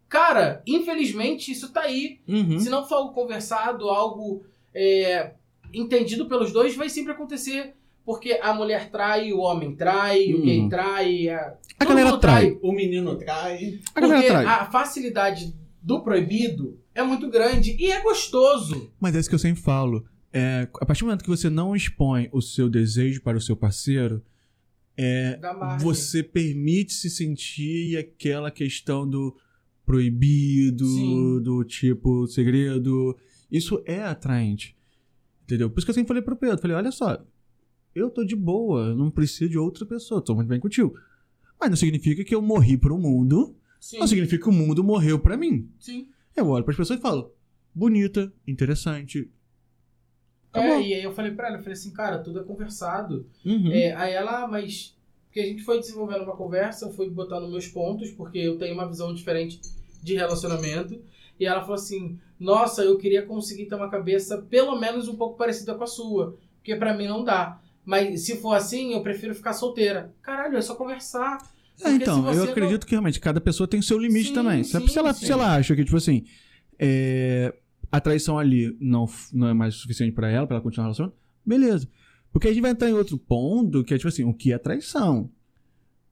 Cara, 0.08 0.62
infelizmente 0.66 1.50
isso 1.52 1.72
tá 1.72 1.82
aí. 1.82 2.20
Uhum. 2.28 2.58
Se 2.58 2.68
não 2.70 2.86
for 2.86 2.96
algo 2.96 3.12
conversado, 3.14 3.88
algo 3.88 4.44
é, 4.74 5.32
entendido 5.72 6.26
pelos 6.26 6.52
dois, 6.52 6.74
vai 6.76 6.88
sempre 6.88 7.12
acontecer. 7.12 7.74
Porque 8.04 8.38
a 8.42 8.52
mulher 8.52 8.90
trai, 8.90 9.32
o 9.32 9.38
homem 9.38 9.74
trai, 9.74 10.32
o 10.34 10.42
gay 10.42 10.60
Uhum. 10.60 10.68
trai. 10.68 11.28
A, 11.30 11.54
A 11.80 11.84
galera 11.86 12.10
mundo 12.10 12.20
trai. 12.20 12.58
O 12.62 12.72
menino 12.72 13.16
trai. 13.16 13.80
A 13.94 14.00
galera 14.00 14.20
Porque 14.20 14.32
trai. 14.32 14.44
a 14.44 14.66
facilidade 14.66 15.54
do 15.82 16.02
proibido 16.02 16.78
é 16.94 17.02
muito 17.02 17.28
grande 17.30 17.74
e 17.78 17.90
é 17.90 18.02
gostoso. 18.02 18.90
Mas 19.00 19.14
é 19.16 19.20
isso 19.20 19.28
que 19.28 19.34
eu 19.34 19.38
sempre 19.38 19.62
falo. 19.62 20.04
É, 20.32 20.68
a 20.80 20.84
partir 20.84 21.00
do 21.02 21.06
momento 21.06 21.22
que 21.22 21.30
você 21.30 21.48
não 21.48 21.74
expõe 21.74 22.28
o 22.32 22.42
seu 22.42 22.68
desejo 22.68 23.22
para 23.22 23.38
o 23.38 23.40
seu 23.40 23.56
parceiro, 23.56 24.22
é, 24.96 25.38
você 25.80 26.22
permite 26.22 26.92
se 26.92 27.08
sentir 27.08 27.96
aquela 27.96 28.50
questão 28.50 29.08
do 29.08 29.34
proibido, 29.86 30.86
Sim. 30.86 31.40
do 31.42 31.64
tipo 31.64 32.26
segredo. 32.26 33.16
Isso 33.50 33.82
é 33.86 34.02
atraente. 34.02 34.76
Entendeu? 35.44 35.70
Por 35.70 35.78
isso 35.78 35.86
que 35.86 35.90
eu 35.90 35.94
sempre 35.94 36.08
falei 36.08 36.22
pro 36.22 36.36
Pedro, 36.36 36.58
falei, 36.58 36.76
olha 36.76 36.90
só, 36.90 37.18
eu 37.94 38.10
tô 38.10 38.24
de 38.24 38.36
boa, 38.36 38.88
eu 38.88 38.96
não 38.96 39.10
preciso 39.10 39.50
de 39.50 39.58
outra 39.58 39.86
pessoa, 39.86 40.20
tô 40.22 40.34
muito 40.34 40.48
bem 40.48 40.60
contigo. 40.60 40.94
Mas 41.60 41.70
não 41.70 41.76
significa 41.76 42.24
que 42.24 42.34
eu 42.34 42.42
morri 42.42 42.76
pro 42.76 42.98
mundo, 42.98 43.56
Sim, 43.80 43.98
não 43.98 44.06
significa 44.06 44.42
que 44.42 44.48
o 44.48 44.52
mundo 44.52 44.82
morreu 44.82 45.18
pra 45.18 45.36
mim. 45.36 45.70
sim. 45.78 46.08
Eu 46.36 46.48
olho 46.48 46.64
pras 46.64 46.76
pessoas 46.76 46.98
e 46.98 47.02
falo, 47.02 47.32
bonita, 47.72 48.32
interessante. 48.46 49.30
Acabou. 50.52 50.76
É, 50.76 50.82
e 50.82 50.94
aí 50.94 51.02
eu 51.02 51.12
falei 51.12 51.32
pra 51.32 51.48
ela, 51.48 51.56
eu 51.56 51.60
falei 51.60 51.74
assim, 51.74 51.92
cara, 51.92 52.18
tudo 52.18 52.40
é 52.40 52.44
conversado. 52.44 53.26
Uhum. 53.44 53.70
É, 53.70 53.92
aí 53.94 54.12
ela, 54.14 54.46
mas. 54.46 54.96
Porque 55.26 55.40
a 55.40 55.46
gente 55.46 55.62
foi 55.62 55.80
desenvolvendo 55.80 56.22
uma 56.22 56.36
conversa, 56.36 56.86
eu 56.86 56.92
fui 56.92 57.10
botando 57.10 57.48
meus 57.50 57.66
pontos, 57.66 58.12
porque 58.12 58.38
eu 58.38 58.56
tenho 58.56 58.74
uma 58.74 58.88
visão 58.88 59.12
diferente 59.12 59.60
de 60.00 60.14
relacionamento. 60.14 61.00
E 61.38 61.44
ela 61.46 61.60
falou 61.60 61.74
assim: 61.74 62.18
Nossa, 62.38 62.84
eu 62.84 62.96
queria 62.96 63.26
conseguir 63.26 63.66
ter 63.66 63.74
uma 63.74 63.90
cabeça 63.90 64.38
pelo 64.42 64.78
menos 64.78 65.08
um 65.08 65.16
pouco 65.16 65.36
parecida 65.36 65.74
com 65.74 65.82
a 65.82 65.88
sua. 65.88 66.38
Porque 66.56 66.76
pra 66.76 66.96
mim 66.96 67.08
não 67.08 67.24
dá. 67.24 67.60
Mas 67.84 68.24
se 68.24 68.36
for 68.36 68.54
assim, 68.54 68.92
eu 68.94 69.02
prefiro 69.02 69.34
ficar 69.34 69.52
solteira. 69.52 70.12
Caralho, 70.22 70.56
é 70.56 70.60
só 70.62 70.74
conversar. 70.74 71.38
É, 71.82 71.90
então, 71.90 72.28
eu 72.30 72.36
não- 72.36 72.44
acredito 72.52 72.86
que 72.86 72.92
realmente 72.92 73.18
cada 73.20 73.40
pessoa 73.40 73.66
tem 73.68 73.80
o 73.80 73.82
seu 73.82 73.98
limite 73.98 74.28
Sim, 74.28 74.34
também. 74.34 74.62
Se, 74.64 74.78
sim, 74.78 74.86
se 74.86 74.98
ela, 74.98 75.12
sim. 75.12 75.26
se 75.26 75.32
ela 75.32 75.54
acha 75.56 75.74
que, 75.74 75.84
tipo 75.84 75.96
assim, 75.96 76.24
é, 76.78 77.52
a 77.90 78.00
traição 78.00 78.38
ali 78.38 78.76
não, 78.80 79.06
não 79.32 79.48
é 79.48 79.54
mais 79.54 79.74
suficiente 79.74 80.12
pra 80.12 80.30
ela, 80.30 80.46
pra 80.46 80.56
ela 80.56 80.62
continuar 80.62 80.86
relacionando, 80.86 81.14
beleza. 81.44 81.88
Porque 82.32 82.48
a 82.48 82.52
gente 82.52 82.62
vai 82.62 82.70
entrar 82.70 82.88
em 82.88 82.94
outro 82.94 83.18
ponto, 83.18 83.84
que 83.84 83.92
é 83.94 83.96
tipo 83.96 84.08
assim, 84.08 84.24
o 84.24 84.32
que 84.32 84.52
é 84.52 84.58
traição? 84.58 85.30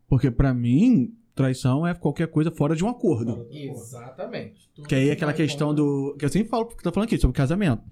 Porque 0.09 0.31
pra 0.31 0.53
mim, 0.53 1.15
traição 1.35 1.87
é 1.87 1.95
qualquer 1.95 2.29
coisa 2.29 2.51
fora 2.51 2.75
de 2.77 2.85
um 2.85 2.89
acordo. 2.89 3.47
Exatamente. 3.51 4.69
Tudo 4.75 4.89
Que 4.89 4.95
aí 4.95 5.03
é 5.05 5.07
que 5.09 5.13
aquela 5.13 5.33
vai 5.33 5.37
questão 5.37 5.69
contra- 5.69 5.85
do. 5.85 6.17
Que 6.19 6.25
eu 6.25 6.29
sempre 6.29 6.49
falo, 6.49 6.67
porque 6.67 6.83
tô 6.83 6.93
falando 6.93 7.07
aqui, 7.09 7.19
sobre 7.19 7.37
casamento. 7.37 7.83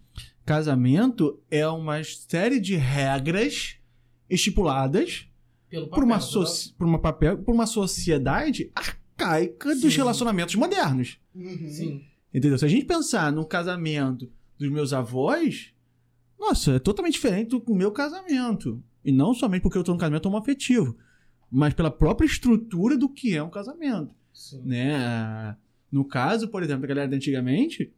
Casamento 0.44 1.40
é 1.50 1.66
uma 1.68 2.02
série 2.02 2.58
de 2.58 2.74
regras 2.76 3.76
estipuladas 4.28 5.26
Pelo 5.68 5.88
por 5.88 6.02
uma, 6.04 6.14
papel, 6.18 6.28
soci- 6.28 6.74
por 6.74 6.86
uma 6.86 6.98
papel, 6.98 7.38
por 7.38 7.54
uma 7.54 7.66
sociedade 7.66 8.70
arcaica 8.74 9.74
dos 9.74 9.92
Sim. 9.92 9.98
relacionamentos 9.98 10.54
modernos. 10.54 11.18
Uhum. 11.34 11.68
Sim. 11.68 12.04
Entendeu? 12.34 12.58
Se 12.58 12.64
a 12.64 12.68
gente 12.68 12.84
pensar 12.86 13.30
no 13.32 13.44
casamento 13.44 14.30
dos 14.58 14.70
meus 14.70 14.92
avós, 14.92 15.72
nossa, 16.38 16.72
é 16.72 16.78
totalmente 16.78 17.14
diferente 17.14 17.50
do 17.50 17.74
meu 17.74 17.90
casamento. 17.92 18.82
E 19.04 19.10
não 19.12 19.32
somente 19.34 19.62
porque 19.62 19.78
eu 19.78 19.84
tô 19.84 19.92
no 19.92 19.98
casamento 19.98 20.26
homoafetivo, 20.26 20.96
mas 21.50 21.74
pela 21.74 21.90
própria 21.90 22.26
estrutura 22.26 22.96
do 22.96 23.08
que 23.08 23.36
é 23.36 23.42
um 23.42 23.50
casamento. 23.50 24.14
Sim. 24.32 24.62
Né? 24.64 25.56
No 25.90 26.04
caso, 26.04 26.48
por 26.48 26.62
exemplo, 26.62 26.82
da 26.82 26.88
galera 26.88 27.08
de 27.08 27.16
antigamente, 27.16 27.92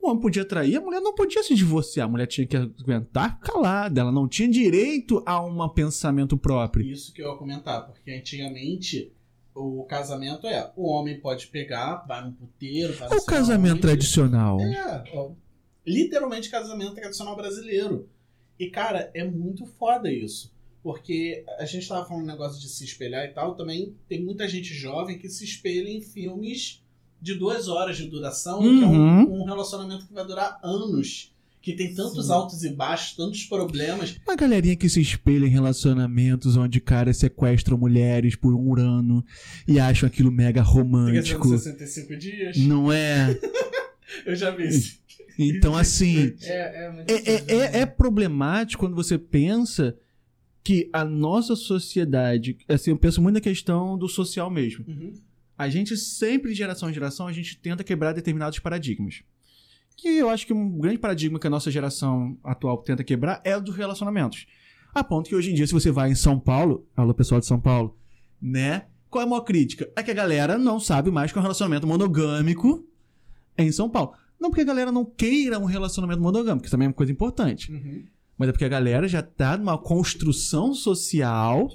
o 0.00 0.08
homem 0.08 0.20
podia 0.20 0.44
trair, 0.44 0.76
a 0.76 0.80
mulher 0.80 1.00
não 1.00 1.14
podia 1.14 1.42
se 1.42 1.54
divorciar, 1.54 2.06
a 2.06 2.10
mulher 2.10 2.26
tinha 2.26 2.46
que 2.46 2.56
aguentar 2.56 3.38
calada, 3.40 4.00
ela 4.00 4.12
não 4.12 4.28
tinha 4.28 4.48
direito 4.48 5.22
a 5.26 5.40
um 5.44 5.68
pensamento 5.68 6.36
próprio. 6.36 6.84
Isso 6.86 7.12
que 7.12 7.22
eu 7.22 7.30
ia 7.30 7.36
comentar, 7.36 7.86
porque 7.86 8.12
antigamente 8.12 9.12
o 9.54 9.84
casamento 9.84 10.46
é: 10.46 10.72
o 10.76 10.88
homem 10.88 11.20
pode 11.20 11.46
pegar, 11.48 12.04
vai 12.06 12.24
no 12.24 12.32
puteiro, 12.32 12.94
vai 12.94 13.08
É 13.12 13.14
o 13.14 13.24
casamento 13.24 13.80
tradicional. 13.80 14.60
É, 14.60 15.04
literalmente 15.86 16.50
casamento 16.50 16.94
tradicional 16.94 17.36
brasileiro. 17.36 18.08
E, 18.58 18.70
cara, 18.70 19.10
é 19.14 19.24
muito 19.24 19.66
foda 19.66 20.10
isso. 20.10 20.52
Porque 20.82 21.44
a 21.58 21.64
gente 21.64 21.86
tava 21.86 22.04
falando 22.06 22.24
um 22.24 22.26
negócio 22.26 22.60
de 22.60 22.68
se 22.68 22.84
espelhar 22.84 23.24
e 23.24 23.28
tal, 23.28 23.54
também 23.54 23.94
tem 24.08 24.22
muita 24.24 24.48
gente 24.48 24.74
jovem 24.74 25.18
que 25.18 25.28
se 25.28 25.44
espelha 25.44 25.88
em 25.88 26.00
filmes 26.00 26.82
de 27.20 27.34
duas 27.34 27.68
horas 27.68 27.96
de 27.96 28.08
duração, 28.08 28.60
que 28.60 28.66
é 28.66 28.70
Uhum. 28.86 29.22
um, 29.22 29.42
um 29.42 29.44
relacionamento 29.44 30.06
que 30.06 30.12
vai 30.12 30.26
durar 30.26 30.58
anos. 30.62 31.30
Que 31.60 31.74
tem 31.76 31.94
tantos 31.94 32.26
Sim. 32.26 32.32
altos 32.32 32.64
e 32.64 32.70
baixos, 32.70 33.14
tantos 33.14 33.44
problemas. 33.44 34.16
Uma 34.26 34.34
galerinha 34.34 34.74
que 34.74 34.88
se 34.88 35.00
espelha 35.00 35.46
em 35.46 35.50
relacionamentos 35.50 36.56
onde 36.56 36.80
caras 36.80 37.18
sequestram 37.18 37.78
mulheres 37.78 38.34
por 38.34 38.52
um 38.52 38.76
ano 38.76 39.24
e 39.68 39.78
acham 39.78 40.08
aquilo 40.08 40.32
mega 40.32 40.60
romântico. 40.60 41.48
365 41.48 42.16
dias. 42.16 42.56
Não 42.56 42.90
é? 42.92 43.38
Eu 44.26 44.34
já 44.34 44.50
vi 44.50 44.66
isso. 44.66 44.98
Então, 45.38 45.76
assim, 45.76 46.34
É, 46.42 46.50
é, 46.50 47.04
é, 47.06 47.14
é, 47.14 47.34
é, 47.46 47.70
né? 47.70 47.78
é 47.82 47.86
problemático 47.86 48.82
quando 48.84 48.96
você 48.96 49.16
pensa 49.16 49.96
que 50.62 50.88
a 50.92 51.04
nossa 51.04 51.56
sociedade. 51.56 52.56
Assim, 52.68 52.90
eu 52.90 52.98
penso 52.98 53.20
muito 53.20 53.34
na 53.34 53.40
questão 53.40 53.98
do 53.98 54.08
social 54.08 54.50
mesmo. 54.50 54.84
Uhum. 54.86 55.12
A 55.56 55.68
gente 55.68 55.96
sempre, 55.96 56.50
de 56.50 56.56
geração 56.56 56.90
em 56.90 56.94
geração, 56.94 57.26
a 57.26 57.32
gente 57.32 57.56
tenta 57.58 57.84
quebrar 57.84 58.12
determinados 58.12 58.58
paradigmas. 58.58 59.22
Que 59.96 60.08
eu 60.08 60.28
acho 60.28 60.46
que 60.46 60.52
um 60.52 60.78
grande 60.78 60.98
paradigma 60.98 61.38
que 61.38 61.46
a 61.46 61.50
nossa 61.50 61.70
geração 61.70 62.38
atual 62.42 62.78
tenta 62.78 63.04
quebrar 63.04 63.40
é 63.44 63.56
o 63.56 63.60
dos 63.60 63.76
relacionamentos. 63.76 64.46
A 64.94 65.04
ponto 65.04 65.28
que 65.28 65.34
hoje 65.34 65.50
em 65.50 65.54
dia, 65.54 65.66
se 65.66 65.72
você 65.72 65.90
vai 65.90 66.10
em 66.10 66.14
São 66.14 66.38
Paulo, 66.38 66.86
alô 66.96 67.14
pessoal 67.14 67.40
de 67.40 67.46
São 67.46 67.60
Paulo, 67.60 67.96
né? 68.40 68.86
Qual 69.08 69.22
é 69.22 69.26
a 69.26 69.28
maior 69.28 69.42
crítica? 69.42 69.90
É 69.94 70.02
que 70.02 70.10
a 70.10 70.14
galera 70.14 70.56
não 70.56 70.80
sabe 70.80 71.10
mais 71.10 71.30
que 71.30 71.38
é 71.38 71.40
um 71.40 71.42
relacionamento 71.42 71.86
monogâmico 71.86 72.86
em 73.56 73.70
São 73.70 73.88
Paulo. 73.88 74.14
Não 74.40 74.50
porque 74.50 74.62
a 74.62 74.66
galera 74.66 74.90
não 74.90 75.04
queira 75.04 75.58
um 75.58 75.64
relacionamento 75.64 76.20
monogâmico, 76.20 76.64
que 76.64 76.70
também 76.70 76.86
é 76.86 76.88
uma 76.88 76.94
coisa 76.94 77.12
importante. 77.12 77.70
Uhum. 77.70 78.04
Mas 78.42 78.48
é 78.48 78.52
porque 78.52 78.64
a 78.64 78.68
galera 78.68 79.06
já 79.06 79.22
tá 79.22 79.56
numa 79.56 79.78
construção 79.78 80.74
social 80.74 81.68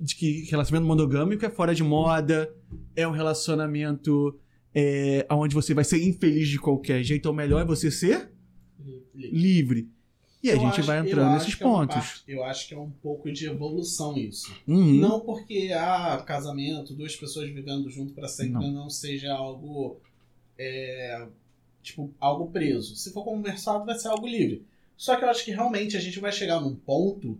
de 0.00 0.16
que 0.16 0.42
relacionamento 0.50 0.88
monogâmico 0.88 1.44
é 1.46 1.50
fora 1.50 1.72
de 1.72 1.84
moda, 1.84 2.52
é 2.96 3.06
um 3.06 3.12
relacionamento 3.12 4.36
é, 4.74 5.24
onde 5.30 5.54
você 5.54 5.72
vai 5.72 5.84
ser 5.84 6.02
infeliz 6.04 6.48
de 6.48 6.58
qualquer 6.58 7.02
jeito, 7.04 7.26
ou 7.26 7.32
melhor 7.32 7.60
é 7.60 7.64
você 7.64 7.90
ser 7.92 8.32
livre. 9.14 9.88
E 10.42 10.50
a 10.50 10.54
Eu 10.54 10.60
gente 10.60 10.80
acho- 10.80 10.82
vai 10.84 10.98
entrando 11.00 11.34
nesses 11.34 11.54
é 11.54 11.58
pontos. 11.62 11.94
parte- 11.96 12.22
eu 12.26 12.42
acho 12.42 12.66
que 12.66 12.74
é 12.74 12.78
um 12.78 12.90
pouco 12.90 13.30
de 13.30 13.46
evolução 13.46 14.16
isso. 14.16 14.52
Uhum. 14.66 14.94
Não 14.94 15.20
porque 15.20 15.70
ah, 15.76 16.22
casamento, 16.26 16.94
duas 16.94 17.14
pessoas 17.14 17.48
vivendo 17.50 17.88
junto 17.90 18.14
para 18.14 18.26
sempre 18.26 18.54
Não. 18.54 18.72
não. 18.72 18.90
seja 18.90 19.32
algo 19.32 19.98
é, 20.58 21.26
tipo 21.82 22.10
algo 22.18 22.50
preso. 22.50 22.96
Se 22.96 23.12
for 23.12 23.22
conversado, 23.24 23.84
vai 23.84 23.98
ser 23.98 24.08
algo 24.08 24.26
livre. 24.26 24.64
Só 25.00 25.16
que 25.16 25.24
eu 25.24 25.30
acho 25.30 25.46
que 25.46 25.50
realmente 25.50 25.96
a 25.96 26.00
gente 26.00 26.20
vai 26.20 26.30
chegar 26.30 26.60
num 26.60 26.74
ponto 26.74 27.38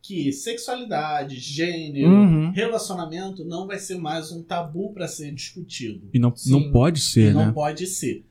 que 0.00 0.32
sexualidade, 0.32 1.38
gênero, 1.38 2.08
Uhum. 2.08 2.50
relacionamento 2.52 3.44
não 3.44 3.66
vai 3.66 3.78
ser 3.78 3.98
mais 3.98 4.32
um 4.32 4.42
tabu 4.42 4.94
para 4.94 5.06
ser 5.06 5.30
discutido. 5.34 6.08
E 6.14 6.18
não, 6.18 6.34
Sim. 6.34 6.52
não 6.52 6.72
pode 6.72 7.00
ser, 7.00 7.34
não 7.34 7.46
né? 7.48 7.52
pode 7.52 7.86
ser. 7.86 8.24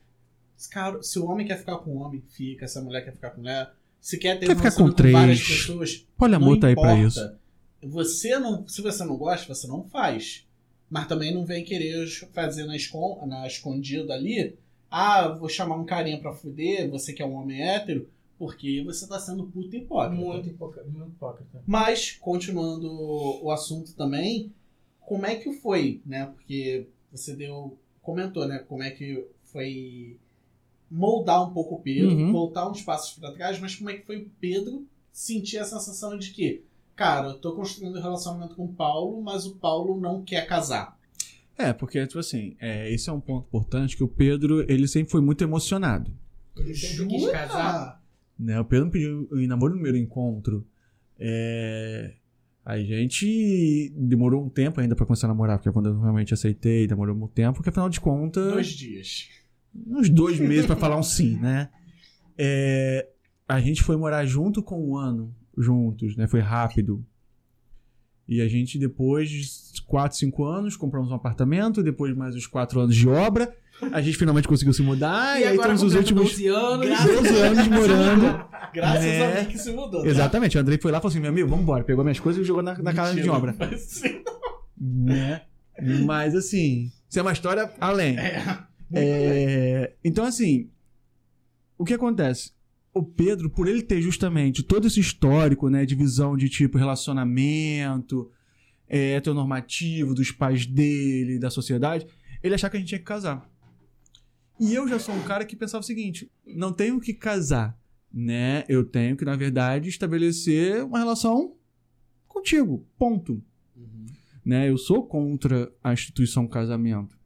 Cara, 0.71 1.01
se 1.03 1.19
o 1.19 1.25
homem 1.27 1.45
quer 1.45 1.59
ficar 1.59 1.77
com 1.77 1.91
o 1.91 1.97
homem, 1.97 2.23
fica. 2.29 2.67
Se 2.67 2.79
a 2.79 2.81
mulher 2.81 3.05
quer 3.05 3.13
ficar 3.13 3.29
com 3.29 3.41
mulher, 3.41 3.71
se 3.99 4.17
quer 4.17 4.39
ter 4.39 4.47
Quer 4.47 4.53
um 4.53 4.57
ficar 4.57 4.71
com 4.71 4.77
relacionamento 4.85 5.11
várias 5.13 5.39
três. 5.45 5.59
pessoas, 5.59 6.07
Olha, 6.19 6.39
não 6.39 6.45
amor 6.47 6.59
tá 6.59 6.67
aí 6.67 6.73
pra 6.75 6.95
importa. 6.95 7.07
isso. 7.07 7.87
Você 7.87 8.39
não, 8.39 8.67
se 8.67 8.81
você 8.81 9.03
não 9.03 9.15
gosta, 9.15 9.53
você 9.53 9.67
não 9.67 9.83
faz. 9.83 10.43
Mas 10.89 11.07
também 11.07 11.31
não 11.31 11.45
vem 11.45 11.63
querer 11.63 12.07
fazer 12.33 12.65
na, 12.65 12.75
escon, 12.75 13.23
na 13.27 13.45
escondida 13.45 14.13
ali. 14.15 14.55
Ah, 14.89 15.27
vou 15.29 15.47
chamar 15.47 15.75
um 15.77 15.85
carinha 15.85 16.19
pra 16.19 16.33
fuder, 16.33 16.89
você 16.89 17.13
que 17.13 17.21
é 17.21 17.25
um 17.25 17.35
homem 17.35 17.61
hétero, 17.61 18.09
porque 18.41 18.81
você 18.83 19.07
tá 19.07 19.19
sendo 19.19 19.43
puta 19.45 19.77
hipócrita. 19.77 20.15
Muito 20.19 20.49
hipócrita. 20.49 20.89
Muito 20.89 21.09
hipócrita. 21.11 21.61
Mas, 21.67 22.13
continuando 22.13 22.89
o 22.91 23.51
assunto 23.51 23.93
também, 23.93 24.51
como 24.99 25.27
é 25.27 25.35
que 25.35 25.53
foi, 25.53 26.01
né? 26.03 26.25
Porque 26.25 26.87
você 27.11 27.35
deu. 27.35 27.77
comentou, 28.01 28.47
né? 28.47 28.57
Como 28.67 28.81
é 28.81 28.89
que 28.89 29.27
foi 29.43 30.17
moldar 30.89 31.47
um 31.47 31.53
pouco 31.53 31.75
o 31.75 31.79
Pedro, 31.81 32.15
Uhum. 32.17 32.31
voltar 32.31 32.67
uns 32.67 32.81
passos 32.81 33.13
para 33.19 33.31
trás, 33.31 33.59
mas 33.59 33.75
como 33.75 33.91
é 33.91 33.97
que 33.97 34.07
foi 34.07 34.23
o 34.23 34.31
Pedro 34.39 34.87
sentir 35.13 35.59
a 35.59 35.63
sensação 35.63 36.17
de 36.17 36.31
que, 36.31 36.63
cara, 36.95 37.27
eu 37.27 37.33
tô 37.39 37.53
construindo 37.53 37.99
um 37.99 38.01
relacionamento 38.01 38.55
com 38.55 38.65
o 38.65 38.73
Paulo, 38.73 39.21
mas 39.21 39.45
o 39.45 39.55
Paulo 39.57 40.01
não 40.01 40.23
quer 40.23 40.47
casar. 40.47 40.99
É, 41.55 41.71
porque, 41.73 42.07
tipo 42.07 42.17
assim, 42.17 42.55
é, 42.59 42.91
esse 42.91 43.07
é 43.07 43.13
um 43.13 43.19
ponto 43.21 43.45
importante 43.45 43.95
que 43.95 44.03
o 44.03 44.07
Pedro, 44.07 44.65
ele 44.67 44.87
sempre 44.87 45.11
foi 45.11 45.21
muito 45.21 45.43
emocionado. 45.43 46.11
Ele 46.57 46.73
sempre 46.73 47.05
quis 47.05 47.21
Jura? 47.21 47.33
casar. 47.33 48.00
Né? 48.41 48.59
O 48.59 48.65
Pedro 48.65 48.87
me 48.87 48.91
pediu 48.91 49.29
em 49.33 49.45
namoro 49.45 49.73
no 49.73 49.79
primeiro 49.79 49.97
encontro. 49.97 50.65
É... 51.19 52.15
A 52.65 52.77
gente 52.79 53.91
demorou 53.95 54.43
um 54.43 54.49
tempo 54.49 54.79
ainda 54.79 54.95
pra 54.95 55.05
começar 55.05 55.27
a 55.27 55.29
namorar, 55.29 55.57
porque 55.57 55.71
quando 55.71 55.89
eu 55.89 55.99
realmente 55.99 56.33
aceitei, 56.33 56.85
demorou 56.87 57.15
um 57.15 57.27
tempo, 57.27 57.55
porque 57.55 57.69
afinal 57.69 57.89
de 57.89 57.99
contas. 57.99 58.53
Dois 58.53 58.67
dias. 58.67 59.29
uns 59.87 60.09
dois 60.09 60.39
meses 60.39 60.65
pra 60.67 60.75
falar 60.75 60.97
um 60.97 61.03
sim, 61.03 61.37
né? 61.37 61.69
É, 62.37 63.07
a 63.47 63.59
gente 63.59 63.81
foi 63.81 63.97
morar 63.97 64.25
junto 64.25 64.61
com 64.61 64.89
um 64.89 64.95
ano, 64.95 65.35
juntos, 65.57 66.15
né? 66.15 66.27
Foi 66.27 66.39
rápido. 66.39 67.03
E 68.27 68.41
a 68.41 68.47
gente, 68.47 68.77
depois 68.77 69.29
de 69.29 69.81
4, 69.87 70.17
5 70.17 70.43
anos, 70.45 70.77
compramos 70.77 71.11
um 71.11 71.15
apartamento, 71.15 71.83
depois 71.83 72.13
de 72.13 72.17
mais 72.17 72.35
uns 72.35 72.47
4 72.47 72.79
anos 72.79 72.95
de 72.95 73.09
obra, 73.09 73.53
a 73.91 74.01
gente 74.01 74.17
finalmente 74.17 74.47
conseguiu 74.47 74.73
se 74.73 74.81
mudar, 74.81 75.39
e, 75.39 75.43
aí 75.43 75.53
agora 75.53 75.73
estamos 75.73 75.83
os 75.83 75.95
últimos 75.95 76.29
12 76.31 76.47
anos. 76.47 76.87
12 77.03 77.35
anos 77.37 77.67
morando. 77.67 78.45
Graças 78.73 79.03
Né? 79.05 79.39
a 79.39 79.41
mim 79.43 79.49
que 79.49 79.57
se 79.57 79.71
mudou. 79.71 80.01
tá? 80.03 80.07
Exatamente, 80.07 80.57
o 80.57 80.61
Andrei 80.61 80.77
foi 80.81 80.91
lá 80.91 80.97
e 80.97 81.01
falou 81.01 81.11
assim: 81.11 81.19
meu 81.19 81.29
amigo, 81.29 81.47
vamos 81.49 81.63
embora. 81.63 81.83
Pegou 81.83 82.03
minhas 82.03 82.19
coisas 82.19 82.41
e 82.41 82.45
jogou 82.45 82.63
na, 82.63 82.77
na 82.77 82.93
casa 82.93 83.19
de 83.19 83.29
obra. 83.29 83.55
ser. 83.77 84.23
Né? 84.77 85.41
Mas 86.05 86.35
assim, 86.35 86.91
isso 87.09 87.19
é 87.19 87.21
uma 87.21 87.31
história 87.33 87.71
além. 87.79 88.17
É. 88.17 88.43
É, 88.93 89.93
então, 90.03 90.25
assim, 90.25 90.69
o 91.77 91.85
que 91.85 91.93
acontece? 91.93 92.51
O 92.93 93.01
Pedro, 93.03 93.49
por 93.49 93.67
ele 93.67 93.81
ter 93.81 94.01
justamente 94.01 94.61
todo 94.63 94.85
esse 94.87 94.99
histórico, 94.99 95.69
né, 95.69 95.85
de 95.85 95.95
visão 95.95 96.35
de 96.35 96.49
tipo 96.49 96.77
relacionamento, 96.77 98.29
é, 98.87 99.13
heteronormativo 99.13 100.13
dos 100.13 100.31
pais 100.31 100.65
dele, 100.65 101.39
da 101.39 101.49
sociedade, 101.49 102.05
ele 102.43 102.53
achava 102.53 102.71
que 102.71 102.77
a 102.77 102.79
gente 102.81 102.89
tinha 102.89 102.99
que 102.99 103.05
casar. 103.05 103.49
E 104.61 104.73
eu 104.75 104.87
já 104.87 104.99
sou 104.99 105.15
um 105.15 105.23
cara 105.23 105.43
que 105.43 105.55
pensava 105.55 105.81
o 105.81 105.85
seguinte: 105.85 106.31
não 106.45 106.71
tenho 106.71 106.99
que 106.99 107.13
casar, 107.15 107.75
né? 108.13 108.63
Eu 108.69 108.85
tenho 108.85 109.17
que, 109.17 109.25
na 109.25 109.35
verdade, 109.35 109.89
estabelecer 109.89 110.83
uma 110.85 110.99
relação 110.99 111.55
contigo. 112.27 112.85
Ponto 112.97 113.43
Uhum. 113.75 114.05
né? 114.45 114.69
Eu 114.69 114.77
sou 114.77 115.03
contra 115.05 115.71
a 115.83 115.91
instituição 115.91 116.47
casamento. 116.47 117.19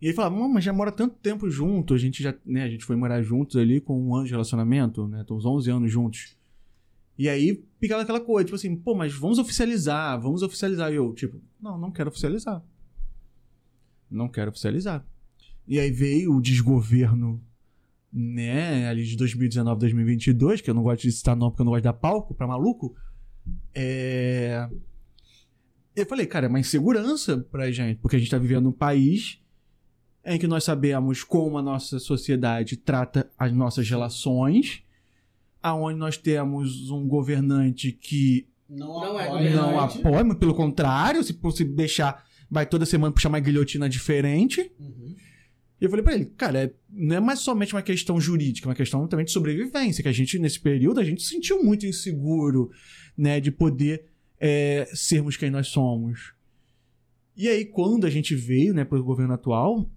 E 0.00 0.06
ele 0.06 0.14
fala, 0.14 0.30
"Mano, 0.30 0.48
mas 0.48 0.64
já 0.64 0.72
mora 0.72 0.90
tanto 0.92 1.16
tempo 1.16 1.48
junto, 1.50 1.92
a 1.94 1.98
gente 1.98 2.22
já, 2.22 2.34
né, 2.44 2.62
a 2.64 2.68
gente 2.70 2.84
foi 2.84 2.94
morar 2.96 3.20
juntos 3.22 3.56
ali 3.56 3.80
com 3.80 4.00
um 4.00 4.14
ano 4.14 4.26
de 4.26 4.30
relacionamento, 4.32 5.06
né? 5.08 5.20
Estamos 5.22 5.44
11 5.44 5.70
anos 5.70 5.90
juntos. 5.92 6.36
E 7.16 7.28
aí 7.28 7.64
ficava 7.80 8.02
aquela 8.02 8.20
coisa, 8.20 8.44
tipo 8.44 8.54
assim, 8.56 8.76
pô, 8.76 8.94
mas 8.94 9.12
vamos 9.12 9.38
oficializar, 9.40 10.20
vamos 10.20 10.42
oficializar. 10.42 10.92
E 10.92 10.96
eu, 10.96 11.12
tipo, 11.14 11.40
não, 11.60 11.76
não 11.76 11.90
quero 11.90 12.10
oficializar. 12.10 12.62
Não 14.08 14.28
quero 14.28 14.50
oficializar. 14.50 15.04
E 15.68 15.78
aí 15.78 15.90
veio 15.90 16.34
o 16.34 16.40
desgoverno, 16.40 17.40
né, 18.12 18.88
ali 18.88 19.04
de 19.04 19.16
2019, 19.16 19.78
2022, 19.80 20.62
que 20.62 20.70
eu 20.70 20.74
não 20.74 20.82
gosto 20.82 21.02
de 21.02 21.12
citar 21.12 21.36
não 21.36 21.50
porque 21.50 21.60
eu 21.60 21.64
não 21.66 21.72
gosto 21.72 21.82
de 21.82 21.88
dar 21.88 21.92
palco 21.92 22.34
pra 22.34 22.46
maluco. 22.46 22.96
É... 23.74 24.66
Eu 25.94 26.06
falei, 26.06 26.26
cara, 26.26 26.46
é 26.46 26.48
uma 26.48 26.60
insegurança 26.60 27.36
pra 27.50 27.70
gente, 27.70 27.98
porque 27.98 28.16
a 28.16 28.18
gente 28.18 28.30
tá 28.30 28.38
vivendo 28.38 28.64
num 28.64 28.72
país 28.72 29.40
em 30.24 30.38
que 30.38 30.46
nós 30.46 30.64
sabemos 30.64 31.22
como 31.22 31.58
a 31.58 31.62
nossa 31.62 31.98
sociedade 31.98 32.76
trata 32.76 33.30
as 33.38 33.52
nossas 33.52 33.88
relações, 33.88 34.82
aonde 35.62 35.98
nós 35.98 36.16
temos 36.16 36.90
um 36.90 37.06
governante 37.06 37.92
que 37.92 38.46
Não, 38.68 38.86
Não 39.00 39.20
é 39.20 39.26
apoia, 39.26 39.50
não 39.50 39.72
Governante. 39.72 39.98
apoia, 39.98 40.34
pelo 40.34 40.54
contrário, 40.54 41.22
se 41.24 41.38
se 41.52 41.64
deixar, 41.64 42.24
vai 42.50 42.64
toda 42.64 42.86
semana 42.86 43.12
puxar 43.12 43.28
uma 43.28 43.40
guilhotina 43.40 43.88
diferente. 43.88 44.70
Uhum. 44.78 45.14
E 45.80 45.84
eu 45.84 45.90
falei 45.90 46.02
pra 46.04 46.14
ele, 46.14 46.26
cara, 46.36 46.64
é- 46.64 46.72
não 46.90 47.16
é 47.16 47.20
mais 47.20 47.38
somente 47.40 47.74
uma 47.74 47.82
questão 47.82 48.20
jurídica, 48.20 48.66
é 48.66 48.70
uma 48.70 48.74
questão 48.74 49.06
também 49.06 49.24
de 49.24 49.30
sobrevivência, 49.32 50.02
que 50.02 50.08
a 50.08 50.12
gente, 50.12 50.38
nesse 50.38 50.58
período, 50.58 50.98
a 51.00 51.04
gente 51.04 51.22
se 51.22 51.28
sentiu 51.28 51.62
muito 51.62 51.86
inseguro, 51.86 52.70
né, 53.16 53.40
de 53.40 53.50
poder 53.50 54.04
é, 54.40 54.88
sermos 54.94 55.36
quem 55.36 55.50
nós 55.50 55.68
somos. 55.68 56.32
E 57.36 57.48
aí, 57.48 57.64
quando 57.64 58.06
a 58.06 58.10
gente 58.10 58.34
veio, 58.34 58.72
né, 58.74 58.84
pro 58.84 59.02
governo 59.02 59.34
atual, 59.34 59.88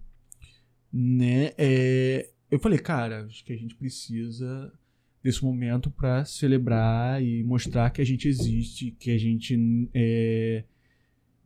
né, 0.91 1.51
é, 1.57 2.29
eu 2.49 2.59
falei, 2.59 2.79
cara, 2.79 3.25
acho 3.25 3.43
que 3.45 3.53
a 3.53 3.57
gente 3.57 3.75
precisa 3.75 4.71
desse 5.23 5.43
momento 5.43 5.89
pra 5.91 6.25
celebrar 6.25 7.23
e 7.23 7.43
mostrar 7.43 7.91
que 7.91 8.01
a 8.01 8.05
gente 8.05 8.27
existe, 8.27 8.91
que 8.99 9.11
a 9.11 9.17
gente 9.17 9.87
é, 9.93 10.63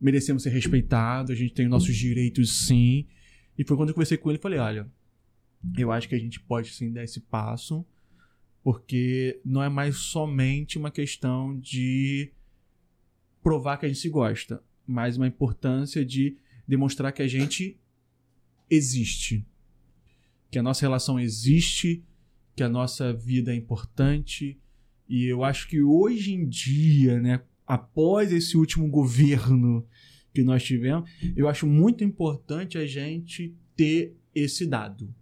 merecemos 0.00 0.42
ser 0.42 0.50
respeitados, 0.50 1.30
a 1.30 1.34
gente 1.34 1.52
tem 1.52 1.66
os 1.66 1.70
nossos 1.70 1.94
direitos 1.94 2.66
sim. 2.66 3.06
E 3.58 3.64
foi 3.64 3.76
quando 3.76 3.90
eu 3.90 3.94
conversei 3.94 4.16
com 4.16 4.30
ele 4.30 4.38
e 4.38 4.42
falei: 4.42 4.58
olha, 4.58 4.90
eu 5.76 5.90
acho 5.90 6.08
que 6.08 6.14
a 6.14 6.18
gente 6.18 6.40
pode 6.40 6.70
sim 6.70 6.92
dar 6.92 7.04
esse 7.04 7.20
passo, 7.20 7.84
porque 8.62 9.40
não 9.44 9.62
é 9.62 9.68
mais 9.68 9.96
somente 9.96 10.78
uma 10.78 10.90
questão 10.90 11.58
de 11.58 12.32
provar 13.42 13.76
que 13.76 13.86
a 13.86 13.88
gente 13.88 14.00
se 14.00 14.08
gosta, 14.08 14.62
mas 14.86 15.16
uma 15.16 15.26
importância 15.26 16.04
de 16.04 16.36
demonstrar 16.66 17.12
que 17.12 17.22
a 17.22 17.28
gente 17.28 17.78
existe. 18.68 19.46
Que 20.50 20.58
a 20.58 20.62
nossa 20.62 20.82
relação 20.82 21.18
existe, 21.18 22.04
que 22.54 22.62
a 22.62 22.68
nossa 22.68 23.12
vida 23.12 23.52
é 23.52 23.56
importante. 23.56 24.58
E 25.08 25.24
eu 25.24 25.44
acho 25.44 25.68
que 25.68 25.80
hoje 25.80 26.32
em 26.32 26.48
dia, 26.48 27.20
né, 27.20 27.42
após 27.66 28.32
esse 28.32 28.56
último 28.56 28.88
governo 28.88 29.86
que 30.36 30.44
nós 30.44 30.62
tivemos, 30.62 31.08
eu 31.36 31.48
acho 31.48 31.66
muito 31.66 32.04
importante 32.04 32.78
a 32.78 32.86
gente 32.86 33.54
ter 33.76 34.14
esse 34.34 34.66
dado, 34.66 35.12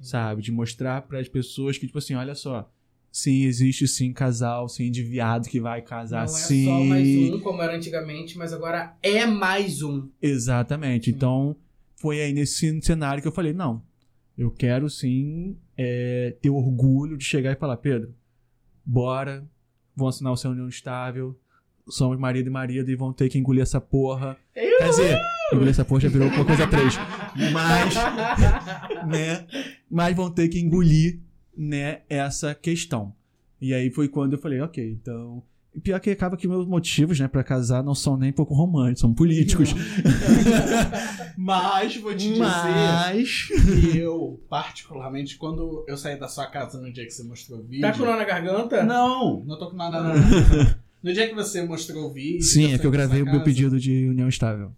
sabe? 0.00 0.42
De 0.42 0.50
mostrar 0.52 1.02
para 1.02 1.18
as 1.20 1.28
pessoas 1.28 1.78
que, 1.78 1.86
tipo 1.86 1.98
assim, 1.98 2.14
olha 2.14 2.34
só, 2.34 2.70
sim, 3.10 3.44
existe 3.44 3.86
sim 3.86 4.12
casal, 4.12 4.68
sim, 4.68 4.90
de 4.90 5.02
viado 5.02 5.48
que 5.48 5.60
vai 5.60 5.80
casar, 5.80 6.26
Não 6.26 6.34
é 6.34 6.38
sim. 6.38 6.64
só 6.64 6.84
mais 6.84 7.08
um, 7.32 7.40
como 7.40 7.62
era 7.62 7.76
antigamente, 7.76 8.36
mas 8.36 8.52
agora 8.52 8.96
é 9.02 9.24
mais 9.24 9.82
um. 9.82 10.08
Exatamente. 10.20 11.06
Sim. 11.06 11.16
Então, 11.16 11.56
foi 11.96 12.20
aí 12.20 12.32
nesse 12.32 12.80
cenário 12.82 13.22
que 13.22 13.28
eu 13.28 13.32
falei, 13.32 13.52
não, 13.52 13.82
eu 14.36 14.50
quero 14.50 14.90
sim 14.90 15.56
é, 15.76 16.36
ter 16.42 16.50
orgulho 16.50 17.16
de 17.16 17.24
chegar 17.24 17.52
e 17.52 17.56
falar, 17.56 17.76
Pedro, 17.76 18.12
bora, 18.84 19.48
vão 19.94 20.08
assinar 20.08 20.32
o 20.32 20.36
seu 20.36 20.50
união 20.50 20.68
estável. 20.68 21.38
Somos 21.88 22.18
marido 22.18 22.46
e 22.46 22.50
marido 22.50 22.90
e 22.90 22.96
vão 22.96 23.12
ter 23.12 23.28
que 23.28 23.38
engolir 23.38 23.62
essa 23.62 23.80
porra. 23.80 24.36
Quer 24.54 24.88
dizer, 24.88 25.20
engolir 25.52 25.70
essa 25.70 25.84
porra 25.84 26.00
já 26.00 26.08
virou 26.08 26.28
uma 26.28 26.44
coisa 26.44 26.66
três. 26.66 26.94
Mas, 27.52 27.94
né? 29.06 29.46
Mas 29.90 30.16
vão 30.16 30.30
ter 30.30 30.48
que 30.48 30.58
engolir, 30.58 31.20
né, 31.56 32.00
essa 32.08 32.54
questão. 32.54 33.14
E 33.60 33.74
aí 33.74 33.90
foi 33.90 34.08
quando 34.08 34.32
eu 34.34 34.38
falei, 34.38 34.60
ok, 34.60 34.92
então. 34.92 35.42
E 35.74 35.80
pior 35.80 35.98
que 35.98 36.10
acaba 36.10 36.36
que 36.36 36.46
meus 36.46 36.66
motivos, 36.66 37.18
né, 37.18 37.26
pra 37.26 37.42
casar 37.42 37.82
não 37.82 37.94
são 37.94 38.16
nem 38.16 38.32
pouco 38.32 38.54
românticos, 38.54 39.00
são 39.00 39.12
políticos. 39.12 39.74
Mas 41.36 41.96
vou 41.96 42.12
te 42.12 42.28
dizer 42.28 42.38
Mas. 42.38 43.48
que 43.48 43.98
eu, 43.98 44.40
particularmente, 44.48 45.36
quando 45.36 45.84
eu 45.88 45.96
saí 45.96 46.18
da 46.18 46.28
sua 46.28 46.46
casa 46.46 46.80
no 46.80 46.92
dia 46.92 47.04
que 47.04 47.10
você 47.10 47.24
mostrou 47.24 47.58
o 47.58 47.62
vídeo. 47.64 47.82
Tá 47.82 47.92
com 47.92 48.04
nó 48.04 48.16
na 48.16 48.24
garganta? 48.24 48.84
Não, 48.84 49.42
não 49.44 49.58
tô 49.58 49.70
com 49.70 49.76
nada. 49.76 50.00
Não. 50.00 50.14
No 51.04 51.12
dia 51.12 51.28
que 51.28 51.34
você 51.34 51.62
mostrou 51.62 52.06
o 52.06 52.10
vídeo. 52.10 52.42
Sim, 52.42 52.72
é 52.72 52.78
que 52.78 52.86
eu 52.86 52.90
gravei 52.90 53.20
o 53.20 53.26
meu 53.26 53.34
casa, 53.34 53.44
pedido 53.44 53.78
de 53.78 54.08
união 54.08 54.26
estável. 54.26 54.72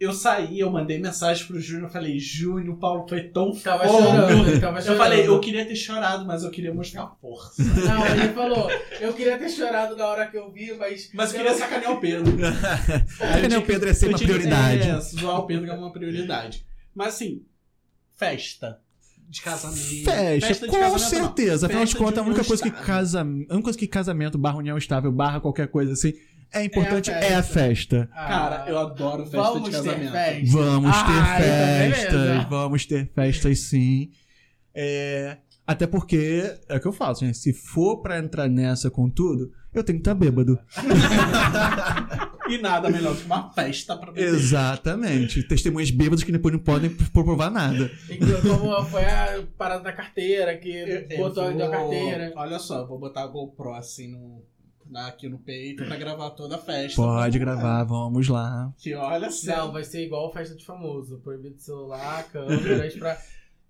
Eu 0.00 0.12
saí, 0.12 0.58
eu 0.58 0.70
mandei 0.72 0.98
mensagem 0.98 1.46
pro 1.46 1.60
Júnior, 1.60 1.88
falei, 1.88 2.18
Júnior, 2.18 2.74
o 2.74 2.78
Paulo 2.78 3.06
foi 3.08 3.28
tão 3.28 3.52
Tava 3.52 3.86
foda. 3.86 4.04
chorando, 4.04 4.60
tava 4.60 4.78
Eu 4.78 4.82
chorando. 4.82 4.98
falei, 4.98 5.28
eu 5.28 5.40
queria 5.40 5.64
ter 5.64 5.76
chorado, 5.76 6.26
mas 6.26 6.42
eu 6.42 6.50
queria 6.50 6.74
mostrar 6.74 7.06
força. 7.20 7.62
Não, 7.62 8.06
ele 8.08 8.32
falou, 8.32 8.68
eu 9.00 9.12
queria 9.14 9.38
ter 9.38 9.48
chorado 9.48 9.96
na 9.96 10.04
hora 10.06 10.26
que 10.26 10.36
eu 10.36 10.50
vi, 10.50 10.72
mas. 10.76 11.10
Mas 11.14 11.30
eu 11.32 11.36
queria 11.36 11.54
sacanear 11.54 11.92
o 11.92 12.00
Pedro. 12.00 12.26
Sacanear 13.16 13.60
o 13.60 13.64
Pedro 13.64 13.88
é 13.88 13.94
sempre 13.94 14.14
Eu 14.14 14.18
uma 14.18 14.26
prioridade. 14.26 14.82
É, 14.82 15.00
zoar 15.00 15.38
o 15.38 15.46
Pedro 15.46 15.70
é 15.70 15.74
uma 15.74 15.92
prioridade. 15.92 16.66
Mas 16.92 17.14
assim, 17.14 17.42
festa 18.16 18.80
de 19.28 19.42
casamento. 19.42 20.04
Festa, 20.04 20.66
de 20.66 20.72
com 20.72 20.78
casamento, 20.78 20.92
não. 20.92 20.98
certeza. 20.98 21.66
Afinal 21.66 21.84
de 21.84 21.90
Festa 21.92 22.04
contas, 22.04 22.18
a 22.24 22.26
única 22.26 22.44
coisa 22.44 22.62
que 22.62 22.70
casa, 22.70 23.20
a 23.20 23.24
única 23.24 23.62
coisa 23.62 23.78
que 23.78 23.86
casamento 23.86 24.38
barra 24.38 24.56
união 24.58 24.78
estável 24.78 25.12
barra 25.12 25.40
qualquer 25.40 25.68
coisa 25.68 25.92
assim 25.92 26.14
é 26.50 26.64
importante 26.64 27.10
É 27.10 27.32
é 27.32 27.34
a 27.34 27.40
a 27.40 27.42
festa. 27.42 28.08
Ah, 28.12 28.26
Cara, 28.28 28.64
eu 28.70 28.78
adoro 28.78 29.24
festa 29.24 29.36
vamos 29.36 29.64
de 29.64 29.70
ter 29.70 29.84
casamento. 29.84 30.12
festa. 30.12 30.56
Vamos 30.56 30.90
Ah, 30.96 31.04
ter 31.04 31.12
então 31.12 31.92
festas, 31.96 32.20
beleza. 32.22 32.46
vamos 32.48 32.86
ter 32.86 33.12
festas 33.14 33.58
sim. 33.60 34.10
É, 34.74 35.36
até 35.66 35.86
porque 35.86 36.56
é 36.68 36.76
o 36.76 36.80
que 36.80 36.86
eu 36.88 36.92
faço, 36.92 37.24
né? 37.24 37.32
Se 37.34 37.52
for 37.52 38.00
pra 38.00 38.18
entrar 38.18 38.48
nessa 38.48 38.90
com 38.90 39.10
tudo, 39.10 39.50
eu 39.78 39.84
tenho 39.84 39.98
que 39.98 40.02
estar 40.02 40.14
bêbado. 40.14 40.58
E 42.48 42.56
nada 42.56 42.88
melhor 42.88 43.14
que 43.14 43.24
uma 43.26 43.50
festa 43.52 43.94
pra 43.94 44.10
beber. 44.10 44.28
Exatamente. 44.32 45.42
Testemunhas 45.42 45.90
bêbadas 45.90 46.24
que 46.24 46.32
depois 46.32 46.54
não 46.54 46.58
podem 46.60 46.88
provar 47.12 47.50
nada. 47.50 47.90
Como 48.42 48.84
foi 48.86 49.04
a 49.04 49.42
parada 49.58 49.82
da 49.84 49.92
carteira, 49.92 50.56
que 50.56 50.70
Eu- 50.70 50.86
eu 51.10 51.16
botou 51.18 51.52
vou- 51.52 51.62
a 51.66 51.70
carteira. 51.70 52.32
Olha 52.36 52.58
só, 52.58 52.78
eu 52.80 52.86
vou 52.86 52.98
botar 52.98 53.24
a 53.24 53.26
GoPro 53.26 53.74
assim 53.74 54.08
no, 54.10 54.42
aqui 54.98 55.28
no 55.28 55.38
peito 55.38 55.84
pra 55.84 55.96
gravar 55.96 56.30
toda 56.30 56.54
a 56.54 56.58
festa. 56.58 56.96
Pode 56.96 57.38
gravar, 57.38 57.84
vamos 57.84 58.28
lá. 58.28 58.72
Que 58.78 58.94
olha 58.94 59.26
Não, 59.26 59.30
só. 59.30 59.70
vai 59.70 59.84
ser 59.84 60.06
igual 60.06 60.32
festa 60.32 60.56
de 60.56 60.64
famoso. 60.64 61.18
Proibido 61.18 61.58
celular, 61.60 62.24
câmeras 62.32 62.94
pra. 62.94 63.18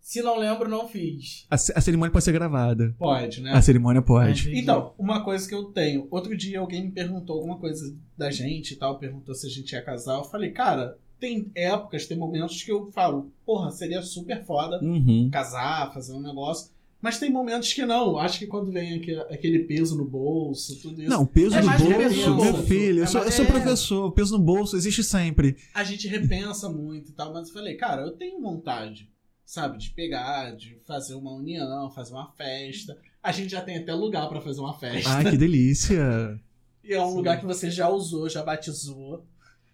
Se 0.09 0.22
não 0.22 0.38
lembro, 0.38 0.70
não 0.70 0.88
fiz. 0.88 1.44
A, 1.50 1.54
a 1.56 1.80
cerimônia 1.82 2.11
pode 2.11 2.24
ser 2.24 2.32
gravada. 2.32 2.94
Pode, 2.98 3.42
né? 3.42 3.52
A 3.52 3.61
cerimônia 3.61 4.00
pode. 4.00 4.59
Então, 4.59 4.94
uma 4.98 5.22
coisa 5.22 5.46
que 5.46 5.54
eu 5.54 5.64
tenho. 5.64 6.09
Outro 6.11 6.34
dia 6.34 6.61
alguém 6.61 6.86
me 6.86 6.90
perguntou 6.90 7.36
alguma 7.36 7.59
coisa 7.59 7.94
da 8.16 8.30
gente 8.30 8.72
e 8.72 8.76
tal, 8.76 8.98
perguntou 8.98 9.34
se 9.34 9.46
a 9.46 9.50
gente 9.50 9.70
ia 9.72 9.82
casar. 9.84 10.16
Eu 10.16 10.24
falei, 10.24 10.50
cara, 10.50 10.96
tem 11.20 11.50
épocas, 11.54 12.06
tem 12.06 12.16
momentos 12.16 12.62
que 12.62 12.72
eu 12.72 12.90
falo, 12.90 13.30
porra, 13.44 13.70
seria 13.70 14.00
super 14.00 14.42
foda 14.46 14.82
Uhum. 14.82 15.28
casar, 15.30 15.92
fazer 15.92 16.14
um 16.14 16.22
negócio. 16.22 16.70
Mas 17.02 17.18
tem 17.18 17.30
momentos 17.30 17.70
que 17.74 17.84
não. 17.84 18.16
Acho 18.16 18.38
que 18.38 18.46
quando 18.46 18.72
vem 18.72 19.02
aquele, 19.28 19.59
peso 19.64 19.94
no 19.94 20.06
bolso, 20.06 20.80
tudo 20.80 21.02
isso. 21.02 21.11
Não, 21.11 21.26
peso 21.26 21.54
É 21.54 21.61
no 21.61 21.68
bolso, 21.68 22.34
meu 22.34 22.62
filho. 22.62 23.00
Eu 23.00 23.04
É 23.04 23.06
sou, 23.06 23.22
eu 23.24 23.30
sou 23.30 23.44
é. 23.44 23.48
professor, 23.48 24.11
peso 24.12 24.38
no 24.38 24.42
bolso 24.42 24.74
existe 24.74 25.04
sempre. 25.04 25.54
A 25.74 25.84
gente 25.84 26.09
repensa 26.09 26.66
muito 26.70 27.11
e 27.11 27.12
tal, 27.12 27.30
mas 27.34 27.48
eu 27.48 27.52
falei, 27.52 27.74
cara, 27.76 28.00
eu 28.00 28.12
tenho 28.12 28.40
vontade, 28.40 29.06
sabe, 29.49 29.78
de 29.78 29.88
pegar, 29.90 30.55
de 30.55 30.76
fazer 30.84 31.14
uma 31.14 31.32
união, 31.32 31.90
fazer 31.90 32.12
uma 32.12 32.30
festa. 32.32 32.99
A 33.22 33.32
gente 33.32 33.49
já 33.49 33.62
tem 33.62 33.78
até 33.78 33.94
lugar 33.94 34.28
pra 34.28 34.42
fazer 34.42 34.61
uma 34.61 34.78
festa. 34.78 35.09
Ai, 35.09 35.24
que 35.24 35.38
delícia. 35.38 36.38
E 36.84 36.92
é 36.92 37.03
um 37.03 37.09
Sim. 37.09 37.16
lugar 37.16 37.40
que 37.40 37.46
você 37.46 37.70
já 37.70 37.88
usou, 37.88 38.28
já 38.28 38.42
batizou. 38.42 39.24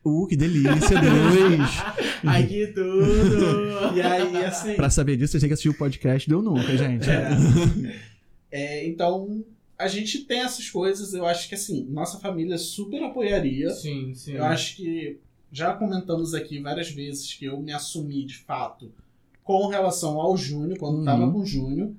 Uh, 0.05 0.29
que 0.29 0.37
delícia, 0.37 0.71
dois. 1.01 1.71
Ai, 2.25 2.47
que 2.47 2.69
tudo! 2.69 3.97
E 3.97 4.01
aí, 4.01 4.45
assim. 4.45 4.75
pra 4.75 4.89
saber 4.89 5.17
disso, 5.17 5.33
você 5.33 5.41
tem 5.41 5.49
que 5.49 5.55
assistir 5.55 5.71
o 5.71 5.75
podcast 5.75 6.29
Deu 6.29 6.41
Nunca, 6.41 6.77
gente. 6.77 7.11
É. 7.11 8.05
É, 8.53 8.87
então, 8.87 9.45
a 9.77 9.89
gente 9.89 10.21
tem 10.21 10.39
essas 10.39 10.71
coisas. 10.71 11.13
Eu 11.15 11.27
acho 11.27 11.49
que, 11.49 11.57
assim, 11.57 11.85
nossa 11.91 12.21
família 12.21 12.59
super 12.59 13.03
apoiaria. 13.03 13.71
Sim, 13.71 14.15
sim. 14.15 14.35
Eu 14.35 14.45
acho 14.45 14.77
que 14.77 15.19
já 15.51 15.73
comentamos 15.73 16.33
aqui 16.33 16.61
várias 16.61 16.91
vezes 16.91 17.35
que 17.35 17.47
eu 17.47 17.61
me 17.61 17.73
assumi 17.73 18.25
de 18.25 18.37
fato 18.37 18.93
com 19.45 19.67
relação 19.69 20.19
ao 20.21 20.37
Júnior, 20.37 20.77
quando 20.79 20.99
Uhum. 20.99 21.05
tava 21.05 21.31
com 21.31 21.39
o 21.41 21.47
Júnior. 21.47 21.93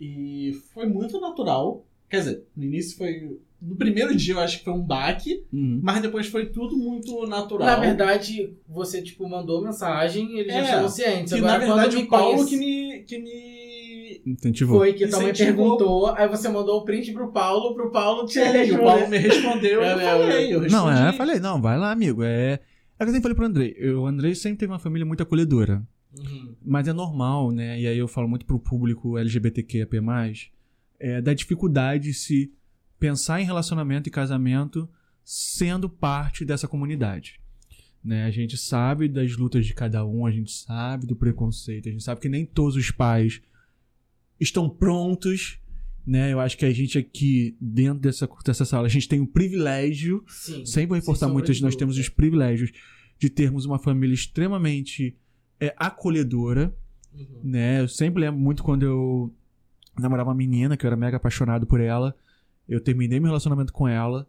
E 0.00 0.52
foi 0.74 0.86
muito 0.86 1.18
natural. 1.20 1.84
Quer 2.08 2.18
dizer, 2.18 2.44
no 2.56 2.64
início 2.64 2.96
foi. 2.98 3.38
No 3.62 3.76
primeiro 3.76 4.16
dia 4.16 4.32
eu 4.34 4.40
acho 4.40 4.58
que 4.58 4.64
foi 4.64 4.72
um 4.72 4.82
baque, 4.82 5.44
Uhum. 5.52 5.80
mas 5.82 6.00
depois 6.00 6.26
foi 6.26 6.46
tudo 6.46 6.76
muito 6.78 7.26
natural. 7.26 7.66
Na 7.68 7.76
verdade, 7.76 8.54
você, 8.66 9.02
tipo, 9.02 9.28
mandou 9.28 9.62
mensagem 9.62 10.26
e 10.34 10.40
eles 10.40 10.52
já 10.52 10.60
É, 10.60 10.64
estavam 10.64 10.88
cientes. 10.88 11.32
que 11.32 11.38
Agora, 11.38 11.52
na 11.66 11.74
verdade 11.74 11.96
o 11.98 12.08
Paulo 12.08 12.32
conhece- 12.36 12.48
que 12.50 12.56
me. 12.56 13.02
Que 13.04 13.18
me... 13.18 14.22
Incentivou. 14.26 14.78
Foi 14.78 14.92
que 14.94 15.06
também 15.06 15.30
Incentivou. 15.30 15.76
perguntou, 15.76 16.06
aí 16.14 16.26
você 16.28 16.48
mandou 16.48 16.78
o 16.80 16.84
print 16.84 17.12
pro 17.12 17.30
Paulo, 17.32 17.74
pro 17.74 17.90
Paulo 17.90 18.26
te 18.26 18.38
E 18.38 18.72
o. 18.72 18.78
Paulo 18.82 19.06
me 19.08 19.18
respondeu 19.18 19.82
e 19.82 19.84
É, 19.84 19.92
eu 19.94 20.00
é, 20.00 20.04
falei. 20.04 20.54
Eu 20.54 20.60
respondi. 20.60 20.72
Não, 20.72 20.90
é, 20.90 21.08
eu 21.10 21.12
falei, 21.12 21.38
não, 21.38 21.60
vai 21.60 21.78
lá, 21.78 21.92
amigo. 21.92 22.22
É. 22.22 22.58
É 22.98 23.02
o 23.02 23.06
que 23.06 23.10
eu 23.10 23.14
sempre 23.14 23.22
falei 23.22 23.34
pro 23.36 23.46
Andrei. 23.46 23.74
Eu- 23.78 24.00
O 24.02 24.06
Andrei 24.06 24.34
sempre 24.34 24.58
teve 24.58 24.72
uma 24.72 24.78
família 24.78 25.06
muito 25.06 25.22
acolhedora. 25.22 25.82
Uhum. 26.18 26.54
Mas 26.64 26.88
é 26.88 26.92
normal, 26.92 27.50
né? 27.50 27.80
E 27.80 27.86
aí 27.86 27.98
eu 27.98 28.08
falo 28.08 28.28
muito 28.28 28.44
pro 28.44 28.58
público 28.58 29.16
LGBTQIA+, 29.16 29.88
é, 30.98 31.20
da 31.20 31.32
dificuldade 31.32 32.04
de 32.04 32.14
se 32.14 32.52
pensar 32.98 33.40
em 33.40 33.44
relacionamento 33.44 34.08
e 34.08 34.12
casamento 34.12 34.88
sendo 35.24 35.88
parte 35.88 36.44
dessa 36.44 36.68
comunidade. 36.68 37.40
Né? 38.02 38.24
A 38.24 38.30
gente 38.30 38.56
sabe 38.56 39.08
das 39.08 39.36
lutas 39.36 39.66
de 39.66 39.74
cada 39.74 40.04
um, 40.04 40.26
a 40.26 40.30
gente 40.30 40.50
sabe 40.50 41.06
do 41.06 41.14
preconceito, 41.14 41.88
a 41.88 41.92
gente 41.92 42.02
sabe 42.02 42.20
que 42.20 42.28
nem 42.28 42.44
todos 42.44 42.76
os 42.76 42.90
pais 42.90 43.40
estão 44.38 44.68
prontos, 44.68 45.58
né? 46.06 46.32
Eu 46.32 46.40
acho 46.40 46.56
que 46.56 46.64
a 46.64 46.72
gente 46.72 46.96
aqui, 46.98 47.54
dentro 47.60 48.00
dessa, 48.00 48.28
dessa 48.44 48.64
sala, 48.64 48.86
a 48.86 48.90
gente 48.90 49.06
tem 49.06 49.20
o 49.20 49.26
privilégio 49.26 50.24
Sim. 50.26 50.64
Sempre 50.64 50.88
vou 50.88 50.96
reforçar 50.96 51.28
muito 51.28 51.52
nós 51.60 51.76
temos 51.76 51.98
os 51.98 52.08
privilégios 52.08 52.72
de 53.18 53.28
termos 53.28 53.66
uma 53.66 53.78
família 53.78 54.14
extremamente 54.14 55.14
é, 55.60 55.74
acolhedora, 55.76 56.74
Uhum. 57.12 57.40
né? 57.42 57.80
Eu 57.80 57.88
sempre 57.88 58.20
lembro 58.22 58.40
muito 58.40 58.62
quando 58.62 58.84
eu 58.84 59.34
namorava 59.98 60.30
uma 60.30 60.34
menina, 60.36 60.76
que 60.76 60.86
eu 60.86 60.88
era 60.88 60.96
mega 60.96 61.16
apaixonado 61.16 61.66
por 61.66 61.80
ela, 61.80 62.14
eu 62.68 62.80
terminei 62.80 63.18
meu 63.18 63.28
relacionamento 63.28 63.72
com 63.72 63.86
ela, 63.88 64.28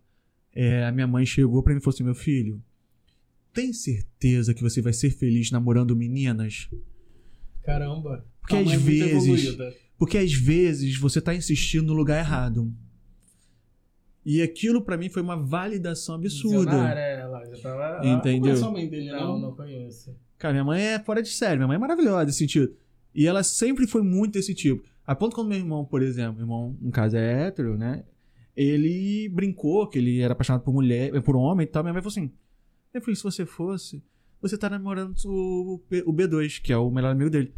é, 0.54 0.86
a 0.86 0.92
minha 0.92 1.06
mãe 1.08 1.26
chegou 1.26 1.62
pra 1.64 1.74
mim 1.74 1.80
e 1.80 1.84
falou 1.84 1.94
assim, 1.94 2.04
meu 2.04 2.16
filho, 2.16 2.62
tem 3.54 3.72
certeza 3.72 4.54
que 4.54 4.62
você 4.64 4.82
vai 4.82 4.94
ser 4.94 5.12
feliz 5.12 5.52
namorando 5.52 5.96
meninas? 5.96 6.70
Caramba. 7.64 8.26
Porque 8.42 8.56
às 8.56 8.72
é 8.72 8.78
vezes... 8.78 9.12
evoluída. 9.12 9.76
Porque 9.98 10.18
às 10.18 10.34
vezes 10.34 10.98
você 10.98 11.22
tá 11.22 11.36
insistindo 11.36 11.88
no 11.88 11.94
lugar 11.94 12.18
errado. 12.18 12.74
E 14.26 14.42
aquilo 14.42 14.82
pra 14.82 14.98
mim 14.98 15.10
foi 15.10 15.22
uma 15.22 15.36
validação 15.36 16.16
absurda. 16.16 16.58
Visionária, 16.72 17.00
ela 17.00 17.46
já 17.46 17.62
tava 17.62 17.76
lá. 17.76 18.04
Não 18.04 18.18
Entendeu? 18.18 18.42
conheço 18.42 18.66
a 18.66 18.72
mãe 18.72 18.90
dele, 18.90 19.12
Não, 19.12 19.20
não. 19.34 19.40
não 19.40 19.56
conheço. 19.56 20.16
Cara, 20.42 20.54
minha 20.54 20.64
mãe 20.64 20.82
é 20.82 20.98
fora 20.98 21.22
de 21.22 21.30
série, 21.30 21.58
minha 21.58 21.68
mãe 21.68 21.76
é 21.76 21.80
maravilhosa 21.80 22.26
nesse 22.26 22.40
sentido. 22.40 22.74
E 23.14 23.28
ela 23.28 23.44
sempre 23.44 23.86
foi 23.86 24.02
muito 24.02 24.34
desse 24.34 24.56
tipo. 24.56 24.84
A 25.06 25.14
ponto 25.14 25.36
quando 25.36 25.50
meu 25.50 25.60
irmão, 25.60 25.86
por 25.86 26.02
exemplo, 26.02 26.34
meu 26.34 26.46
irmão, 26.46 26.76
no 26.82 26.90
caso 26.90 27.16
é 27.16 27.44
hétero, 27.46 27.78
né? 27.78 28.04
Ele 28.58 29.30
brincou 29.30 29.88
que 29.88 30.00
ele 30.00 30.20
era 30.20 30.34
apaixonado 30.34 30.64
por 30.64 30.74
mulher, 30.74 31.22
por 31.22 31.36
homem 31.36 31.66
e 31.66 31.68
tal. 31.68 31.84
Minha 31.84 31.94
mãe 31.94 32.02
falou 32.02 32.12
assim: 32.12 32.32
Meu 32.92 33.04
filho, 33.04 33.16
se 33.16 33.22
você 33.22 33.46
fosse, 33.46 34.04
você 34.42 34.58
tá 34.58 34.68
namorando 34.68 35.16
o, 35.26 35.80
o 36.08 36.12
B2, 36.12 36.60
que 36.60 36.74
é 36.74 36.78
o 36.78 36.90
melhor 36.90 37.12
amigo 37.12 37.30
dele. 37.30 37.54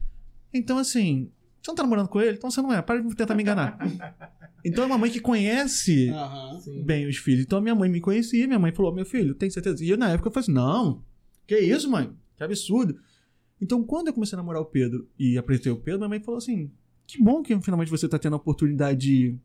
Então, 0.54 0.78
assim, 0.78 1.32
você 1.62 1.72
não 1.72 1.76
tá 1.76 1.84
namorando 1.84 2.10
com 2.10 2.20
ele? 2.20 2.36
Então 2.36 2.52
você 2.52 2.62
não 2.62 2.74
é, 2.74 2.82
para 2.82 3.02
de 3.02 3.16
tentar 3.16 3.34
me 3.34 3.44
enganar. 3.44 3.78
então 4.66 4.84
é 4.84 4.88
uma 4.88 4.98
mãe 4.98 5.10
que 5.10 5.22
conhece. 5.22 6.12
Sim. 6.60 6.84
bem 6.84 7.08
os 7.08 7.16
filhos. 7.16 7.46
Então 7.46 7.62
minha 7.62 7.76
mãe 7.76 7.90
me 7.90 8.02
conhecia, 8.02 8.46
minha 8.46 8.60
mãe 8.60 8.74
falou: 8.74 8.94
Meu 8.94 9.06
filho, 9.06 9.34
tem 9.34 9.50
certeza? 9.50 9.82
E 9.86 9.90
eu 9.90 9.98
na 9.98 10.10
época 10.10 10.28
eu 10.28 10.34
falei 10.34 10.44
assim: 10.44 10.52
Não, 10.52 11.02
que 11.48 11.58
isso, 11.58 11.90
mãe? 11.90 12.14
Que 12.36 12.44
absurdo. 12.44 13.00
Então 13.62 13.84
quando 13.84 14.08
eu 14.08 14.14
comecei 14.14 14.36
a 14.36 14.42
namorar 14.42 14.62
o 14.62 14.66
Pedro 14.66 15.08
e 15.18 15.38
apresentei 15.38 15.72
o 15.72 15.78
Pedro, 15.78 16.00
minha 16.00 16.10
mãe 16.10 16.20
falou 16.20 16.38
assim: 16.38 16.72
Que 17.08 17.22
bom 17.22 17.42
que 17.44 17.60
finalmente 17.62 17.90
você 17.92 18.08
tá 18.08 18.18
tendo 18.20 18.34
a 18.34 18.38
oportunidade 18.38 19.00
de 19.00 19.36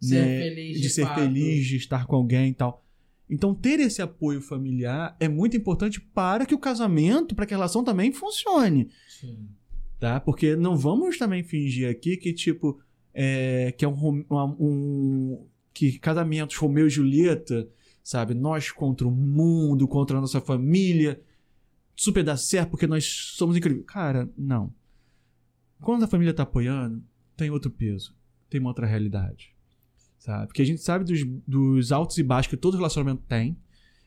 Ser 0.00 0.22
né, 0.22 0.42
feliz, 0.42 0.76
de, 0.76 0.82
de 0.82 0.90
ser 0.90 1.02
fato. 1.06 1.20
feliz, 1.20 1.66
de 1.66 1.76
estar 1.76 2.06
com 2.06 2.16
alguém 2.16 2.50
e 2.50 2.54
tal. 2.54 2.84
Então, 3.30 3.54
ter 3.54 3.80
esse 3.80 4.02
apoio 4.02 4.40
familiar 4.42 5.16
é 5.18 5.26
muito 5.28 5.56
importante 5.56 5.98
para 5.98 6.44
que 6.44 6.54
o 6.54 6.58
casamento, 6.58 7.34
para 7.34 7.46
que 7.46 7.54
a 7.54 7.56
relação 7.56 7.82
também 7.82 8.12
funcione, 8.12 8.90
Sim. 9.08 9.48
tá? 9.98 10.20
Porque 10.20 10.54
não 10.56 10.76
vamos 10.76 11.16
também 11.16 11.42
fingir 11.42 11.88
aqui 11.88 12.18
que, 12.18 12.34
tipo, 12.34 12.78
é, 13.14 13.72
que 13.72 13.84
é 13.84 13.88
um, 13.88 14.24
uma- 14.28 14.44
um- 14.60 15.46
que 15.72 15.98
casamentos 15.98 16.54
Romeu 16.56 16.86
e 16.86 16.90
Julieta, 16.90 17.66
sabe? 18.04 18.34
Nós 18.34 18.70
contra 18.70 19.08
o 19.08 19.10
mundo, 19.10 19.88
contra 19.88 20.18
a 20.18 20.20
nossa 20.20 20.40
família, 20.40 21.20
super 21.96 22.22
dá 22.22 22.36
certo 22.36 22.70
porque 22.70 22.86
nós 22.86 23.06
somos 23.34 23.56
incríveis. 23.56 23.86
Cara, 23.86 24.30
não. 24.36 24.72
Quando 25.80 26.04
a 26.04 26.08
família 26.08 26.34
tá 26.34 26.42
apoiando, 26.42 27.02
tem 27.36 27.50
outro 27.50 27.70
peso, 27.70 28.14
tem 28.48 28.60
uma 28.60 28.70
outra 28.70 28.86
realidade. 28.86 29.54
Sabe? 30.18 30.46
Porque 30.46 30.62
a 30.62 30.66
gente 30.66 30.82
sabe 30.82 31.04
dos, 31.04 31.20
dos 31.46 31.90
altos 31.90 32.18
e 32.18 32.22
baixos 32.22 32.50
que 32.50 32.56
todo 32.56 32.76
relacionamento 32.76 33.22
tem. 33.26 33.56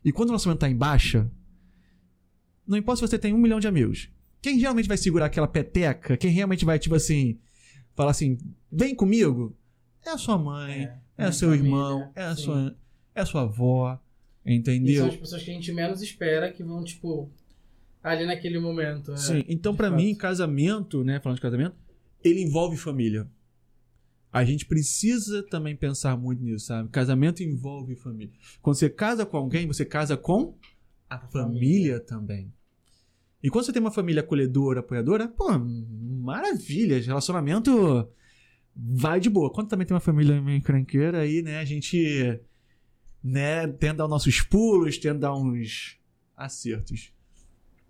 E 0.05 0.11
quando 0.11 0.29
o 0.29 0.31
relacionamento 0.31 0.61
tá 0.61 0.69
em 0.69 0.75
baixa, 0.75 1.29
não 2.65 2.77
importa 2.77 2.99
se 2.99 3.07
você 3.07 3.19
tem 3.19 3.33
um 3.33 3.37
milhão 3.37 3.59
de 3.59 3.67
amigos. 3.67 4.09
Quem 4.41 4.59
realmente 4.59 4.87
vai 4.87 4.97
segurar 4.97 5.25
aquela 5.25 5.47
peteca, 5.47 6.15
quem 6.15 6.31
realmente 6.31 6.63
vai, 6.63 6.77
tipo 6.77 6.95
assim, 6.95 7.39
falar 7.95 8.11
assim, 8.11 8.37
vem 8.71 8.95
comigo, 8.95 9.55
é 10.05 10.11
a 10.11 10.17
sua 10.17 10.37
mãe, 10.37 10.83
é, 10.85 10.99
é 11.17 11.27
o 11.27 11.33
seu 11.33 11.49
família, 11.49 11.67
irmão, 11.67 12.11
é 12.15 12.23
a 12.23 12.35
sim. 12.35 12.43
sua, 12.43 12.77
é 13.19 13.25
sua 13.25 13.41
avó, 13.41 13.99
E 14.45 14.49
são 14.49 14.55
entendeu? 14.73 15.05
as 15.05 15.15
pessoas 15.15 15.43
que 15.43 15.51
a 15.51 15.53
gente 15.53 15.71
menos 15.71 16.01
espera 16.01 16.51
que 16.51 16.63
vão, 16.63 16.83
tipo, 16.83 17.29
ali 18.03 18.25
naquele 18.25 18.59
momento. 18.59 19.11
é. 19.13 19.17
Sim, 19.17 19.43
então 19.47 19.73
fato. 19.89 19.95
mim, 19.95 20.15
casamento, 20.15 21.03
né, 21.03 21.19
falando 21.19 21.37
de 21.37 21.41
casamento, 21.41 21.75
ele 22.23 22.41
envolve 22.41 22.77
família. 22.77 23.27
A 24.31 24.43
gente 24.43 24.65
precisa 24.65 25.41
também 25.43 25.75
pensar 25.75 26.15
muito 26.17 26.43
nisso, 26.43 26.65
sabe? 26.67 26.89
Casamento 26.89 27.41
envolve 27.41 27.95
família. 27.95 28.33
Quando 28.61 28.75
você 28.75 28.89
casa 28.89 29.25
com 29.25 29.37
alguém, 29.37 29.65
você 29.65 29.85
casa 29.85 30.15
com 30.17 30.55
a 31.09 31.17
família 31.17 31.99
também. 31.99 32.53
E 33.41 33.49
quando 33.49 33.65
você 33.65 33.71
tem 33.71 33.81
uma 33.81 33.91
família 33.91 34.21
acolhedora, 34.21 34.81
apoiadora, 34.81 35.27
pô, 35.27 35.47
maravilha, 35.57 36.99
relacionamento 36.99 38.07
vai 38.75 39.19
de 39.19 39.29
boa. 39.29 39.51
Quando 39.51 39.69
também 39.69 39.87
tem 39.87 39.95
uma 39.95 40.01
família 40.01 40.41
meio 40.41 40.61
cranqueira, 40.61 41.19
aí, 41.21 41.41
né, 41.41 41.59
a 41.59 41.65
gente, 41.65 42.39
né, 43.27 43.67
tenta 43.67 43.95
dar 43.95 44.05
os 44.05 44.09
nossos 44.09 44.41
pulos, 44.41 44.97
tenta 44.97 45.19
dar 45.19 45.35
uns 45.35 45.97
acertos. 46.35 47.11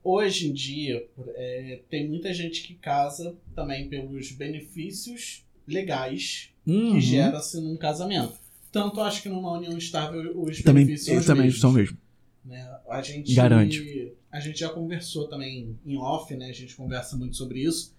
Hoje 0.04 0.48
em 0.50 0.54
dia, 0.54 1.06
é, 1.36 1.82
tem 1.90 2.08
muita 2.08 2.34
gente 2.34 2.64
que 2.64 2.74
casa 2.76 3.36
também 3.54 3.90
pelos 3.90 4.32
benefícios 4.32 5.44
legais 5.68 6.50
Uhum. 6.66 6.94
que 6.94 7.02
gera-se 7.02 7.62
num 7.62 7.78
casamento. 7.78 8.34
Tanto 8.72 9.00
acho 9.02 9.22
que 9.22 9.30
numa 9.30 9.54
união 9.58 9.78
estável 9.78 10.38
os 10.42 10.62
também, 10.62 10.86
benefícios 10.86 11.26
também 11.26 11.44
mesmos, 11.46 11.62
são 11.62 11.72
mesmo. 11.72 11.98
né? 12.44 12.78
A 12.90 13.02
gente 13.02 13.34
Garante. 13.34 14.14
A 14.32 14.40
gente 14.42 14.60
já 14.60 14.70
conversou 14.70 15.28
também 15.28 15.78
em 15.86 15.98
off, 15.98 16.34
né? 16.36 16.50
A 16.50 16.54
gente 16.54 16.76
conversa 16.76 17.16
muito 17.16 17.36
sobre 17.38 17.64
isso. 17.64 17.96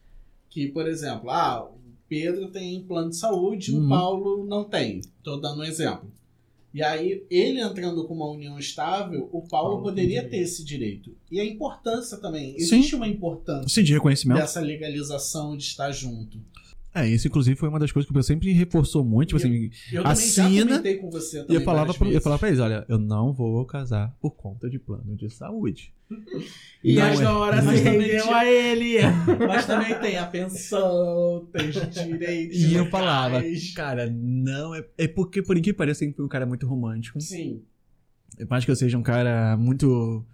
Que, 0.51 0.69
por 0.69 0.87
exemplo, 0.87 1.31
ah, 1.31 1.65
o 1.65 1.79
Pedro 2.09 2.49
tem 2.51 2.83
plano 2.83 3.09
de 3.11 3.17
saúde, 3.17 3.73
Uhum. 3.73 3.87
o 3.87 3.89
Paulo 3.89 4.47
não 4.47 4.65
tem. 4.65 5.01
Tô 5.23 5.37
dando 5.39 5.61
um 5.61 5.65
exemplo. 5.65 6.11
E 6.73 6.83
aí, 6.83 7.25
ele 7.31 7.61
entrando 7.61 8.07
com 8.07 8.15
uma 8.15 8.31
união 8.31 8.59
estável, 8.59 9.29
o 9.33 9.43
Paulo 9.43 9.59
Paulo 9.69 9.83
poderia 9.83 10.29
ter 10.29 10.39
esse 10.39 10.63
direito. 10.65 11.17
E 11.31 11.41
a 11.41 11.45
importância 11.45 12.19
também. 12.19 12.59
Sim. 12.59 12.77
Existe 12.77 12.95
uma 12.95 13.09
importância 13.09 13.69
Sim, 13.69 13.83
de 13.83 13.93
reconhecimento. 13.95 14.39
dessa 14.39 14.61
legalização 14.61 15.57
de 15.57 15.65
estar 15.65 15.91
junto. 15.93 16.39
É, 16.95 17.07
isso 17.07 17.29
inclusive 17.29 17.57
foi 17.57 17.69
uma 17.69 17.79
das 17.79 17.93
coisas 17.93 18.11
que 18.11 18.17
eu 18.17 18.23
sempre 18.23 18.51
reforçou 18.53 19.05
muito, 19.05 19.29
tipo 19.29 19.37
assim, 19.37 19.71
Eu 19.93 20.03
também 20.03 20.17
já 20.17 20.43
Assina, 20.45 20.67
comentei 20.67 20.97
com 20.97 21.11
você 21.11 21.39
e 21.39 21.41
também 21.43 21.57
eu 21.57 21.63
falava, 21.63 21.95
pra, 21.95 22.09
eu 22.09 22.21
falava 22.21 22.39
pra 22.41 22.49
eles, 22.49 22.61
olha, 22.61 22.85
eu 22.89 22.99
não 22.99 23.33
vou 23.33 23.65
casar 23.67 24.17
por 24.21 24.33
conta 24.33 24.69
de 24.69 24.79
plano 24.79 25.15
de 25.17 25.31
saúde. 25.31 25.93
E 26.83 26.95
Não 26.95 27.07
as 27.07 27.19
é. 27.19 27.25
na 27.25 27.37
hora 27.37 27.61
Mas 27.61 27.79
se 27.79 27.85
também 27.85 28.01
rendeu 28.03 28.33
a 28.33 28.47
ele. 28.47 28.99
Mas 29.49 29.67
também 29.67 29.99
tem 29.99 30.17
a 30.17 30.27
pensão, 30.27 31.49
tem 31.53 31.69
os 31.71 31.75
direitos. 31.91 32.57
E 32.57 32.73
eu 32.73 32.87
falava, 32.87 33.43
cara, 33.75 34.09
não, 34.09 34.73
é, 34.77 34.85
é 34.97 35.09
porque, 35.09 35.43
por 35.43 35.57
incrível 35.57 35.75
que 35.75 35.79
pareça, 35.79 36.05
eu 36.05 36.07
sempre 36.07 36.17
fui 36.19 36.25
um 36.25 36.29
cara 36.29 36.47
muito 36.47 36.69
romântico. 36.69 37.21
Sim. 37.21 37.63
Por 38.37 38.49
mais 38.49 38.65
que 38.65 38.71
eu 38.71 38.77
seja 38.77 38.97
um 38.97 39.03
cara 39.03 39.57
muito 39.57 40.25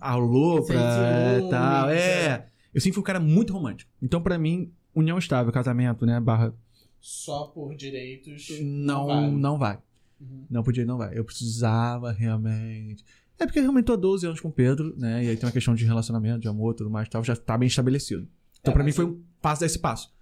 alô 0.00 0.64
pra 0.64 1.40
tal, 1.50 1.90
é. 1.90 1.98
é. 1.98 2.46
Eu 2.72 2.80
sempre 2.80 2.94
fui 2.94 3.00
um 3.00 3.04
cara 3.04 3.18
muito 3.18 3.52
romântico. 3.52 3.90
Então, 4.00 4.22
pra 4.22 4.38
mim, 4.38 4.72
união 4.94 5.18
estável, 5.18 5.52
casamento, 5.52 6.04
né, 6.06 6.18
barra, 6.20 6.54
Só 7.00 7.44
por 7.46 7.74
direitos. 7.74 8.48
não, 8.60 9.06
vale. 9.06 9.30
não 9.32 9.58
vai. 9.58 9.78
Uhum. 10.20 10.44
Não 10.50 10.62
podia, 10.62 10.84
não 10.84 10.98
vai. 10.98 11.16
Eu 11.18 11.24
precisava 11.24 12.12
realmente. 12.12 13.04
É 13.38 13.46
porque 13.46 13.58
eu 13.58 13.62
realmente 13.62 13.86
tô 13.86 13.94
há 13.94 13.96
12 13.96 14.26
anos 14.26 14.40
com 14.40 14.48
o 14.48 14.52
Pedro, 14.52 14.94
né? 14.98 15.24
E 15.24 15.28
aí 15.30 15.36
tem 15.36 15.46
uma 15.46 15.52
questão 15.52 15.74
de 15.74 15.82
relacionamento, 15.86 16.40
de 16.40 16.48
amor, 16.48 16.74
tudo 16.74 16.90
mais 16.90 17.08
tal, 17.08 17.24
já 17.24 17.34
tá 17.34 17.56
bem 17.56 17.68
estabelecido. 17.68 18.28
Então, 18.60 18.70
É, 18.72 18.74
pra 18.74 18.84
mim, 18.84 18.92
foi 18.92 19.06
um 19.06 19.22
passo 19.40 19.62
desse 19.62 19.78
passo. 19.78 20.12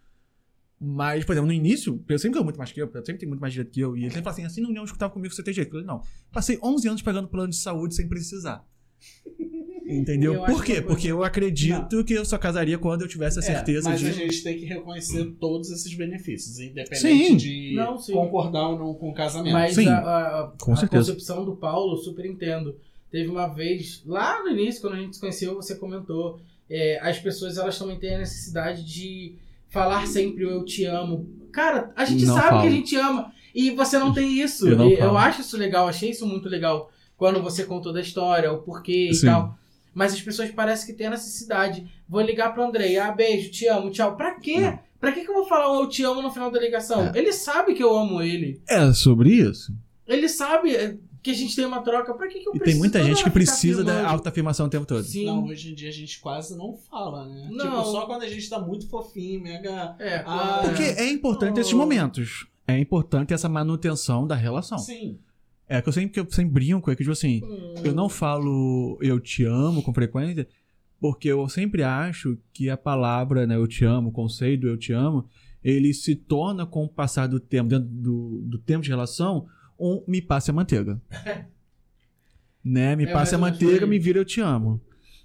Mas, 0.80 1.24
por 1.24 1.32
exemplo, 1.32 1.48
no 1.48 1.52
início, 1.52 2.00
eu 2.08 2.18
sempre 2.20 2.34
ganhou 2.34 2.44
muito 2.44 2.56
mais 2.58 2.70
que 2.70 2.80
eu, 2.80 2.86
eu 2.86 3.04
sempre 3.04 3.18
tem 3.18 3.28
muito 3.28 3.40
mais 3.40 3.52
direito 3.52 3.72
que 3.72 3.80
eu. 3.80 3.96
E 3.96 4.02
ele 4.02 4.10
sempre 4.10 4.22
fala 4.22 4.34
assim: 4.34 4.44
assim 4.44 4.60
não, 4.60 4.70
não 4.70 4.84
escutava 4.84 5.12
comigo, 5.12 5.34
você 5.34 5.42
tem 5.42 5.52
jeito. 5.52 5.66
Eu 5.66 5.72
falei, 5.72 5.86
não. 5.86 6.00
Passei 6.30 6.60
11 6.62 6.88
anos 6.88 7.02
pegando 7.02 7.26
plano 7.26 7.50
de 7.50 7.56
saúde 7.56 7.96
sem 7.96 8.08
precisar. 8.08 8.64
Entendeu? 9.88 10.34
Eu 10.34 10.44
Por 10.44 10.62
quê? 10.64 10.72
coisa- 10.74 10.86
Porque 10.86 11.08
eu 11.08 11.24
acredito 11.24 12.04
que 12.04 12.12
eu 12.14 12.24
só 12.24 12.36
casaria 12.36 12.78
quando 12.78 13.02
eu 13.02 13.08
tivesse 13.08 13.38
a 13.38 13.42
É, 13.42 13.44
certeza 13.44 13.88
mas 13.90 14.00
de. 14.00 14.08
a 14.08 14.12
gente 14.12 14.42
tem 14.42 14.58
que 14.58 14.64
reconhecer 14.66 15.24
todos 15.40 15.70
esses 15.70 15.92
benefícios, 15.94 16.58
independente 16.58 16.98
Sim. 16.98 17.36
de 17.36 17.74
Não, 17.74 17.98
sim. 17.98 18.12
concordar 18.12 18.68
ou 18.68 18.78
não 18.78 18.94
com 18.94 19.10
o 19.10 19.14
casamento. 19.14 19.52
Mas 19.52 19.74
Sim, 19.74 19.88
a, 19.88 19.98
a- 19.98 20.52
com 20.60 20.72
a 20.72 20.76
certeza. 20.76 21.12
concepção 21.12 21.44
do 21.44 21.56
Paulo, 21.56 21.94
eu 21.94 21.98
super 21.98 22.26
entendo. 22.26 22.76
Teve 23.10 23.28
uma 23.30 23.46
vez, 23.46 24.02
lá 24.06 24.42
no 24.42 24.50
início, 24.50 24.80
quando 24.82 24.94
a 24.94 24.98
gente 25.00 25.14
se 25.14 25.20
conheceu, 25.20 25.54
você 25.54 25.74
comentou, 25.74 26.38
é, 26.68 26.98
as 27.00 27.18
pessoas 27.18 27.56
elas 27.56 27.78
também 27.78 27.98
têm 27.98 28.14
a 28.16 28.18
necessidade 28.18 28.84
de 28.84 29.34
falar 29.70 30.06
sempre 30.06 30.44
o 30.44 30.50
eu 30.50 30.64
te 30.64 30.84
amo. 30.84 31.26
Cara, 31.50 31.90
a 31.96 32.04
gente 32.04 32.26
Não 32.26 32.34
sabe 32.34 32.48
falo. 32.50 32.60
que 32.62 32.68
a 32.68 32.70
gente 32.70 32.96
ama 32.96 33.32
e 33.54 33.70
você 33.70 33.98
não 33.98 34.12
tem 34.12 34.38
isso. 34.40 34.68
Eu 34.68 34.76
não 34.76 34.88
E 34.90 34.94
eu 34.98 35.16
acho 35.16 35.40
isso 35.40 35.56
legal, 35.56 35.88
achei 35.88 36.10
isso 36.10 36.26
muito 36.26 36.48
legal 36.48 36.90
quando 37.16 37.42
você 37.42 37.64
contou 37.64 37.92
da 37.92 38.00
história, 38.00 38.52
o 38.52 38.58
porquê 38.58 39.10
Sim. 39.12 39.26
e 39.26 39.30
tal. 39.30 39.57
Mas 39.98 40.12
as 40.14 40.22
pessoas 40.22 40.48
parecem 40.52 40.86
que 40.86 40.92
têm 40.92 41.08
a 41.08 41.10
necessidade. 41.10 41.84
Vou 42.08 42.20
ligar 42.20 42.54
pro 42.54 42.62
Andrei, 42.62 42.96
ah, 42.98 43.10
beijo, 43.10 43.50
te 43.50 43.66
amo, 43.66 43.90
tchau. 43.90 44.14
Pra 44.16 44.38
quê? 44.38 44.60
Não. 44.60 44.78
Pra 45.00 45.10
que, 45.10 45.22
que 45.24 45.28
eu 45.30 45.34
vou 45.34 45.44
falar 45.46 45.72
um 45.72 45.80
eu 45.80 45.88
te 45.88 46.04
amo 46.04 46.22
no 46.22 46.30
final 46.30 46.52
da 46.52 46.60
ligação? 46.60 47.08
É. 47.08 47.18
Ele 47.18 47.32
sabe 47.32 47.74
que 47.74 47.82
eu 47.82 47.96
amo 47.96 48.22
ele. 48.22 48.62
É 48.68 48.92
sobre 48.92 49.30
isso. 49.32 49.72
Ele 50.06 50.28
sabe 50.28 50.74
é, 50.76 50.96
que 51.20 51.32
a 51.32 51.34
gente 51.34 51.56
tem 51.56 51.64
uma 51.64 51.82
troca. 51.82 52.14
Pra 52.14 52.28
que, 52.28 52.38
que 52.38 52.48
eu 52.48 52.54
E 52.54 52.58
preciso 52.60 52.64
tem 52.64 52.78
muita 52.78 53.02
gente 53.02 53.24
que 53.24 53.30
precisa 53.30 53.82
da 53.82 53.92
afirmando? 53.92 54.12
autoafirmação 54.14 54.66
o 54.66 54.70
tempo 54.70 54.86
todo. 54.86 55.02
Sim. 55.02 55.26
Não, 55.26 55.44
hoje 55.46 55.72
em 55.72 55.74
dia 55.74 55.88
a 55.88 55.92
gente 55.92 56.20
quase 56.20 56.56
não 56.56 56.76
fala, 56.76 57.26
né? 57.26 57.48
Não. 57.50 57.64
Tipo, 57.80 57.84
só 57.90 58.06
quando 58.06 58.22
a 58.22 58.28
gente 58.28 58.48
tá 58.48 58.58
muito 58.60 58.88
fofinho, 58.88 59.40
mega. 59.42 59.96
É, 59.98 60.22
Ah, 60.24 60.60
Porque 60.64 60.82
é 60.84 61.10
importante 61.10 61.58
esses 61.58 61.72
Oh. 61.72 61.76
momentos. 61.76 62.46
É 62.68 62.78
importante 62.78 63.34
essa 63.34 63.48
manutenção 63.48 64.26
da 64.28 64.36
relação. 64.36 64.78
Sim. 64.78 65.18
É 65.68 65.82
que 65.82 65.88
eu 65.88 65.92
sempre, 65.92 66.10
que 66.10 66.20
eu 66.20 66.30
sempre 66.30 66.52
brinco, 66.52 66.90
é 66.90 66.96
que, 66.96 67.02
tipo 67.02 67.12
assim, 67.12 67.42
Hum, 67.44 67.74
eu 67.84 67.94
não 67.94 68.08
falo 68.08 68.98
eu 69.02 69.20
te 69.20 69.44
amo 69.44 69.82
com 69.82 69.92
frequência, 69.92 70.48
porque 71.00 71.28
eu 71.28 71.46
sempre 71.48 71.82
acho 71.82 72.38
que 72.52 72.70
a 72.70 72.76
palavra, 72.76 73.46
né, 73.46 73.56
eu 73.56 73.66
te 73.66 73.84
amo, 73.84 74.08
o 74.08 74.12
conceito 74.12 74.66
eu 74.66 74.76
te 74.76 74.92
amo, 74.92 75.26
ele 75.62 75.92
se 75.92 76.14
torna 76.14 76.64
com 76.64 76.84
o 76.84 76.88
passar 76.88 77.26
do 77.26 77.38
tempo, 77.38 77.68
dentro 77.68 77.88
do, 77.88 78.42
do 78.46 78.58
tempo 78.58 78.82
de 78.82 78.88
relação, 78.88 79.46
um 79.78 80.02
me 80.08 80.22
passe 80.22 80.50
a 80.50 80.54
manteiga. 80.54 81.00
né? 82.64 82.96
Me 82.96 83.04
É, 83.04 83.12
passe 83.12 83.34
a 83.34 83.38
manteiga, 83.38 83.86
me 83.86 83.98
vira 83.98 84.18
eu 84.18 84.24
te 84.24 84.40
amo. 84.40 84.80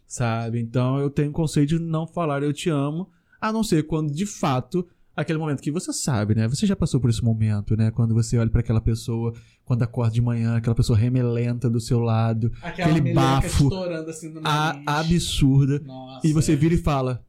Sabe? 0.05 0.59
Então 0.59 0.99
eu 0.99 1.09
tenho 1.09 1.29
o 1.29 1.33
conceito 1.33 1.69
de 1.69 1.79
não 1.79 2.05
falar 2.05 2.43
eu 2.43 2.53
te 2.53 2.69
amo, 2.69 3.09
a 3.41 3.51
não 3.51 3.63
ser 3.63 3.83
quando 3.83 4.13
de 4.13 4.25
fato 4.25 4.87
aquele 5.15 5.37
momento 5.37 5.61
que 5.61 5.71
você 5.71 5.93
sabe, 5.93 6.35
né? 6.35 6.47
Você 6.47 6.65
já 6.65 6.75
passou 6.75 6.99
por 6.99 7.09
esse 7.09 7.23
momento, 7.23 7.75
né? 7.77 7.91
Quando 7.91 8.13
você 8.13 8.37
olha 8.37 8.49
pra 8.49 8.61
aquela 8.61 8.81
pessoa, 8.81 9.33
quando 9.63 9.83
acorda 9.83 10.13
de 10.13 10.21
manhã, 10.21 10.57
aquela 10.57 10.75
pessoa 10.75 10.97
remelenta 10.97 11.69
do 11.69 11.79
seu 11.79 11.99
lado, 11.99 12.51
Aquela 12.61 12.91
Aquele 12.91 13.13
bafo 13.13 13.63
estourando 13.63 14.09
assim 14.09 14.33
a, 14.43 14.99
absurda, 14.99 15.79
Nossa. 15.79 16.27
e 16.27 16.33
você 16.33 16.55
vira 16.55 16.73
e 16.73 16.77
fala: 16.77 17.25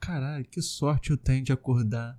Caralho, 0.00 0.44
que 0.44 0.62
sorte 0.62 1.10
eu 1.10 1.16
tenho 1.16 1.44
de 1.44 1.52
acordar 1.52 2.18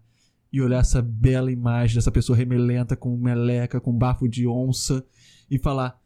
e 0.52 0.62
olhar 0.62 0.80
essa 0.80 1.02
bela 1.02 1.52
imagem 1.52 1.96
dessa 1.96 2.12
pessoa 2.12 2.38
remelenta 2.38 2.96
com 2.96 3.16
meleca, 3.18 3.82
com 3.82 3.92
bafo 3.98 4.28
de 4.28 4.48
onça 4.48 5.06
e 5.50 5.58
falar: 5.58 6.00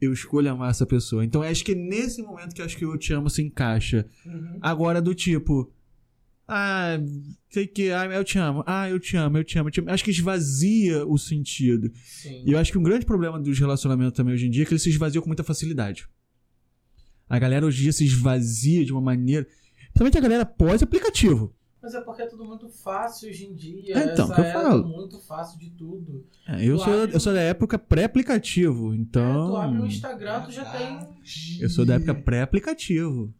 Eu 0.00 0.12
escolho 0.12 0.50
amar 0.50 0.70
essa 0.70 0.86
pessoa. 0.86 1.24
Então 1.24 1.42
acho 1.42 1.64
que 1.64 1.72
é 1.72 1.74
nesse 1.76 2.22
momento 2.22 2.54
que 2.54 2.62
acho 2.62 2.76
que 2.76 2.84
eu 2.84 2.98
te 2.98 3.12
amo 3.12 3.30
se 3.30 3.42
encaixa. 3.42 4.06
Uhum. 4.26 4.58
Agora, 4.60 5.00
do 5.00 5.14
tipo. 5.14 5.72
Ah, 6.52 6.98
sei 7.48 7.66
que. 7.66 7.90
Ah, 7.92 8.06
eu 8.06 8.24
te 8.24 8.38
amo. 8.38 8.64
Ah, 8.66 8.90
eu 8.90 8.98
te 8.98 9.16
amo, 9.16 9.38
eu 9.38 9.44
te 9.44 9.56
amo, 9.58 9.68
eu 9.68 9.72
te 9.72 9.80
amo. 9.80 9.90
Acho 9.90 10.02
que 10.04 10.10
esvazia 10.10 11.06
o 11.06 11.16
sentido. 11.16 11.92
Sim. 11.94 12.42
E 12.44 12.50
eu 12.52 12.58
acho 12.58 12.72
que 12.72 12.78
um 12.78 12.82
grande 12.82 13.06
problema 13.06 13.38
dos 13.38 13.56
relacionamentos 13.58 14.14
também 14.16 14.34
hoje 14.34 14.46
em 14.46 14.50
dia 14.50 14.64
é 14.64 14.66
que 14.66 14.72
eles 14.72 14.82
se 14.82 14.90
esvaziam 14.90 15.22
com 15.22 15.28
muita 15.28 15.44
facilidade. 15.44 16.08
A 17.28 17.38
galera 17.38 17.64
hoje 17.64 17.78
em 17.78 17.82
dia 17.84 17.92
se 17.92 18.04
esvazia 18.04 18.84
de 18.84 18.90
uma 18.92 19.00
maneira. 19.00 19.46
Principalmente 19.92 20.18
a 20.18 20.20
galera 20.20 20.44
pós-aplicativo. 20.44 21.54
Mas 21.82 21.94
é 21.94 22.00
porque 22.02 22.22
é 22.22 22.26
tudo 22.26 22.44
muito 22.44 22.68
fácil 22.68 23.30
hoje 23.30 23.44
em 23.46 23.54
dia. 23.54 23.96
É, 23.96 24.12
então, 24.12 24.26
Essa 24.26 24.34
que 24.34 24.40
eu 24.40 24.52
falo. 24.52 24.86
muito 24.88 25.18
fácil 25.20 25.58
de 25.58 25.70
tudo. 25.70 26.26
É, 26.46 26.64
eu, 26.64 26.76
Tu 26.76 26.84
sou, 26.84 27.02
abre 27.02 27.14
eu 27.16 27.20
sou 27.20 27.32
da 27.32 27.40
época 27.40 27.78
pré-aplicativo. 27.78 28.92
É, 28.92 28.96
tu 28.96 29.00
Então. 29.00 29.56
abre 29.56 29.80
o 29.80 29.86
Instagram, 29.86 30.42
tu 30.42 30.50
já 30.52 30.64
tem. 30.66 30.98
eu 31.60 31.70
sou 31.70 31.86
da 31.86 31.94
época 31.94 32.14
pré-aplicativo. 32.14 33.32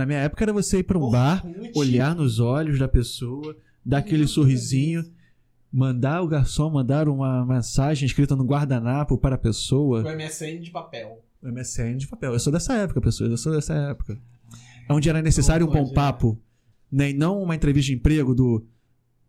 Na 0.00 0.06
minha 0.06 0.20
época 0.20 0.42
era 0.42 0.52
você 0.54 0.78
ir 0.78 0.84
pra 0.84 0.96
um 0.98 1.10
bar, 1.10 1.44
Orkut. 1.46 1.78
olhar 1.78 2.14
nos 2.14 2.40
olhos 2.40 2.78
da 2.78 2.88
pessoa, 2.88 3.54
dar 3.84 3.98
aquele 3.98 4.26
sorrisinho. 4.26 5.04
mandar 5.70 6.22
o 6.22 6.26
garçom 6.26 6.70
mandar 6.70 7.06
uma 7.06 7.44
mensagem 7.44 8.06
escrita 8.06 8.34
no 8.34 8.42
guardanapo 8.42 9.18
para 9.18 9.34
a 9.34 9.38
pessoa. 9.38 10.00
O 10.00 10.16
MSN 10.16 10.58
de 10.62 10.70
papel. 10.70 11.22
O 11.42 11.48
MSN 11.52 11.98
de 11.98 12.08
papel. 12.08 12.32
Eu 12.32 12.40
sou 12.40 12.50
dessa 12.50 12.72
época, 12.78 12.98
pessoas. 12.98 13.30
Eu 13.30 13.36
sou 13.36 13.52
dessa 13.52 13.74
época. 13.74 14.18
Onde 14.88 15.10
era 15.10 15.20
necessário 15.20 15.66
um 15.66 15.70
bom 15.70 15.92
papo, 15.92 16.40
né? 16.90 17.10
E 17.10 17.12
não 17.12 17.42
uma 17.42 17.54
entrevista 17.54 17.88
de 17.88 17.98
emprego 17.98 18.34
do. 18.34 18.64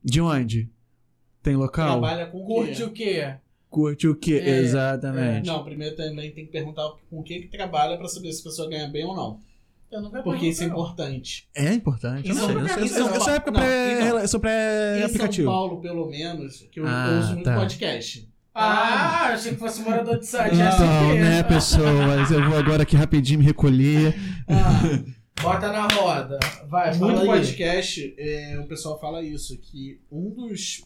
De 0.02 0.22
onde? 0.22 0.70
Tem 1.44 1.58
local? 1.58 2.00
Trabalha 2.00 2.28
com 2.28 2.46
Curte 2.46 2.82
o 2.82 2.92
quê? 2.92 3.36
Curte 3.70 4.08
o 4.08 4.16
quê? 4.16 4.36
É, 4.42 4.60
Exatamente. 4.60 5.48
Não, 5.48 5.66
primeiro 5.66 5.98
também 5.98 6.32
tem 6.32 6.46
que 6.46 6.52
perguntar 6.54 6.90
com 7.10 7.20
o 7.20 7.24
que 7.24 7.42
que 7.42 7.48
trabalha 7.50 7.98
pra 7.98 8.08
saber 8.08 8.32
se 8.32 8.40
a 8.40 8.44
pessoa 8.46 8.70
ganha 8.70 8.88
bem 8.88 9.04
ou 9.04 9.14
não. 9.14 9.51
Eu 9.92 10.02
nunca 10.02 10.24
Porque 10.24 10.48
isso 10.48 10.64
é 10.64 10.68
não. 10.68 10.74
importante. 10.74 11.50
É 11.56 11.74
importante. 11.74 12.30
Eu 12.30 12.36
não 12.36 12.46
sei. 12.48 12.56
é 12.56 12.60
Eu 12.62 12.88
sei- 12.88 13.02
eu 13.02 13.08
é 13.08 13.16
eu 13.18 13.22
sou 13.22 13.34
época 13.34 13.52
Não, 13.52 13.60
pré. 13.60 14.24
Eu 14.24 14.28
sou 14.28 14.38
em 14.38 14.42
pré-aplicativo. 14.42 15.48
São 15.48 15.54
Paulo, 15.54 15.82
pelo 15.82 16.10
menos, 16.10 16.66
que 16.72 16.80
eu, 16.80 16.88
Ah, 16.88 17.20
uso 17.20 17.34
muito 17.34 17.44
tá. 17.46 17.56
podcast. 17.56 18.30
Ah, 18.54 19.28
achei 19.34 19.54
que 19.54 19.60
fosse 19.60 19.82
morador 19.82 20.20
de 20.20 20.26
site. 20.26 20.56
Então, 20.56 21.16
né, 21.16 21.44
pessoas? 21.44 22.32
Eu 22.32 22.50
vou 22.50 22.58
agora 22.58 22.84
aqui 22.84 22.96
rapidinho 22.96 23.40
me 23.40 23.46
recolher. 23.46 24.14
Ah, 24.48 25.04
bota 25.42 25.72
na 25.72 25.88
roda. 25.88 26.38
Vai, 26.68 26.94
Muito 26.96 27.00
fala 27.18 27.22
aí. 27.22 27.28
podcast, 27.28 28.14
é, 28.18 28.60
o 28.60 28.68
pessoal 28.68 29.00
fala 29.00 29.22
isso, 29.24 29.58
que 29.58 30.00
um 30.12 30.30
dos 30.30 30.84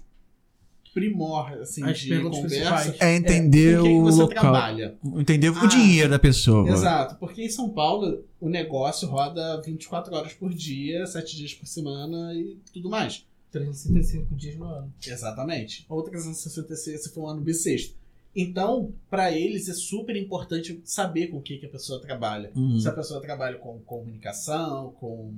primórdios 0.95 1.61
assim, 1.61 1.83
As 1.83 1.99
de 1.99 2.17
conversa 2.21 2.41
principais. 2.47 3.01
É 3.01 3.15
entender 3.17 3.79
o 3.79 3.83
que 3.83 3.99
você 3.99 4.21
local. 4.21 4.41
trabalha. 4.41 4.97
Entender 5.17 5.47
Ah, 5.53 5.63
o 5.65 5.67
dinheiro 5.67 6.09
da 6.09 6.17
pessoa. 6.17 6.67
Exato, 6.69 7.15
porque 7.19 7.43
em 7.43 7.49
São 7.49 7.69
Paulo 7.69 8.23
o 8.39 8.47
negócio 8.49 9.05
roda 9.09 9.61
24 9.61 10.15
horas 10.15 10.31
por 10.33 10.53
dia, 10.53 11.05
7 11.05 11.35
dias 11.35 11.53
por 11.53 11.67
semana 11.67 12.33
e 12.33 12.57
tudo 12.73 12.89
mais. 12.89 13.25
365 13.51 14.33
dias 14.35 14.55
no 14.55 14.65
ano. 14.65 14.93
Exatamente. 15.05 15.85
Ou 15.89 16.01
366 16.01 17.03
se 17.03 17.09
for 17.13 17.25
um 17.25 17.27
ano 17.27 17.41
bissexto. 17.41 17.93
Então, 18.33 18.91
para 19.09 19.31
eles 19.31 19.67
é 19.69 19.73
super 19.73 20.15
importante 20.15 20.81
saber 20.83 21.27
com 21.27 21.37
o 21.37 21.41
que, 21.41 21.57
que 21.57 21.65
a 21.65 21.69
pessoa 21.69 21.99
trabalha. 22.01 22.51
Uhum. 22.55 22.79
Se 22.79 22.87
a 22.87 22.91
pessoa 22.91 23.21
trabalha 23.21 23.57
com 23.57 23.79
comunicação, 23.79 24.93
com 24.99 25.33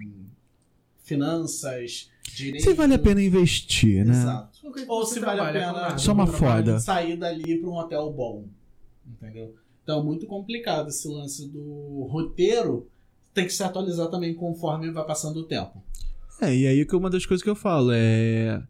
finanças, 1.07 2.11
direito. 2.35 2.63
Se 2.63 2.73
vale 2.73 2.93
a 2.93 2.99
pena 2.99 3.21
investir, 3.23 4.05
né? 4.05 4.13
Exato. 4.13 4.59
Ou 4.87 5.05
se 5.05 5.19
vale 5.19 5.39
a 5.39 5.51
pena? 5.51 5.97
Só 5.97 6.11
uma 6.11 6.25
um 6.25 6.27
foda. 6.27 6.79
sair 6.79 7.17
dali 7.17 7.59
para 7.59 7.69
um 7.69 7.75
hotel 7.75 8.11
bom. 8.11 8.45
Entendeu? 9.07 9.55
Então 9.83 10.01
é 10.01 10.03
muito 10.03 10.27
complicado 10.27 10.89
esse 10.89 11.07
lance 11.07 11.47
do 11.47 12.07
roteiro. 12.11 12.89
Tem 13.33 13.45
que 13.45 13.53
se 13.53 13.63
atualizar 13.63 14.09
também 14.09 14.33
conforme 14.33 14.91
vai 14.91 15.05
passando 15.05 15.37
o 15.37 15.43
tempo. 15.43 15.81
É, 16.41 16.53
e 16.53 16.67
aí 16.67 16.85
que 16.85 16.95
uma 16.95 17.09
das 17.09 17.25
coisas 17.25 17.43
que 17.43 17.49
eu 17.49 17.55
falo 17.55 17.91
é. 17.93 18.61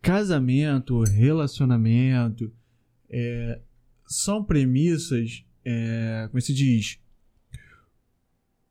Casamento, 0.00 1.02
relacionamento, 1.02 2.52
é, 3.10 3.60
são 4.06 4.44
premissas, 4.44 5.44
é, 5.64 6.28
como 6.30 6.40
se 6.40 6.54
diz, 6.54 6.98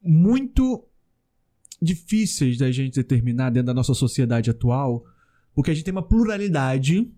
muito 0.02 0.88
difíceis 1.82 2.58
da 2.58 2.72
gente 2.72 2.96
determinar 2.96 3.50
dentro 3.52 3.68
da 3.68 3.74
nossa 3.74 3.94
sociedade 3.94 4.50
atual, 4.50 5.04
porque 5.54 5.72
a 5.72 5.74
gente 5.74 5.84
tem 5.84 5.92
uma 5.92 6.08
pluralidade 6.08 7.10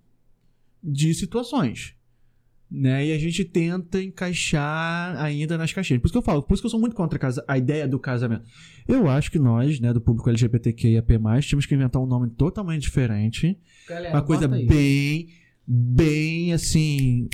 de 0.84 1.14
situações. 1.14 1.94
Né? 2.72 3.08
E 3.08 3.14
a 3.14 3.18
gente 3.18 3.44
tenta 3.44 4.00
encaixar 4.02 5.20
ainda 5.20 5.58
nas 5.58 5.74
caixinhas. 5.74 6.00
Por 6.02 6.06
isso 6.08 6.12
que 6.14 6.18
eu 6.20 6.22
falo, 6.22 6.44
por 6.44 6.54
isso 6.54 6.62
que 6.62 6.68
eu 6.68 6.70
sou 6.70 6.80
muito 6.80 6.96
contra 6.96 7.18
a 7.18 7.20
casa- 7.20 7.44
a 7.48 7.58
ideia 7.58 7.88
do 7.88 7.98
casamento. 7.98 8.44
Eu 8.88 9.10
acho 9.10 9.32
que 9.32 9.40
nós, 9.40 9.80
né, 9.80 9.92
do 9.92 10.00
público 10.00 10.30
LGBTQIAP+, 10.30 11.18
temos 11.50 11.66
que 11.66 11.74
inventar 11.74 12.00
um 12.02 12.06
nome 12.06 12.30
totalmente 12.30 12.84
diferente. 12.84 13.58
Galera, 13.88 14.14
uma 14.16 14.22
coisa 14.22 14.48
bem, 14.48 15.30
bem, 15.68 16.54
assim, 16.54 17.28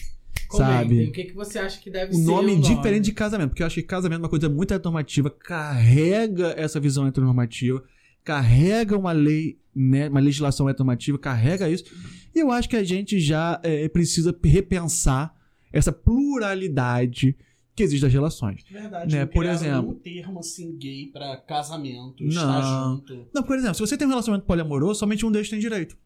Comentem, 0.58 0.78
sabe? 0.78 1.04
O 1.10 1.12
que, 1.12 1.24
que 1.26 1.34
você 1.34 1.60
acha 1.60 1.80
que 1.80 1.90
deve 1.90 2.14
um 2.16 2.18
ser 2.20 2.26
nome 2.26 2.52
o 2.54 2.60
nome? 2.60 2.76
diferente 2.76 3.06
de 3.06 3.12
casamento. 3.14 3.50
Porque 3.50 3.64
eu 3.64 3.68
acho 3.68 3.76
que 3.76 3.84
casamento 3.84 4.20
é 4.20 4.24
uma 4.24 4.30
coisa 4.30 4.50
muito 4.50 4.74
heteronormativa, 4.74 5.30
carrega 5.30 6.54
essa 6.58 6.80
visão 6.80 7.06
heteronormativa, 7.08 7.84
carrega 8.24 8.98
uma 8.98 9.12
lei, 9.12 9.60
né, 9.76 10.10
uma 10.10 10.20
legislação 10.20 10.68
heteronormativa, 10.70 11.18
carrega 11.20 11.70
isso. 11.70 11.86
E 12.34 12.40
eu 12.40 12.52
acho 12.52 12.68
que 12.70 12.76
a 12.76 12.84
gente 12.84 13.20
já 13.20 13.60
é, 13.64 13.88
precisa 13.88 14.36
repensar 14.44 15.34
essa 15.72 15.92
pluralidade 15.92 17.36
que 17.76 17.84
existe 17.84 18.02
das 18.04 18.14
relações. 18.14 18.64
Verdade. 18.72 19.14
Né, 19.14 19.22
não 19.22 19.28
por 19.28 19.46
exemplo- 19.46 19.82
nenhum 19.82 19.94
termo 20.00 20.40
assim 20.40 20.78
gay 20.78 21.08
pra 21.12 21.36
casamento, 21.38 22.24
Não. 22.24 22.30
estar 22.30 22.62
junto. 22.62 23.28
Não, 23.34 23.44
por 23.44 23.58
exemplo, 23.58 23.76
se 23.76 23.82
você 23.82 23.98
tem 23.98 24.08
um 24.08 24.12
relacionamento 24.12 24.48
poliamoroso, 24.48 25.00
somente 25.00 25.26
um 25.26 25.32
deles 25.32 25.50
tem 25.50 25.60
direito. 25.60 25.98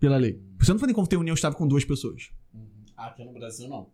Pela 0.00 0.16
lei. 0.16 0.40
Você 0.58 0.72
não 0.72 0.80
tem 0.80 0.92
como 0.92 1.06
ter 1.06 1.16
união 1.16 1.34
estável 1.34 1.56
com 1.56 1.68
duas 1.68 1.84
pessoas. 1.84 2.30
Aqui 3.06 3.24
no 3.24 3.32
Brasil 3.32 3.68
não. 3.68 3.88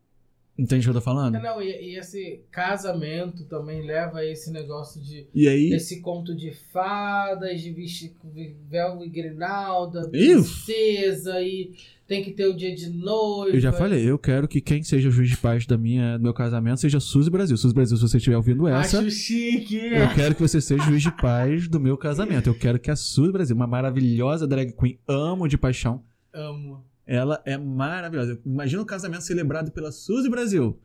Entende 0.58 0.80
o 0.80 0.90
que 0.90 0.96
eu 0.96 1.00
tô 1.00 1.00
falando? 1.00 1.36
É, 1.36 1.40
Não, 1.40 1.62
e, 1.62 1.92
e 1.92 1.96
esse 1.96 2.42
casamento 2.50 3.44
também 3.44 3.80
leva 3.86 4.18
a 4.18 4.26
esse 4.26 4.50
negócio 4.50 5.00
de. 5.00 5.28
E 5.32 5.48
aí. 5.48 5.72
Esse 5.72 6.00
conto 6.00 6.34
de 6.34 6.50
fadas, 6.50 7.60
de 7.60 7.70
vestir 7.70 8.14
com 8.18 8.28
véu 8.68 9.04
e 9.04 9.08
grinalda, 9.08 10.08
princesa, 10.08 11.40
e 11.40 11.72
tem 12.08 12.24
que 12.24 12.32
ter 12.32 12.46
o 12.48 12.56
dia 12.56 12.74
de 12.74 12.90
noiva. 12.90 13.56
Eu 13.56 13.60
já 13.60 13.72
falei, 13.72 14.02
eu 14.04 14.18
quero 14.18 14.48
que 14.48 14.60
quem 14.60 14.82
seja 14.82 15.08
o 15.08 15.12
juiz 15.12 15.30
de 15.30 15.36
paz 15.36 15.64
da 15.64 15.78
minha, 15.78 16.18
do 16.18 16.24
meu 16.24 16.34
casamento 16.34 16.80
seja 16.80 16.98
Suzy 16.98 17.30
Brasil. 17.30 17.56
Suzy 17.56 17.74
Brasil, 17.74 17.96
se 17.96 18.02
você 18.02 18.16
estiver 18.16 18.36
ouvindo 18.36 18.66
essa, 18.66 18.98
Acho 18.98 19.10
chique. 19.12 19.76
eu 19.76 20.12
quero 20.16 20.34
que 20.34 20.40
você 20.40 20.60
seja 20.60 20.82
o 20.82 20.86
juiz 20.86 21.02
de 21.04 21.12
paz 21.12 21.68
do 21.68 21.78
meu 21.78 21.96
casamento. 21.96 22.48
Eu 22.48 22.58
quero 22.58 22.80
que 22.80 22.90
a 22.90 22.96
Suzy 22.96 23.30
Brasil, 23.30 23.54
uma 23.54 23.68
maravilhosa 23.68 24.44
drag 24.44 24.72
queen, 24.72 24.98
amo 25.06 25.46
de 25.46 25.56
paixão. 25.56 26.02
Amo. 26.34 26.87
Ela 27.10 27.40
é 27.46 27.56
maravilhosa. 27.56 28.38
Imagina 28.44 28.82
um 28.82 28.84
casamento 28.84 29.22
celebrado 29.22 29.72
pela 29.72 29.90
Suzy 29.90 30.28
Brasil. 30.28 30.78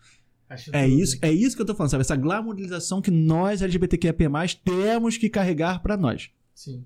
Acho 0.50 0.74
É 0.74 0.86
tudo. 0.88 1.00
isso, 1.02 1.18
é 1.22 1.32
isso 1.32 1.56
que 1.56 1.62
eu 1.62 1.66
tô 1.66 1.76
falando, 1.76 1.92
sabe? 1.92 2.02
Essa 2.02 2.16
glamorização 2.16 3.02
que 3.02 3.12
nós, 3.12 3.62
LGBTQIA+, 3.62 4.14
temos 4.64 5.18
que 5.18 5.30
carregar 5.30 5.82
pra 5.82 5.98
nós. 5.98 6.30
Sim. 6.56 6.86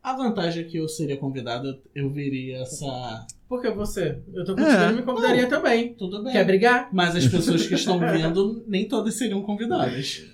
A 0.00 0.16
vantagem 0.16 0.62
é 0.64 0.66
que 0.68 0.76
eu 0.76 0.88
seria 0.88 1.16
convidado, 1.16 1.80
eu- 1.94 2.10
veria 2.12 2.58
essa. 2.58 3.26
Por 3.48 3.60
que 3.60 3.70
você? 3.70 4.20
Eu 4.32 4.44
tô 4.44 4.54
contigo, 4.54 4.70
É. 4.76 4.90
eu 4.90 4.96
me 4.96 5.02
convidaria 5.02 5.48
também. 5.48 5.94
Tudo 5.94 6.22
bem. 6.22 6.32
Quer 6.32 6.44
brigar? 6.44 6.90
Mas 6.92 7.16
as 7.16 7.26
pessoas 7.26 7.66
que 7.66 7.74
estão 7.74 7.98
vendo, 7.98 8.64
nem 8.68 8.86
todas 8.86 9.14
seriam 9.14 9.42
convidadas. 9.42 10.24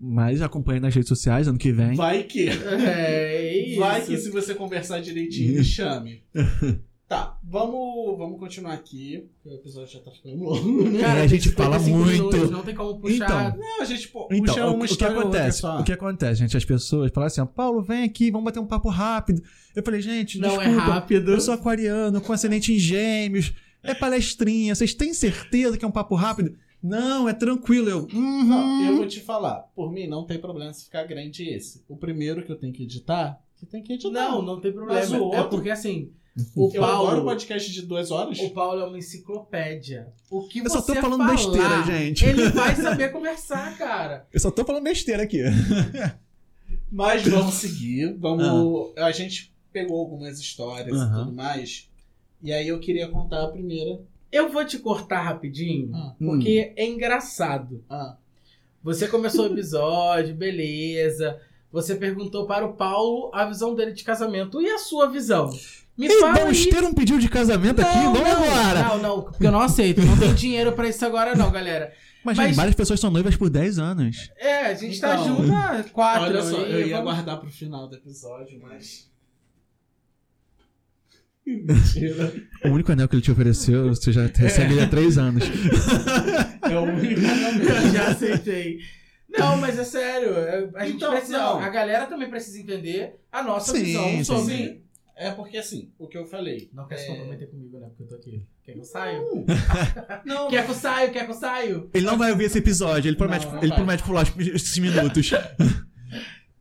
Mas 0.00 0.40
acompanhe 0.42 0.80
nas 0.80 0.94
redes 0.94 1.08
sociais 1.08 1.46
ano 1.48 1.58
que 1.58 1.72
vem. 1.72 1.94
Vai 1.94 2.22
que. 2.24 2.48
É 2.48 3.66
isso. 3.68 3.80
Vai 3.80 4.02
que 4.04 4.16
se 4.16 4.30
você 4.30 4.54
conversar 4.54 5.00
direitinho, 5.00 5.54
me 5.56 5.64
chame. 5.64 6.22
Tá, 7.06 7.38
vamos, 7.44 8.16
vamos 8.16 8.40
continuar 8.40 8.72
aqui. 8.72 9.28
porque 9.42 9.54
O 9.56 9.60
episódio 9.60 9.92
já 9.92 10.00
tá 10.00 10.10
ficando 10.10 10.42
longo, 10.42 10.88
né? 10.88 11.02
É, 11.02 11.04
a 11.22 11.26
gente 11.26 11.50
fala 11.50 11.78
55 11.78 11.98
muito. 11.98 12.12
minutos, 12.34 12.50
não 12.50 12.62
tem 12.62 12.74
como 12.74 12.98
puxar. 12.98 13.24
Então, 13.52 13.60
Não, 13.60 13.82
a 13.82 13.84
gente 13.84 14.08
pô, 14.08 14.26
Então, 14.32 14.44
puxa 14.54 14.66
o, 14.66 14.74
uma 14.74 14.84
o 14.84 14.86
que 14.86 14.92
outra 14.92 15.08
acontece? 15.20 15.58
só. 15.60 15.80
O 15.80 15.84
que 15.84 15.92
acontece, 15.92 16.40
gente? 16.40 16.56
As 16.56 16.64
pessoas 16.64 17.10
falam 17.12 17.26
assim, 17.26 17.40
ó, 17.42 17.46
Paulo, 17.46 17.82
vem 17.82 18.04
aqui, 18.04 18.30
vamos 18.30 18.46
bater 18.46 18.58
um 18.58 18.66
papo 18.66 18.88
rápido. 18.88 19.42
Eu 19.76 19.82
falei, 19.82 20.00
gente, 20.00 20.38
não 20.38 20.48
é 20.62 20.64
desculpa, 20.64 20.80
rápido. 20.92 21.30
eu 21.32 21.40
sou 21.42 21.52
aquariano, 21.52 22.20
com 22.22 22.32
ascendente 22.32 22.72
em 22.72 22.78
gêmeos, 22.78 23.52
é 23.82 23.92
palestrinha, 23.94 24.74
vocês 24.74 24.94
têm 24.94 25.12
certeza 25.12 25.76
que 25.76 25.84
é 25.84 25.88
um 25.88 25.92
papo 25.92 26.14
rápido? 26.14 26.56
Não, 26.82 27.28
é 27.28 27.34
tranquilo. 27.34 27.88
Eu, 27.90 27.98
uhum. 28.12 28.44
Não, 28.44 28.86
eu 28.86 28.96
vou 28.96 29.06
te 29.06 29.20
falar. 29.20 29.56
Por 29.76 29.92
mim, 29.92 30.06
não 30.06 30.24
tem 30.24 30.38
problema 30.38 30.72
se 30.72 30.84
ficar 30.84 31.04
grande 31.04 31.48
esse. 31.48 31.82
O 31.88 31.96
primeiro 31.96 32.42
que 32.44 32.50
eu 32.52 32.56
tenho 32.56 32.72
que 32.72 32.82
editar, 32.82 33.38
você 33.54 33.66
tem 33.66 33.82
que 33.82 33.92
editar. 33.92 34.10
Não, 34.10 34.40
não 34.42 34.58
tem 34.60 34.72
problema. 34.72 34.98
Mas 35.00 35.10
o 35.10 35.16
É 35.16 35.18
outro- 35.18 35.48
porque 35.50 35.70
assim, 35.70 36.10
o 36.56 36.70
Eu 36.74 36.84
adoro 36.84 37.06
Paulo, 37.06 37.24
podcast 37.24 37.70
de 37.72 37.82
duas 37.82 38.10
horas. 38.10 38.38
o 38.40 38.50
Paulo 38.50 38.80
é 38.80 38.84
uma 38.86 38.98
enciclopédia. 38.98 40.12
O 40.30 40.46
que 40.48 40.58
Eu 40.60 40.68
só 40.70 40.80
você 40.80 40.94
tô 40.94 41.00
falando 41.00 41.20
falar, 41.20 41.30
besteira, 41.32 41.82
gente. 41.84 42.24
Ele 42.24 42.48
vai 42.50 42.74
saber 42.74 43.12
conversar, 43.12 43.76
cara. 43.78 44.26
Eu 44.32 44.40
só 44.40 44.50
tô 44.50 44.64
falando 44.64 44.82
besteira 44.84 45.22
aqui. 45.22 45.42
Mas 46.90 47.26
vamos 47.26 47.54
seguir. 47.54 48.14
Vamos. 48.18 48.92
A 48.96 49.10
gente 49.12 49.52
pegou 49.72 49.98
algumas 50.00 50.38
histórias 50.38 50.96
e 50.96 51.00
Ah. 51.00 51.12
Tudo 51.24 51.32
mais. 51.32 51.88
E 52.42 52.52
aí 52.52 52.68
eu 52.68 52.78
queria 52.78 53.08
contar 53.08 53.44
a 53.44 53.48
primeira. 53.48 54.00
Eu 54.30 54.50
vou 54.50 54.64
te 54.64 54.78
cortar 54.78 55.22
rapidinho, 55.22 55.90
Ah. 55.94 56.14
porque 56.18 56.72
é 56.76 56.86
engraçado. 56.86 57.84
Ah, 57.88 58.16
Você 58.82 59.08
começou 59.08 59.48
o 59.48 59.52
episódio, 59.52 60.34
beleza. 60.36 61.40
Você 61.72 61.94
perguntou 61.94 62.46
para 62.46 62.66
o 62.66 62.74
Paulo 62.74 63.30
a 63.32 63.44
visão 63.46 63.74
dele 63.74 63.92
de 63.92 64.04
casamento. 64.04 64.60
E 64.60 64.68
a 64.68 64.78
sua 64.78 65.08
visão? 65.08 65.50
Me 65.96 66.06
E 66.08 66.20
fala 66.20 66.34
vamos 66.34 66.58
aí. 66.58 66.70
ter 66.70 66.82
um 66.84 66.92
pedido 66.92 67.20
de 67.20 67.28
casamento 67.28 67.80
aqui? 67.80 67.96
Não, 67.96 68.12
Vamos 68.14 68.28
não, 68.28 68.44
agora! 68.44 68.82
Não, 68.82 68.98
não, 69.02 69.22
porque 69.22 69.46
eu 69.46 69.52
não 69.52 69.60
aceito. 69.60 70.02
Não 70.02 70.16
tenho 70.18 70.34
dinheiro 70.34 70.72
pra 70.72 70.88
isso 70.88 71.04
agora, 71.06 71.34
não, 71.36 71.50
galera. 71.52 71.92
Mas, 72.24 72.36
Mas- 72.36 72.56
várias 72.56 72.74
pessoas 72.74 72.98
são 72.98 73.10
noivas 73.10 73.36
por 73.36 73.48
10 73.50 73.78
anos. 73.78 74.30
É, 74.38 74.66
a 74.66 74.74
gente 74.74 74.98
tá 75.00 75.14
Então, 75.14 75.36
junto 75.36 75.52
há 75.54 75.84
quatro. 75.92 76.22
olha 76.24 76.42
só, 76.42 76.56
eu 76.62 76.86
ia 76.86 76.96
vamos- 76.96 77.12
guardar 77.12 77.38
pro 77.38 77.50
final 77.50 77.86
do 77.88 77.94
episódio, 77.96 78.58
mas. 78.62 79.08
Mentira. 81.46 82.32
O 82.64 82.68
único 82.70 82.90
anel 82.90 83.06
que 83.08 83.14
ele 83.16 83.22
te 83.22 83.30
ofereceu, 83.30 83.88
você 83.88 84.10
já 84.10 84.26
recebe 84.26 84.72
ele 84.72 84.82
há 84.82 84.88
3 84.88 85.18
anos. 85.18 85.44
É 86.64 86.78
o 86.78 86.82
único 86.84 87.20
Eu 87.20 87.92
já 87.92 88.08
aceitei. 88.08 88.78
Não, 89.28 89.58
mas 89.58 89.78
é 89.78 89.84
sério. 89.84 90.30
é- 90.32 90.70
A 90.76 90.86
gente 90.86 90.96
Então, 90.96 91.12
precisa. 91.12 91.36
não. 91.36 91.58
A 91.58 91.68
galera 91.68 92.06
também 92.06 92.30
precisa 92.30 92.58
entender 92.58 93.16
a 93.30 93.42
nossa 93.42 93.72
Sim, 93.76 93.84
visão 93.84 94.08
sim. 94.08 94.24
sobre. 94.24 94.56
Sim. 94.56 94.80
É 95.16 95.30
porque 95.30 95.56
assim, 95.58 95.92
o 95.98 96.08
que 96.08 96.18
eu 96.18 96.26
falei. 96.26 96.68
Não 96.72 96.86
quer 96.88 96.96
se 96.96 97.04
é... 97.04 97.08
comprometer 97.14 97.48
comigo, 97.48 97.78
né? 97.78 97.86
Porque 97.88 98.02
eu 98.02 98.08
tô 98.08 98.14
aqui. 98.16 98.44
Quer 98.64 98.72
que 98.72 98.78
eu 98.80 98.84
saio? 98.84 99.22
Não, 100.26 100.48
Quer 100.48 100.64
que 100.64 100.70
eu 100.70 100.74
saio? 100.74 101.12
Quer 101.12 101.24
que 101.24 101.30
eu 101.30 101.34
saio? 101.36 101.90
Ele 101.94 102.06
não 102.06 102.18
vai 102.18 102.32
ouvir 102.32 102.44
esse 102.44 102.58
episódio, 102.58 103.08
ele 103.08 103.16
promete, 103.16 103.44
Não, 103.46 103.52
não 103.52 103.58
ele 103.60 103.68
vai. 103.68 103.76
promete 103.76 104.02
pular 104.02 104.22
esses 104.38 104.78
minutos. 104.78 105.30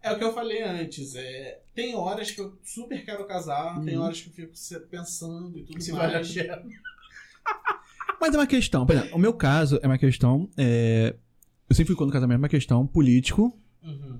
É 0.01 0.11
o 0.11 0.17
que 0.17 0.23
eu 0.23 0.33
falei 0.33 0.61
antes. 0.61 1.15
É... 1.15 1.61
Tem 1.73 1.95
horas 1.95 2.29
que 2.29 2.41
eu 2.41 2.59
super 2.63 3.03
quero 3.03 3.25
casar, 3.25 3.81
tem 3.83 3.97
Uhum. 3.97 4.03
horas 4.03 4.21
que 4.21 4.29
eu 4.29 4.33
fico 4.33 4.55
se- 4.55 4.79
pensando 4.81 5.57
e 5.57 5.63
tudo 5.63 5.81
Se 5.81 5.91
mais. 5.93 6.11
vale 6.11 6.23
a 6.23 6.33
pena. 6.43 6.63
Mas 8.21 8.33
é 8.35 8.37
uma 8.37 8.47
questão, 8.47 8.85
por 8.85 8.95
exemplo, 8.95 9.15
o 9.15 9.19
meu 9.19 9.33
caso 9.33 9.79
é 9.81 9.87
uma 9.87 9.97
questão. 9.97 10.49
é, 10.57 11.15
Eu 11.69 11.75
sempre 11.75 11.87
fui 11.87 11.95
contra 11.95 12.09
o 12.11 12.13
casamento, 12.13 12.35
é 12.35 12.39
uma 12.43 12.49
questão 12.49 12.85
político. 12.85 13.57
Uhum. 13.81 14.19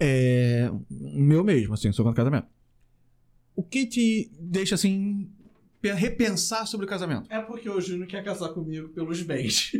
É. 0.00 0.70
Meu 0.90 1.44
mesmo, 1.44 1.74
assim, 1.74 1.92
sou 1.92 2.04
contra 2.04 2.22
o 2.22 2.24
casamento. 2.24 2.48
O 3.58 3.62
que 3.64 3.86
te 3.86 4.30
deixa 4.38 4.74
assim. 4.76 5.28
pe- 5.80 5.92
repensar 5.92 6.64
sobre 6.66 6.86
o 6.86 6.88
casamento? 6.88 7.26
É 7.28 7.40
porque 7.40 7.68
o 7.68 7.80
Júnior 7.80 8.06
quer 8.06 8.22
casar 8.22 8.50
comigo 8.50 8.88
pelos 8.90 9.20
bens. 9.22 9.72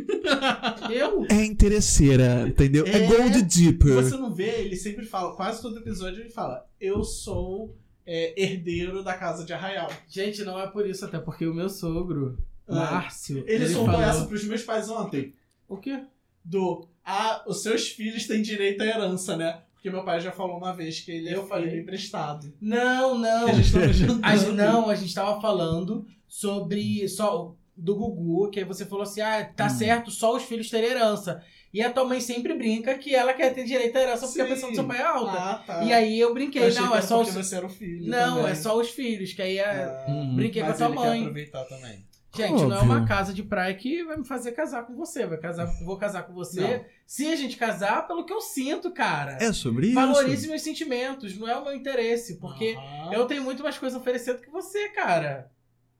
Eu? 0.91 1.25
É 1.29 1.45
interesseira, 1.45 2.47
entendeu? 2.47 2.85
É, 2.85 3.03
É. 3.03 3.07
gold 3.07 3.41
deeper. 3.43 3.95
Você 3.95 4.17
não 4.17 4.33
vê, 4.33 4.61
ele 4.61 4.75
sempre 4.75 5.05
fala, 5.05 5.35
quase 5.35 5.61
todo 5.61 5.77
episódio 5.79 6.21
ele 6.21 6.29
fala: 6.29 6.67
Eu 6.79 7.03
sou 7.03 7.75
é, 8.05 8.33
herdeiro 8.41 9.03
da 9.03 9.13
casa 9.17 9.45
de 9.45 9.53
Arraial. 9.53 9.89
Gente, 10.09 10.43
não 10.43 10.59
é 10.59 10.67
por 10.67 10.85
isso, 10.87 11.05
até 11.05 11.17
porque 11.19 11.45
o 11.47 11.53
meu 11.53 11.69
sogro, 11.69 12.37
Ah. 12.67 12.75
Márcio, 12.75 13.43
Ele, 13.47 13.65
soltou 13.67 13.93
falou... 13.93 14.01
essa 14.09 14.25
pros 14.25 14.43
meus 14.43 14.61
pais 14.63 14.89
ontem. 14.89 15.33
O 15.67 15.77
quê? 15.77 16.03
Do 16.43 16.87
Ah, 17.05 17.43
os 17.47 17.61
seus 17.63 17.87
filhos 17.89 18.27
têm 18.27 18.41
direito 18.41 18.81
à 18.81 18.85
herança, 18.85 19.35
né? 19.37 19.61
Porque 19.79 19.89
meu 19.89 20.03
pai 20.03 20.19
já 20.19 20.31
falou 20.31 20.57
uma 20.57 20.73
vez 20.73 20.99
que 20.99 21.09
ele 21.09 21.29
é 21.29 21.35
Eu 21.35 21.47
falei. 21.47 21.79
emprestado. 21.79 22.53
Não, 22.59 23.17
não. 23.17 23.47
A 23.47 23.53
gente. 23.53 23.71
A 24.21 24.35
gente, 24.35 24.51
não, 24.51 24.89
a 24.89 24.95
gente 24.95 25.15
tava 25.15 25.39
falando 25.39 26.05
sobre 26.27 27.07
só 27.07 27.55
do 27.77 27.95
Gugu, 27.95 28.49
que 28.51 28.59
aí 28.59 28.65
você 28.65 28.85
falou 28.85 29.03
assim: 29.03 29.21
ah, 29.21 29.43
tá 29.55 29.67
Hum. 29.67 29.69
certo, 29.69 30.11
só 30.11 30.35
os 30.35 30.43
filhos 30.43 30.69
terem 30.69 30.89
herança. 30.91 31.41
E 31.73 31.81
a 31.83 31.89
tua 31.93 32.03
mãe 32.03 32.19
sempre 32.19 32.55
brinca 32.55 32.97
que 32.97 33.13
ela 33.15 33.31
quer 33.31 33.53
ter 33.53 33.63
direito 33.63 33.95
à 33.95 34.01
herança 34.01 34.25
porque 34.27 34.41
a 34.41 34.43
Sim. 34.45 34.49
pensão 34.53 34.69
do 34.71 34.75
seu 34.75 34.85
pai 34.87 34.97
é 34.97 35.03
alta. 35.03 35.31
Ah, 35.31 35.63
tá. 35.65 35.83
E 35.83 35.93
aí 35.93 36.19
eu 36.19 36.29
Eu 36.29 36.33
brinquei, 36.33 36.65
achei 36.65 36.81
não, 36.81 36.95
é 36.95 37.01
só 37.01 37.21
os. 37.21 37.31
você 37.31 37.55
era 37.55 37.65
o 37.65 37.69
filho. 37.69 38.09
Não, 38.09 38.37
também. 38.37 38.51
é 38.51 38.55
só 38.55 38.75
os 38.77 38.89
filhos, 38.89 39.33
que 39.33 39.41
aí 39.41 39.59
é. 39.59 39.83
Ah. 39.83 40.05
Brinquei 40.35 40.61
com 40.63 40.69
a 40.69 40.73
tua 40.73 40.87
ele 40.87 40.95
quer 40.97 40.99
mãe. 41.05 41.19
aproveitar 41.21 41.63
também. 41.65 42.03
Gente, 42.35 42.51
não 42.63 42.75
é 42.75 42.81
uma 42.81 42.93
Óbvio. 42.95 43.07
casa 43.07 43.33
de 43.33 43.41
praia 43.43 43.73
que 43.73 44.03
vai 44.03 44.15
me 44.17 44.23
fazer 44.25 44.51
casar 44.51 44.85
com 44.85 44.95
você. 44.95 45.25
Vai 45.25 45.39
casar, 45.39 45.65
vou 45.83 45.97
casar 45.97 46.23
com 46.23 46.33
você. 46.33 46.61
Não. 46.77 46.85
Se 47.07 47.25
a 47.27 47.35
gente 47.35 47.57
casar, 47.57 48.07
pelo 48.07 48.23
que 48.25 48.31
eu 48.31 48.39
sinto, 48.39 48.91
cara. 48.93 49.37
É 49.41 49.51
sobre 49.51 49.87
isso. 49.87 49.95
Valorize 49.95 50.47
meus 50.47 50.61
sentimentos, 50.61 51.35
não 51.37 51.47
é 51.47 51.57
o 51.57 51.63
meu 51.63 51.73
interesse. 51.73 52.37
Porque 52.39 52.75
Aham. 52.77 53.13
eu 53.13 53.25
tenho 53.25 53.43
muito 53.43 53.63
mais 53.63 53.77
coisa 53.79 53.97
a 53.97 53.99
oferecer 53.99 54.33
do 54.35 54.41
que 54.41 54.49
você, 54.51 54.89
cara. 54.89 55.51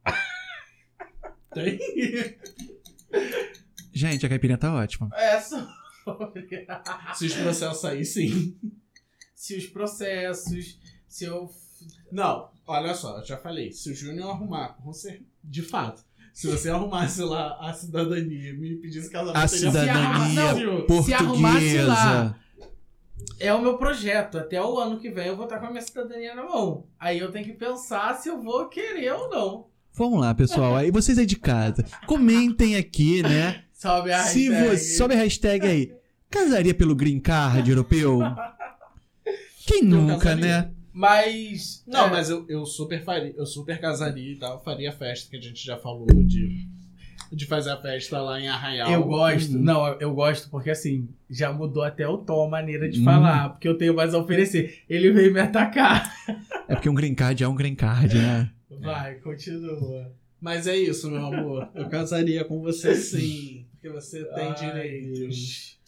Tem. 1.54 1.80
Gente, 3.92 4.26
a 4.26 4.30
caipirinha 4.30 4.58
tá 4.58 4.74
ótima. 4.74 5.10
É 5.14 5.40
só. 5.42 5.68
Se 7.16 7.26
os 7.26 7.34
processos 7.36 7.86
aí, 7.86 8.06
sim. 8.06 8.58
se 9.36 9.56
os 9.58 9.68
processos, 9.68 10.80
se 11.08 11.26
eu. 11.26 11.50
Não, 12.12 12.52
olha 12.66 12.94
só, 12.94 13.20
eu 13.20 13.26
já 13.26 13.38
falei. 13.38 13.72
Se 13.72 13.92
o 13.92 13.96
Júnior 13.96 14.32
arrumar, 14.32 14.70
com 14.84 14.92
cer- 14.92 15.24
de 15.44 15.62
fato, 15.62 16.04
se 16.34 16.48
você 16.48 16.70
arrumasse 16.70 17.22
lá 17.22 17.58
a 17.62 17.74
cidadania 17.74 18.50
e 18.52 18.54
me 18.58 18.76
pedisse 18.76 19.10
casamento, 19.10 19.38
A 19.38 19.48
cidadania 19.48 20.84
Não, 20.88 21.04
Se 21.04 21.14
arrumasse 21.14 21.78
lá. 21.82 22.36
É 23.40 23.54
o 23.54 23.62
meu 23.62 23.78
projeto. 23.78 24.38
Até 24.38 24.62
o 24.62 24.78
ano 24.80 25.00
que 25.00 25.10
vem 25.10 25.28
eu 25.28 25.36
vou 25.36 25.46
estar 25.46 25.60
com 25.60 25.68
a 25.68 25.70
minha 25.72 25.82
cidadania 25.82 26.36
na 26.36 26.44
mão. 26.44 26.86
Aí 27.00 27.20
eu 27.20 27.32
tenho 27.32 27.46
que 27.46 27.54
pensar 27.54 28.16
se 28.16 28.30
eu 28.30 28.42
vou 28.42 28.68
querer 28.68 29.14
ou 29.14 29.30
não. 29.30 29.66
Vamos 29.94 30.20
lá, 30.22 30.34
pessoal. 30.34 30.76
Aí 30.76 30.92
vocês 30.92 31.18
aí 31.18 31.26
de 31.26 31.36
casa, 31.36 31.84
comentem 32.06 32.76
aqui, 32.76 33.22
né? 33.22 33.64
Sobe 33.74 34.12
a 34.12 34.24
Se 34.24 34.50
hashtag. 34.50 34.70
você. 34.78 34.98
Sobe 34.98 35.14
a 35.14 35.18
hashtag 35.18 35.66
aí. 35.68 35.94
Casaria 36.30 36.74
pelo 36.74 36.96
Green 36.96 37.20
Card 37.20 37.70
europeu? 37.70 38.20
Quem 39.66 39.84
nunca, 39.84 40.18
casaria. 40.18 40.62
né? 40.62 40.72
Mas. 40.94 41.84
Não, 41.88 42.08
é, 42.08 42.10
mas 42.10 42.30
eu, 42.30 42.46
eu 42.50 42.66
super 42.66 43.04
faria, 43.04 43.34
eu 43.38 43.46
super 43.46 43.80
casaria 43.80 44.32
e 44.34 44.36
tal, 44.36 44.62
faria 44.64 44.90
a 44.90 44.94
festa 44.94 45.30
que 45.30 45.38
a 45.38 45.42
gente 45.42 45.64
já 45.66 45.78
falou 45.78 46.08
de, 46.08 46.68
de 47.32 47.46
fazer 47.46 47.72
a 47.72 47.78
festa 47.78 48.20
lá 48.22 48.40
em 48.40 48.48
Arraial. 48.48 48.92
Eu 48.92 49.04
gosto. 49.04 49.54
Uhum. 49.54 49.62
Não, 49.64 49.88
eu 50.00 50.14
gosto 50.14 50.50
porque 50.50 50.70
assim, 50.72 51.08
já 51.30 51.52
mudou 51.54 51.84
até 51.84 52.08
o 52.08 52.18
tom, 52.18 52.46
a 52.46 52.50
maneira 52.50 52.90
de 52.90 53.00
Uhum. 53.00 53.06
falar. 53.06 53.50
Porque 53.50 53.68
eu 53.68 53.78
tenho 53.78 53.94
mais 53.94 54.14
a 54.14 54.18
oferecer. 54.20 54.84
Ele 54.90 55.12
veio 55.12 55.34
me 55.34 55.40
atacar. 55.40 56.12
É 56.68 56.76
porque 56.76 56.90
um 56.90 56.96
Green 56.96 57.16
Card 57.16 57.44
é 57.44 57.48
um 57.48 57.56
Green 57.56 57.76
Card, 57.76 58.16
né? 58.18 58.50
Vai, 58.82 59.16
continua. 59.16 60.12
Mas 60.42 60.68
é 60.68 60.78
isso, 60.78 61.12
meu 61.12 61.26
amor. 61.26 61.70
Eu 61.76 61.90
casaria 61.90 62.46
com 62.46 62.62
você 62.62 62.96
sim, 62.96 63.66
porque 63.72 63.90
você 63.90 64.24
tem 64.24 64.46
Ai, 64.48 64.54
direitos. 64.56 65.20
Deus. 65.20 65.79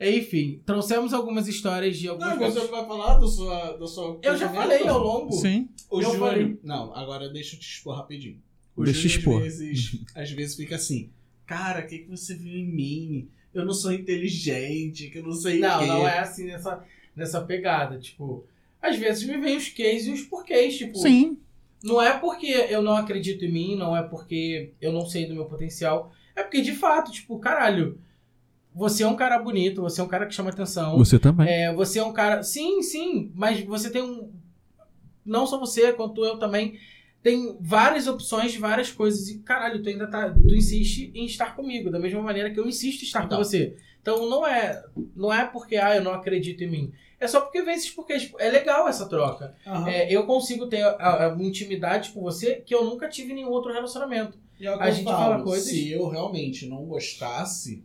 Enfim, 0.00 0.60
trouxemos 0.66 1.12
algumas 1.12 1.46
histórias 1.46 1.96
de 1.96 2.08
alguns. 2.08 2.26
Não, 2.26 2.36
você 2.38 2.66
vai 2.66 2.84
falar 2.84 3.14
do 3.14 3.28
sua, 3.28 3.72
do 3.72 3.86
sua 3.86 4.18
Eu 4.22 4.36
já 4.36 4.48
falei 4.48 4.86
ao 4.86 4.98
longo. 4.98 5.32
Sim. 5.32 5.68
O 5.88 6.00
Eu 6.00 6.10
Júnior. 6.10 6.18
falei. 6.30 6.58
Não, 6.62 6.94
agora 6.94 7.28
deixa 7.28 7.54
eu 7.56 7.60
te 7.60 7.68
expor 7.68 7.96
rapidinho. 7.96 8.40
O 8.76 8.82
Deixa 8.84 9.06
eu 9.06 9.10
Júnior, 9.10 9.46
expor. 9.46 9.46
Às 9.46 9.58
vezes, 9.58 10.00
às 10.14 10.30
vezes 10.32 10.56
fica 10.56 10.74
assim, 10.74 11.10
cara, 11.46 11.80
o 11.84 11.86
que, 11.86 12.00
que 12.00 12.10
você 12.10 12.34
viu 12.34 12.52
em 12.58 12.66
mim? 12.66 13.28
Eu 13.54 13.64
não 13.64 13.72
sou 13.72 13.92
inteligente, 13.92 15.10
que 15.10 15.18
eu 15.18 15.22
não 15.22 15.32
sei 15.32 15.60
Não, 15.60 15.78
quê. 15.78 15.86
não 15.86 16.08
é 16.08 16.18
assim 16.18 16.46
nessa, 16.46 16.84
nessa 17.14 17.40
pegada. 17.40 17.96
Tipo, 18.00 18.44
às 18.82 18.96
vezes 18.96 19.22
me 19.24 19.38
vem 19.38 19.56
os 19.56 19.68
cases 19.68 20.06
e 20.08 20.10
os 20.10 20.22
porquês. 20.22 20.76
Tipo, 20.76 20.98
Sim. 20.98 21.38
não 21.84 22.02
é 22.02 22.18
porque 22.18 22.46
eu 22.48 22.82
não 22.82 22.96
acredito 22.96 23.44
em 23.44 23.52
mim, 23.52 23.76
não 23.76 23.96
é 23.96 24.02
porque 24.02 24.72
eu 24.80 24.92
não 24.92 25.06
sei 25.06 25.26
do 25.26 25.34
meu 25.34 25.44
potencial. 25.44 26.12
É 26.34 26.42
porque, 26.42 26.60
de 26.62 26.72
fato, 26.72 27.12
tipo, 27.12 27.38
caralho, 27.38 27.96
você 28.74 29.02
é 29.02 29.06
um 29.08 29.16
cara 29.16 29.38
bonito, 29.38 29.80
você 29.82 30.00
é 30.00 30.04
um 30.04 30.08
cara 30.08 30.26
que 30.26 30.34
chama 30.34 30.50
atenção. 30.50 30.96
Você 30.98 31.18
também. 31.18 31.48
É, 31.48 31.72
você 31.72 31.98
é 31.98 32.04
um 32.04 32.12
cara. 32.12 32.42
Sim, 32.42 32.82
sim, 32.82 33.30
mas 33.34 33.62
você 33.64 33.90
tem 33.90 34.02
um. 34.02 34.32
Não 35.24 35.46
só 35.46 35.58
você, 35.58 35.92
quanto 35.92 36.24
eu 36.24 36.38
também. 36.38 36.78
Tem 37.22 37.56
várias 37.58 38.06
opções 38.06 38.52
de 38.52 38.58
várias 38.58 38.92
coisas. 38.92 39.28
E, 39.30 39.38
caralho, 39.38 39.82
tu 39.82 39.88
ainda 39.88 40.06
tá. 40.06 40.28
Tu 40.30 40.54
insiste 40.54 41.10
em 41.14 41.24
estar 41.24 41.56
comigo, 41.56 41.90
da 41.90 41.98
mesma 41.98 42.20
maneira 42.20 42.50
que 42.50 42.60
eu 42.60 42.66
insisto 42.68 43.00
em 43.02 43.06
estar 43.06 43.24
Então. 43.24 43.38
com 43.38 43.44
você. 43.44 43.76
Então 44.02 44.28
não 44.28 44.46
é. 44.46 44.82
Não 45.16 45.32
é 45.32 45.46
porque, 45.46 45.76
ah, 45.76 45.96
eu 45.96 46.04
não 46.04 46.12
acredito 46.12 46.62
em 46.62 46.70
mim. 46.70 46.92
É 47.18 47.26
só 47.26 47.40
porque 47.40 47.62
vem 47.62 47.74
esses 47.74 47.88
porquês. 47.90 48.30
É 48.38 48.50
legal 48.50 48.86
essa 48.86 49.08
troca. 49.08 49.54
Aham. 49.66 49.88
É, 49.88 50.12
eu 50.14 50.26
consigo 50.26 50.66
ter 50.66 50.82
a- 50.82 51.24
a- 51.24 51.28
uma 51.32 51.42
intimidade 51.42 52.10
com 52.10 52.20
você 52.20 52.56
que 52.56 52.74
eu 52.74 52.84
nunca 52.84 53.08
tive 53.08 53.32
em 53.32 53.36
nenhum 53.36 53.48
outro 53.50 53.72
relacionamento. 53.72 54.36
E 54.60 54.66
é 54.66 54.74
o 54.74 54.76
que 54.76 54.82
a 54.82 54.88
eu 54.88 54.92
gente 54.92 55.04
falo, 55.04 55.16
fala 55.16 55.42
coisas- 55.42 55.70
Se 55.70 55.90
eu 55.90 56.06
realmente 56.08 56.66
não 56.66 56.84
gostasse, 56.84 57.82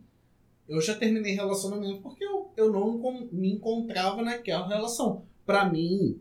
eu 0.70 0.80
já 0.80 0.94
terminei 0.94 1.34
relacionamento 1.34 2.00
porque 2.00 2.24
eu, 2.24 2.50
eu 2.56 2.72
não 2.72 3.28
me 3.32 3.52
encontrava 3.52 4.22
naquela 4.22 4.66
relação. 4.68 5.24
Pra 5.44 5.68
mim, 5.68 6.18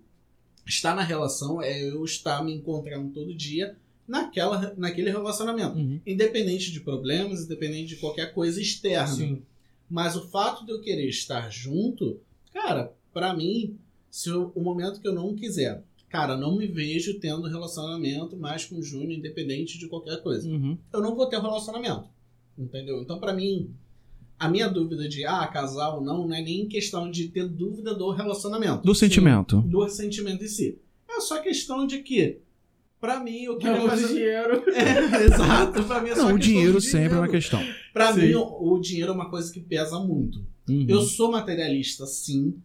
estar 0.65 0.95
na 0.95 1.03
relação 1.03 1.61
é 1.61 1.81
eu 1.83 2.03
estar 2.03 2.43
me 2.43 2.53
encontrando 2.53 3.11
todo 3.11 3.33
dia 3.33 3.75
naquela, 4.07 4.73
naquele 4.75 5.09
relacionamento. 5.11 5.77
Uhum. 5.77 5.99
Independente 6.05 6.71
de 6.71 6.79
problemas, 6.79 7.45
independente 7.45 7.89
de 7.89 7.95
qualquer 7.97 8.33
coisa 8.33 8.59
externa. 8.61 9.07
Sim. 9.07 9.41
Mas 9.89 10.15
o 10.15 10.27
fato 10.29 10.65
de 10.65 10.71
eu 10.71 10.81
querer 10.81 11.07
estar 11.07 11.49
junto, 11.51 12.19
cara, 12.53 12.93
pra 13.13 13.35
mim, 13.35 13.77
se 14.09 14.29
eu- 14.29 14.51
o 14.55 14.61
momento 14.61 14.99
que 14.99 15.07
eu 15.07 15.13
não 15.13 15.35
quiser, 15.35 15.83
cara, 16.09 16.35
não 16.35 16.55
me 16.57 16.65
vejo 16.67 17.19
tendo 17.19 17.47
relacionamento 17.47 18.35
mais 18.37 18.65
com 18.65 18.77
o 18.77 18.83
Júnior, 18.83 19.11
independente 19.11 19.77
de 19.77 19.87
qualquer 19.87 20.21
coisa 20.23 20.47
Uhum. 20.49 20.77
eu 20.91 21.01
não 21.01 21.15
vou 21.15 21.27
ter 21.27 21.37
um 21.37 21.41
relacionamento. 21.41 22.07
Entendeu? 22.57 23.01
Então, 23.01 23.19
pra 23.19 23.31
mim, 23.33 23.71
a 24.39 24.47
minha 24.47 24.69
dúvida 24.69 25.07
de 25.09 25.25
ah, 25.25 25.45
casar 25.47 25.95
ou 25.95 26.01
não, 26.01 26.25
não 26.27 26.35
é 26.35 26.41
nem 26.41 26.67
questão 26.67 27.11
de 27.11 27.27
ter 27.27 27.47
dúvida 27.47 27.93
do 27.93 28.09
relacionamento. 28.11 28.83
Do 28.83 28.95
sentimento. 28.95 29.61
Do 29.61 29.87
sentimento 29.89 30.43
em 30.43 30.47
si. 30.47 30.79
É 31.09 31.19
só 31.19 31.41
questão 31.41 31.85
de 31.85 31.99
que, 31.99 32.39
pra 33.01 33.19
mim, 33.19 33.43
eu 33.43 33.57
queria 33.57 33.77
Não, 33.77 33.89
fazer. 33.89 34.07
dinheiro. 34.07 34.63
É, 34.73 35.25
exato. 35.25 35.83
Pra 35.83 36.01
mim 36.01 36.09
é 36.09 36.15
só 36.15 36.29
Não, 36.29 36.35
o 36.35 36.39
dinheiro 36.39 36.79
sempre 36.79 37.17
é 37.17 37.19
uma 37.19 37.27
questão. 37.27 37.61
Pra 37.91 38.13
Sim. 38.13 38.21
mim, 38.27 38.33
o, 38.35 38.73
o 38.73 38.79
dinheiro 38.79 39.11
é 39.11 39.15
uma 39.15 39.29
coisa 39.29 39.51
que 39.51 39.59
pesa 39.59 39.99
muito. 39.99 40.39
Uhum. 40.69 40.85
Eu 40.87 41.01
sou 41.01 41.29
materialista, 41.31 42.05
sim. 42.05 42.55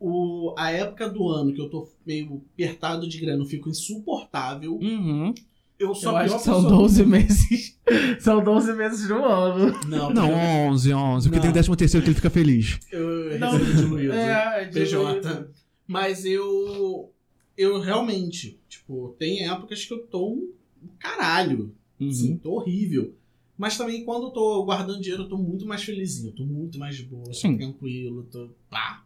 O, 0.00 0.54
a 0.56 0.70
época 0.70 1.08
do 1.10 1.28
ano 1.28 1.52
que 1.52 1.60
eu 1.60 1.68
tô 1.68 1.88
meio 2.06 2.40
apertado 2.54 3.08
de 3.08 3.18
grana, 3.18 3.42
eu 3.42 3.46
fico 3.46 3.68
insuportável. 3.68 4.76
Uhum. 4.80 5.34
Eu 5.78 5.94
sou 5.94 6.10
Eu 6.12 6.16
a 6.16 6.20
acho 6.20 6.28
pior 6.30 6.38
que 6.38 6.44
são 6.44 6.62
pessoa. 6.62 6.76
12 6.78 7.06
meses. 7.06 7.78
são 8.20 8.42
12 8.42 8.72
meses 8.74 9.08
no 9.08 9.24
ano. 9.24 9.78
Não, 9.86 10.10
Não, 10.10 10.28
porque 10.28 10.40
11, 10.40 10.92
11. 10.94 11.28
Porque 11.28 11.36
Não. 11.36 11.42
tem 11.42 11.50
o 11.50 11.54
13 11.54 11.76
terceiro 11.76 12.04
que 12.04 12.10
ele 12.10 12.16
fica 12.16 12.30
feliz. 12.30 12.78
eu 12.90 13.38
Não. 13.38 13.52
recebi 13.52 13.76
diluído. 13.76 14.12
É, 14.18 14.64
de 14.64 14.72
PJ. 14.80 15.48
Mas 15.86 16.24
eu. 16.24 17.12
Eu 17.56 17.80
realmente, 17.80 18.60
tipo, 18.68 19.16
tem 19.18 19.48
épocas 19.48 19.84
que 19.84 19.92
eu 19.92 20.06
tô 20.06 20.28
um 20.32 20.52
caralho. 20.98 21.74
Uhum. 22.00 22.08
Assim, 22.08 22.36
tô 22.36 22.52
horrível. 22.52 23.14
Mas 23.56 23.76
também 23.76 24.04
quando 24.04 24.26
eu 24.26 24.30
tô 24.30 24.64
guardando 24.64 25.00
dinheiro, 25.00 25.24
eu 25.24 25.28
tô 25.28 25.36
muito 25.36 25.66
mais 25.66 25.82
felizinho. 25.82 26.30
Eu 26.30 26.34
tô 26.36 26.44
muito 26.44 26.78
mais 26.78 26.96
de 26.96 27.02
boa, 27.04 27.24
tô 27.24 27.32
Sim. 27.32 27.56
tranquilo, 27.56 28.22
tô. 28.30 28.50
pá. 28.70 29.04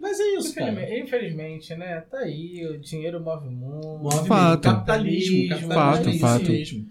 Mas 0.00 0.18
é 0.18 0.34
isso, 0.36 0.54
cara. 0.54 0.70
Infelizmente, 0.72 1.02
infelizmente, 1.02 1.74
né? 1.76 2.00
Tá 2.00 2.18
aí, 2.20 2.66
o 2.66 2.78
dinheiro 2.80 3.20
move 3.22 3.48
o 3.48 3.50
mundo. 3.50 3.98
Move 3.98 4.26
Fato. 4.26 4.62
Capitalismo. 4.62 5.48
Fato, 5.48 5.60
capitalismo 5.68 6.20
fato. 6.20 6.50
mesmo. 6.50 6.88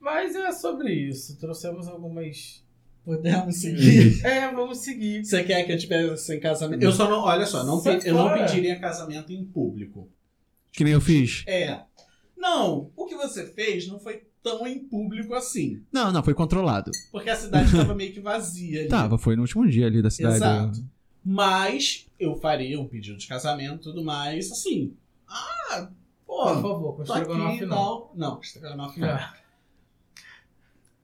Mas 0.00 0.34
é 0.36 0.52
sobre 0.52 0.92
isso. 0.92 1.36
Trouxemos 1.38 1.88
algumas. 1.88 2.64
Podemos 3.04 3.56
seguir. 3.56 4.24
É, 4.24 4.52
vamos 4.52 4.78
seguir. 4.78 5.24
Você 5.24 5.42
quer 5.44 5.64
que 5.64 5.72
eu 5.72 5.78
te 5.78 5.86
peça 5.86 6.34
em 6.34 6.40
casamento? 6.40 6.82
Eu 6.82 6.92
só 6.92 7.08
não, 7.08 7.20
olha 7.20 7.46
só, 7.46 7.64
não 7.64 7.82
pe- 7.82 8.00
eu 8.04 8.14
não 8.14 8.32
pediria 8.32 8.78
casamento 8.80 9.32
em 9.32 9.44
público. 9.44 10.08
Que 10.72 10.84
nem 10.84 10.92
eu 10.92 11.00
fiz. 11.00 11.42
É. 11.46 11.80
Não, 12.36 12.90
o 12.96 13.06
que 13.06 13.14
você 13.16 13.46
fez 13.46 13.88
não 13.88 13.98
foi 13.98 14.22
tão 14.42 14.66
em 14.66 14.78
público 14.78 15.34
assim. 15.34 15.82
Não, 15.92 16.12
não, 16.12 16.22
foi 16.22 16.34
controlado. 16.34 16.90
Porque 17.10 17.30
a 17.30 17.36
cidade 17.36 17.66
estava 17.72 17.94
meio 17.94 18.12
que 18.12 18.20
vazia 18.20 18.80
ali. 18.80 18.88
Tava, 18.88 19.18
foi 19.18 19.34
no 19.36 19.42
último 19.42 19.68
dia 19.68 19.86
ali 19.86 20.00
da 20.02 20.10
cidade. 20.10 20.36
Exato. 20.36 20.84
Mas 21.28 22.06
eu 22.20 22.36
faria 22.36 22.80
um 22.80 22.86
pedido 22.86 23.18
de 23.18 23.26
casamento 23.26 23.80
e 23.80 23.82
tudo 23.82 24.04
mais, 24.04 24.52
assim. 24.52 24.94
Ah, 25.28 25.88
pô, 26.24 26.44
Por 26.44 26.62
favor, 26.62 26.96
com 26.96 27.02
estrogonofe 27.02 27.66
não. 27.66 27.76
tal. 27.76 28.12
Não, 28.14 28.40
estrogonofe 28.40 29.00
não. 29.00 29.18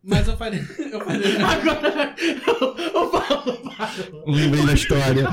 Mas 0.04 0.28
eu 0.28 0.36
faria. 0.36 0.60
Eu 0.60 1.00
faria 1.04 1.26
Agora, 1.46 2.14
o 2.94 3.08
Paulo 3.08 3.58
parou. 3.76 4.24
Lembrei 4.26 4.64
da 4.66 4.74
história. 4.74 5.28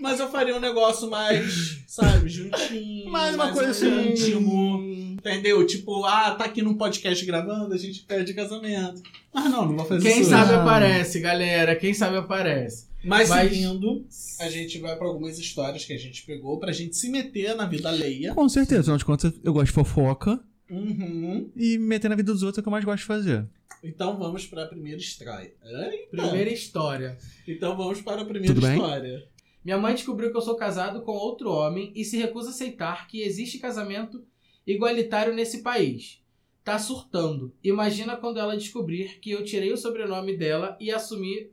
mas 0.00 0.20
eu 0.20 0.30
faria 0.30 0.56
um 0.56 0.60
negócio 0.60 1.10
mais, 1.10 1.82
sabe, 1.86 2.30
juntinho. 2.30 3.10
Mais 3.10 3.34
uma 3.34 3.52
coisa 3.52 3.70
assim. 3.72 4.10
íntimo. 4.12 4.78
Entendeu? 5.12 5.66
Tipo, 5.66 6.04
ah, 6.06 6.34
tá 6.34 6.46
aqui 6.46 6.62
num 6.62 6.76
podcast 6.78 7.24
gravando, 7.26 7.74
a 7.74 7.78
gente 7.78 8.02
pede 8.04 8.32
casamento. 8.34 9.02
Mas 9.32 9.44
não, 9.50 9.66
não 9.66 9.76
vou 9.76 9.84
fazer 9.84 10.06
Quem 10.08 10.20
isso. 10.22 10.30
sabe 10.30 10.52
Não. 10.52 10.62
aparece, 10.62 11.20
galera. 11.20 11.76
Quem 11.76 11.92
sabe 11.94 12.16
aparece. 12.16 12.91
Mas, 13.04 13.28
Mas- 13.28 13.50
seguindo, 13.50 14.06
a 14.40 14.48
gente 14.48 14.78
vai 14.78 14.96
pra 14.96 15.06
algumas 15.06 15.38
histórias 15.38 15.84
que 15.84 15.92
a 15.92 15.98
gente 15.98 16.24
pegou 16.24 16.58
pra 16.58 16.72
gente 16.72 16.96
se 16.96 17.08
meter 17.10 17.54
na 17.56 17.66
vida 17.66 17.88
alheia. 17.88 18.34
Com 18.34 18.48
certeza, 18.48 18.80
afinal 18.82 18.98
de 18.98 19.04
contas, 19.04 19.32
eu 19.42 19.52
gosto 19.52 19.66
de 19.66 19.72
fofoca. 19.72 20.40
Uhum. 20.70 21.50
E 21.56 21.76
meter 21.78 22.08
na 22.08 22.14
vida 22.16 22.32
dos 22.32 22.42
outros 22.42 22.58
é 22.58 22.60
o 22.60 22.62
que 22.62 22.68
eu 22.68 22.72
mais 22.72 22.84
gosto 22.84 23.00
de 23.00 23.04
fazer. 23.06 23.46
Então 23.84 24.16
vamos 24.18 24.46
para 24.46 24.62
a 24.64 24.66
primeira 24.68 24.98
história. 24.98 25.52
Eita. 25.62 26.08
Primeira 26.10 26.50
história. 26.50 27.18
Então 27.46 27.76
vamos 27.76 28.00
para 28.00 28.22
a 28.22 28.24
primeira 28.24 28.54
Tudo 28.54 28.64
bem? 28.66 28.76
história. 28.76 29.28
Minha 29.64 29.78
mãe 29.78 29.94
descobriu 29.94 30.30
que 30.30 30.36
eu 30.36 30.40
sou 30.42 30.56
casado 30.56 31.02
com 31.02 31.12
outro 31.12 31.50
homem 31.50 31.92
e 31.94 32.04
se 32.04 32.16
recusa 32.16 32.48
a 32.48 32.50
aceitar 32.52 33.06
que 33.08 33.22
existe 33.22 33.58
casamento 33.58 34.24
igualitário 34.66 35.34
nesse 35.34 35.62
país. 35.62 36.20
Tá 36.64 36.78
surtando. 36.78 37.52
Imagina 37.62 38.16
quando 38.16 38.38
ela 38.38 38.56
descobrir 38.56 39.18
que 39.20 39.30
eu 39.32 39.44
tirei 39.44 39.72
o 39.72 39.76
sobrenome 39.76 40.36
dela 40.36 40.76
e 40.80 40.90
assumi 40.90 41.50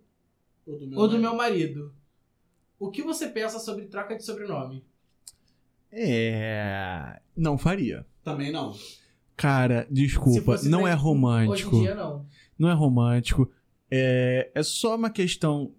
O 0.65 0.75
do 0.75 0.87
meu. 0.87 0.99
o 0.99 1.07
do 1.07 1.13
marido. 1.13 1.21
meu 1.21 1.35
marido. 1.35 1.95
O 2.79 2.89
que 2.89 3.01
você 3.01 3.27
pensa 3.27 3.59
sobre 3.59 3.85
troca 3.85 4.15
de 4.15 4.23
sobrenome? 4.23 4.83
É. 5.91 7.19
Não 7.35 7.57
faria. 7.57 8.05
Também 8.23 8.51
não. 8.51 8.73
Cara, 9.35 9.87
desculpa, 9.89 10.59
não 10.63 10.87
é 10.87 10.93
romântico. 10.93 11.69
Hoje 11.69 11.77
em 11.77 11.81
dia, 11.83 11.95
não. 11.95 12.25
Não 12.57 12.69
é 12.69 12.73
romântico. 12.73 13.49
É, 13.89 14.51
é 14.53 14.63
só 14.63 14.95
uma 14.95 15.09
questão 15.09 15.73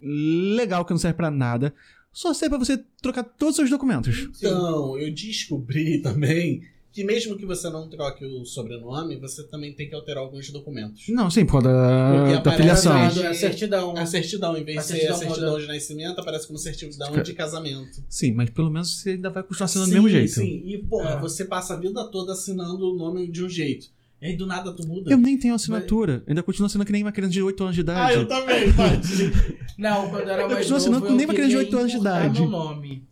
legal 0.00 0.84
que 0.84 0.90
não 0.90 0.98
serve 0.98 1.16
pra 1.16 1.30
nada. 1.30 1.74
Só 2.12 2.34
serve 2.34 2.56
pra 2.56 2.64
você 2.64 2.78
trocar 3.00 3.22
todos 3.22 3.52
os 3.52 3.56
seus 3.56 3.70
documentos. 3.70 4.28
Então, 4.36 4.98
eu 4.98 5.12
descobri 5.14 6.02
também 6.02 6.62
que 6.98 7.04
mesmo 7.04 7.36
que 7.36 7.46
você 7.46 7.70
não 7.70 7.88
troque 7.88 8.24
o 8.24 8.44
sobrenome, 8.44 9.16
você 9.20 9.44
também 9.46 9.72
tem 9.72 9.88
que 9.88 9.94
alterar 9.94 10.20
alguns 10.24 10.50
documentos. 10.50 11.04
Não, 11.08 11.30
sim, 11.30 11.44
por 11.46 11.62
causa 11.62 11.68
Porque 11.68 12.32
da, 12.34 12.40
da 12.40 12.52
filiação. 12.56 12.92
Casado, 12.92 13.22
é 13.24 13.34
certidão. 13.34 13.96
A 13.96 14.04
certidão, 14.04 14.56
em 14.56 14.64
vez 14.64 14.78
A 14.78 14.80
de 14.80 14.86
ser 14.88 14.94
certidão 14.94 15.14
a 15.14 15.18
certidão 15.20 15.58
de 15.60 15.66
nascimento, 15.68 16.20
aparece 16.20 16.46
como 16.48 16.58
certidão 16.58 17.22
de 17.22 17.32
casamento. 17.34 18.02
Sim, 18.08 18.32
mas 18.32 18.50
pelo 18.50 18.68
menos 18.68 19.00
você 19.00 19.10
ainda 19.10 19.30
vai 19.30 19.44
continuar 19.44 19.68
sendo 19.68 19.82
do 19.82 19.86
sim, 19.86 19.94
mesmo 19.94 20.08
jeito. 20.08 20.32
Sim, 20.32 20.62
e 20.66 20.78
porra, 20.78 21.10
É. 21.10 21.20
você 21.20 21.44
passa 21.44 21.74
a 21.74 21.76
vida 21.76 22.02
toda 22.10 22.32
assinando 22.32 22.92
o 22.92 22.96
nome 22.96 23.30
de 23.30 23.44
um 23.44 23.48
jeito. 23.48 23.86
E 24.20 24.26
aí 24.26 24.36
do 24.36 24.44
nada 24.44 24.72
tu 24.72 24.84
muda. 24.84 25.08
Eu 25.08 25.18
nem 25.18 25.38
tenho 25.38 25.54
assinatura. 25.54 26.24
Ainda 26.26 26.42
continuo 26.42 26.68
sendo 26.68 26.84
que 26.84 26.90
nem 26.90 27.04
uma 27.04 27.12
criança 27.12 27.32
de 27.34 27.40
8 27.40 27.62
anos 27.62 27.76
de 27.76 27.82
Ah, 27.82 27.84
idade. 27.84 28.14
eu 28.16 28.26
também, 28.26 28.72
tadinho. 28.72 29.32
Não, 29.78 30.10
quando 30.10 30.22
eu 30.22 30.30
era 30.30 30.42
Eu 30.42 30.48
mais 30.50 30.66
continuo 30.68 30.70
novo, 30.70 30.76
assinando 30.76 31.06
eu 31.06 31.16
nem 31.16 31.26
uma 31.26 31.34
criança 31.34 31.50
de 31.50 31.56
queria 31.58 31.68
8 31.68 31.78
anos 31.78 31.92
de 31.92 31.98
idade. 31.98 32.40
meu 32.40 32.50
nome. 32.50 33.04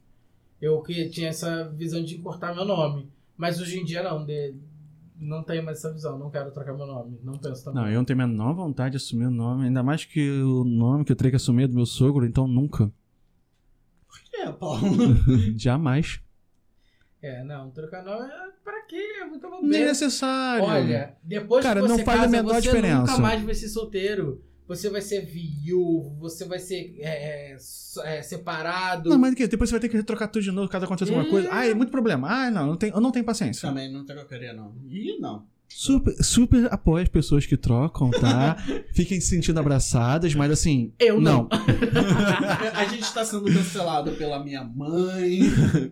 Eu 0.61 0.81
que 0.83 1.09
tinha 1.11 1.29
essa 1.29 1.69
visão 1.77 2.03
de 2.03 2.17
encurtar 2.17 2.53
meu 2.53 2.65
nome. 2.65 3.07
Mas 3.37 3.61
hoje 3.61 3.79
em 3.81 3.85
dia 3.85 4.03
não, 4.03 4.25
de- 4.25 4.55
não 5.19 5.43
tenho 5.43 5.65
mais 5.65 5.79
essa 5.79 5.93
visão, 5.93 6.19
não 6.19 6.31
quero 6.31 6.51
trocar 6.51 6.75
meu 6.75 6.87
nome. 6.87 7.19
Não 7.23 7.35
penso 7.35 7.65
também. 7.65 7.83
Não, 7.83 7.91
eu 7.91 7.97
não 7.99 8.05
tenho 8.05 8.23
a 8.23 8.27
menor 8.27 8.55
vontade 8.55 8.93
de 8.93 8.97
assumir 8.97 9.27
o 9.27 9.31
nome. 9.31 9.65
Ainda 9.67 9.83
mais 9.83 10.05
que 10.05 10.31
o 10.43 10.65
nome 10.65 11.05
que 11.05 11.13
eu 11.13 11.17
teria 11.17 11.31
que 11.31 11.37
assumir 11.37 11.65
é 11.65 11.69
do 11.69 11.75
meu 11.75 11.87
sogro, 11.87 12.25
então 12.27 12.47
nunca. 12.47 12.91
É, 14.35 14.51
Paulo. 14.53 14.81
Jamais. 15.57 16.21
É, 17.23 17.43
não, 17.45 17.71
trocar 17.71 18.05
nome 18.05 18.27
é 18.27 18.51
pra 18.63 18.83
quê? 18.83 18.97
É 19.21 19.25
muita 19.25 19.49
Nem 19.49 19.61
bobeira. 19.63 19.87
necessário. 19.87 20.65
Olha, 20.65 21.17
depois 21.23 21.65
Cara, 21.65 21.81
que 21.81 21.89
você 21.89 21.97
não 21.97 22.05
faz 22.05 22.19
a 22.19 22.23
casa, 22.25 22.31
menor 22.37 22.55
você 22.55 22.61
diferença. 22.61 23.01
nunca 23.01 23.19
mais 23.19 23.43
vai 23.43 23.55
ser 23.55 23.69
solteiro. 23.69 24.45
Você 24.69 24.91
vai 24.91 25.01
ser 25.01 25.25
viúvo, 25.25 26.17
você 26.19 26.45
vai 26.45 26.59
ser 26.59 26.97
é, 26.99 27.53
é, 27.53 27.57
é, 28.05 28.23
separado. 28.23 29.09
Não, 29.09 29.19
mas 29.19 29.33
o 29.33 29.37
quê? 29.37 29.47
Depois 29.47 29.71
você 29.71 29.75
vai 29.75 29.81
ter 29.81 29.89
que 29.89 30.03
trocar 30.03 30.27
tudo 30.29 30.43
de 30.43 30.51
novo 30.51 30.69
caso 30.69 30.85
aconteça 30.85 31.13
alguma 31.13 31.31
coisa. 31.31 31.49
Ah, 31.53 31.67
é 31.67 31.73
muito 31.73 31.91
problema. 31.91 32.29
Ah, 32.29 32.51
não, 32.51 32.67
não 32.67 32.77
tem, 32.77 32.91
eu 32.91 33.01
não 33.01 33.13
tenho 33.13 33.25
paciência. 33.25 33.69
Também 33.69 33.91
não 33.93 34.05
trocaria, 34.05 34.53
não. 34.53 34.75
Ih, 34.89 35.19
não. 35.21 35.45
Super, 35.69 36.15
super 36.23 36.73
apoio 36.73 37.03
as 37.03 37.09
pessoas 37.09 37.45
que 37.45 37.57
trocam, 37.57 38.11
tá? 38.11 38.57
Fiquem 38.95 39.21
se 39.21 39.29
sentindo 39.29 39.59
abraçadas, 39.59 40.35
mas 40.35 40.51
assim. 40.51 40.93
Eu 40.99 41.21
não. 41.21 41.49
A 42.75 42.85
gente 42.87 43.13
tá 43.13 43.25
sendo 43.25 43.45
cancelado 43.45 44.13
pela 44.13 44.43
minha 44.43 44.65
mãe. 44.65 45.41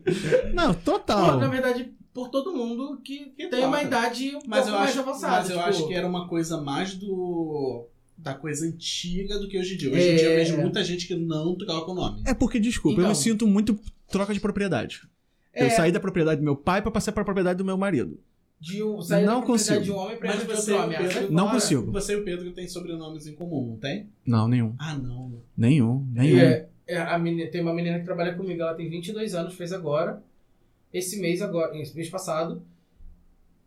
Não, 0.54 0.72
Pô, 0.72 0.80
total. 0.92 1.38
na 1.38 1.48
verdade, 1.48 1.92
por 2.12 2.28
todo 2.28 2.52
mundo 2.54 3.00
que, 3.02 3.26
Que 3.36 3.48
tem 3.48 3.64
uma 3.64 3.78
troca. 3.80 3.86
idade 3.86 4.36
um 4.36 4.40
Mas 4.46 4.60
pouco 4.64 4.70
eu, 4.70 4.78
mais 4.78 4.90
acho, 4.90 5.00
avançada. 5.00 5.36
mas 5.36 5.50
eu 5.50 5.56
tipo, 5.56 5.68
acho 5.68 5.86
que 5.88 5.94
era 5.94 6.06
uma 6.06 6.28
coisa 6.28 6.60
mais 6.60 6.94
do. 6.94 7.88
Da 8.16 8.34
coisa 8.34 8.66
antiga 8.66 9.38
do 9.38 9.48
que 9.48 9.58
hoje 9.58 9.74
em 9.74 9.76
dia. 9.76 9.90
Hoje 9.90 10.00
É. 10.08 10.12
em 10.12 10.16
dia 10.16 10.28
eu 10.30 10.36
vejo 10.36 10.56
muita 10.58 10.82
gente 10.84 11.06
que 11.06 11.14
não 11.14 11.56
troca 11.56 11.90
o 11.90 11.94
nome. 11.94 12.22
É 12.26 12.32
porque, 12.34 12.58
desculpa, 12.60 12.98
eu 13.00 13.02
Então. 13.04 13.10
me 13.10 13.16
sinto 13.16 13.46
muito 13.46 13.78
troca 14.08 14.32
de 14.32 14.40
propriedade. 14.40 15.02
É. 15.52 15.66
Eu 15.66 15.70
saí 15.70 15.92
da 15.92 16.00
propriedade 16.00 16.40
do 16.40 16.44
meu 16.44 16.56
pai 16.56 16.80
pra 16.82 16.90
passar 16.90 17.12
pra 17.12 17.24
propriedade 17.24 17.58
do 17.58 17.64
meu 17.64 17.76
marido. 17.76 18.18
de 18.60 18.82
um, 18.82 19.02
sair 19.02 19.26
Não 19.26 19.42
consigo. 19.42 19.82
de 19.82 19.90
um 19.92 19.96
homem 19.96 20.16
pra 20.16 20.28
Mas 20.36 20.42
você 20.44 20.72
outro 20.72 20.72
e 20.72 20.72
o 20.72 20.82
homem. 20.98 21.08
Pedro- 21.12 21.32
Não 21.32 21.50
consigo. 21.50 21.92
Você 21.92 22.12
e 22.14 22.16
o 22.16 22.24
Pedro 22.24 22.50
têm 22.52 22.66
sobrenomes 22.66 23.26
em 23.26 23.34
comum, 23.34 23.66
não 23.72 23.76
tem? 23.76 24.08
Não, 24.26 24.48
nenhum. 24.48 24.74
Ah, 24.78 24.94
não. 24.96 25.42
Nenhum, 25.54 26.06
nenhum. 26.10 26.38
É, 26.38 26.66
é, 26.86 26.96
a 26.96 27.18
menina, 27.18 27.50
tem 27.50 27.60
uma 27.60 27.74
menina 27.74 27.98
que 27.98 28.06
trabalha 28.06 28.34
comigo, 28.34 28.62
ela 28.62 28.72
tem 28.72 28.88
22 28.88 29.34
anos, 29.34 29.52
fez 29.54 29.70
agora. 29.70 30.22
Esse 30.94 31.20
mês, 31.20 31.42
agora, 31.42 31.76
esse 31.78 31.94
mês 31.94 32.08
passado. 32.08 32.62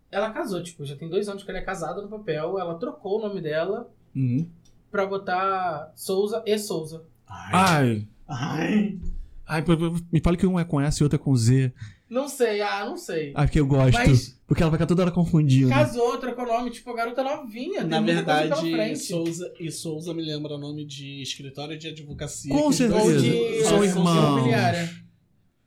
Ela 0.10 0.32
casou, 0.32 0.64
tipo, 0.64 0.84
já 0.86 0.96
tem 0.96 1.10
dois 1.10 1.28
anos 1.30 1.44
que 1.44 1.50
ela 1.52 1.60
é 1.60 1.64
casada 1.64 2.02
no 2.02 2.08
papel. 2.10 2.58
Ela 2.58 2.76
trocou 2.80 3.20
o 3.20 3.28
nome 3.28 3.40
dela 3.42 3.92
Uhum. 4.18 4.48
pra 4.92 5.06
botar 5.06 5.92
Souza 5.96 6.42
e 6.46 6.58
Souza. 6.58 7.04
Ai. 7.28 8.08
Ai. 8.28 8.98
Ai, 9.46 9.64
me 10.12 10.20
fala 10.20 10.36
que 10.36 10.46
um 10.46 10.60
é 10.60 10.66
com 10.66 10.82
S 10.82 11.02
e 11.02 11.04
outro 11.04 11.16
é 11.16 11.20
com 11.20 11.34
Z. 11.36 11.72
Não 12.10 12.28
sei, 12.28 12.62
ah, 12.62 12.86
não 12.86 12.98
sei. 12.98 13.32
Ah, 13.36 13.44
porque 13.44 13.60
eu 13.60 13.68
gosto. 13.68 13.94
Mas 13.94 14.38
Porque 14.48 14.62
ela 14.64 14.70
vai 14.70 14.78
ficar 14.78 14.88
toda 14.88 15.02
hora 15.04 15.12
confundindo. 15.12 15.70
casou, 15.70 16.18
trocou 16.18 16.46
o 16.46 16.48
nome, 16.48 16.70
tipo, 16.72 16.90
a 16.90 16.96
garota 16.96 17.22
novinha. 17.24 17.84
Na 17.84 18.00
verdade. 18.02 18.96
Souza 18.98 19.54
e 19.60 19.70
Souza 19.72 20.14
me 20.14 20.22
lembra 20.24 20.58
nome 20.58 20.86
de 20.86 21.22
escritório 21.22 21.78
de 21.78 21.88
advocacia. 21.90 22.54
Com 22.54 22.72
certeza. 22.72 23.04
Ou 23.04 23.18
de, 23.18 23.64
São 23.64 23.84
irmãos. 23.84 24.36
imobiliária. 24.38 24.90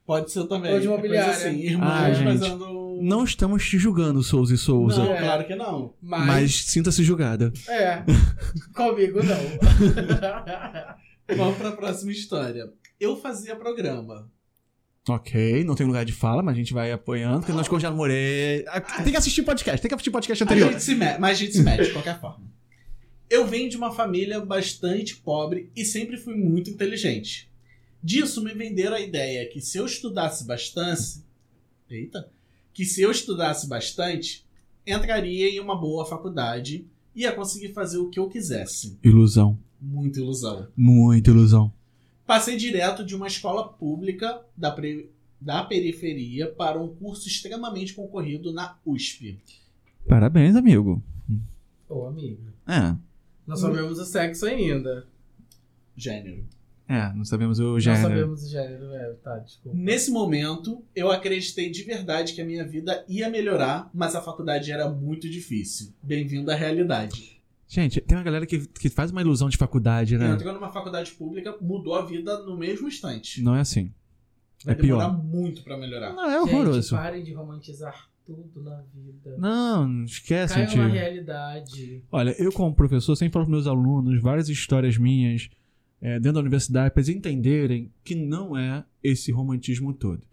Pode 0.06 0.30
ser 0.32 0.46
também. 0.46 0.72
Ou 0.72 0.80
de 0.80 0.86
imobiliária. 0.86 1.30
Assim, 1.32 1.56
irmãos 1.60 1.90
Ah, 1.90 2.12
gente. 2.12 2.38
fazendo. 2.38 2.79
Não 3.00 3.24
estamos 3.24 3.66
te 3.68 3.78
julgando, 3.78 4.22
Souza 4.22 4.54
e 4.54 4.58
Souza. 4.58 5.04
Não, 5.04 5.12
É. 5.14 5.18
claro 5.18 5.46
que 5.46 5.54
não. 5.54 5.94
Mas, 6.02 6.26
Mas 6.26 6.64
sinta-se 6.66 7.02
julgada. 7.02 7.52
é, 7.68 8.02
comigo 8.74 9.20
não. 9.22 9.40
Vamos 11.36 11.56
pra 11.58 11.72
próxima 11.72 12.12
história. 12.12 12.70
Eu 12.98 13.16
fazia 13.16 13.54
programa. 13.56 14.30
Ok, 15.08 15.64
não 15.64 15.74
tem 15.74 15.86
lugar 15.86 16.04
de 16.04 16.12
fala, 16.12 16.42
mas 16.42 16.54
a 16.54 16.58
gente 16.58 16.74
vai 16.74 16.92
apoiando, 16.92 17.40
porque 17.40 17.52
nós 17.52 17.66
já 17.82 17.90
namorei. 17.90 18.64
Ah, 18.68 18.80
Tem 18.80 19.10
que 19.12 19.16
assistir 19.16 19.42
podcast, 19.42 19.80
tem 19.80 19.88
que 19.88 19.94
assistir 19.94 20.10
podcast 20.10 20.42
A 20.42 20.46
anterior. 20.46 20.70
gente 20.72 20.82
se 20.82 20.94
mete, 20.94 21.18
mas 21.18 21.30
a 21.38 21.40
gente 21.40 21.52
se 21.52 21.62
mete 21.62 21.84
de 21.86 21.92
qualquer 21.92 22.20
forma. 22.20 22.44
Eu 23.28 23.46
venho 23.46 23.70
de 23.70 23.76
uma 23.76 23.92
família 23.92 24.40
bastante 24.40 25.16
pobre 25.16 25.70
e 25.74 25.84
sempre 25.84 26.16
fui 26.16 26.34
muito 26.34 26.68
inteligente. 26.68 27.48
Disso 28.02 28.42
me 28.44 28.52
venderam 28.52 28.96
a 28.96 29.00
ideia 29.00 29.48
que 29.48 29.60
se 29.60 29.78
eu 29.78 29.86
estudasse 29.86 30.44
bastante. 30.46 31.22
Eita! 31.88 32.28
Que 32.72 32.84
se 32.84 33.02
eu 33.02 33.10
estudasse 33.10 33.68
bastante, 33.68 34.44
entraria 34.86 35.48
em 35.50 35.60
uma 35.60 35.78
boa 35.78 36.04
faculdade 36.06 36.86
e 37.14 37.22
ia 37.22 37.32
conseguir 37.32 37.72
fazer 37.72 37.98
o 37.98 38.08
que 38.08 38.18
eu 38.18 38.28
quisesse. 38.28 38.98
Ilusão. 39.02 39.58
Muita 39.80 40.20
ilusão. 40.20 40.68
Muita 40.76 41.30
ilusão. 41.30 41.72
Passei 42.26 42.56
direto 42.56 43.04
de 43.04 43.14
uma 43.16 43.26
escola 43.26 43.66
pública 43.68 44.40
da, 44.56 44.70
pre- 44.70 45.10
da 45.40 45.64
periferia 45.64 46.46
para 46.48 46.80
um 46.80 46.88
curso 46.94 47.26
extremamente 47.26 47.94
concorrido 47.94 48.52
na 48.52 48.76
USP. 48.86 49.38
Parabéns, 50.08 50.54
amigo. 50.54 51.02
Ô, 51.88 52.06
amigo. 52.06 52.40
É. 52.68 52.94
Não 53.46 53.56
sabemos 53.56 53.98
o 53.98 54.04
sexo 54.04 54.46
ainda. 54.46 55.06
Gênero. 55.96 56.44
É, 56.90 57.12
não 57.14 57.24
sabemos 57.24 57.60
o 57.60 57.74
Não 57.74 57.78
gênero. 57.78 58.02
sabemos 58.02 58.42
o 58.42 58.48
gênero, 58.48 58.92
é, 58.94 59.12
tá, 59.22 59.38
desculpa. 59.38 59.78
Nesse 59.78 60.10
momento, 60.10 60.82
eu 60.92 61.08
acreditei 61.08 61.70
de 61.70 61.84
verdade 61.84 62.32
que 62.32 62.40
a 62.40 62.44
minha 62.44 62.66
vida 62.66 63.04
ia 63.08 63.30
melhorar, 63.30 63.88
mas 63.94 64.16
a 64.16 64.20
faculdade 64.20 64.72
era 64.72 64.90
muito 64.90 65.30
difícil. 65.30 65.94
Bem-vindo 66.02 66.50
à 66.50 66.54
realidade. 66.56 67.40
Gente, 67.68 68.00
tem 68.00 68.18
uma 68.18 68.24
galera 68.24 68.44
que, 68.44 68.66
que 68.66 68.88
faz 68.88 69.12
uma 69.12 69.20
ilusão 69.20 69.48
de 69.48 69.56
faculdade, 69.56 70.18
né? 70.18 70.30
Entrou 70.32 70.52
numa 70.52 70.72
faculdade 70.72 71.12
pública, 71.12 71.56
mudou 71.60 71.94
a 71.94 72.04
vida 72.04 72.42
no 72.42 72.56
mesmo 72.58 72.88
instante. 72.88 73.40
Não 73.40 73.54
é 73.54 73.60
assim. 73.60 73.92
Vai 74.64 74.74
é 74.74 74.76
demorar 74.76 75.10
pior. 75.10 75.24
muito 75.24 75.62
pra 75.62 75.78
melhorar. 75.78 76.12
Não, 76.12 76.28
é 76.28 76.40
Gente, 76.40 76.52
horroroso. 76.54 76.96
parem 76.96 77.22
de 77.22 77.32
romantizar 77.32 78.10
tudo 78.26 78.64
na 78.64 78.82
vida. 78.92 79.36
Não, 79.38 80.04
esquece, 80.04 80.54
Caiam 80.54 80.68
gente. 80.68 80.78
na 80.80 80.88
realidade. 80.88 82.02
Olha, 82.10 82.34
eu 82.36 82.50
como 82.50 82.74
professor 82.74 83.14
sempre 83.14 83.34
falo 83.34 83.44
para 83.44 83.52
meus 83.52 83.68
alunos 83.68 84.20
várias 84.20 84.48
histórias 84.48 84.98
minhas 84.98 85.48
é, 86.00 86.14
dentro 86.14 86.34
da 86.34 86.40
universidade 86.40 86.92
para 86.92 87.00
eles 87.00 87.14
entenderem 87.14 87.92
que 88.02 88.14
não 88.14 88.56
é 88.56 88.84
esse 89.02 89.30
romantismo 89.30 89.92
todo. 89.92 90.26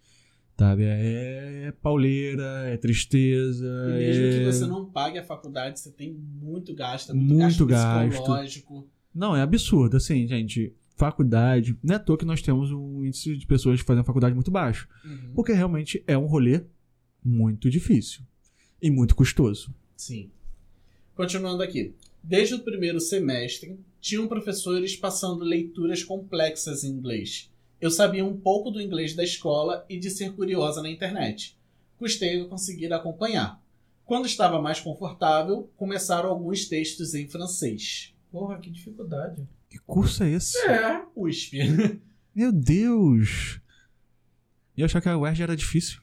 Sabe? 0.57 0.83
É, 0.85 1.65
é 1.67 1.71
pauleira, 1.71 2.63
é 2.67 2.77
tristeza. 2.77 3.67
E 3.89 3.97
mesmo 3.99 4.25
é... 4.25 4.31
que 4.31 4.45
você 4.45 4.65
não 4.65 4.85
pague 4.85 5.19
a 5.19 5.23
faculdade, 5.23 5.79
você 5.79 5.91
tem 5.91 6.11
muito 6.13 6.73
gasto, 6.73 7.11
é 7.11 7.13
muito, 7.13 7.33
Muito 7.33 7.65
gasto 7.65 7.85
gasto. 7.85 8.09
psicológico. 8.09 8.87
Não, 9.13 9.35
é 9.35 9.41
absurdo. 9.41 9.97
Assim, 9.97 10.27
gente, 10.27 10.73
faculdade. 10.95 11.77
Não 11.83 11.93
é 11.93 11.97
à 11.97 11.99
toa 11.99 12.17
que 12.17 12.25
nós 12.25 12.41
temos 12.41 12.71
um 12.71 13.05
índice 13.05 13.37
de 13.37 13.45
pessoas 13.45 13.79
que 13.79 13.85
fazem 13.85 14.03
faculdade 14.03 14.33
muito 14.33 14.49
baixo. 14.49 14.87
Uhum. 15.05 15.31
Porque 15.35 15.53
realmente 15.53 16.03
é 16.07 16.17
um 16.17 16.25
rolê 16.25 16.63
muito 17.23 17.69
difícil 17.69 18.23
e 18.81 18.89
muito 18.89 19.15
custoso. 19.15 19.73
Sim. 19.95 20.31
Continuando 21.15 21.61
aqui. 21.61 21.93
Desde 22.27 22.55
o 22.55 22.59
primeiro 22.59 22.99
semestre, 22.99 23.79
tinham 24.01 24.27
professores 24.27 24.97
passando 24.97 25.45
leituras 25.45 26.03
complexas 26.03 26.83
em 26.83 26.89
inglês. 26.89 27.49
Eu 27.79 27.89
sabia 27.89 28.25
um 28.25 28.35
pouco 28.35 28.69
do 28.69 28.81
inglês 28.81 29.13
da 29.13 29.23
escola 29.23 29.85
e 29.87 29.97
de 29.97 30.09
ser 30.09 30.33
curiosa 30.33 30.81
na 30.81 30.89
internet. 30.89 31.57
Custei 31.95 32.41
a 32.41 32.45
conseguir 32.45 32.91
acompanhar. 32.91 33.63
Quando 34.03 34.25
estava 34.25 34.61
mais 34.61 34.81
confortável, 34.81 35.71
começaram 35.77 36.27
alguns 36.27 36.65
textos 36.65 37.13
em 37.13 37.29
francês. 37.29 38.13
Porra, 38.29 38.59
que 38.59 38.69
dificuldade. 38.69 39.47
Que 39.69 39.79
curso 39.79 40.21
é 40.21 40.31
esse? 40.31 40.57
É. 40.67 41.05
USP. 41.15 41.59
Meu 42.35 42.51
Deus! 42.51 43.61
E 44.75 44.81
eu 44.81 44.85
achava 44.85 45.01
que 45.01 45.07
a 45.07 45.17
UERJ 45.17 45.43
era 45.43 45.55
difícil. 45.55 46.01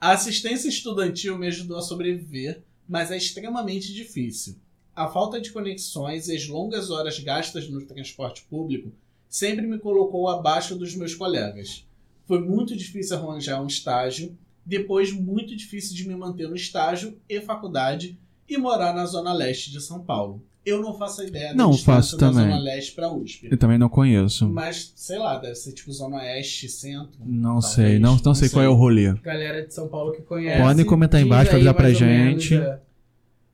A 0.00 0.10
assistência 0.10 0.68
estudantil 0.68 1.38
me 1.38 1.46
ajudou 1.46 1.78
a 1.78 1.82
sobreviver, 1.82 2.64
mas 2.88 3.12
é 3.12 3.16
extremamente 3.16 3.94
difícil. 3.94 4.56
A 4.98 5.06
falta 5.08 5.40
de 5.40 5.52
conexões 5.52 6.26
e 6.28 6.34
as 6.34 6.48
longas 6.48 6.90
horas 6.90 7.18
gastas 7.20 7.68
no 7.70 7.80
transporte 7.86 8.44
público 8.50 8.90
sempre 9.28 9.64
me 9.64 9.78
colocou 9.78 10.28
abaixo 10.28 10.74
dos 10.74 10.96
meus 10.96 11.14
colegas. 11.14 11.86
Foi 12.26 12.40
muito 12.40 12.74
difícil 12.76 13.16
arranjar 13.16 13.62
um 13.62 13.66
estágio, 13.68 14.36
depois 14.66 15.12
muito 15.12 15.54
difícil 15.54 15.94
de 15.94 16.06
me 16.08 16.16
manter 16.16 16.48
no 16.48 16.56
estágio 16.56 17.16
e 17.28 17.40
faculdade 17.40 18.18
e 18.48 18.58
morar 18.58 18.92
na 18.92 19.06
zona 19.06 19.32
leste 19.32 19.70
de 19.70 19.80
São 19.80 20.00
Paulo. 20.00 20.42
Eu 20.66 20.82
não 20.82 20.98
faço 20.98 21.22
ideia 21.22 21.50
da 21.50 21.54
Não 21.54 21.72
faço 21.78 22.16
da 22.16 22.28
também. 22.28 22.44
zona 22.44 22.58
leste 22.58 22.92
para 22.92 23.10
USP. 23.10 23.48
Eu 23.50 23.56
também 23.56 23.78
não 23.78 23.88
conheço. 23.88 24.48
Mas, 24.48 24.92
sei 24.96 25.18
lá, 25.18 25.38
deve 25.38 25.54
ser 25.54 25.72
tipo 25.72 25.90
zona 25.92 26.16
oeste, 26.16 26.68
centro. 26.68 27.20
Não 27.24 27.60
Talvez, 27.60 27.72
sei, 27.74 27.98
não, 28.00 28.16
não, 28.16 28.22
não 28.24 28.34
sei 28.34 28.48
qual 28.48 28.62
sei. 28.62 28.66
é 28.66 28.68
o 28.68 28.74
rolê. 28.74 29.14
Galera 29.22 29.64
de 29.64 29.72
São 29.72 29.88
Paulo 29.88 30.12
que 30.12 30.22
conhece. 30.22 30.60
Podem 30.60 30.84
comentar 30.84 31.20
embaixo 31.22 31.50
pra 31.50 31.58
aí 31.58 31.66
avisar 31.68 31.74
pra 31.74 31.86
ou 31.86 32.12
menos, 32.12 32.42
gente. 32.42 32.54
é. 32.56 32.80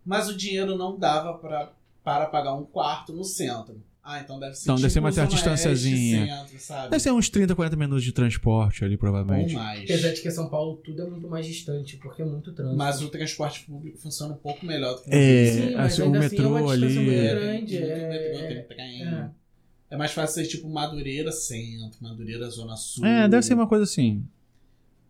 Mas 0.05 0.29
o 0.29 0.37
dinheiro 0.37 0.77
não 0.77 0.99
dava 0.99 1.35
pra, 1.35 1.73
para 2.03 2.27
pagar 2.27 2.55
um 2.55 2.65
quarto 2.65 3.13
no 3.13 3.25
centro. 3.25 3.83
Ah, 4.07 4.21
então 4.21 4.39
deve 4.39 4.55
ser 4.55 4.65
Então, 4.65 4.77
deve 4.77 4.91
ser 4.91 4.99
uma 5.01 5.11
certa 5.11 5.35
distânciazinha. 5.35 6.27
Centro? 6.59 6.91
Deve 6.91 7.01
ser 7.01 7.11
uns 7.11 7.31
30, 7.31 7.55
40 7.55 7.75
minutos 7.75 8.05
de 8.05 8.13
transporte 8.13 8.85
ali, 8.85 8.95
Ou 8.95 8.99
provavelmente. 8.99 9.55
mais. 9.55 9.81
Apesar 9.85 10.13
de 10.13 10.21
que 10.21 10.31
São 10.31 10.51
Paulo 10.51 10.77
tudo 10.85 11.01
é 11.03 11.07
muito 11.09 11.27
mais 11.27 11.47
distante, 11.47 11.97
porque 11.97 12.21
é 12.21 12.25
muito 12.27 12.53
trânsito. 12.53 12.77
Mas 12.77 13.01
o 13.01 13.09
transporte 13.09 13.65
público 13.65 13.97
funciona 13.97 14.35
um 14.35 14.37
pouco 14.37 14.67
melhor 14.67 14.97
do 14.97 15.03
que 15.03 15.09
no 15.11 15.17
É. 15.17 15.47
Sim, 15.53 15.75
mas 15.75 15.93
assim, 15.95 16.03
o 16.03 16.05
ainda 16.05 16.19
assim 16.19 16.27
é 16.27 16.39
metrô 16.39 16.69
ali. 16.69 16.95
muito 16.99 17.11
É, 17.13 17.35
grande. 17.35 17.79
tem 17.79 17.81
muito 17.81 17.93
é- 18.03 18.09
metrô, 18.11 18.49
tem 18.49 18.63
trem. 18.65 19.03
é. 19.09 19.31
É 19.91 19.97
mais 19.97 20.11
fácil 20.13 20.35
ser 20.43 20.49
tipo 20.51 20.69
Madureira 20.69 21.33
Centro, 21.33 22.03
Madureira 22.03 22.51
Zona 22.51 22.77
Sul. 22.77 23.07
É, 23.07 23.27
deve 23.27 23.43
ser 23.43 23.55
uma 23.55 23.67
coisa 23.67 23.85
assim. 23.85 24.23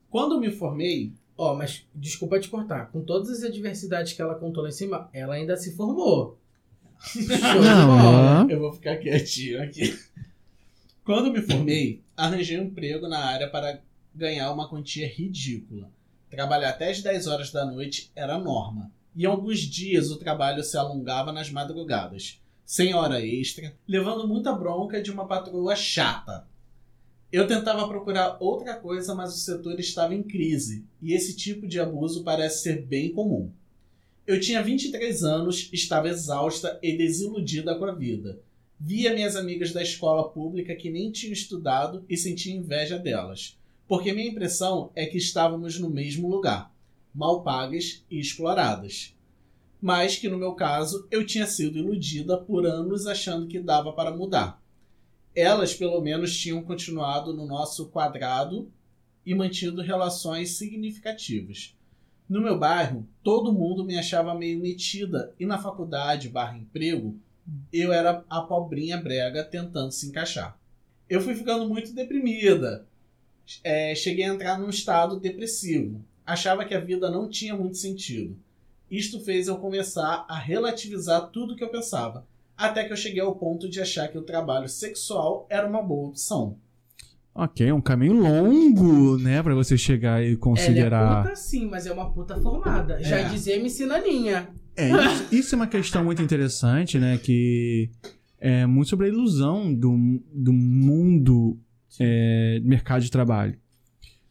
Quando 0.09 0.36
eu 0.36 0.40
me 0.40 0.53
formei, 0.53 1.12
Ó, 1.37 1.55
mas 1.55 1.87
desculpa 1.95 2.39
te 2.39 2.49
cortar. 2.49 2.91
Com 2.91 3.03
todas 3.03 3.28
as 3.30 3.43
adversidades 3.43 4.12
que 4.12 4.22
ela 4.22 4.37
contou 4.37 4.62
lá 4.62 4.68
em 4.68 4.72
cima, 4.72 5.09
ela 5.12 5.35
ainda 5.35 5.57
se 5.57 5.74
formou. 5.74 6.39
Não, 7.62 8.49
é. 8.49 8.55
eu 8.55 8.61
vou 8.61 8.72
ficar 8.72 8.97
quietinho 8.97 9.62
aqui. 9.62 9.99
Quando 11.05 11.30
me 11.30 11.43
formei, 11.43 12.03
arranjei 12.16 12.59
um 12.59 12.64
emprego 12.64 13.09
na 13.09 13.18
área 13.18 13.49
para 13.49 13.80
ganhar 14.14 14.51
uma 14.53 14.68
quantia 14.68 15.07
ridícula. 15.07 15.91
Trabalhar 16.30 16.70
até 16.70 16.91
as 16.91 17.03
10 17.03 17.26
horas 17.26 17.51
da 17.51 17.64
noite 17.64 18.11
era 18.14 18.39
norma. 18.39 18.91
E 19.14 19.26
alguns 19.26 19.61
dias 19.61 20.11
o 20.11 20.18
trabalho 20.18 20.64
se 20.64 20.76
alongava 20.76 21.30
nas 21.30 21.51
madrugadas, 21.51 22.41
sem 22.64 22.95
hora 22.95 23.24
extra, 23.24 23.74
levando 23.87 24.26
muita 24.26 24.53
bronca 24.53 25.03
de 25.03 25.11
uma 25.11 25.26
patroa 25.26 25.76
chata. 25.76 26.47
Eu 27.35 27.49
tentava 27.49 27.89
procurar 27.89 28.37
outra 28.39 28.76
coisa, 28.76 29.12
mas 29.12 29.35
o 29.35 29.39
setor 29.39 29.80
estava 29.80 30.14
em 30.14 30.22
crise, 30.22 30.85
e 31.03 31.12
esse 31.12 31.35
tipo 31.35 31.66
de 31.66 31.80
abuso 31.80 32.22
parece 32.22 32.62
ser 32.62 32.87
bem 32.87 33.11
comum. 33.11 33.51
Eu 34.24 34.39
tinha 34.39 34.62
23 34.62 35.24
anos, 35.24 35.68
estava 35.72 36.09
exausta 36.09 36.78
e 36.80 36.97
desiludida 36.97 37.76
com 37.76 37.87
a 37.87 37.93
vida. 37.93 38.41
Via 38.78 39.12
minhas 39.12 39.35
amigas 39.35 39.72
da 39.72 39.82
escola 39.82 40.28
pública 40.28 40.76
que 40.76 40.89
nem 40.89 41.11
tinham 41.11 41.32
estudado 41.32 42.05
e 42.09 42.16
sentia 42.16 42.55
inveja 42.55 43.01
delas, 43.01 43.59
porque 43.89 44.12
minha 44.12 44.30
impressão 44.30 44.93
é 44.95 45.05
que 45.05 45.18
estávamos 45.18 45.76
no 45.76 45.91
mesmo 45.91 46.28
lugar, 46.28 46.72
mal 47.12 47.43
pagas 47.43 48.05
e 48.09 48.20
exploradas. 48.20 49.12
Mas 49.82 50.14
que 50.14 50.28
no 50.28 50.39
meu 50.39 50.53
caso 50.53 51.09
eu 51.11 51.26
tinha 51.26 51.49
sido 51.49 51.78
iludida 51.78 52.39
por 52.39 52.64
anos 52.64 53.09
achando 53.09 53.49
que 53.49 53.59
dava 53.59 53.93
para 53.93 54.16
mudar. 54.16 54.62
Elas 55.35 55.74
pelo 55.74 56.01
menos 56.01 56.37
tinham 56.37 56.62
continuado 56.62 57.35
no 57.35 57.47
nosso 57.47 57.89
quadrado 57.89 58.70
e 59.26 59.35
mantido 59.35 59.82
relações 59.82 60.51
significativas. 60.57 61.74
No 62.28 62.41
meu 62.41 62.59
bairro, 62.59 63.07
todo 63.22 63.53
mundo 63.53 63.85
me 63.85 63.99
achava 63.99 64.35
meio 64.35 64.61
metida 64.61 65.35
e 65.39 65.45
na 65.45 65.59
faculdade 65.59 66.28
barra 66.28 66.57
emprego, 66.57 67.18
eu 67.72 67.93
era 67.93 68.24
a 68.30 68.41
pobrinha 68.41 68.97
brega 68.97 69.45
tentando 69.45 69.93
se 69.93 70.07
encaixar. 70.07 70.59
Eu 71.09 71.21
fui 71.21 71.34
ficando 71.34 71.68
muito 71.68 71.92
deprimida. 71.92 72.87
É, 73.63 73.95
cheguei 73.95 74.25
a 74.25 74.29
entrar 74.29 74.59
num 74.59 74.71
estado 74.71 75.21
depressivo. 75.21 76.03
Achava 76.25 76.64
que 76.64 76.75
a 76.75 76.80
vida 76.80 77.11
não 77.11 77.29
tinha 77.29 77.54
muito 77.54 77.76
sentido. 77.76 78.37
Isto 78.91 79.21
fez 79.21 79.49
eu 79.49 79.59
começar 79.59 80.25
a 80.29 80.38
relativizar 80.38 81.29
tudo 81.30 81.57
que 81.57 81.64
eu 81.64 81.68
pensava, 81.68 82.26
até 82.57 82.85
que 82.85 82.93
eu 82.93 82.97
cheguei 82.97 83.21
ao 83.21 83.35
ponto 83.37 83.68
de 83.68 83.81
achar 83.81 84.09
que 84.09 84.18
o 84.18 84.22
trabalho 84.22 84.68
sexual 84.68 85.47
era 85.51 85.67
uma 85.67 85.83
boa 85.83 86.09
opção. 86.09 86.57
Ok, 87.35 87.72
um 87.72 87.81
caminho 87.81 88.14
longo, 88.21 89.18
né, 89.18 89.43
pra 89.43 89.55
você 89.57 89.76
chegar 89.76 90.22
e 90.22 90.26
Ela 90.26 90.35
é 90.35 90.37
considerar. 90.37 91.22
puta 91.25 91.35
sim, 91.37 91.67
mas 91.67 91.85
é 91.85 91.93
uma 91.93 92.11
puta 92.13 92.37
formada. 92.41 93.03
Já 93.03 93.18
É. 93.18 93.25
dizia 93.29 93.57
MC 93.57 93.87
Naninha. 93.87 94.49
É, 94.76 94.89
isso, 94.91 95.35
isso 95.35 95.55
é 95.55 95.57
uma 95.57 95.67
questão 95.67 96.05
muito 96.05 96.22
interessante, 96.22 96.99
né? 96.99 97.18
Que 97.18 97.91
é 98.41 98.67
muito 98.67 98.89
sobre 98.89 99.07
a 99.07 99.09
ilusão 99.09 99.72
do, 99.75 100.21
do 100.33 100.53
mundo 100.53 101.59
é, 102.01 102.61
mercado 102.63 103.03
de 103.03 103.11
trabalho. 103.11 103.57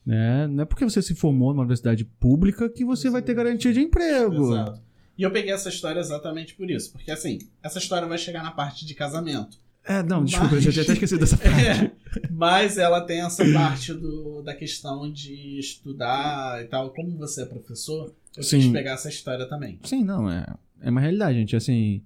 Né? 0.05 0.47
Não 0.47 0.63
é 0.63 0.65
porque 0.65 0.83
você 0.83 1.01
se 1.01 1.15
formou 1.15 1.49
numa 1.51 1.61
universidade 1.63 2.03
pública 2.05 2.69
que 2.69 2.83
você 2.85 3.09
vai 3.09 3.21
ter 3.21 3.33
garantia 3.33 3.71
de 3.73 3.79
emprego. 3.81 4.53
Exato. 4.53 4.81
E 5.17 5.23
eu 5.23 5.31
peguei 5.31 5.51
essa 5.53 5.69
história 5.69 5.99
exatamente 5.99 6.55
por 6.55 6.69
isso. 6.69 6.91
Porque 6.91 7.11
assim, 7.11 7.39
essa 7.61 7.77
história 7.79 8.07
vai 8.07 8.17
chegar 8.17 8.41
na 8.43 8.51
parte 8.51 8.85
de 8.85 8.93
casamento. 8.95 9.57
É, 9.85 10.01
não, 10.01 10.23
desculpa, 10.23 10.55
Mas- 10.55 10.65
eu 10.65 10.71
já 10.71 10.71
tinha 10.71 10.83
até 10.83 10.93
esquecido 10.93 11.19
dessa 11.19 11.35
parte. 11.37 11.59
É, 11.61 11.91
mas 12.31 12.77
ela 12.77 13.01
tem 13.01 13.21
essa 13.21 13.43
parte 13.51 13.93
do, 13.93 14.41
da 14.41 14.55
questão 14.55 15.11
de 15.11 15.59
estudar 15.59 16.63
e 16.63 16.67
tal. 16.67 16.89
Como 16.91 17.17
você 17.17 17.43
é 17.43 17.45
professor, 17.45 18.13
eu 18.37 18.43
Sim. 18.43 18.59
quis 18.59 18.71
pegar 18.71 18.93
essa 18.93 19.09
história 19.09 19.45
também. 19.47 19.77
Sim, 19.83 20.03
não, 20.03 20.29
é, 20.31 20.45
é 20.81 20.89
uma 20.89 21.01
realidade, 21.01 21.37
gente. 21.37 21.55
Assim, 21.55 22.01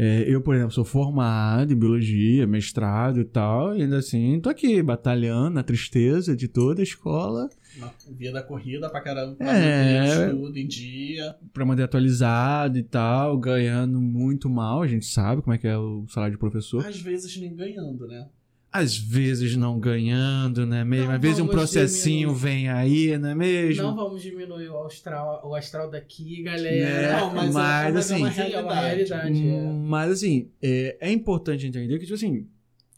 é, 0.00 0.24
eu, 0.32 0.40
por 0.40 0.54
exemplo, 0.54 0.70
sou 0.72 0.84
formado 0.84 1.72
em 1.72 1.76
biologia, 1.76 2.46
mestrado 2.46 3.20
e 3.20 3.24
tal, 3.24 3.76
e 3.76 3.82
ainda 3.82 3.98
assim 3.98 4.38
tô 4.40 4.48
aqui 4.48 4.80
batalhando 4.80 5.50
na 5.50 5.62
tristeza 5.64 6.36
de 6.36 6.46
toda 6.46 6.80
a 6.80 6.84
escola 6.84 7.48
Uma 7.76 7.92
vida 8.16 8.40
corrida 8.42 8.88
pra 8.88 9.00
caramba, 9.00 9.34
pra 9.34 9.56
É. 9.56 10.00
o 10.00 10.30
estudo 10.30 10.56
em 10.56 10.66
dia. 10.68 11.34
pra 11.52 11.64
manter 11.66 11.82
atualizado 11.82 12.78
e 12.78 12.82
tal, 12.84 13.36
ganhando 13.38 14.00
muito 14.00 14.48
mal. 14.48 14.82
A 14.82 14.86
gente 14.86 15.06
sabe 15.06 15.42
como 15.42 15.52
é 15.54 15.58
que 15.58 15.66
é 15.66 15.76
o 15.76 16.06
salário 16.08 16.34
de 16.34 16.38
professor. 16.38 16.86
Às 16.86 17.00
vezes 17.00 17.36
nem 17.36 17.54
ganhando, 17.56 18.06
né? 18.06 18.28
Às 18.70 18.98
vezes 18.98 19.56
não 19.56 19.78
ganhando, 19.80 20.66
né 20.66 20.84
mesmo? 20.84 21.06
Não 21.06 21.14
Às 21.14 21.20
vezes 21.22 21.38
um 21.40 21.46
processinho 21.48 22.28
diminuir. 22.34 22.38
vem 22.38 22.68
aí, 22.68 23.16
não 23.18 23.30
é 23.30 23.34
mesmo? 23.34 23.82
Não 23.82 23.96
vamos 23.96 24.22
diminuir 24.22 24.68
o 24.68 24.84
astral, 24.84 25.40
o 25.42 25.54
astral 25.54 25.90
daqui, 25.90 26.42
galera. 26.42 26.76
É, 26.76 27.20
Não, 27.20 27.34
mas, 27.34 27.54
mas, 27.54 27.56
é, 27.56 27.92
mas 27.92 28.10
é 28.10 28.16
uma 28.16 28.28
assim, 28.28 28.34
Sim, 28.34 28.52
é 28.52 28.60
uma 28.60 28.74
realidade. 28.74 28.86
realidade. 28.86 29.48
é. 29.48 29.52
Hum, 29.52 29.86
Mas 29.88 30.10
assim, 30.12 30.50
é, 30.62 30.98
é 31.00 31.10
importante 31.10 31.66
entender 31.66 31.94
que, 31.98 32.04
tipo 32.04 32.14
assim, 32.14 32.46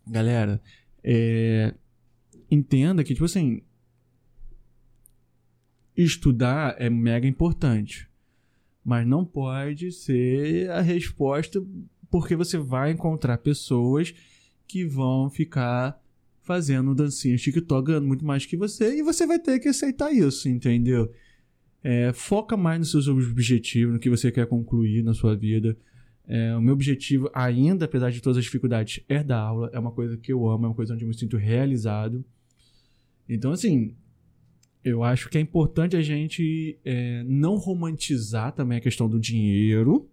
galera, 0.06 0.60
é, 1.05 1.72
entenda 2.51 3.05
que, 3.05 3.12
tipo 3.14 3.24
assim, 3.26 3.62
estudar 5.97 6.74
é 6.78 6.88
mega 6.88 7.26
importante, 7.26 8.09
mas 8.84 9.06
não 9.06 9.24
pode 9.24 9.92
ser 9.92 10.70
a 10.70 10.80
resposta 10.80 11.62
porque 12.10 12.34
você 12.34 12.59
vai 12.59 12.90
encontrar 12.90 13.38
pessoas 13.38 14.12
que 14.70 14.84
vão 14.84 15.28
ficar 15.30 16.01
fazendo 16.42 16.94
dancinhas 16.94 17.40
TikTok 17.42 17.86
ganhando 17.86 18.06
muito 18.06 18.24
mais 18.24 18.47
que 18.47 18.56
você 18.56 18.98
e 18.98 19.02
você 19.02 19.26
vai 19.26 19.38
ter 19.38 19.59
que 19.59 19.68
aceitar 19.68 20.12
isso, 20.12 20.48
entendeu? 20.48 21.12
É, 21.82 22.12
foca 22.12 22.56
mais 22.56 22.78
nos 22.78 22.90
seus 22.90 23.09
objetivos, 23.09 23.94
no 23.94 24.01
que 24.01 24.10
você 24.10 24.30
quer 24.30 24.47
concluir 24.47 25.02
na 25.02 25.14
sua 25.14 25.34
vida. 25.36 25.76
É, 26.26 26.55
o 26.56 26.60
meu 26.60 26.74
objetivo, 26.74 27.30
ainda, 27.34 27.86
apesar 27.86 28.10
de 28.10 28.20
todas 28.20 28.38
as 28.38 28.44
dificuldades, 28.44 29.02
é 29.09 29.22
dar 29.22 29.40
aula. 29.40 29.70
É 29.72 29.78
uma 29.78 29.90
coisa 29.90 30.16
que 30.16 30.32
eu 30.32 30.48
amo, 30.48 30.66
é 30.66 30.68
uma 30.68 30.74
coisa 30.74 30.94
onde 30.94 31.05
eu 31.05 31.09
me 31.09 31.16
sinto 31.16 31.36
realizado. 31.36 32.24
Então, 33.28 33.52
assim, 33.52 33.94
eu 34.84 35.02
acho 35.02 35.28
que 35.28 35.38
é 35.38 35.40
importante 35.40 35.97
a 35.97 36.02
gente 36.02 36.78
é, 36.84 37.22
não 37.26 37.56
romantizar 37.56 38.52
também 38.52 38.78
a 38.78 38.80
questão 38.80 39.09
do 39.09 39.18
dinheiro, 39.18 40.09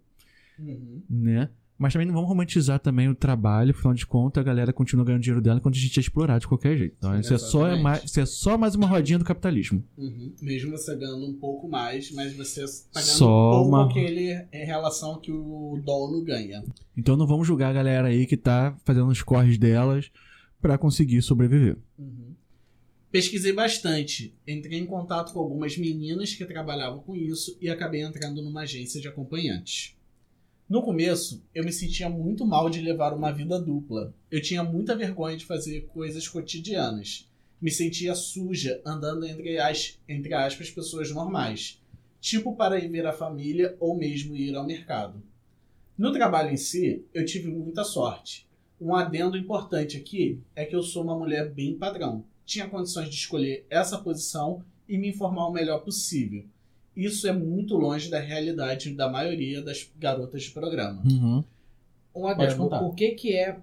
Uhum. 0.58 1.02
né? 1.08 1.50
Mas 1.78 1.92
também 1.92 2.06
não 2.08 2.14
vamos 2.14 2.28
romantizar 2.28 2.80
também 2.80 3.08
o 3.08 3.14
trabalho, 3.14 3.70
afinal 3.70 3.94
de 3.94 4.04
contas, 4.04 4.40
a 4.40 4.44
galera 4.44 4.72
continua 4.72 5.04
ganhando 5.04 5.22
dinheiro 5.22 5.40
dela 5.40 5.58
enquanto 5.58 5.76
a 5.76 5.78
gente 5.78 5.96
é 5.96 6.00
explorado 6.00 6.40
de 6.40 6.48
qualquer 6.48 6.76
jeito. 6.76 6.96
Então, 6.98 7.12
Sim, 7.14 7.20
isso, 7.20 7.34
é 7.34 7.38
só, 7.38 7.68
é 7.68 7.80
mais, 7.80 8.02
isso 8.04 8.18
é 8.20 8.26
só 8.26 8.58
mais 8.58 8.74
uma 8.74 8.88
rodinha 8.88 9.16
do 9.16 9.24
capitalismo. 9.24 9.84
Uhum. 9.96 10.32
Mesmo 10.42 10.72
você 10.72 10.96
ganhando 10.96 11.24
um 11.24 11.34
pouco 11.34 11.68
mais, 11.68 12.10
mas 12.10 12.34
você 12.36 12.62
tá 12.92 13.00
ganhando 13.00 13.16
Só 13.16 13.26
um 13.26 13.52
pouco 13.52 13.68
uma- 13.68 13.92
que 13.92 13.98
ele 14.00 14.44
em 14.52 14.66
relação 14.66 15.10
ao 15.10 15.20
que 15.20 15.30
o 15.30 15.80
dono 15.84 16.20
ganha. 16.24 16.64
Então 16.96 17.16
não 17.16 17.28
vamos 17.28 17.46
julgar 17.46 17.70
a 17.70 17.74
galera 17.74 18.08
aí 18.08 18.26
que 18.26 18.36
tá 18.36 18.76
fazendo 18.84 19.06
os 19.06 19.22
corres 19.22 19.56
delas 19.56 20.10
pra 20.60 20.76
conseguir 20.76 21.22
sobreviver. 21.22 21.76
Uhum. 21.96 22.34
Pesquisei 23.12 23.52
bastante, 23.52 24.34
entrei 24.46 24.80
em 24.80 24.84
contato 24.84 25.32
com 25.32 25.38
algumas 25.38 25.78
meninas 25.78 26.34
que 26.34 26.44
trabalhavam 26.44 26.98
com 26.98 27.14
isso 27.16 27.56
e 27.60 27.70
acabei 27.70 28.02
entrando 28.02 28.42
numa 28.42 28.62
agência 28.62 29.00
de 29.00 29.06
acompanhantes. 29.08 29.96
No 30.68 30.82
começo, 30.82 31.42
eu 31.54 31.64
me 31.64 31.72
sentia 31.72 32.10
muito 32.10 32.44
mal 32.44 32.68
de 32.68 32.82
levar 32.82 33.14
uma 33.14 33.32
vida 33.32 33.58
dupla. 33.58 34.12
Eu 34.30 34.42
tinha 34.42 34.62
muita 34.62 34.94
vergonha 34.94 35.34
de 35.34 35.46
fazer 35.46 35.86
coisas 35.86 36.28
cotidianas. 36.28 37.26
Me 37.58 37.70
sentia 37.70 38.14
suja 38.14 38.78
andando 38.84 39.24
entre 39.24 39.58
as 39.58 39.98
entre 40.06 40.34
aspas 40.34 40.70
pessoas 40.70 41.10
normais, 41.10 41.82
tipo 42.20 42.54
para 42.54 42.78
ir 42.78 42.86
ver 42.88 43.06
a 43.06 43.14
família 43.14 43.78
ou 43.80 43.96
mesmo 43.96 44.36
ir 44.36 44.54
ao 44.54 44.66
mercado. 44.66 45.22
No 45.96 46.12
trabalho 46.12 46.52
em 46.52 46.58
si, 46.58 47.02
eu 47.14 47.24
tive 47.24 47.48
muita 47.48 47.82
sorte. 47.82 48.46
Um 48.78 48.94
adendo 48.94 49.38
importante 49.38 49.96
aqui 49.96 50.38
é 50.54 50.66
que 50.66 50.76
eu 50.76 50.82
sou 50.82 51.02
uma 51.02 51.18
mulher 51.18 51.48
bem 51.48 51.78
padrão. 51.78 52.26
Tinha 52.44 52.68
condições 52.68 53.08
de 53.08 53.14
escolher 53.14 53.64
essa 53.70 53.96
posição 53.96 54.62
e 54.86 54.98
me 54.98 55.08
informar 55.08 55.48
o 55.48 55.52
melhor 55.52 55.78
possível. 55.78 56.44
Isso 56.98 57.28
é 57.28 57.32
muito 57.32 57.76
longe 57.76 58.10
da 58.10 58.18
realidade 58.18 58.90
da 58.92 59.08
maioria 59.08 59.62
das 59.62 59.88
garotas 59.98 60.42
de 60.42 60.50
programa. 60.50 61.00
Uhum. 61.04 61.44
Um 62.14 62.26
adendo. 62.26 62.64
O 62.64 62.92
que, 62.92 63.10
que 63.12 63.34
é 63.36 63.56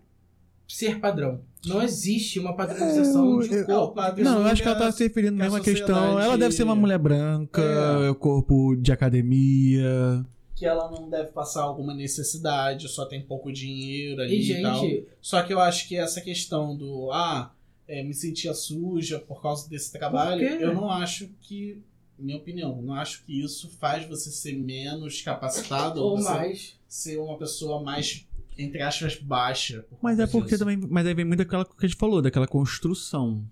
ser 0.68 1.00
padrão? 1.00 1.42
Não 1.66 1.82
existe 1.84 2.40
uma 2.40 2.56
padronização 2.56 3.42
É, 3.42 3.48
de 3.48 3.64
corpo. 3.66 4.00
eu- 4.18 4.24
Não, 4.24 4.40
eu 4.40 4.46
acho 4.46 4.62
que 4.62 4.68
ela 4.68 4.78
tá 4.78 4.92
se 4.92 5.04
referindo 5.04 5.36
mesmo 5.38 5.58
à 5.58 5.60
questão. 5.60 6.20
Ela 6.20 6.38
deve 6.38 6.54
ser 6.56 6.64
uma 6.64 6.76
mulher 6.76 6.98
branca, 6.98 7.62
É. 7.62 8.14
corpo 8.14 8.76
de 8.76 8.92
academia. 8.92 10.26
Que 10.56 10.66
ela 10.66 10.90
não 10.90 11.10
deve 11.10 11.32
passar 11.32 11.64
alguma 11.64 11.94
necessidade, 11.94 12.88
só 12.88 13.06
tem 13.06 13.22
pouco 13.22 13.52
dinheiro 13.52 14.22
ali 14.22 14.38
E, 14.40 14.52
e, 14.54 14.62
tal. 14.62 14.80
gente, 14.80 15.08
Só 15.22 15.42
que 15.44 15.52
eu 15.54 15.60
acho 15.60 15.88
que 15.88 15.98
essa 15.98 16.22
questão 16.22 16.76
do 16.78 17.12
ah, 17.12 17.52
é, 17.88 18.02
me 18.04 18.14
sentia 18.14 18.54
suja 18.54 19.20
por 19.20 19.42
causa 19.42 19.70
desse 19.70 19.92
trabalho, 19.92 20.42
eu 20.44 20.74
não 20.74 20.90
acho 20.90 21.28
que, 21.42 21.82
minha 22.18 22.38
opinião, 22.38 22.82
não 22.82 22.94
acho 22.94 23.24
que 23.26 23.42
isso 23.44 23.70
faz 23.78 24.08
você 24.08 24.30
ser 24.32 24.54
menos 24.54 25.22
capacitado 25.22 26.02
ou 26.02 26.18
você 26.18 26.30
mais. 26.30 26.80
ser 26.88 27.18
uma 27.18 27.38
pessoa 27.38 27.84
mais, 27.84 28.26
entre 28.58 28.82
aspas, 28.82 29.18
baixa. 29.18 29.84
por 29.90 30.00
Mas 30.02 30.20
é 30.20 30.26
porque 30.28 30.50
disso. 30.52 30.60
também. 30.60 30.78
Mas 30.78 31.06
aí 31.06 31.14
vem 31.14 31.26
muito 31.26 31.40
daquela 31.40 31.66
que 31.66 31.74
a 31.78 31.88
gente 31.88 31.98
falou, 31.98 32.22
daquela 32.22 32.48
construção. 32.48 33.46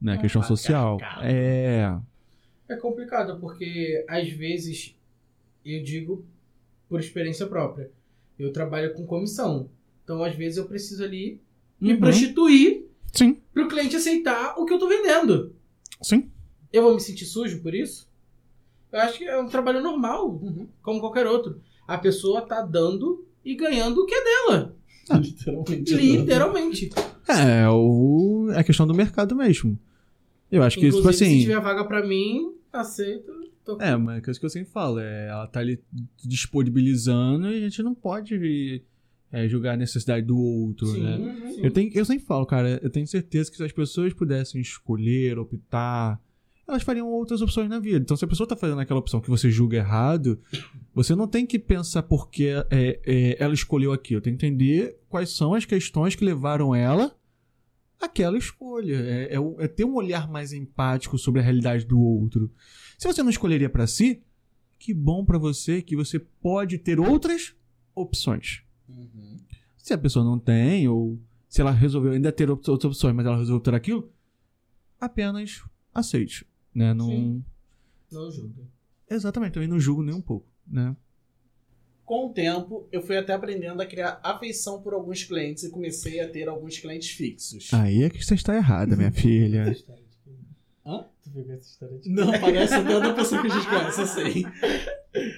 Né? 0.00 0.14
Ah, 0.14 0.18
questão 0.18 0.42
social. 0.42 0.98
patriarcado. 0.98 1.26
É. 1.26 2.00
É 2.68 2.76
complicado, 2.76 3.38
porque 3.40 4.04
às 4.08 4.28
vezes, 4.28 4.94
eu 5.64 5.82
digo 5.82 6.24
por 6.88 7.00
experiência 7.00 7.46
própria, 7.46 7.90
eu 8.38 8.52
trabalho 8.52 8.92
com 8.94 9.06
comissão. 9.06 9.70
Então, 10.04 10.22
às 10.22 10.34
vezes, 10.34 10.58
eu 10.58 10.66
preciso 10.66 11.02
ali 11.02 11.40
me 11.80 11.92
Uhum. 11.94 11.98
prostituir 12.00 12.84
Sim, 13.12 13.40
pro 13.54 13.68
cliente 13.68 13.96
aceitar 13.96 14.54
o 14.58 14.66
que 14.66 14.72
eu 14.74 14.78
tô 14.78 14.86
vendendo. 14.88 15.54
sim. 16.02 16.30
Eu 16.72 16.82
vou 16.82 16.94
me 16.94 17.00
sentir 17.00 17.24
sujo 17.24 17.60
por 17.62 17.74
isso? 17.74 18.08
Eu 18.92 19.00
acho 19.00 19.18
que 19.18 19.24
é 19.24 19.38
um 19.40 19.48
trabalho 19.48 19.82
normal, 19.82 20.28
Uhum. 20.30 20.68
como 20.82 21.00
qualquer 21.00 21.26
outro. 21.26 21.60
A 21.86 21.98
pessoa 21.98 22.42
tá 22.42 22.62
dando 22.62 23.24
e 23.44 23.54
ganhando 23.54 23.98
o 24.02 24.06
que 24.06 24.14
é 24.14 24.24
dela. 24.24 24.76
Literalmente. 25.20 25.94
Literalmente. 25.94 26.90
É, 27.28 27.68
o... 27.68 28.48
é 28.52 28.58
a 28.60 28.64
questão 28.64 28.86
do 28.86 28.94
mercado 28.94 29.34
mesmo. 29.36 29.78
Eu 30.50 30.62
acho 30.62 30.78
que, 30.78 30.86
tipo 30.86 30.98
Inclusive, 30.98 31.18
se 31.18 31.24
assim. 31.24 31.40
tiver 31.40 31.60
vaga 31.60 31.84
pra 31.84 32.06
mim, 32.06 32.54
aceito. 32.72 33.32
Tô... 33.64 33.80
É, 33.80 33.96
mas 33.96 34.26
é 34.26 34.30
isso 34.30 34.40
que 34.40 34.46
eu 34.46 34.50
sempre 34.50 34.70
falo. 34.70 34.98
É, 35.00 35.28
ela 35.28 35.46
tá 35.46 35.60
ali 35.60 35.80
disponibilizando 36.24 37.50
e 37.50 37.56
a 37.56 37.60
gente 37.60 37.82
não 37.82 37.94
pode 37.94 38.82
é, 39.32 39.48
julgar 39.48 39.74
a 39.74 39.76
necessidade 39.76 40.24
do 40.24 40.38
outro, 40.38 40.86
Sim, 40.86 41.02
né? 41.02 41.52
Sim. 41.52 41.60
Eu, 41.64 41.70
tenho, 41.70 41.90
eu 41.94 42.04
sempre 42.04 42.24
falo, 42.24 42.46
cara, 42.46 42.80
eu 42.82 42.90
tenho 42.90 43.06
certeza 43.06 43.50
que 43.50 43.56
se 43.56 43.64
as 43.64 43.72
pessoas 43.72 44.12
pudessem 44.12 44.60
escolher, 44.60 45.38
optar, 45.38 46.20
elas 46.68 46.82
fariam 46.82 47.08
outras 47.08 47.40
opções 47.40 47.68
na 47.68 47.78
vida. 47.78 47.98
Então, 47.98 48.16
se 48.16 48.24
a 48.24 48.28
pessoa 48.28 48.46
tá 48.46 48.56
fazendo 48.56 48.80
aquela 48.80 48.98
opção 48.98 49.20
que 49.20 49.30
você 49.30 49.50
julga 49.50 49.76
errado, 49.76 50.40
você 50.92 51.14
não 51.14 51.28
tem 51.28 51.46
que 51.46 51.58
pensar 51.58 52.02
por 52.02 52.28
que 52.28 52.48
é, 52.48 53.00
é, 53.06 53.36
ela 53.38 53.54
escolheu 53.54 53.92
aquilo. 53.92 54.20
Tem 54.20 54.36
que 54.36 54.44
entender 54.44 54.98
quais 55.08 55.30
são 55.30 55.54
as 55.54 55.64
questões 55.64 56.16
que 56.16 56.24
levaram 56.24 56.74
ela 56.74 57.16
àquela 58.00 58.36
escolha. 58.36 58.96
É, 58.96 59.36
é 59.36 59.64
é 59.64 59.68
ter 59.68 59.84
um 59.84 59.94
olhar 59.94 60.28
mais 60.28 60.52
empático 60.52 61.16
sobre 61.16 61.40
a 61.40 61.44
realidade 61.44 61.84
do 61.84 62.00
outro. 62.00 62.50
Se 62.98 63.06
você 63.06 63.22
não 63.22 63.30
escolheria 63.30 63.70
pra 63.70 63.86
si, 63.86 64.22
que 64.78 64.92
bom 64.92 65.24
pra 65.24 65.38
você 65.38 65.80
que 65.80 65.94
você 65.94 66.18
pode 66.18 66.78
ter 66.78 66.98
outras 66.98 67.54
opções. 67.94 68.62
Uhum. 68.88 69.38
Se 69.76 69.94
a 69.94 69.98
pessoa 69.98 70.24
não 70.24 70.38
tem, 70.38 70.88
ou 70.88 71.20
se 71.48 71.60
ela 71.60 71.70
resolveu 71.70 72.12
ainda 72.12 72.32
ter 72.32 72.50
outras 72.50 72.84
opções, 72.84 73.14
mas 73.14 73.24
ela 73.24 73.38
resolveu 73.38 73.60
ter 73.60 73.74
aquilo, 73.74 74.10
apenas 75.00 75.62
aceite. 75.94 76.44
Né? 76.76 76.92
Não... 76.92 77.08
Sim. 77.08 77.44
Não 78.12 78.30
julga. 78.30 78.62
Exatamente, 79.10 79.54
também 79.54 79.68
não 79.68 79.80
julgo 79.80 80.02
nem 80.02 80.14
um 80.14 80.20
pouco. 80.20 80.46
Né? 80.66 80.94
Com 82.04 82.26
o 82.26 82.32
tempo, 82.34 82.86
eu 82.92 83.00
fui 83.00 83.16
até 83.16 83.32
aprendendo 83.32 83.80
a 83.80 83.86
criar 83.86 84.20
afeição 84.22 84.82
por 84.82 84.92
alguns 84.92 85.24
clientes 85.24 85.64
e 85.64 85.70
comecei 85.70 86.20
a 86.20 86.28
ter 86.28 86.48
alguns 86.48 86.78
clientes 86.78 87.10
fixos. 87.10 87.72
Aí 87.72 88.02
é 88.02 88.10
que 88.10 88.22
você 88.22 88.34
está 88.34 88.54
errada, 88.54 88.94
minha 88.94 89.10
filha. 89.10 89.74
Hã? 90.84 91.06
Tu 91.24 91.30
pegou 91.30 91.54
essa 91.54 91.66
história 91.66 91.98
de... 91.98 92.10
Não, 92.10 92.30
parece 92.38 92.74
até 92.74 92.94
outra 92.94 93.14
pessoa 93.14 93.40
que 93.40 93.48
a 93.48 93.54
gente 93.54 93.68
conhece, 93.68 94.00
eu 94.02 94.06
sei. 94.06 94.46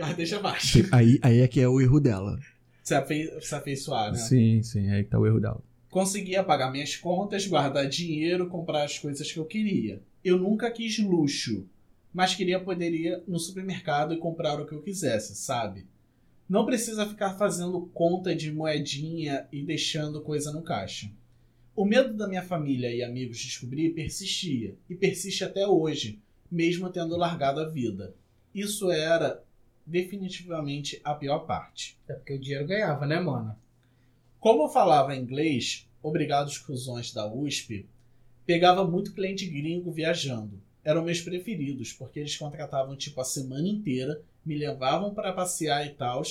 Mas 0.00 0.16
deixa 0.16 0.36
abaixo. 0.38 0.78
Aí, 0.90 1.20
aí 1.22 1.38
é 1.38 1.46
que 1.48 1.60
é 1.60 1.68
o 1.68 1.80
erro 1.80 2.00
dela. 2.00 2.36
Se, 2.82 2.94
afe... 2.94 3.30
se 3.40 3.54
afeiçoar, 3.54 4.10
né? 4.10 4.18
Sim, 4.18 4.62
sim, 4.62 4.90
aí 4.90 5.04
que 5.04 5.10
tá 5.10 5.18
o 5.18 5.26
erro 5.26 5.40
dela. 5.40 5.62
Conseguia 5.88 6.42
pagar 6.42 6.70
minhas 6.70 6.96
contas, 6.96 7.46
guardar 7.46 7.88
dinheiro, 7.88 8.48
comprar 8.48 8.82
as 8.82 8.98
coisas 8.98 9.30
que 9.30 9.38
eu 9.38 9.44
queria. 9.46 10.02
Eu 10.24 10.38
nunca 10.38 10.70
quis 10.70 10.98
luxo, 10.98 11.66
mas 12.12 12.34
queria 12.34 12.60
poder 12.60 12.92
ir 12.92 13.22
no 13.26 13.38
supermercado 13.38 14.12
e 14.12 14.18
comprar 14.18 14.60
o 14.60 14.66
que 14.66 14.72
eu 14.72 14.82
quisesse, 14.82 15.36
sabe? 15.36 15.86
Não 16.48 16.64
precisa 16.64 17.06
ficar 17.06 17.34
fazendo 17.34 17.90
conta 17.92 18.34
de 18.34 18.50
moedinha 18.50 19.46
e 19.52 19.62
deixando 19.62 20.22
coisa 20.22 20.50
no 20.50 20.62
caixa. 20.62 21.10
O 21.76 21.84
medo 21.84 22.14
da 22.14 22.26
minha 22.26 22.42
família 22.42 22.92
e 22.92 23.02
amigos 23.02 23.38
descobrir 23.38 23.90
persistia, 23.90 24.74
e 24.90 24.94
persiste 24.94 25.44
até 25.44 25.66
hoje, 25.66 26.20
mesmo 26.50 26.90
tendo 26.90 27.16
largado 27.16 27.60
a 27.60 27.68
vida. 27.68 28.14
Isso 28.54 28.90
era 28.90 29.44
definitivamente 29.86 31.00
a 31.04 31.14
pior 31.14 31.40
parte. 31.40 31.96
É 32.08 32.14
porque 32.14 32.32
o 32.32 32.40
dinheiro 32.40 32.66
ganhava, 32.66 33.06
né, 33.06 33.20
mano? 33.20 33.54
Como 34.40 34.64
eu 34.64 34.68
falava 34.68 35.14
inglês, 35.14 35.88
obrigado 36.02 36.46
aos 36.46 36.58
cuzões 36.58 37.12
da 37.12 37.32
USP, 37.32 37.86
pegava 38.48 38.82
muito 38.82 39.12
cliente 39.12 39.44
gringo 39.44 39.92
viajando. 39.92 40.58
Eram 40.82 41.04
meus 41.04 41.20
preferidos, 41.20 41.92
porque 41.92 42.18
eles 42.18 42.34
contratavam 42.34 42.96
tipo 42.96 43.20
a 43.20 43.24
semana 43.24 43.68
inteira, 43.68 44.22
me 44.44 44.56
levavam 44.56 45.12
para 45.12 45.34
passear 45.34 45.84
e 45.86 45.90
tal. 45.90 46.22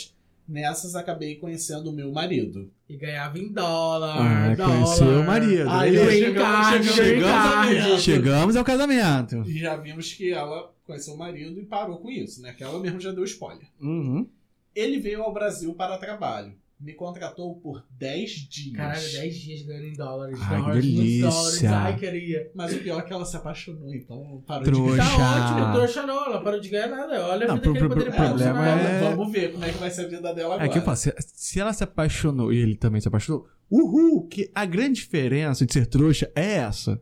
Nessas 0.50 0.96
acabei 0.96 1.36
conhecendo 1.36 1.92
o 1.92 1.94
meu 1.94 2.12
marido. 2.12 2.72
E 2.90 2.96
ganhava 2.98 3.38
em 3.38 3.52
dólar. 3.52 4.18
Ah, 4.20 4.56
dólar. 4.56 4.72
conheceu 4.84 5.20
o 5.20 5.26
marido. 5.28 5.70
Aí, 5.70 5.94
chegamos- 5.96 6.68
chegamos- 6.68 6.96
chegamos 6.96 7.26
ao 7.28 7.32
card. 7.52 7.76
casamento. 7.76 8.02
Chegamos 8.02 8.56
ao 8.56 8.64
casamento. 8.64 9.44
E 9.46 9.60
já 9.60 9.76
vimos 9.76 10.14
que 10.14 10.32
ela 10.32 10.72
conheceu 10.88 11.14
o 11.14 11.18
marido 11.18 11.60
e 11.62 11.66
parou 11.66 11.98
com 11.98 12.10
isso, 12.10 12.42
né? 12.42 12.52
Que 12.58 12.64
ela 12.64 12.80
mesmo 12.80 13.00
já 13.00 13.12
deu 13.12 13.26
spoiler. 13.26 13.68
Uhum. 13.80 14.26
Ele 14.74 15.00
veio 15.00 15.22
ao 15.22 15.34
Brasil 15.34 15.72
para 15.76 15.98
trabalho. 16.00 16.54
Me 16.80 16.94
contratou 16.94 17.56
por 17.56 17.84
10 17.98 18.32
dias. 18.50 18.76
Caralho, 18.76 19.12
10 19.12 19.36
dias 19.36 19.62
ganhando 19.64 19.86
em 19.88 19.94
dólares. 19.94 20.40
Ai, 20.42 20.48
que 20.58 20.62
dólares, 20.62 20.86
delícia. 20.86 21.30
dólares. 21.30 21.64
Ai, 21.66 21.96
queria. 21.98 22.52
Mas 22.54 22.74
o 22.74 22.78
pior 22.80 23.00
é 23.00 23.02
que 23.02 23.14
ela 23.14 23.26
se 23.26 23.36
apaixonou, 23.36 23.94
então 23.96 24.44
parou 24.46 24.64
Trouxa. 24.64 24.92
de 24.92 24.98
ganhar. 24.98 25.18
Tá 25.18 25.56
ótimo, 25.56 25.74
trouxa 25.74 26.06
não. 26.06 26.26
Ela 26.26 26.44
parou 26.44 26.60
de 26.60 26.70
ganhar 26.70 26.88
nada. 26.88 27.28
Olha 27.28 27.46
a 27.46 27.48
Não, 27.48 27.56
vida 27.56 27.62
pro- 27.64 27.72
que 27.74 27.78
ele 27.80 27.80
pro- 27.80 27.90
poderia 27.90 28.14
pro- 28.14 28.26
problema 28.28 28.68
é- 28.68 29.00
vamos- 29.02 29.18
Vamos 29.18 29.34
ver 29.34 29.52
como 29.54 29.66
é 29.66 29.72
que 29.72 29.78
vai 29.80 29.90
ser 29.90 30.02
a 30.06 30.08
vida 30.08 30.34
dela 30.36 30.54
agora. 30.56 30.66
É 30.66 30.72
que 30.72 30.78
eu 30.78 30.82
falo, 30.84 30.98
se, 30.98 31.14
se 31.20 31.60
ela 31.60 31.74
se 31.74 31.84
apaixonou 31.84 32.54
e 32.54 32.58
ele 32.58 32.76
também 32.76 33.02
se 33.02 33.08
apaixonou, 33.08 33.48
uhul, 33.72 34.28
que 34.28 34.52
a 34.54 34.64
grande 34.66 35.02
diferença 35.02 35.66
de 35.66 35.74
ser 35.74 35.88
trouxa 35.88 36.32
é 36.36 36.54
essa. 36.58 37.02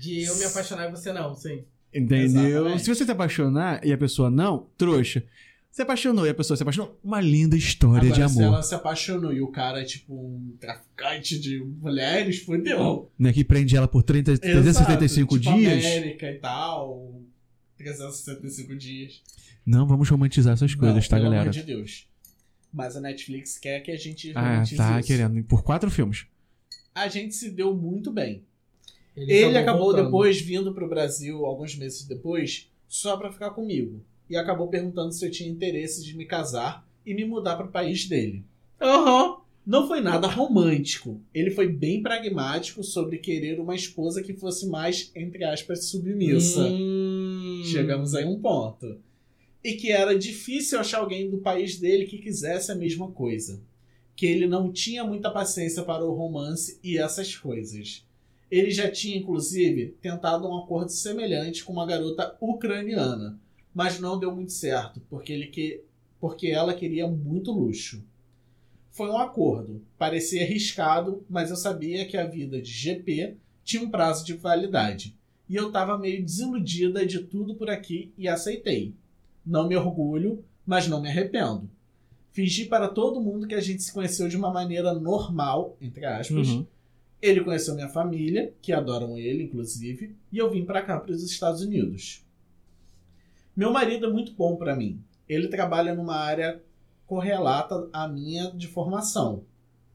De 0.00 0.24
eu 0.24 0.34
me 0.36 0.44
apaixonar 0.44 0.88
e 0.88 0.90
você 0.90 1.12
não, 1.12 1.34
sim. 1.34 1.64
Entendeu? 1.94 2.24
Exatamente. 2.66 2.82
Se 2.82 2.94
você 2.94 3.04
se 3.04 3.10
apaixonar 3.10 3.86
e 3.86 3.92
a 3.92 3.96
pessoa 3.96 4.28
não, 4.30 4.68
trouxa. 4.76 5.22
Se 5.76 5.82
apaixonou 5.82 6.24
e 6.26 6.30
a 6.30 6.34
pessoa 6.34 6.56
se 6.56 6.62
apaixonou, 6.62 6.98
uma 7.04 7.20
linda 7.20 7.54
história 7.54 8.08
Agora, 8.10 8.26
de 8.26 8.32
se 8.32 8.38
amor. 8.40 8.54
ela 8.54 8.62
se 8.62 8.74
apaixonou 8.74 9.30
e 9.30 9.42
o 9.42 9.48
cara 9.48 9.82
é 9.82 9.84
tipo 9.84 10.14
um 10.14 10.56
traficante 10.58 11.38
de 11.38 11.58
mulheres, 11.62 12.38
fodeu. 12.38 13.10
Né, 13.18 13.30
que 13.30 13.44
prende 13.44 13.76
ela 13.76 13.86
por 13.86 14.02
30, 14.02 14.38
375 14.38 15.34
Exato, 15.36 15.58
dias. 15.58 15.74
Tipo 15.84 15.86
América 15.98 16.30
e 16.30 16.38
tal. 16.38 17.20
365 17.76 18.74
dias. 18.74 19.22
Não 19.66 19.86
vamos 19.86 20.08
romantizar 20.08 20.54
essas 20.54 20.74
coisas, 20.74 20.94
Não, 20.96 21.02
tá, 21.10 21.16
pelo 21.16 21.24
galera? 21.24 21.42
amor 21.42 21.52
de 21.52 21.62
Deus. 21.62 22.08
Mas 22.72 22.96
a 22.96 23.00
Netflix 23.02 23.58
quer 23.58 23.80
que 23.80 23.90
a 23.90 23.98
gente 23.98 24.32
Ah, 24.34 24.40
romantize 24.52 24.76
tá 24.78 24.98
isso. 24.98 25.06
querendo. 25.06 25.44
Por 25.44 25.62
quatro 25.62 25.90
filmes. 25.90 26.24
A 26.94 27.06
gente 27.06 27.34
se 27.34 27.50
deu 27.50 27.74
muito 27.76 28.10
bem. 28.10 28.42
Ele, 29.14 29.30
Ele 29.30 29.58
acabou 29.58 29.88
voltando. 29.88 30.06
depois 30.06 30.40
vindo 30.40 30.72
pro 30.72 30.88
Brasil, 30.88 31.44
alguns 31.44 31.76
meses 31.76 32.02
depois, 32.06 32.70
só 32.88 33.14
pra 33.18 33.30
ficar 33.30 33.50
comigo. 33.50 34.02
E 34.28 34.36
acabou 34.36 34.68
perguntando 34.68 35.12
se 35.12 35.24
eu 35.24 35.30
tinha 35.30 35.50
interesse 35.50 36.04
de 36.04 36.16
me 36.16 36.24
casar 36.24 36.86
e 37.04 37.14
me 37.14 37.24
mudar 37.24 37.56
pro 37.56 37.68
país 37.68 38.06
dele. 38.08 38.44
Aham. 38.80 39.36
Não 39.66 39.88
foi 39.88 40.00
nada 40.00 40.28
romântico. 40.28 41.20
Ele 41.34 41.50
foi 41.50 41.68
bem 41.68 42.00
pragmático 42.00 42.84
sobre 42.84 43.18
querer 43.18 43.58
uma 43.58 43.74
esposa 43.74 44.22
que 44.22 44.32
fosse 44.32 44.64
mais, 44.68 45.10
entre 45.12 45.42
aspas, 45.42 45.86
submissa. 45.86 46.62
Hum. 46.62 47.62
Chegamos 47.64 48.14
aí 48.14 48.22
a 48.22 48.28
um 48.28 48.38
ponto. 48.38 49.00
E 49.64 49.72
que 49.72 49.90
era 49.90 50.16
difícil 50.16 50.78
achar 50.78 50.98
alguém 50.98 51.28
do 51.28 51.38
país 51.38 51.80
dele 51.80 52.06
que 52.06 52.18
quisesse 52.18 52.70
a 52.70 52.76
mesma 52.76 53.10
coisa. 53.10 53.60
Que 54.14 54.26
ele 54.26 54.46
não 54.46 54.70
tinha 54.70 55.02
muita 55.02 55.32
paciência 55.32 55.82
para 55.82 56.04
o 56.04 56.14
romance 56.14 56.78
e 56.82 56.96
essas 56.96 57.34
coisas. 57.34 58.06
Ele 58.48 58.70
já 58.70 58.88
tinha, 58.88 59.16
inclusive, 59.16 59.96
tentado 60.00 60.46
um 60.46 60.56
acordo 60.56 60.92
semelhante 60.92 61.64
com 61.64 61.72
uma 61.72 61.84
garota 61.84 62.36
ucraniana, 62.40 63.36
mas 63.76 64.00
não 64.00 64.18
deu 64.18 64.34
muito 64.34 64.52
certo, 64.52 65.02
porque, 65.10 65.30
ele 65.30 65.48
que... 65.48 65.82
porque 66.18 66.46
ela 66.46 66.72
queria 66.72 67.06
muito 67.06 67.52
luxo. 67.52 68.02
Foi 68.90 69.10
um 69.10 69.18
acordo, 69.18 69.82
parecia 69.98 70.42
arriscado, 70.42 71.22
mas 71.28 71.50
eu 71.50 71.56
sabia 71.56 72.06
que 72.06 72.16
a 72.16 72.26
vida 72.26 72.58
de 72.58 72.70
GP 72.70 73.36
tinha 73.62 73.82
um 73.82 73.90
prazo 73.90 74.24
de 74.24 74.32
validade 74.32 75.14
e 75.46 75.54
eu 75.54 75.70
tava 75.70 75.98
meio 75.98 76.24
desiludida 76.24 77.04
de 77.04 77.18
tudo 77.18 77.54
por 77.54 77.68
aqui 77.68 78.14
e 78.16 78.26
aceitei. 78.26 78.94
Não 79.44 79.68
me 79.68 79.76
orgulho, 79.76 80.42
mas 80.64 80.88
não 80.88 81.02
me 81.02 81.10
arrependo. 81.10 81.68
Fingi 82.32 82.64
para 82.64 82.88
todo 82.88 83.20
mundo 83.20 83.46
que 83.46 83.54
a 83.54 83.60
gente 83.60 83.82
se 83.82 83.92
conheceu 83.92 84.26
de 84.26 84.38
uma 84.38 84.50
maneira 84.50 84.94
normal, 84.94 85.76
entre 85.82 86.06
aspas. 86.06 86.48
Uhum. 86.48 86.66
Ele 87.20 87.44
conheceu 87.44 87.74
minha 87.74 87.90
família, 87.90 88.54
que 88.62 88.72
adoram 88.72 89.18
ele, 89.18 89.44
inclusive, 89.44 90.16
e 90.32 90.38
eu 90.38 90.50
vim 90.50 90.64
pra 90.64 90.80
cá, 90.80 90.98
para 90.98 91.12
os 91.12 91.22
Estados 91.22 91.60
Unidos. 91.60 92.25
Meu 93.56 93.72
marido 93.72 94.06
é 94.06 94.10
muito 94.10 94.32
bom 94.32 94.56
pra 94.56 94.76
mim. 94.76 95.00
Ele 95.28 95.48
trabalha 95.48 95.94
numa 95.94 96.16
área 96.16 96.62
correlata 97.06 97.88
à 97.92 98.06
minha 98.06 98.50
de 98.52 98.66
formação. 98.66 99.44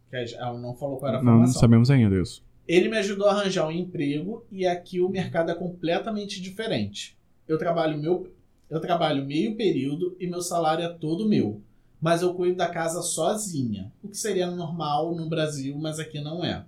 Que 0.09 0.15
ela 0.35 0.57
não 0.59 0.73
falou 0.75 0.97
qual 0.97 1.09
era 1.09 1.19
a 1.19 1.23
Não, 1.23 1.31
não 1.33 1.39
formação. 1.39 1.61
sabemos 1.61 1.91
ainda 1.91 2.19
isso. 2.19 2.43
Ele 2.67 2.89
me 2.89 2.97
ajudou 2.97 3.27
a 3.27 3.31
arranjar 3.31 3.67
um 3.67 3.71
emprego 3.71 4.45
e 4.51 4.65
aqui 4.65 4.99
o 4.99 5.09
mercado 5.09 5.51
é 5.51 5.55
completamente 5.55 6.41
diferente. 6.41 7.17
Eu 7.47 7.57
trabalho 7.57 7.97
meu 7.97 8.31
eu 8.69 8.79
trabalho 8.79 9.25
meio 9.25 9.57
período 9.57 10.15
e 10.17 10.25
meu 10.25 10.41
salário 10.41 10.85
é 10.85 10.87
todo 10.87 11.27
meu, 11.27 11.61
mas 11.99 12.21
eu 12.21 12.33
cuido 12.33 12.55
da 12.55 12.69
casa 12.69 13.01
sozinha, 13.01 13.91
o 14.01 14.07
que 14.07 14.15
seria 14.17 14.49
normal 14.49 15.13
no 15.13 15.27
Brasil, 15.27 15.77
mas 15.77 15.99
aqui 15.99 16.21
não 16.21 16.41
é. 16.41 16.63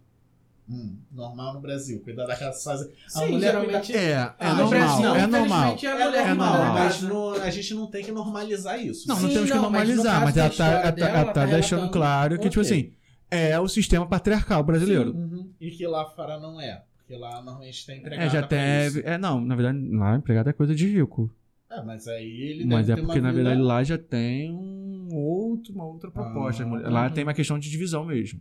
Hum, 0.69 0.95
normal 1.11 1.55
no 1.55 1.59
Brasil, 1.59 1.99
cuidar 2.01 2.25
da 2.25 2.35
casa 2.37 2.57
sozinha. 2.57 2.89
A 3.07 3.09
Sim, 3.09 3.31
mulher 3.31 3.51
geralmente. 3.51 3.93
É, 3.93 4.11
é 4.11 4.33
Ah, 4.39 4.53
normal, 4.53 4.69
Brasil, 4.69 5.15
é 5.15 5.27
normal. 5.27 5.69
a 5.71 5.73
É 5.73 5.75
que 5.75 5.87
manda 5.87 6.35
normal, 6.35 6.53
na 6.63 6.73
mas 6.73 7.01
no- 7.01 7.33
a 7.33 7.49
gente 7.49 7.73
não 7.73 7.87
tem 7.87 8.03
que 8.03 8.11
normalizar 8.13 8.79
isso. 8.83 9.07
Não, 9.07 9.15
Sim, 9.17 9.21
não 9.23 9.29
temos 9.33 9.49
que 9.51 9.55
não, 9.57 9.69
mas 9.69 9.89
no 9.89 9.95
normalizar, 9.95 10.21
mas, 10.23 10.33
da 10.35 10.41
ela 10.45 10.49
tá, 10.55 10.65
ela 10.67 10.81
tá- 10.83 10.91
dela, 10.91 11.09
ela 11.09 11.25
tá 11.25 11.33
tá 11.33 11.45
deixando 11.45 11.79
relatando- 11.79 11.91
claro 11.91 12.39
que, 12.39 12.49
tipo 12.49 12.61
Ok. 12.61 12.71
assim, 12.77 12.93
é 13.29 13.59
o 13.59 13.67
sistema 13.67 14.05
patriarcal 14.07 14.63
brasileiro. 14.63 15.11
Uhum. 15.13 15.49
E 15.59 15.69
que 15.71 15.85
lá 15.85 16.05
fora 16.05 16.39
não 16.39 16.59
é. 16.61 16.81
Porque 16.97 17.17
lá 17.17 17.41
normalmente 17.41 17.85
tem 17.85 17.97
empregada 17.99 18.25
É, 18.25 18.29
já 18.29 18.41
teve. 18.47 19.01
É, 19.05 19.17
não, 19.17 19.41
na 19.41 19.55
verdade, 19.55 19.77
lá 19.91 20.15
empregado 20.15 20.49
é 20.49 20.53
coisa 20.53 20.73
de 20.73 20.87
rico. 20.87 21.29
É, 21.69 21.81
mas 21.83 22.07
aí 22.07 22.23
ele 22.41 22.65
Mas 22.65 22.87
deve 22.87 22.91
é 22.93 22.95
ter 23.01 23.05
porque, 23.05 23.19
uma 23.19 23.27
na 23.27 23.31
vida- 23.33 23.43
verdade, 23.49 23.67
lá 23.67 23.83
já 23.83 23.97
tem 23.97 24.49
um 24.53 25.09
outro, 25.13 25.73
uma 25.73 25.83
outra 25.85 26.09
proposta. 26.09 26.63
Ah, 26.63 26.89
lá 26.89 27.07
uhum. 27.07 27.09
tem 27.13 27.23
uma 27.25 27.33
questão 27.33 27.59
de 27.59 27.69
divisão 27.69 28.05
mesmo. 28.05 28.39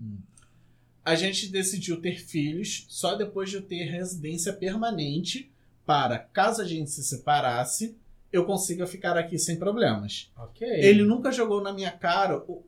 A 1.05 1.15
gente 1.15 1.49
decidiu 1.49 2.01
ter 2.01 2.21
filhos 2.21 2.87
só 2.89 3.15
depois 3.15 3.51
de 3.51 3.57
eu 3.57 3.63
ter 3.63 3.85
residência 3.85 4.53
permanente 4.53 5.51
para, 5.85 6.19
caso 6.19 6.63
a 6.63 6.65
gente 6.65 6.91
se 6.91 7.03
separasse, 7.03 7.97
eu 8.33 8.45
consiga 8.47 8.87
ficar 8.87 9.17
aqui 9.17 9.39
sem 9.39 9.59
problemas. 9.59 10.31
Ok. 10.37 10.67
Ele 10.67 11.03
nunca 11.03 11.31
jogou 11.33 11.61
na 11.61 11.73
minha 11.73 11.91
cara. 11.91 12.39
O... 12.49 12.65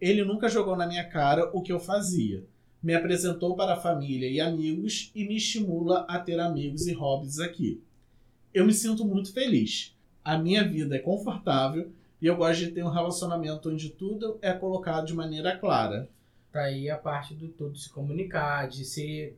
Ele 0.00 0.24
nunca 0.24 0.48
jogou 0.48 0.76
na 0.76 0.86
minha 0.86 1.04
cara 1.04 1.50
o 1.52 1.62
que 1.62 1.72
eu 1.72 1.80
fazia. 1.80 2.44
Me 2.82 2.94
apresentou 2.94 3.56
para 3.56 3.74
a 3.74 3.80
família 3.80 4.30
e 4.30 4.40
amigos 4.40 5.10
e 5.14 5.26
me 5.26 5.36
estimula 5.36 6.06
a 6.08 6.18
ter 6.18 6.38
amigos 6.38 6.86
e 6.86 6.92
hobbies 6.92 7.38
aqui. 7.38 7.82
Eu 8.54 8.64
me 8.64 8.72
sinto 8.72 9.04
muito 9.04 9.32
feliz. 9.32 9.94
A 10.24 10.38
minha 10.38 10.66
vida 10.66 10.96
é 10.96 10.98
confortável 10.98 11.90
e 12.20 12.26
eu 12.26 12.36
gosto 12.36 12.60
de 12.60 12.70
ter 12.70 12.84
um 12.84 12.90
relacionamento 12.90 13.70
onde 13.70 13.90
tudo 13.90 14.38
é 14.40 14.52
colocado 14.52 15.06
de 15.06 15.14
maneira 15.14 15.56
clara. 15.56 16.08
Tá 16.52 16.62
aí 16.62 16.90
a 16.90 16.96
parte 16.98 17.34
do 17.34 17.48
todo 17.48 17.76
se 17.78 17.88
comunicar, 17.90 18.68
de 18.68 18.84
ser 18.84 19.36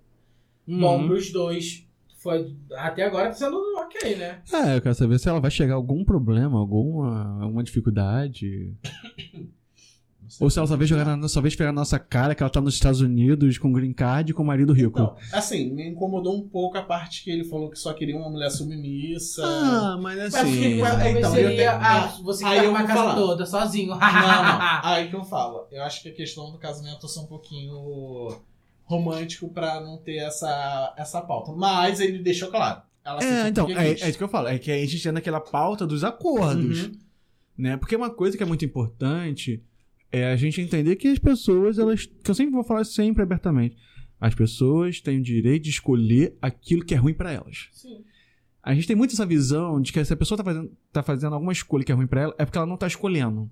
Uhum. 0.66 0.80
bom 0.80 1.06
pros 1.06 1.30
dois. 1.30 1.86
Foi, 2.16 2.55
até 2.72 3.05
agora 3.05 3.28
tá 3.28 3.34
sendo 3.34 3.56
ok, 3.78 4.16
né? 4.16 4.43
É, 4.52 4.76
eu 4.76 4.80
quero 4.80 4.94
saber 4.94 5.18
se 5.18 5.28
ela 5.28 5.40
vai 5.40 5.51
chegar 5.51 5.74
a 5.74 5.76
algum 5.76 6.05
problema, 6.05 6.59
alguma, 6.59 7.43
alguma 7.43 7.62
dificuldade. 7.64 8.72
Ou 10.40 10.50
se 10.50 10.59
ela 10.59 10.66
só 10.66 10.76
vê, 10.76 10.86
jogar 10.86 11.16
na, 11.16 11.28
só 11.28 11.40
vê 11.40 11.50
pegar 11.50 11.66
na 11.72 11.80
nossa 11.80 11.98
cara 11.98 12.34
que 12.34 12.42
ela 12.42 12.50
tá 12.50 12.60
nos 12.60 12.74
Estados 12.74 13.00
Unidos 13.00 13.59
com 13.59 13.72
green 13.72 13.92
card 13.92 14.30
e 14.30 14.34
com 14.34 14.42
marido 14.44 14.72
rico. 14.72 14.98
Não, 14.98 15.16
assim, 15.32 15.70
me 15.70 15.88
incomodou 15.88 16.36
um 16.36 16.48
pouco 16.48 16.78
a 16.78 16.82
parte 16.82 17.22
que 17.24 17.30
ele 17.30 17.44
falou 17.44 17.68
que 17.70 17.78
só 17.78 17.92
queria 17.92 18.16
uma 18.16 18.30
mulher 18.30 18.50
submissa. 18.50 19.42
Ah, 19.44 19.98
mas 20.00 20.16
Mas 20.18 20.34
assim. 20.34 20.78
Mas 20.80 20.94
então, 20.94 21.18
então, 21.18 21.36
eu 21.36 21.56
tenho- 21.56 21.70
ah, 21.70 22.12
não, 22.16 22.24
você 22.24 22.44
aí 22.44 22.64
eu 22.64 22.70
uma 22.70 22.84
casa 22.84 22.94
falar. 22.94 23.14
toda, 23.14 23.46
sozinho. 23.46 23.88
Não, 23.88 23.98
não. 23.98 24.00
Aí 24.84 25.09
que 25.09 25.16
eu 25.16 25.24
falo. 25.24 25.66
Eu 25.70 25.82
acho 25.82 26.02
que 26.02 26.09
a 26.09 26.12
questão 26.14 26.50
do 26.50 26.59
casamento 26.59 27.04
é 27.04 27.09
só 27.09 27.22
um 27.22 27.26
pouquinho 27.26 28.36
romântico 28.84 29.48
pra 29.48 29.80
não 29.80 29.96
ter 29.98 30.16
essa, 30.16 30.94
essa 30.96 31.20
pauta. 31.20 31.52
Mas 31.52 32.00
ele 32.00 32.18
deixou 32.18 32.48
claro. 32.50 32.82
É, 33.20 33.48
então, 33.48 33.68
é, 33.68 33.88
é 33.88 34.09
isso 34.09 34.16
que 34.18 34.22
eu 34.24 34.28
falo. 34.28 34.48
É 34.48 34.59
que 34.59 34.70
a 34.70 34.76
gente 34.86 35.02
tem 35.02 35.12
naquela 35.12 35.40
pauta 35.40 35.86
dos 35.86 36.04
acordos. 36.04 36.84
Uhum. 36.84 36.92
né? 37.59 37.76
Porque 37.76 37.96
uma 37.96 38.10
coisa 38.10 38.36
que 38.36 38.42
é 38.42 38.46
muito 38.46 38.64
importante 38.64 39.60
é 40.12 40.30
a 40.30 40.36
gente 40.36 40.60
entender 40.60 40.97
que 40.97 41.09
as 41.09 41.18
pessoas, 41.18 41.78
elas. 41.78 42.05
Que 42.05 42.30
eu 42.30 42.34
sempre 42.34 42.52
vou 42.52 42.62
falar 42.62 42.84
sempre 42.84 43.22
abertamente. 43.22 43.76
As 44.20 44.34
pessoas 44.34 45.01
têm 45.01 45.18
o 45.18 45.22
direito 45.22 45.64
de 45.64 45.70
escolher 45.70 46.36
aquilo 46.40 46.84
que 46.84 46.94
é 46.94 46.97
ruim 46.97 47.14
pra 47.14 47.32
elas. 47.32 47.68
Sim. 47.72 48.05
A 48.62 48.72
gente 48.74 48.86
tem 48.86 48.94
muito 48.94 49.14
essa 49.14 49.26
visão 49.26 49.80
de 49.80 49.93
que 49.93 50.05
se 50.05 50.12
a 50.12 50.16
pessoa 50.16 50.39
tá 50.39 50.44
fazendo, 50.44 50.70
tá 50.93 51.02
fazendo 51.02 51.34
alguma 51.34 51.52
escolha 51.52 51.82
que 51.82 51.90
é 51.90 51.94
ruim 51.94 52.06
pra 52.06 52.20
ela, 52.20 52.34
é 52.39 52.44
porque 52.44 52.56
ela 52.56 52.66
não 52.66 52.76
tá 52.76 52.86
escolhendo. 52.86 53.51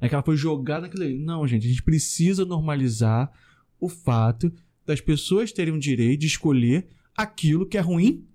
É 0.00 0.08
que 0.08 0.14
ela 0.14 0.24
foi 0.24 0.36
jogada 0.36 0.82
naquilo 0.82 1.04
ali. 1.04 1.16
Não, 1.16 1.46
gente, 1.46 1.66
a 1.66 1.68
gente 1.68 1.82
precisa 1.82 2.44
normalizar 2.44 3.30
o 3.78 3.88
fato 3.88 4.52
das 4.84 5.00
pessoas 5.00 5.52
terem 5.52 5.72
o 5.72 5.78
direito 5.78 6.20
de 6.20 6.26
escolher 6.26 6.88
aquilo 7.16 7.66
que 7.66 7.78
é 7.78 7.80
ruim 7.80 8.26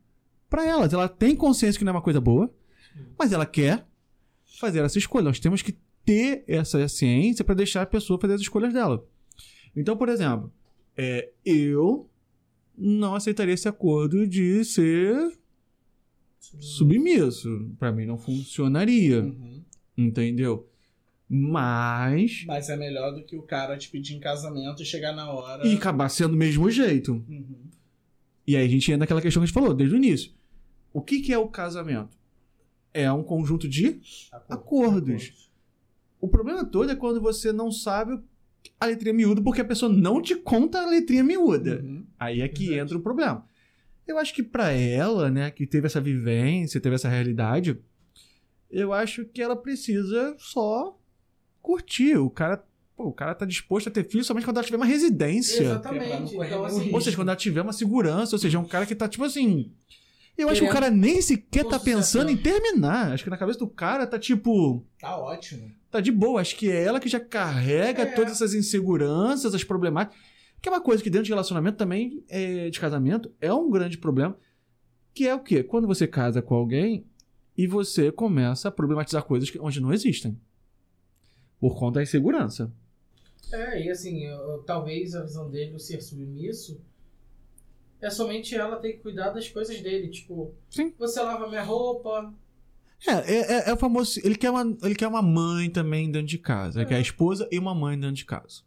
pra 0.50 0.66
elas. 0.66 0.94
Ela 0.94 1.10
tem 1.10 1.36
consciência 1.36 1.78
que 1.78 1.84
não 1.84 1.92
é 1.92 1.96
uma 1.96 2.02
coisa 2.02 2.22
boa, 2.22 2.50
mas 3.18 3.34
ela 3.34 3.46
quer 3.46 3.86
fazer 4.60 4.80
essa 4.80 4.98
escolha. 4.98 5.26
Nós 5.26 5.40
temos 5.40 5.62
que 5.62 5.78
ter 6.06 6.44
essa 6.48 6.88
ciência 6.88 7.44
pra 7.46 7.56
deixar 7.56 7.82
a 7.84 7.86
pessoa 7.86 8.20
fazer 8.20 8.34
as 8.36 8.42
escolhas 8.42 8.74
dela. 8.74 9.06
Então, 9.76 9.96
por 9.96 10.10
exemplo, 10.10 10.52
é, 10.98 11.30
eu 11.46 12.10
não 12.78 13.14
aceitaria 13.16 13.54
esse 13.54 13.68
acordo 13.68 14.28
de 14.28 14.64
ser 14.66 15.38
submisso. 16.40 17.70
Pra 17.78 17.92
mim 17.92 18.06
não 18.06 18.18
funcionaria, 18.18 19.24
Uhum. 19.24 19.64
entendeu? 19.98 20.68
Mas 21.32 22.44
Mas 22.48 22.70
é 22.70 22.76
melhor 22.76 23.12
do 23.14 23.24
que 23.24 23.36
o 23.36 23.44
cara 23.44 23.78
te 23.78 23.90
pedir 23.90 24.16
em 24.16 24.20
casamento 24.20 24.82
e 24.82 24.86
chegar 24.86 25.14
na 25.14 25.32
hora. 25.32 25.66
e 25.68 25.76
acabar 25.76 26.10
sendo 26.10 26.32
do 26.32 26.38
mesmo 26.38 26.70
jeito. 26.72 27.14
Uhum. 27.30 27.70
E 28.48 28.56
aí 28.56 28.66
a 28.66 28.70
gente 28.70 28.90
entra 28.92 29.00
naquela 29.02 29.22
questão 29.22 29.40
que 29.42 29.44
a 29.44 29.48
gente 29.48 29.54
falou 29.54 29.74
desde 29.76 29.94
o 29.96 29.98
início. 29.98 30.32
O 30.92 31.02
que, 31.04 31.22
que 31.22 31.32
é 31.32 31.38
o 31.38 31.48
casamento? 31.48 32.18
É 32.92 33.12
um 33.12 33.22
conjunto 33.22 33.70
de 33.70 34.02
Acordo. 34.32 34.54
Acordos. 34.54 35.49
O 36.20 36.28
problema 36.28 36.66
todo 36.66 36.92
é 36.92 36.96
quando 36.96 37.22
você 37.22 37.52
não 37.52 37.72
sabe 37.72 38.22
a 38.80 38.86
letrinha 38.86 39.14
miúda 39.14 39.42
porque 39.42 39.62
a 39.62 39.66
pessoa 39.66 39.92
não 39.92 40.22
te 40.22 40.36
conta 40.36 40.82
a 40.82 40.86
letrinha 40.86 41.24
miúda. 41.24 41.82
Uhum. 41.84 42.06
Aí 42.20 42.42
é 42.42 42.48
que 42.48 42.68
Verdade. 42.68 42.82
entra 42.82 42.98
o 42.98 43.02
problema. 43.02 43.46
Eu 44.06 44.18
acho 44.18 44.34
que 44.34 44.44
pra 44.44 44.72
ela, 44.72 45.30
né, 45.30 45.52
que 45.52 45.68
teve 45.68 45.86
essa 45.86 46.02
vivência, 46.02 46.82
teve 46.82 46.96
essa 46.96 47.08
realidade, 47.08 47.80
eu 48.70 48.92
acho 48.92 49.26
que 49.26 49.42
ela 49.42 49.56
precisa 49.56 50.36
só 50.40 50.98
curtir. 51.62 52.18
O 52.18 52.30
cara, 52.30 52.64
pô, 52.96 53.06
o 53.06 53.14
cara 53.14 53.36
tá 53.36 53.46
disposto 53.46 53.88
a 53.88 53.92
ter 53.92 54.04
filho 54.08 54.24
somente 54.24 54.46
quando 54.46 54.58
ela 54.58 54.66
tiver 54.66 54.78
uma 54.78 54.86
residência. 54.86 55.62
Exatamente. 55.62 56.36
Então, 56.36 56.66
assim, 56.66 56.92
Ou 56.92 57.02
seja, 57.02 57.16
quando 57.16 57.30
ela 57.30 57.38
tiver 57.38 57.62
uma 57.62 57.74
segurança, 57.74 58.36
ou 58.36 58.40
seja, 58.40 58.58
é 58.58 58.62
um 58.62 58.68
cara 58.68 58.86
que 58.86 58.96
tá 58.96 59.08
tipo 59.08 59.24
assim. 59.24 59.72
Eu 60.42 60.50
acho 60.50 60.62
que 60.62 60.68
o 60.68 60.72
cara 60.72 60.90
nem 60.90 61.22
sequer 61.22 61.66
tá 61.66 61.80
pensando 61.80 62.30
em 62.32 62.38
terminar. 62.38 63.12
Acho 63.12 63.24
que 63.24 63.30
na 63.30 63.38
cabeça 63.38 63.60
do 63.60 63.68
cara 63.68 64.08
tá 64.08 64.18
tipo. 64.18 64.86
Tá 65.00 65.18
ótimo. 65.18 65.72
Tá 65.92 66.00
de 66.00 66.12
boa. 66.12 66.40
Acho 66.42 66.56
que 66.56 66.70
é 66.70 66.84
ela 66.84 67.00
que 67.00 67.10
já 67.10 67.20
carrega 67.20 68.04
É. 68.04 68.06
todas 68.14 68.34
essas 68.34 68.54
inseguranças, 68.54 69.54
as 69.54 69.64
problemáticas. 69.64 70.20
Que 70.62 70.70
é 70.70 70.72
uma 70.72 70.82
coisa 70.82 71.02
que 71.02 71.10
dentro 71.10 71.26
de 71.26 71.32
relacionamento 71.32 71.78
também, 71.78 72.24
é, 72.30 72.70
de 72.70 72.80
casamento, 72.80 73.32
é 73.42 73.54
um 73.54 73.70
grande 73.70 73.98
problema. 73.98 74.38
Que 75.14 75.28
é 75.28 75.34
o 75.36 75.40
quê? 75.40 75.64
Quando 75.64 75.88
você 75.88 76.06
casa 76.08 76.42
com 76.42 76.54
alguém 76.56 77.06
e 77.58 77.66
você 77.68 78.12
começa 78.12 78.68
a 78.68 78.72
problematizar 78.72 79.24
coisas 79.24 79.50
que- 79.50 79.60
onde 79.60 79.80
não 79.82 79.92
existem. 79.94 80.40
Por 81.60 81.78
conta 81.78 81.96
da 82.00 82.04
insegurança. 82.04 82.72
É, 83.52 83.84
e 83.86 83.90
assim, 83.90 84.26
eu- 84.26 84.38
eu- 84.38 84.64
talvez 84.64 85.16
a 85.16 85.24
visão 85.24 85.50
dele, 85.50 85.74
o 85.76 85.80
ser 85.80 86.02
submisso, 86.02 86.80
é 88.02 88.10
somente 88.10 88.56
ela 88.56 88.78
ter 88.78 88.94
que 88.94 89.00
cuidar 89.00 89.30
das 89.32 89.48
coisas 89.50 89.80
dele. 89.82 90.10
Tipo, 90.10 90.54
Sim. 90.70 90.94
você 90.98 91.20
lava 91.22 91.48
minha 91.48 91.64
roupa. 91.64 92.34
É, 93.08 93.12
é, 93.12 93.52
é- 93.54 93.70
é 93.70 93.74
o 93.74 93.78
famoso. 93.78 94.20
Ele 94.24 94.36
quer, 94.36 94.50
uma, 94.52 94.78
ele 94.84 94.96
quer 94.96 95.08
uma 95.08 95.22
mãe 95.22 95.70
também 95.70 96.12
dentro 96.12 96.28
de 96.28 96.38
casa. 96.38 96.80
Ele 96.82 96.90
quer 96.90 96.96
a 96.96 97.02
esposa 97.02 97.48
e 97.52 97.58
uma 97.60 97.74
mãe 97.76 97.98
dentro 98.00 98.16
de 98.16 98.26
casa. 98.26 98.62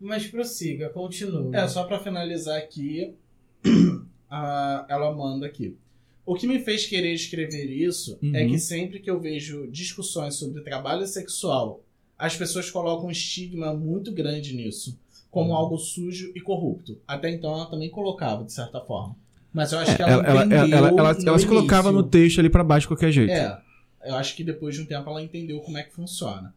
Mas 0.00 0.26
prossiga, 0.26 0.88
continua. 0.90 1.56
É, 1.56 1.68
só 1.68 1.84
pra 1.84 2.00
finalizar 2.00 2.58
aqui, 2.58 3.14
a- 4.28 4.84
ela 4.88 5.14
manda 5.14 5.46
aqui. 5.46 5.76
O 6.26 6.34
que 6.34 6.46
me 6.46 6.58
fez 6.60 6.86
querer 6.86 7.12
escrever 7.14 7.66
isso 7.70 8.18
é 8.34 8.42
Uhum. 8.44 8.50
que 8.50 8.58
sempre 8.58 8.98
que 9.00 9.10
eu 9.10 9.20
vejo 9.20 9.68
discussões 9.70 10.34
sobre 10.36 10.60
trabalho 10.62 11.06
sexual, 11.06 11.84
as 12.18 12.36
pessoas 12.36 12.70
colocam 12.70 13.06
um 13.08 13.10
estigma 13.10 13.74
muito 13.74 14.12
grande 14.12 14.54
nisso, 14.54 14.98
como 15.32 15.50
Uhum. 15.50 15.56
algo 15.56 15.78
sujo 15.78 16.30
e 16.36 16.40
corrupto. 16.40 16.98
Até 17.08 17.30
então 17.30 17.54
ela 17.54 17.66
também 17.66 17.88
colocava, 17.90 18.44
de 18.44 18.52
certa 18.52 18.80
forma. 18.82 19.16
Mas 19.52 19.72
eu 19.72 19.78
acho 19.80 19.96
que 19.96 20.02
ela, 20.02 20.12
Ela, 20.12 20.44
entendeu 20.44 20.66
ela, 20.66 20.76
ela, 20.76 20.88
ela, 20.88 21.14
no 21.14 21.28
ela 21.28 21.38
se 21.38 21.46
colocava 21.46 21.90
no 21.90 22.02
texto 22.02 22.38
ali 22.38 22.48
pra 22.50 22.62
baixo 22.62 22.84
de 22.84 22.88
qualquer 22.88 23.10
jeito. 23.10 23.32
É, 23.32 23.58
eu 24.04 24.14
acho 24.14 24.36
que 24.36 24.44
depois 24.44 24.74
de 24.74 24.82
um 24.82 24.86
tempo 24.86 25.08
ela 25.10 25.22
entendeu 25.22 25.58
como 25.60 25.78
é 25.78 25.82
que 25.82 25.92
funciona. 25.92 26.54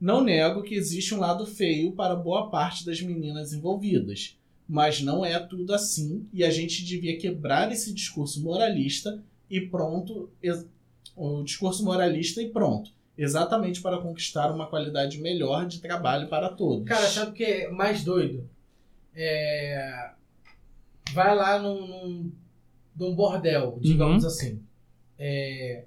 Não 0.00 0.22
nego 0.22 0.62
que 0.62 0.74
existe 0.74 1.14
um 1.14 1.18
lado 1.18 1.44
feio 1.44 1.92
para 1.92 2.14
boa 2.16 2.48
parte 2.48 2.86
das 2.86 3.00
meninas 3.02 3.52
envolvidas, 3.52 4.36
mas 4.68 5.00
não 5.00 5.24
é 5.24 5.38
tudo 5.38 5.74
assim 5.74 6.24
e 6.32 6.44
a 6.44 6.50
gente 6.50 6.84
devia 6.84 7.18
quebrar 7.18 7.70
esse 7.72 7.92
discurso 7.92 8.42
moralista 8.42 9.20
e 9.50 9.60
pronto, 9.60 10.30
o 11.16 11.42
discurso 11.42 11.84
moralista 11.84 12.40
e 12.40 12.48
pronto, 12.48 12.90
exatamente 13.16 13.80
para 13.80 13.98
conquistar 13.98 14.50
uma 14.50 14.66
qualidade 14.66 15.20
melhor 15.20 15.66
de 15.66 15.80
trabalho 15.80 16.28
para 16.28 16.48
todos. 16.50 16.86
Cara, 16.86 17.06
sabe 17.08 17.30
o 17.32 17.34
que 17.34 17.44
é 17.44 17.70
mais 17.70 18.02
doido? 18.04 18.48
É... 19.14 20.10
Vai 21.12 21.34
lá 21.36 21.58
num, 21.58 21.86
num, 21.86 22.32
num 22.96 23.14
bordel, 23.14 23.78
digamos 23.80 24.22
Uhum. 24.24 24.28
assim. 24.28 24.62
É... 25.18 25.84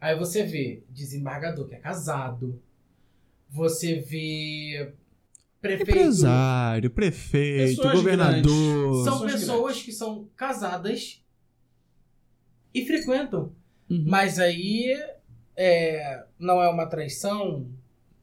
Aí 0.00 0.16
você 0.18 0.42
vê 0.42 0.82
desembargador 0.90 1.66
que 1.68 1.74
é 1.74 1.78
casado. 1.78 2.60
Você 3.48 3.94
vê 4.00 4.92
prefeito. 5.60 5.90
Empresário, 5.90 6.90
prefeito, 6.90 7.82
governador. 7.90 9.04
São 9.04 9.20
Pessoas 9.20 9.32
pessoas 9.32 9.62
grandes. 9.62 9.82
que 9.84 9.92
são 9.92 10.28
casadas 10.36 11.22
e 12.74 12.84
frequentam. 12.84 13.52
Uhum. 13.88 14.04
Mas 14.06 14.38
aí 14.38 14.94
é, 15.56 16.24
não 16.38 16.62
é 16.62 16.68
uma 16.68 16.86
traição 16.86 17.66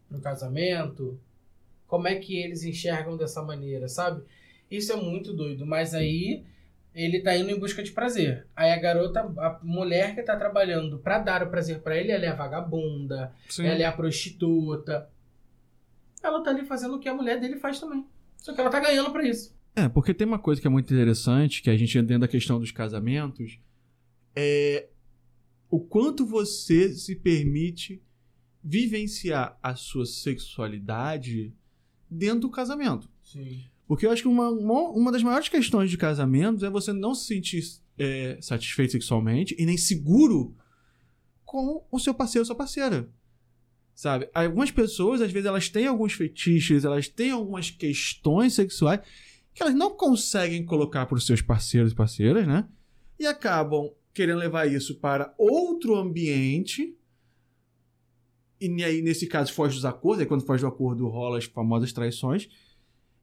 no 0.09 0.21
casamento? 0.21 1.19
Como 1.87 2.07
é 2.07 2.15
que 2.15 2.37
eles 2.37 2.63
enxergam 2.63 3.17
dessa 3.17 3.41
maneira, 3.41 3.87
sabe? 3.87 4.23
Isso 4.69 4.91
é 4.93 4.95
muito 4.95 5.33
doido. 5.33 5.65
Mas 5.65 5.93
aí 5.93 6.43
ele 6.93 7.19
tá 7.21 7.35
indo 7.35 7.49
em 7.49 7.59
busca 7.59 7.81
de 7.83 7.91
prazer. 7.91 8.45
Aí 8.55 8.71
a 8.71 8.79
garota, 8.79 9.21
a 9.21 9.59
mulher 9.63 10.15
que 10.15 10.21
tá 10.21 10.35
trabalhando 10.35 10.99
pra 10.99 11.19
dar 11.19 11.43
o 11.43 11.49
prazer 11.49 11.79
pra 11.79 11.97
ele, 11.97 12.11
ela 12.11 12.25
é 12.25 12.29
a 12.29 12.35
vagabunda, 12.35 13.33
Sim. 13.49 13.65
ela 13.65 13.81
é 13.81 13.85
a 13.85 13.91
prostituta. 13.91 15.09
Ela 16.21 16.41
tá 16.43 16.51
ali 16.51 16.65
fazendo 16.65 16.95
o 16.95 16.99
que 16.99 17.09
a 17.09 17.13
mulher 17.13 17.39
dele 17.39 17.57
faz 17.57 17.79
também. 17.79 18.05
Só 18.37 18.53
que 18.53 18.61
ela 18.61 18.69
tá 18.69 18.79
ganhando 18.79 19.11
pra 19.11 19.23
isso. 19.23 19.55
É, 19.75 19.89
porque 19.89 20.13
tem 20.13 20.27
uma 20.27 20.37
coisa 20.37 20.61
que 20.61 20.67
é 20.67 20.69
muito 20.69 20.93
interessante, 20.93 21.61
que 21.61 21.69
a 21.69 21.75
gente 21.75 21.99
dentro 22.01 22.19
da 22.19 22.27
questão 22.27 22.59
dos 22.59 22.71
casamentos, 22.71 23.59
é 24.35 24.87
o 25.73 25.79
quanto 25.79 26.23
você 26.23 26.93
se 26.93 27.15
permite 27.15 27.99
vivenciar 28.63 29.57
a 29.59 29.73
sua 29.73 30.05
sexualidade 30.05 31.51
dentro 32.07 32.41
do 32.41 32.51
casamento. 32.51 33.09
Sim. 33.23 33.63
Porque 33.87 34.05
eu 34.05 34.11
acho 34.11 34.21
que 34.21 34.27
uma, 34.27 34.51
uma 34.51 35.11
das 35.11 35.23
maiores 35.23 35.49
questões 35.49 35.89
de 35.89 35.97
casamentos 35.97 36.61
é 36.61 36.69
você 36.69 36.93
não 36.93 37.15
se 37.15 37.25
sentir 37.25 37.63
é, 37.97 38.37
satisfeito 38.39 38.91
sexualmente 38.91 39.55
e 39.57 39.65
nem 39.65 39.75
seguro 39.75 40.55
com 41.43 41.83
o 41.91 41.99
seu 41.99 42.13
parceiro 42.13 42.43
ou 42.43 42.45
sua 42.45 42.55
parceira. 42.55 43.09
Sabe? 43.95 44.29
Algumas 44.31 44.69
pessoas, 44.69 45.21
às 45.21 45.31
vezes, 45.31 45.47
elas 45.47 45.69
têm 45.69 45.87
alguns 45.87 46.13
fetiches, 46.13 46.85
elas 46.85 47.07
têm 47.07 47.31
algumas 47.31 47.71
questões 47.71 48.53
sexuais 48.53 48.99
que 49.51 49.63
elas 49.63 49.73
não 49.73 49.89
conseguem 49.97 50.63
colocar 50.63 51.07
para 51.07 51.17
os 51.17 51.25
seus 51.25 51.41
parceiros 51.41 51.93
e 51.93 51.95
parceiras, 51.95 52.45
né? 52.45 52.69
E 53.19 53.25
acabam 53.25 53.89
querendo 54.13 54.39
levar 54.39 54.71
isso 54.71 54.99
para 54.99 55.33
outro 55.37 55.95
ambiente. 55.95 56.95
E 58.61 58.83
aí, 58.83 59.01
nesse 59.01 59.27
caso, 59.27 59.51
foge 59.51 59.75
dos 59.75 59.85
acordos. 59.85 60.21
Aí, 60.21 60.25
quando 60.25 60.45
foge 60.45 60.61
do 60.61 60.67
acordo, 60.67 61.07
rola 61.07 61.37
as 61.37 61.45
famosas 61.45 61.91
traições. 61.91 62.47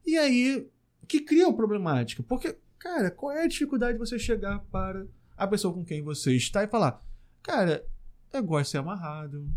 E 0.05 0.17
aí, 0.17 0.67
que 1.07 1.21
cria 1.21 1.47
uma 1.47 1.55
problemática. 1.55 2.21
Porque, 2.23 2.57
cara, 2.77 3.09
qual 3.09 3.31
é 3.31 3.43
a 3.43 3.47
dificuldade 3.47 3.93
de 3.93 3.99
você 3.99 4.19
chegar 4.19 4.59
para 4.71 5.05
a 5.37 5.47
pessoa 5.47 5.73
com 5.73 5.83
quem 5.83 6.03
você 6.03 6.35
está 6.35 6.63
e 6.63 6.67
falar: 6.67 7.03
Cara, 7.41 7.83
eu 8.31 8.43
gosto 8.43 8.65
de 8.65 8.69
ser 8.71 8.77
amarrado. 8.77 9.47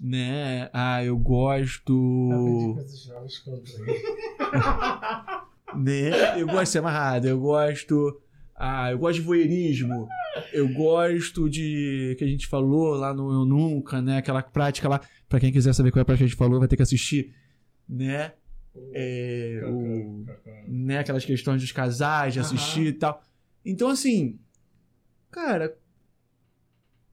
Né? 0.00 0.68
Ah, 0.72 1.02
eu 1.04 1.16
gosto. 1.16 2.30
Ele. 2.32 2.74
né? 5.76 6.40
Eu 6.40 6.46
gosto 6.46 6.64
de 6.64 6.68
ser 6.68 6.78
amarrado, 6.78 7.28
eu 7.28 7.40
gosto. 7.40 8.20
Ah, 8.54 8.90
eu 8.90 8.98
gosto 8.98 9.20
de 9.20 9.22
voyeurismo. 9.22 10.08
Eu 10.52 10.68
gosto 10.68 11.48
de. 11.48 12.14
que 12.18 12.24
a 12.24 12.26
gente 12.26 12.46
falou 12.46 12.94
lá 12.94 13.14
no 13.14 13.32
Eu 13.32 13.44
Nunca, 13.44 14.00
né? 14.02 14.18
Aquela 14.18 14.42
prática 14.42 14.88
lá. 14.88 15.00
Pra 15.28 15.40
quem 15.40 15.52
quiser 15.52 15.72
saber 15.72 15.90
qual 15.90 16.00
é 16.00 16.02
a 16.02 16.04
prática 16.04 16.24
que 16.24 16.26
a 16.26 16.28
gente 16.28 16.38
falou, 16.38 16.58
vai 16.58 16.68
ter 16.68 16.76
que 16.76 16.82
assistir, 16.82 17.34
né? 17.88 18.32
É, 18.92 19.62
o, 19.64 20.24
né? 20.66 20.98
Aquelas 20.98 21.24
questões 21.24 21.60
dos 21.60 21.70
casais, 21.70 22.32
de 22.32 22.40
Aham. 22.40 22.48
assistir 22.48 22.86
e 22.86 22.92
tal. 22.92 23.22
Então, 23.64 23.88
assim. 23.88 24.38
Cara. 25.30 25.76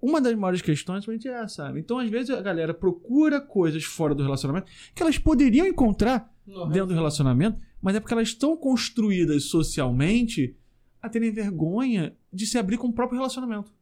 Uma 0.01 0.19
das 0.19 0.33
maiores 0.35 0.63
questões 0.63 1.05
realmente 1.05 1.27
é 1.27 1.31
essa, 1.31 1.65
sabe? 1.65 1.79
Então, 1.79 1.99
às 1.99 2.09
vezes, 2.09 2.31
a 2.31 2.41
galera 2.41 2.73
procura 2.73 3.39
coisas 3.39 3.83
fora 3.83 4.15
do 4.15 4.23
relacionamento 4.23 4.71
que 4.95 5.03
elas 5.03 5.19
poderiam 5.19 5.67
encontrar 5.67 6.33
No 6.45 6.67
dentro 6.69 6.87
do 6.87 6.95
relacionamento, 6.95 7.59
mas 7.79 7.95
é 7.95 7.99
porque 7.99 8.13
elas 8.15 8.29
estão 8.29 8.57
construídas 8.57 9.43
socialmente 9.43 10.55
a 11.01 11.09
terem 11.09 11.31
vergonha 11.31 12.15
de 12.31 12.45
se 12.45 12.57
abrir 12.57 12.77
com 12.77 12.87
o 12.87 12.93
próprio 12.93 13.17
relacionamento. 13.19 13.73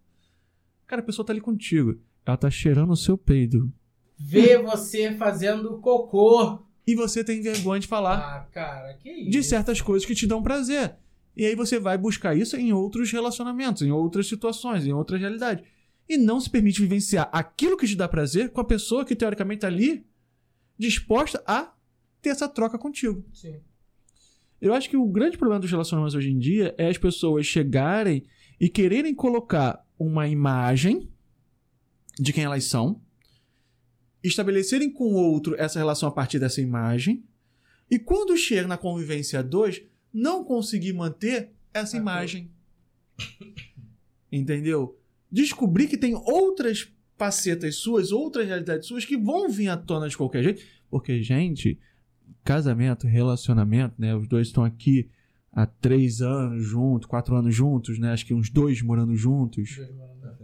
Cara, 0.87 1.01
a 1.01 1.05
pessoa 1.05 1.25
tá 1.25 1.33
ali 1.33 1.41
contigo. 1.41 1.99
Ela 2.25 2.37
tá 2.37 2.49
cheirando 2.49 2.91
o 2.91 2.97
seu 2.97 3.17
peido. 3.17 3.71
Vê 4.17 4.57
você 4.57 5.13
fazendo 5.15 5.77
cocô. 5.79 6.59
E 6.87 6.95
você 6.95 7.23
tem 7.23 7.41
vergonha 7.41 7.79
de 7.79 7.87
falar 7.87 8.17
Ah, 8.17 8.39
cara, 8.51 8.93
que 8.95 9.09
isso? 9.11 9.29
de 9.29 9.43
certas 9.43 9.79
coisas 9.79 10.05
que 10.07 10.15
te 10.15 10.25
dão 10.25 10.41
prazer. 10.41 10.95
E 11.37 11.45
aí 11.45 11.55
você 11.55 11.79
vai 11.79 11.97
buscar 11.97 12.35
isso 12.35 12.57
em 12.57 12.73
outros 12.73 13.11
relacionamentos, 13.11 13.83
em 13.83 13.91
outras 13.91 14.27
situações, 14.27 14.85
em 14.85 14.91
outras 14.91 15.21
realidades. 15.21 15.63
E 16.07 16.17
não 16.17 16.39
se 16.41 16.49
permite 16.49 16.81
vivenciar 16.81 17.29
aquilo 17.31 17.77
que 17.77 17.87
te 17.87 17.95
dá 17.95 18.07
prazer 18.07 18.49
com 18.49 18.59
a 18.59 18.65
pessoa 18.65 19.05
que 19.05 19.15
teoricamente 19.15 19.61
tá 19.61 19.67
ali 19.67 20.03
disposta 20.77 21.43
a 21.45 21.71
ter 22.21 22.29
essa 22.29 22.49
troca 22.49 22.77
contigo. 22.79 23.23
Sim. 23.31 23.59
Eu 24.61 24.73
acho 24.73 24.89
que 24.89 24.97
o 24.97 25.07
grande 25.07 25.37
problema 25.37 25.61
dos 25.61 25.71
relacionamentos 25.71 26.15
hoje 26.15 26.31
em 26.31 26.37
dia 26.37 26.75
é 26.77 26.89
as 26.89 26.97
pessoas 26.97 27.45
chegarem 27.45 28.25
e 28.59 28.67
quererem 28.67 29.15
colocar 29.15 29.85
uma 29.97 30.27
imagem 30.27 31.09
de 32.19 32.33
quem 32.33 32.43
elas 32.43 32.65
são, 32.65 33.01
estabelecerem 34.21 34.91
com 34.91 35.05
o 35.05 35.15
outro 35.15 35.55
essa 35.57 35.79
relação 35.79 36.09
a 36.09 36.11
partir 36.11 36.39
dessa 36.39 36.59
imagem, 36.59 37.23
e 37.89 37.97
quando 37.97 38.35
chega 38.35 38.67
na 38.67 38.77
convivência 38.77 39.39
a 39.39 39.41
dois, 39.41 39.81
não 40.13 40.43
conseguir 40.43 40.93
manter 40.93 41.53
essa 41.73 41.97
Acordo. 41.97 42.01
imagem. 42.01 42.51
Entendeu? 44.31 44.99
Descobrir 45.31 45.87
que 45.87 45.97
tem 45.97 46.13
outras 46.13 46.91
facetas 47.17 47.75
suas, 47.75 48.11
outras 48.11 48.47
realidades 48.47 48.87
suas 48.87 49.05
que 49.05 49.17
vão 49.17 49.49
vir 49.49 49.69
à 49.69 49.77
tona 49.77 50.07
de 50.07 50.17
qualquer 50.17 50.43
jeito, 50.43 50.61
Porque, 50.89 51.21
gente, 51.21 51.79
casamento, 52.43 53.07
relacionamento, 53.07 53.95
né? 53.97 54.15
Os 54.15 54.27
dois 54.27 54.47
estão 54.47 54.63
aqui 54.63 55.09
há 55.51 55.65
três 55.65 56.21
anos 56.21 56.63
juntos, 56.63 57.07
quatro 57.07 57.35
anos 57.35 57.53
juntos, 57.53 57.99
né? 57.99 58.11
Acho 58.11 58.25
que 58.25 58.33
uns 58.33 58.49
dois 58.49 58.81
morando 58.81 59.15
juntos. 59.15 59.79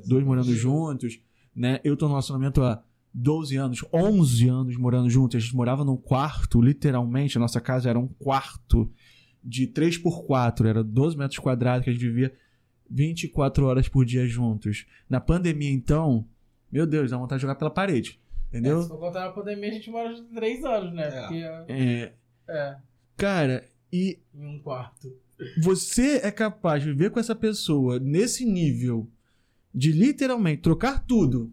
Dois 0.07 0.23
morando 0.23 0.53
juntos, 0.53 1.19
né? 1.55 1.79
Eu 1.83 1.95
tô 1.95 2.05
no 2.05 2.11
relacionamento 2.11 2.61
há 2.61 2.83
12 3.13 3.55
anos, 3.55 3.85
11 3.93 4.47
anos 4.49 4.77
morando 4.77 5.09
juntos. 5.09 5.37
A 5.37 5.39
gente 5.39 5.55
morava 5.55 5.85
num 5.85 5.97
quarto, 5.97 6.61
literalmente. 6.61 7.37
A 7.37 7.41
nossa 7.41 7.61
casa 7.61 7.89
era 7.89 7.97
um 7.97 8.07
quarto 8.07 8.91
de 9.45 9.67
3 9.67 9.99
por 9.99 10.25
4 10.25 10.67
era 10.67 10.83
12 10.83 11.15
metros 11.15 11.37
quadrados 11.37 11.83
que 11.83 11.91
a 11.91 11.93
gente 11.93 12.07
vivia 12.07 12.33
24 12.89 13.65
horas 13.65 13.87
por 13.87 14.03
dia 14.03 14.27
juntos. 14.27 14.85
Na 15.07 15.21
pandemia, 15.21 15.71
então, 15.71 16.27
meu 16.71 16.87
Deus, 16.87 17.11
dá 17.11 17.17
vontade 17.17 17.39
de 17.39 17.43
jogar 17.43 17.55
pela 17.55 17.69
parede. 17.69 18.19
Entendeu? 18.55 18.79
É, 18.79 18.81
se 18.83 18.87
for 18.87 18.99
contar 18.99 19.25
na 19.25 19.31
pandemia, 19.31 19.69
a 19.69 19.73
gente 19.73 19.89
mora 19.89 20.13
de 20.13 20.21
três 20.33 20.63
anos, 20.63 20.93
né? 20.93 21.07
É. 21.07 21.21
Porque 21.21 21.73
É, 21.73 22.13
é, 22.47 22.77
cara, 23.17 23.67
e 23.91 24.17
em 24.33 24.45
um 24.45 24.59
quarto. 24.59 25.13
você 25.61 26.17
é 26.23 26.31
capaz 26.31 26.81
de 26.81 26.89
viver 26.91 27.09
com 27.11 27.19
essa 27.19 27.35
pessoa 27.35 27.99
nesse 27.99 28.45
nível 28.45 29.09
de 29.73 29.91
literalmente 29.91 30.61
trocar 30.61 31.05
tudo 31.05 31.51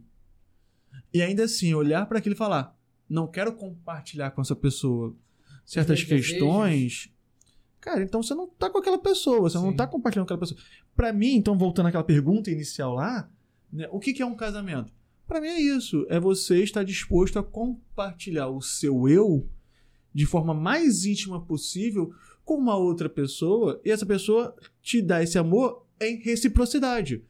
e 1.13 1.21
ainda 1.21 1.43
assim 1.45 1.75
olhar 1.75 2.07
para 2.07 2.19
aquilo 2.19 2.37
e 2.37 2.39
falar: 2.39 2.77
não 3.09 3.27
quero 3.27 3.53
compartilhar 3.55 4.31
com 4.31 4.41
essa 4.41 4.55
pessoa 4.55 5.17
certas 5.67 6.01
desejos. 6.05 6.29
questões. 6.29 7.13
Cara, 7.81 8.01
então 8.05 8.23
você 8.23 8.33
não 8.33 8.47
tá 8.47 8.71
com 8.71 8.79
aquela 8.79 8.99
pessoa, 8.99 9.41
você 9.41 9.59
não 9.59 9.71
Sim. 9.71 9.77
tá 9.77 9.89
compartilhando 9.89 10.29
com 10.29 10.35
aquela 10.35 10.49
pessoa. 10.49 10.61
Pra 10.95 11.13
mim, 11.13 11.35
então, 11.35 11.59
voltando 11.59 11.87
àquela 11.89 12.05
pergunta 12.05 12.49
inicial 12.49 12.95
lá, 12.95 13.29
né, 13.73 13.89
o 13.91 13.99
que, 13.99 14.13
que 14.13 14.23
é 14.23 14.27
um 14.27 14.37
casamento? 14.37 14.93
Pra 15.33 15.41
mim 15.41 15.49
é 15.49 15.59
isso. 15.59 16.05
É 16.11 16.21
você 16.21 16.63
estar 16.63 16.83
disposto 16.83 17.39
a 17.39 17.43
compartilhar 17.43 18.51
o 18.51 18.61
seu 18.61 19.09
eu 19.09 19.49
de 20.13 20.27
forma 20.27 20.53
mais 20.53 21.07
íntima 21.07 21.41
possível 21.41 22.13
com 22.45 22.59
uma 22.59 22.77
outra 22.77 23.09
pessoa 23.09 23.81
e 23.83 23.91
essa 23.91 24.05
pessoa 24.05 24.55
te 24.83 25.01
dá 25.01 25.23
esse 25.23 25.39
amor 25.39 25.87
em 25.99 26.19
reciprocidade. 26.21 27.25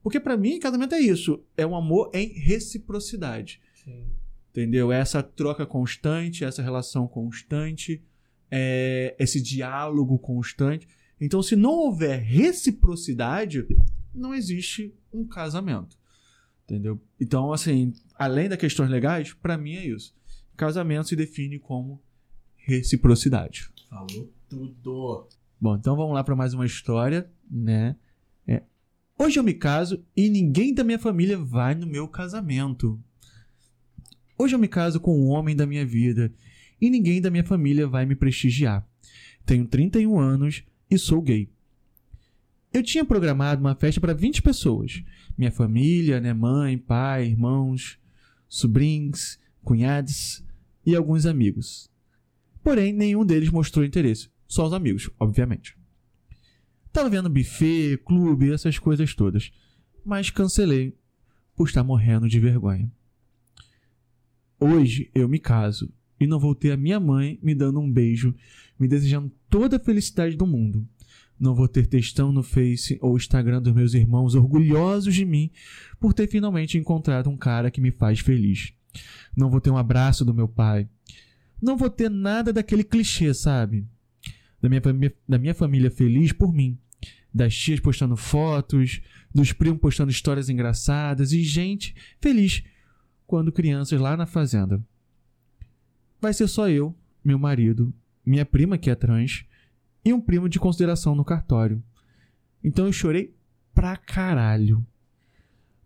Porque 0.00 0.20
pra 0.20 0.36
mim, 0.36 0.60
casamento 0.60 0.94
é 0.94 1.00
isso. 1.00 1.42
É 1.56 1.66
um 1.66 1.74
amor 1.74 2.08
em 2.14 2.28
reciprocidade. 2.28 3.60
Sim. 3.74 4.12
Entendeu? 4.50 4.92
É 4.92 5.00
essa 5.00 5.20
troca 5.20 5.66
constante, 5.66 6.44
essa 6.44 6.62
relação 6.62 7.08
constante, 7.08 8.00
é 8.48 9.16
esse 9.18 9.42
diálogo 9.42 10.20
constante. 10.20 10.86
Então, 11.20 11.42
se 11.42 11.56
não 11.56 11.72
houver 11.72 12.20
reciprocidade, 12.20 13.66
não 14.14 14.32
existe 14.32 14.94
um 15.12 15.26
casamento. 15.26 15.98
Entendeu? 16.68 17.00
Então, 17.18 17.50
assim, 17.50 17.94
além 18.14 18.46
das 18.46 18.58
questões 18.58 18.90
legais, 18.90 19.32
pra 19.32 19.56
mim 19.56 19.76
é 19.76 19.86
isso. 19.86 20.14
Casamento 20.54 21.08
se 21.08 21.16
define 21.16 21.58
como 21.58 21.98
reciprocidade. 22.56 23.70
Falou 23.88 24.30
tudo. 24.50 25.28
Bom, 25.58 25.76
então 25.76 25.96
vamos 25.96 26.12
lá 26.12 26.22
para 26.22 26.36
mais 26.36 26.52
uma 26.52 26.66
história, 26.66 27.30
né? 27.50 27.96
É, 28.46 28.62
Hoje 29.18 29.38
eu 29.38 29.42
me 29.42 29.54
caso 29.54 30.04
e 30.14 30.28
ninguém 30.28 30.74
da 30.74 30.84
minha 30.84 30.98
família 30.98 31.38
vai 31.38 31.74
no 31.74 31.86
meu 31.86 32.06
casamento. 32.06 33.02
Hoje 34.38 34.54
eu 34.54 34.58
me 34.58 34.68
caso 34.68 35.00
com 35.00 35.18
um 35.18 35.28
homem 35.28 35.56
da 35.56 35.66
minha 35.66 35.86
vida 35.86 36.30
e 36.78 36.90
ninguém 36.90 37.18
da 37.18 37.30
minha 37.30 37.44
família 37.44 37.88
vai 37.88 38.04
me 38.04 38.14
prestigiar. 38.14 38.86
Tenho 39.46 39.66
31 39.66 40.18
anos 40.20 40.64
e 40.90 40.98
sou 40.98 41.22
gay. 41.22 41.50
Eu 42.72 42.82
tinha 42.82 43.04
programado 43.04 43.60
uma 43.60 43.74
festa 43.74 44.00
para 44.00 44.12
20 44.12 44.42
pessoas. 44.42 45.02
Minha 45.36 45.50
família, 45.50 46.20
né, 46.20 46.34
mãe, 46.34 46.76
pai, 46.76 47.26
irmãos, 47.26 47.98
sobrinhos, 48.48 49.38
cunhados 49.62 50.44
e 50.84 50.94
alguns 50.94 51.24
amigos. 51.24 51.90
Porém, 52.62 52.92
nenhum 52.92 53.24
deles 53.24 53.50
mostrou 53.50 53.84
interesse. 53.84 54.28
Só 54.46 54.66
os 54.66 54.72
amigos, 54.72 55.10
obviamente. 55.18 55.76
Tava 56.92 57.08
vendo 57.08 57.30
buffet, 57.30 57.98
clube, 57.98 58.52
essas 58.52 58.78
coisas 58.78 59.14
todas. 59.14 59.50
Mas 60.04 60.30
cancelei 60.30 60.96
por 61.54 61.68
estar 61.68 61.82
morrendo 61.82 62.28
de 62.28 62.40
vergonha. 62.40 62.90
Hoje 64.60 65.10
eu 65.14 65.28
me 65.28 65.38
caso 65.38 65.92
e 66.18 66.26
não 66.26 66.38
vou 66.38 66.54
ter 66.54 66.72
a 66.72 66.76
minha 66.76 66.98
mãe 66.98 67.38
me 67.42 67.54
dando 67.54 67.78
um 67.80 67.90
beijo, 67.90 68.34
me 68.78 68.88
desejando 68.88 69.30
toda 69.48 69.76
a 69.76 69.80
felicidade 69.80 70.36
do 70.36 70.46
mundo. 70.46 70.86
Não 71.38 71.54
vou 71.54 71.68
ter 71.68 71.86
textão 71.86 72.32
no 72.32 72.42
Face 72.42 72.98
ou 73.00 73.16
Instagram 73.16 73.62
dos 73.62 73.72
meus 73.72 73.94
irmãos 73.94 74.34
orgulhosos 74.34 75.14
de 75.14 75.24
mim 75.24 75.50
por 76.00 76.12
ter 76.12 76.26
finalmente 76.26 76.76
encontrado 76.76 77.30
um 77.30 77.36
cara 77.36 77.70
que 77.70 77.80
me 77.80 77.92
faz 77.92 78.20
feliz. 78.20 78.72
Não 79.36 79.50
vou 79.50 79.60
ter 79.60 79.70
um 79.70 79.76
abraço 79.76 80.24
do 80.24 80.34
meu 80.34 80.48
pai. 80.48 80.88
Não 81.62 81.76
vou 81.76 81.88
ter 81.88 82.10
nada 82.10 82.52
daquele 82.52 82.82
clichê, 82.82 83.32
sabe? 83.32 83.86
Da 84.60 84.68
minha, 84.68 84.82
da 85.28 85.38
minha 85.38 85.54
família 85.54 85.90
feliz 85.90 86.32
por 86.32 86.52
mim. 86.52 86.76
Das 87.32 87.54
tias 87.54 87.78
postando 87.78 88.16
fotos, 88.16 89.00
dos 89.32 89.52
primos 89.52 89.80
postando 89.80 90.10
histórias 90.10 90.48
engraçadas 90.48 91.32
e 91.32 91.42
gente 91.42 91.94
feliz 92.20 92.64
quando 93.26 93.52
crianças 93.52 94.00
lá 94.00 94.16
na 94.16 94.26
fazenda. 94.26 94.82
Vai 96.20 96.32
ser 96.34 96.48
só 96.48 96.68
eu, 96.68 96.96
meu 97.24 97.38
marido, 97.38 97.94
minha 98.26 98.44
prima 98.44 98.78
que 98.78 98.90
é 98.90 98.94
trans 98.94 99.44
e 100.08 100.12
um 100.12 100.20
primo 100.20 100.48
de 100.48 100.58
consideração 100.58 101.14
no 101.14 101.24
cartório. 101.24 101.82
Então 102.62 102.86
eu 102.86 102.92
chorei 102.92 103.34
pra 103.74 103.96
caralho. 103.96 104.84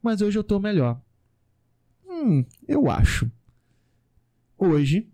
Mas 0.02 0.20
hoje 0.20 0.38
eu 0.38 0.44
tô 0.44 0.58
melhor. 0.58 1.00
Hum, 2.08 2.44
eu 2.66 2.90
acho. 2.90 3.30
Hoje 4.56 5.08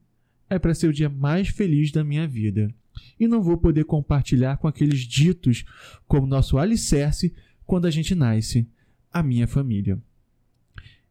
é 0.48 0.58
para 0.58 0.74
ser 0.74 0.88
o 0.88 0.92
dia 0.92 1.08
mais 1.08 1.48
feliz 1.48 1.90
da 1.90 2.04
minha 2.04 2.26
vida. 2.26 2.72
E 3.18 3.26
não 3.26 3.42
vou 3.42 3.56
poder 3.56 3.84
compartilhar 3.84 4.58
com 4.58 4.68
aqueles 4.68 5.00
ditos 5.00 5.64
como 6.06 6.26
nosso 6.26 6.58
alicerce 6.58 7.34
quando 7.64 7.86
a 7.86 7.90
gente 7.90 8.14
nasce, 8.14 8.68
a 9.12 9.22
minha 9.22 9.46
família. 9.46 10.00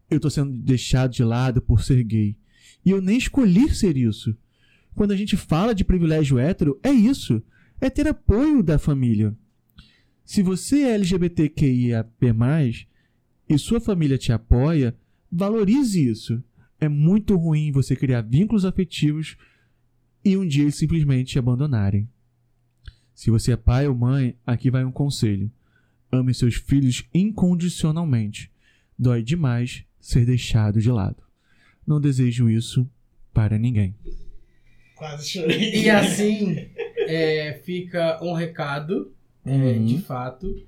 Eu 0.10 0.20
tô 0.20 0.30
sendo 0.30 0.54
deixado 0.54 1.12
de 1.12 1.24
lado 1.24 1.62
por 1.62 1.84
ser 1.84 2.04
gay. 2.04 2.38
E 2.86 2.92
eu 2.92 3.02
nem 3.02 3.18
escolhi 3.18 3.74
ser 3.74 3.98
isso. 3.98 4.36
Quando 4.96 5.12
a 5.12 5.16
gente 5.16 5.36
fala 5.38 5.76
de 5.76 5.84
privilégio 5.84 6.40
hétero, 6.40 6.80
é 6.82 6.92
isso. 6.92 7.44
É 7.80 7.90
ter 7.90 8.08
apoio 8.08 8.64
da 8.64 8.80
família. 8.80 9.36
Se 10.26 10.42
você 10.42 10.82
é 10.82 10.96
LGBTQIAP+, 10.96 12.10
e 13.50 13.58
sua 13.58 13.80
família 13.80 14.18
te 14.18 14.32
apoia, 14.32 14.96
valorize 15.32 16.06
isso. 16.06 16.44
É 16.80 16.90
muito 16.90 17.36
ruim 17.36 17.72
você 17.72 17.96
criar 17.96 18.22
vínculos 18.22 18.66
afetivos 18.66 19.38
e 20.24 20.36
um 20.36 20.46
dia 20.46 20.64
eles 20.64 20.76
simplesmente 20.76 21.32
te 21.32 21.40
abandonarem. 21.40 22.10
Se 23.16 23.32
você 23.32 23.54
é 23.54 23.58
pai 23.58 23.88
ou 23.88 23.96
mãe, 23.96 24.36
aqui 24.46 24.70
vai 24.70 24.84
um 24.84 24.92
conselho. 24.92 25.50
Ame 26.12 26.34
seus 26.34 26.56
filhos 26.56 27.04
incondicionalmente. 27.14 28.52
Dói 28.98 29.24
demais 29.24 29.84
ser 30.00 30.26
deixado 30.26 30.80
de 30.80 30.92
lado. 30.92 31.24
Não 31.86 32.02
desejo 32.02 32.50
isso 32.50 32.90
para 33.34 33.58
ninguém. 33.58 33.96
Quase 34.96 35.30
chorei. 35.30 35.84
E 35.84 35.90
assim 35.90 36.70
é, 37.08 37.54
fica 37.64 38.20
um 38.24 38.34
recado, 38.34 39.12
é, 39.46 39.52
Uhum. 39.52 39.86
de 39.86 39.98
fato, 40.00 40.64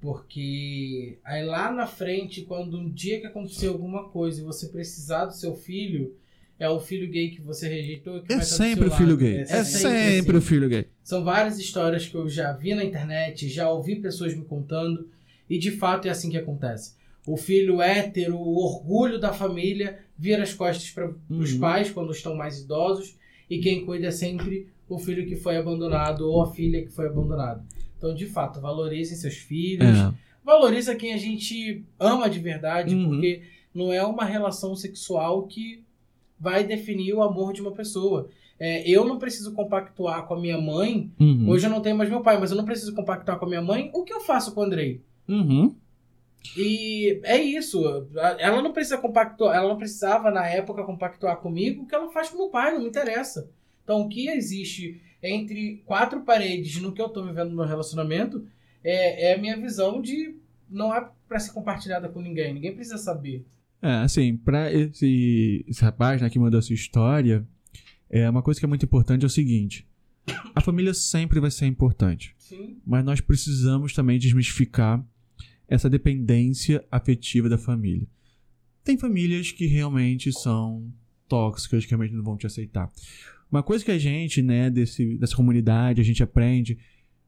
porque 0.00 1.16
aí 1.24 1.44
lá 1.44 1.72
na 1.72 1.86
frente, 1.86 2.42
quando 2.42 2.78
um 2.78 2.90
dia 2.90 3.20
que 3.20 3.26
acontecer 3.26 3.68
alguma 3.68 4.08
coisa 4.08 4.40
e 4.40 4.44
você 4.44 4.68
precisar 4.68 5.24
do 5.26 5.32
seu 5.34 5.54
filho, 5.54 6.14
é 6.58 6.68
o 6.68 6.78
filho 6.78 7.08
gay 7.10 7.30
que 7.30 7.40
você 7.40 7.68
rejeitou 7.68 8.20
que 8.20 8.32
É 8.32 8.36
vai 8.36 8.44
estar 8.44 8.56
do 8.56 8.68
sempre 8.68 8.84
o 8.86 8.88
seu 8.90 8.98
filho 8.98 9.16
gay. 9.16 9.36
É 9.48 9.64
sempre 9.64 10.34
o 10.34 10.38
assim. 10.38 10.46
filho 10.46 10.68
gay. 10.68 10.86
São 11.02 11.24
várias 11.24 11.58
histórias 11.58 12.06
que 12.06 12.14
eu 12.14 12.28
já 12.28 12.52
vi 12.52 12.74
na 12.74 12.84
internet, 12.84 13.48
já 13.48 13.70
ouvi 13.70 13.96
pessoas 13.96 14.34
me 14.34 14.44
contando, 14.44 15.08
e 15.48 15.58
de 15.58 15.70
fato 15.72 16.06
é 16.06 16.10
assim 16.10 16.30
que 16.30 16.36
acontece. 16.36 16.94
O 17.26 17.36
filho 17.36 17.80
hétero, 17.80 18.36
o 18.36 18.56
orgulho 18.58 19.18
da 19.18 19.32
família, 19.32 19.98
vira 20.18 20.42
as 20.42 20.52
costas 20.52 20.90
para 20.90 21.10
os 21.30 21.54
Uhum. 21.54 21.60
pais 21.60 21.90
quando 21.90 22.12
estão 22.12 22.36
mais 22.36 22.60
idosos, 22.60 23.16
e 23.48 23.58
quem 23.58 23.84
cuida 23.84 24.08
é 24.08 24.10
sempre 24.10 24.68
o 24.94 24.98
filho 24.98 25.26
que 25.26 25.36
foi 25.36 25.56
abandonado 25.56 26.22
ou 26.30 26.42
a 26.42 26.52
filha 26.52 26.82
que 26.82 26.90
foi 26.90 27.06
abandonada. 27.06 27.64
Então, 27.98 28.14
de 28.14 28.26
fato, 28.26 28.60
valorizem 28.60 29.16
seus 29.16 29.34
filhos, 29.36 29.96
É. 29.98 30.12
valoriza 30.44 30.94
quem 30.94 31.12
a 31.14 31.16
gente 31.16 31.84
ama 31.98 32.28
de 32.28 32.38
verdade, 32.38 32.94
Uhum. 32.94 33.08
porque 33.10 33.42
não 33.74 33.92
é 33.92 34.04
uma 34.04 34.24
relação 34.24 34.74
sexual 34.76 35.46
que 35.46 35.82
vai 36.38 36.64
definir 36.64 37.14
o 37.14 37.22
amor 37.22 37.52
de 37.52 37.60
uma 37.62 37.72
pessoa. 37.72 38.28
É, 38.58 38.88
eu 38.88 39.04
não 39.04 39.18
preciso 39.18 39.52
compactuar 39.52 40.26
com 40.26 40.34
a 40.34 40.40
minha 40.40 40.58
mãe 40.60 41.10
Uhum. 41.18 41.48
Hoje 41.48 41.66
eu 41.66 41.70
não 41.70 41.80
tenho 41.80 41.96
mais 41.96 42.08
meu 42.08 42.20
pai, 42.20 42.38
mas 42.38 42.50
eu 42.50 42.56
não 42.56 42.64
preciso 42.64 42.94
compactuar 42.94 43.38
com 43.38 43.46
a 43.46 43.48
minha 43.48 43.62
mãe. 43.62 43.90
O 43.92 44.04
que 44.04 44.12
eu 44.12 44.20
faço 44.20 44.54
com 44.54 44.60
o 44.60 44.64
Andrei? 44.64 45.00
Uhum. 45.28 45.74
E 46.56 47.20
é 47.24 47.36
isso. 47.40 47.82
Ela 48.38 48.62
não 48.62 48.72
precisa 48.72 48.98
compactuar, 48.98 49.56
ela 49.56 49.68
não 49.68 49.76
precisava 49.78 50.30
na 50.30 50.46
época 50.46 50.84
compactuar 50.84 51.38
comigo. 51.38 51.82
O 51.82 51.86
que 51.86 51.94
ela 51.94 52.10
faz 52.12 52.28
com 52.28 52.36
meu 52.38 52.48
pai 52.48 52.72
não 52.74 52.80
me 52.82 52.88
interessa. 52.88 53.48
Então, 53.84 54.00
o 54.00 54.08
que 54.08 54.28
existe 54.28 55.00
entre 55.22 55.82
quatro 55.86 56.22
paredes 56.22 56.80
no 56.80 56.92
que 56.92 57.00
eu 57.00 57.08
tô 57.08 57.24
vivendo 57.24 57.50
no 57.50 57.56
meu 57.56 57.66
relacionamento 57.66 58.46
é, 58.82 59.30
é 59.30 59.34
a 59.34 59.38
minha 59.38 59.58
visão 59.60 60.00
de 60.00 60.34
não 60.68 60.94
é 60.94 61.08
pra 61.28 61.38
ser 61.38 61.52
compartilhada 61.52 62.08
com 62.08 62.20
ninguém. 62.20 62.52
Ninguém 62.52 62.74
precisa 62.74 62.98
saber. 62.98 63.44
É, 63.80 63.96
assim, 63.96 64.36
pra 64.36 64.72
esse, 64.72 65.64
esse 65.68 65.82
rapaz 65.82 66.20
né, 66.20 66.30
que 66.30 66.38
mandou 66.38 66.58
essa 66.58 66.72
história, 66.72 67.46
é 68.08 68.28
uma 68.28 68.42
coisa 68.42 68.58
que 68.58 68.66
é 68.66 68.68
muito 68.68 68.84
importante 68.84 69.22
é 69.22 69.26
o 69.26 69.30
seguinte: 69.30 69.86
a 70.54 70.60
família 70.60 70.94
sempre 70.94 71.38
vai 71.38 71.50
ser 71.50 71.66
importante, 71.66 72.34
Sim. 72.38 72.78
mas 72.86 73.04
nós 73.04 73.20
precisamos 73.20 73.92
também 73.92 74.18
desmistificar 74.18 75.04
essa 75.68 75.88
dependência 75.88 76.84
afetiva 76.90 77.48
da 77.48 77.58
família. 77.58 78.06
Tem 78.82 78.98
famílias 78.98 79.50
que 79.50 79.66
realmente 79.66 80.32
são 80.32 80.92
tóxicas, 81.28 81.84
que 81.84 81.90
realmente 81.90 82.14
não 82.14 82.22
vão 82.22 82.36
te 82.36 82.46
aceitar. 82.46 82.90
Uma 83.50 83.62
coisa 83.62 83.84
que 83.84 83.90
a 83.90 83.98
gente, 83.98 84.42
né, 84.42 84.70
desse, 84.70 85.16
dessa 85.16 85.36
comunidade, 85.36 86.00
a 86.00 86.04
gente 86.04 86.22
aprende 86.22 86.78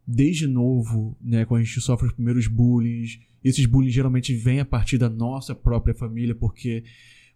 desde 0.07 0.47
novo, 0.47 1.17
né, 1.21 1.45
quando 1.45 1.63
a 1.63 1.65
gente 1.65 1.81
sofre 1.81 2.07
os 2.07 2.13
primeiros 2.13 2.47
bullying, 2.47 3.05
esses 3.43 3.67
bullying 3.67 3.91
geralmente 3.91 4.35
vêm 4.35 4.61
a 4.61 4.65
partir 4.65 4.99
da 4.99 5.09
nossa 5.09 5.55
própria 5.55 5.95
família, 5.95 6.35
porque 6.35 6.85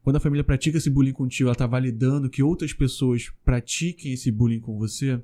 quando 0.02 0.16
a 0.16 0.20
família 0.20 0.44
pratica 0.44 0.78
esse 0.78 0.90
bullying 0.90 1.12
contigo, 1.12 1.48
ela 1.48 1.52
está 1.52 1.66
validando 1.66 2.30
que 2.30 2.42
outras 2.42 2.72
pessoas 2.72 3.30
pratiquem 3.44 4.12
esse 4.12 4.30
bullying 4.30 4.60
com 4.60 4.78
você. 4.78 5.20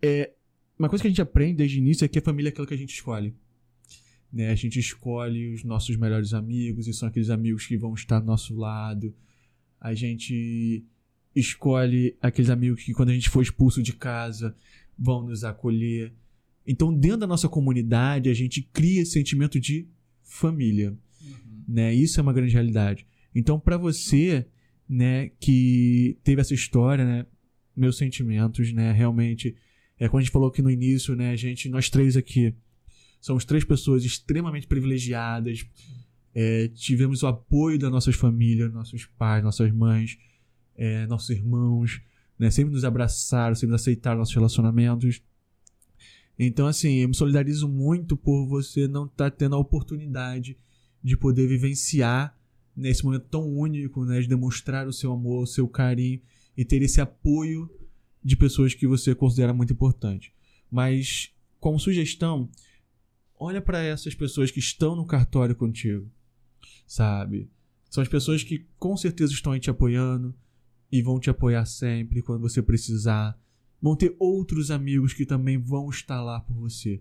É, 0.00 0.32
uma 0.78 0.88
coisa 0.88 1.02
que 1.02 1.08
a 1.08 1.10
gente 1.10 1.22
aprende 1.22 1.58
desde 1.58 1.78
o 1.78 1.80
início 1.80 2.04
é 2.04 2.08
que 2.08 2.18
a 2.18 2.22
família 2.22 2.48
é 2.48 2.52
aquilo 2.52 2.66
que 2.66 2.74
a 2.74 2.78
gente 2.78 2.94
escolhe. 2.94 3.34
Né? 4.32 4.50
A 4.50 4.54
gente 4.54 4.78
escolhe 4.78 5.52
os 5.52 5.64
nossos 5.64 5.96
melhores 5.96 6.32
amigos, 6.32 6.86
e 6.86 6.94
são 6.94 7.08
aqueles 7.08 7.30
amigos 7.30 7.66
que 7.66 7.76
vão 7.76 7.94
estar 7.94 8.20
do 8.20 8.26
nosso 8.26 8.56
lado. 8.56 9.14
A 9.80 9.94
gente 9.94 10.84
escolhe 11.34 12.16
aqueles 12.20 12.50
amigos 12.50 12.82
que, 12.82 12.92
quando 12.92 13.10
a 13.10 13.14
gente 13.14 13.28
for 13.28 13.42
expulso 13.42 13.82
de 13.82 13.92
casa, 13.92 14.54
vão 14.98 15.22
nos 15.22 15.44
acolher. 15.44 16.12
Então, 16.66 16.92
dentro 16.92 17.18
da 17.18 17.26
nossa 17.26 17.48
comunidade, 17.48 18.28
a 18.28 18.34
gente 18.34 18.62
cria 18.62 19.02
esse 19.02 19.12
sentimento 19.12 19.58
de 19.58 19.88
família. 20.22 20.96
Né? 21.66 21.94
Isso 21.94 22.18
é 22.18 22.22
uma 22.22 22.32
grande 22.32 22.52
realidade. 22.52 23.06
Então, 23.34 23.58
para 23.58 23.76
você, 23.76 24.46
né, 24.88 25.30
que 25.40 26.18
teve 26.24 26.40
essa 26.40 26.54
história, 26.54 27.04
né, 27.04 27.26
meus 27.76 27.96
sentimentos, 27.96 28.72
né, 28.72 28.92
realmente, 28.92 29.54
é 29.98 30.08
como 30.08 30.18
a 30.18 30.22
gente 30.22 30.32
falou 30.32 30.48
aqui 30.48 30.62
no 30.62 30.70
início, 30.70 31.14
né, 31.14 31.30
a 31.30 31.36
gente, 31.36 31.68
nós 31.68 31.88
três 31.90 32.16
aqui, 32.16 32.54
somos 33.20 33.44
três 33.44 33.64
pessoas 33.64 34.04
extremamente 34.04 34.66
privilegiadas, 34.66 35.64
é, 36.34 36.68
tivemos 36.68 37.22
o 37.22 37.26
apoio 37.26 37.78
das 37.78 37.90
nossas 37.90 38.14
famílias, 38.14 38.72
nossos 38.72 39.06
pais, 39.06 39.42
nossas 39.42 39.72
mães, 39.72 40.18
é, 40.78 41.06
nossos 41.08 41.30
irmãos, 41.30 42.00
né, 42.38 42.50
sempre 42.50 42.72
nos 42.72 42.84
abraçaram, 42.84 43.54
sempre 43.56 43.74
aceitaram 43.74 44.20
nossos 44.20 44.34
relacionamentos. 44.34 45.20
Então, 46.38 46.68
assim, 46.68 46.98
eu 46.98 47.08
me 47.08 47.14
solidarizo 47.14 47.68
muito 47.68 48.16
por 48.16 48.46
você 48.46 48.86
não 48.86 49.06
estar 49.06 49.32
tendo 49.32 49.56
a 49.56 49.58
oportunidade 49.58 50.56
de 51.02 51.16
poder 51.16 51.48
vivenciar 51.48 52.38
nesse 52.76 53.04
momento 53.04 53.26
tão 53.28 53.44
único, 53.44 54.04
né, 54.04 54.20
de 54.20 54.28
demonstrar 54.28 54.86
o 54.86 54.92
seu 54.92 55.12
amor, 55.12 55.42
o 55.42 55.46
seu 55.46 55.66
carinho 55.66 56.20
e 56.56 56.64
ter 56.64 56.80
esse 56.80 57.00
apoio 57.00 57.68
de 58.22 58.36
pessoas 58.36 58.72
que 58.72 58.86
você 58.86 59.16
considera 59.16 59.52
muito 59.52 59.72
importante. 59.72 60.32
Mas 60.70 61.32
como 61.58 61.80
sugestão, 61.80 62.48
olha 63.36 63.60
para 63.60 63.82
essas 63.82 64.14
pessoas 64.14 64.52
que 64.52 64.60
estão 64.60 64.94
no 64.94 65.04
cartório 65.04 65.56
contigo, 65.56 66.08
sabe? 66.86 67.50
São 67.90 68.00
as 68.00 68.08
pessoas 68.08 68.44
que 68.44 68.64
com 68.78 68.96
certeza 68.96 69.32
estão 69.32 69.52
aí 69.52 69.58
te 69.58 69.70
apoiando 69.70 70.32
e 70.90 71.02
vão 71.02 71.20
te 71.20 71.30
apoiar 71.30 71.64
sempre 71.66 72.22
quando 72.22 72.40
você 72.40 72.62
precisar. 72.62 73.38
Vão 73.80 73.94
ter 73.94 74.14
outros 74.18 74.70
amigos 74.70 75.12
que 75.12 75.26
também 75.26 75.58
vão 75.58 75.88
estar 75.90 76.22
lá 76.22 76.40
por 76.40 76.54
você. 76.54 77.00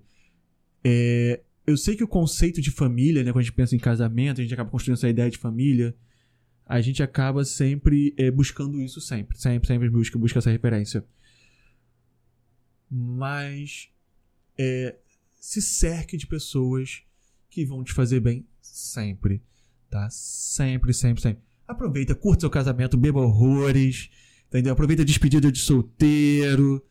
É, 0.84 1.42
eu 1.66 1.76
sei 1.76 1.96
que 1.96 2.04
o 2.04 2.08
conceito 2.08 2.62
de 2.62 2.72
família, 2.72 3.24
né, 3.24 3.32
quando 3.32 3.40
a 3.40 3.44
gente 3.44 3.56
pensa 3.56 3.76
em 3.76 3.80
casamento, 3.80 4.40
a 4.40 4.44
gente 4.44 4.54
acaba 4.54 4.70
construindo 4.70 4.98
essa 4.98 5.10
ideia 5.10 5.30
de 5.30 5.38
família, 5.38 5.96
a 6.66 6.82
gente 6.82 7.02
acaba 7.02 7.44
sempre 7.46 8.14
é, 8.18 8.30
buscando 8.30 8.82
isso 8.82 9.00
sempre, 9.00 9.40
sempre, 9.40 9.68
sempre 9.68 9.90
busca, 9.90 10.20
busca 10.20 10.40
essa 10.40 10.52
referência. 10.52 11.06
Mas 12.90 13.90
é, 14.58 14.98
se 15.40 15.62
cerque 15.62 16.18
de 16.18 16.28
pessoas 16.28 17.04
que 17.50 17.66
vão 17.66 17.84
te 17.84 17.94
fazer 17.94 18.20
bem 18.20 18.46
sempre, 18.62 19.42
tá? 19.90 20.10
Sempre, 20.10 20.94
sempre, 20.94 21.22
sempre. 21.22 21.47
Aproveita, 21.68 22.16
curta 22.16 22.42
seu 22.42 22.50
casamento, 22.50 22.98
beba 22.98 23.20
horrores, 23.20 24.10
entendeu? 24.48 24.74
Aproveita 24.74 25.02
a 25.02 25.06
despedida 25.06 25.52
de 25.52 25.60
solteiro, 25.60 26.84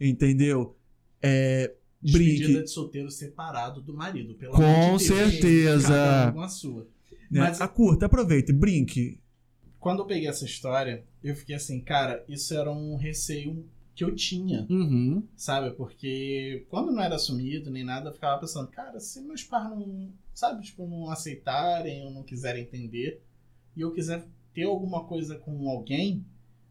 entendeu? 0.00 0.76
É, 1.22 1.74
Despedida 2.02 2.46
brinque. 2.48 2.62
de 2.62 2.70
solteiro 2.70 3.10
separado 3.10 3.80
do 3.80 3.94
marido, 3.94 4.34
pelo 4.34 4.52
Com 4.52 4.62
amor 4.62 4.98
de 4.98 5.08
Deus, 5.08 5.20
certeza. 5.32 5.88
cada 5.88 6.30
um 6.30 6.32
com 6.34 6.40
a 6.42 6.48
sua. 6.48 6.82
Né? 7.30 7.40
Mas- 7.40 7.60
A 7.60 7.68
curta, 7.68 8.06
aproveite, 8.06 8.52
brinque. 8.52 9.20
Quando 9.80 10.00
eu 10.00 10.06
peguei 10.06 10.28
essa 10.28 10.44
história, 10.44 11.04
eu 11.22 11.34
fiquei 11.34 11.54
assim, 11.54 11.80
cara, 11.80 12.24
isso 12.28 12.52
era 12.54 12.70
um 12.70 12.96
receio 12.96 13.64
que 13.94 14.04
eu 14.04 14.14
tinha, 14.14 14.66
Uhum. 14.70 15.22
sabe? 15.36 15.74
Porque 15.74 16.66
quando 16.68 16.92
não 16.92 17.02
era 17.02 17.16
assumido 17.16 17.70
nem 17.70 17.84
nada, 17.84 18.10
eu 18.10 18.14
ficava 18.14 18.40
pensando, 18.40 18.68
cara, 18.68 19.00
se 19.00 19.20
meus 19.22 19.42
pais 19.42 19.68
não, 19.70 20.12
sabe, 20.34 20.62
tipo, 20.64 20.86
não 20.86 21.10
aceitarem 21.10 22.04
ou 22.04 22.10
não 22.12 22.22
quiserem 22.22 22.62
entender, 22.62 23.20
e 23.78 23.80
eu 23.80 23.92
quiser 23.92 24.26
ter 24.52 24.64
alguma 24.64 25.04
coisa 25.04 25.36
com 25.38 25.68
alguém, 25.70 26.24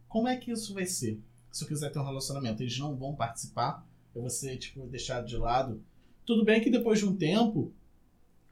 como 0.09 0.27
é 0.27 0.35
que 0.37 0.51
isso 0.51 0.73
vai 0.73 0.85
ser? 0.85 1.19
Se 1.51 1.63
eu 1.63 1.67
quiser 1.67 1.89
ter 1.91 1.99
um 1.99 2.05
relacionamento, 2.05 2.61
eles 2.61 2.77
não 2.77 2.95
vão 2.95 3.15
participar, 3.15 3.87
eu 4.13 4.21
vou 4.21 4.29
ser, 4.29 4.57
tipo, 4.57 4.85
deixado 4.87 5.25
de 5.25 5.37
lado. 5.37 5.81
Tudo 6.25 6.43
bem 6.43 6.61
que 6.61 6.69
depois 6.69 6.99
de 6.99 7.05
um 7.05 7.15
tempo, 7.15 7.71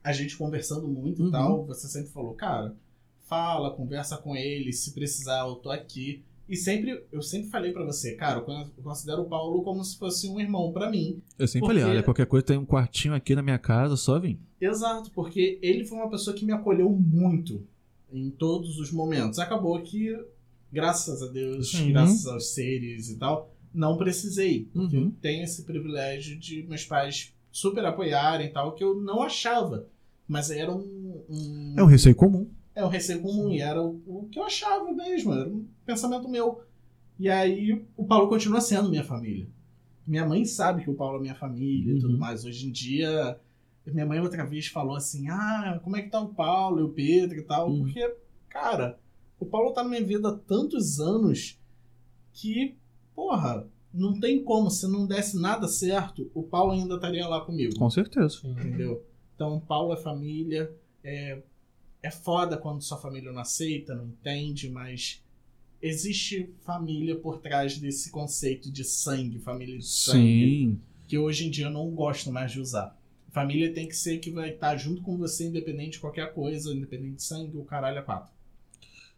a 0.02 0.12
gente 0.12 0.36
conversando 0.36 0.88
muito 0.88 1.22
Uhum. 1.22 1.28
e 1.28 1.32
tal, 1.32 1.64
você 1.66 1.86
sempre 1.86 2.10
falou, 2.10 2.34
cara, 2.34 2.74
fala, 3.22 3.70
conversa 3.74 4.16
com 4.16 4.34
eles, 4.34 4.78
se 4.80 4.92
precisar, 4.92 5.40
eu 5.46 5.56
tô 5.56 5.70
aqui. 5.70 6.24
E 6.48 6.56
sempre, 6.56 7.04
eu 7.10 7.20
sempre 7.20 7.50
falei 7.50 7.72
pra 7.72 7.84
você, 7.84 8.14
cara, 8.14 8.38
eu 8.38 8.44
con- 8.44 8.70
eu 8.78 8.82
considero 8.84 9.22
o 9.22 9.28
Paulo 9.28 9.62
como 9.64 9.82
se 9.84 9.98
fosse 9.98 10.28
um 10.28 10.38
irmão 10.38 10.72
pra 10.72 10.88
mim. 10.88 11.20
Eu 11.36 11.48
sempre 11.48 11.66
Porque- 11.66 11.80
falei, 11.80 11.96
olha, 11.96 12.02
qualquer 12.04 12.26
coisa 12.26 12.46
tem 12.46 12.56
um 12.56 12.64
quartinho 12.64 13.14
aqui 13.14 13.34
na 13.34 13.42
minha 13.42 13.58
casa, 13.58 13.96
só 13.96 14.18
vim. 14.20 14.38
Exato, 14.60 15.10
porque 15.10 15.58
ele 15.60 15.84
foi 15.84 15.98
uma 15.98 16.08
pessoa 16.08 16.34
que 16.36 16.44
me 16.46 16.52
acolheu 16.52 16.88
muito 16.88 17.66
em 18.12 18.30
todos 18.30 18.78
os 18.78 18.90
momentos. 18.92 19.38
Acabou 19.38 19.80
que, 19.82 20.16
graças 20.72 21.22
a 21.22 21.26
Deus, 21.26 21.72
Uhum. 21.74 21.88
graças 21.92 22.26
aos 22.26 22.48
seres 22.54 23.08
e 23.10 23.16
tal, 23.18 23.52
não 23.74 23.96
precisei. 23.96 24.68
Porque 24.72 24.96
Uhum. 24.96 25.04
eu 25.06 25.12
tenho 25.20 25.44
esse 25.44 25.62
privilégio 25.64 26.38
de 26.38 26.62
meus 26.64 26.84
pais 26.84 27.32
super 27.50 27.84
apoiarem 27.84 28.46
e 28.48 28.50
tal, 28.52 28.74
que 28.74 28.84
eu 28.84 28.94
não 29.00 29.22
achava. 29.22 29.86
Mas 30.28 30.50
era 30.50 30.72
um. 30.72 31.22
um 31.28 31.74
É 31.76 31.82
um 31.82 31.86
receio 31.86 32.14
comum. 32.14 32.48
é 32.74 32.84
um 32.84 32.88
receio 32.88 33.20
comum 33.22 33.50
e 33.52 33.60
era 33.60 33.82
o, 33.82 34.02
o 34.06 34.28
que 34.30 34.38
eu 34.38 34.44
achava 34.44 34.92
mesmo, 34.92 35.32
era 35.32 35.48
um 35.48 35.64
pensamento 35.86 36.28
meu. 36.28 36.60
E 37.18 37.28
aí 37.30 37.82
o 37.96 38.04
Paulo 38.04 38.28
continua 38.28 38.60
sendo 38.60 38.90
minha 38.90 39.04
família. 39.04 39.46
Minha 40.06 40.26
mãe 40.26 40.44
sabe 40.44 40.82
que 40.84 40.90
o 40.90 40.94
Paulo 40.94 41.18
é 41.18 41.20
minha 41.22 41.34
família 41.34 41.92
e 41.94 41.98
tudo 41.98 42.12
Uhum. 42.14 42.18
mais. 42.18 42.44
Hoje 42.44 42.66
em 42.66 42.70
dia, 42.70 43.38
minha 43.92 44.06
mãe 44.06 44.20
outra 44.20 44.44
vez 44.44 44.66
falou 44.66 44.96
assim: 44.96 45.28
ah, 45.28 45.80
como 45.82 45.96
é 45.96 46.02
que 46.02 46.10
tá 46.10 46.20
o 46.20 46.34
Paulo 46.34 46.80
e 46.80 46.82
o 46.82 46.88
Pedro 46.88 47.38
e 47.38 47.42
tal? 47.42 47.70
Uhum. 47.70 47.84
Porque, 47.84 48.14
cara, 48.48 48.98
o 49.38 49.46
Paulo 49.46 49.72
tá 49.72 49.82
na 49.82 49.90
minha 49.90 50.04
vida 50.04 50.28
há 50.28 50.36
tantos 50.36 50.98
anos 51.00 51.58
que, 52.32 52.76
porra, 53.14 53.66
não 53.92 54.18
tem 54.18 54.42
como, 54.42 54.70
se 54.70 54.86
não 54.86 55.06
desse 55.06 55.40
nada 55.40 55.66
certo, 55.68 56.30
o 56.34 56.42
Paulo 56.42 56.72
ainda 56.72 56.96
estaria 56.96 57.26
lá 57.26 57.40
comigo 57.40 57.76
Com 57.76 57.88
certeza. 57.88 58.40
entendeu? 58.44 59.02
Então, 59.34 59.60
Paulo 59.60 59.92
é 59.92 59.96
família, 59.96 60.70
é, 61.02 61.42
é 62.02 62.10
foda 62.10 62.56
quando 62.56 62.82
sua 62.82 62.98
família 62.98 63.32
não 63.32 63.40
aceita, 63.40 63.94
não 63.94 64.06
entende, 64.06 64.68
mas 64.68 65.22
existe 65.80 66.50
família 66.60 67.16
por 67.16 67.38
trás 67.38 67.78
desse 67.78 68.10
conceito 68.10 68.70
de 68.70 68.84
sangue, 68.84 69.38
família 69.38 69.78
de 69.78 69.86
sangue, 69.86 70.46
Sim. 70.46 70.80
que 71.06 71.18
hoje 71.18 71.46
em 71.46 71.50
dia 71.50 71.66
eu 71.66 71.70
não 71.70 71.90
gosto 71.90 72.32
mais 72.32 72.52
de 72.52 72.60
usar. 72.60 72.96
Família 73.36 73.70
tem 73.70 73.86
que 73.86 73.94
ser 73.94 74.16
que 74.16 74.30
vai 74.30 74.48
estar 74.48 74.78
junto 74.78 75.02
com 75.02 75.18
você, 75.18 75.46
independente 75.46 75.90
de 75.90 76.00
qualquer 76.00 76.32
coisa, 76.32 76.72
independente 76.72 77.16
de 77.16 77.22
sangue, 77.22 77.58
o 77.58 77.66
caralho 77.66 77.98
é 77.98 78.02
quatro. 78.02 78.32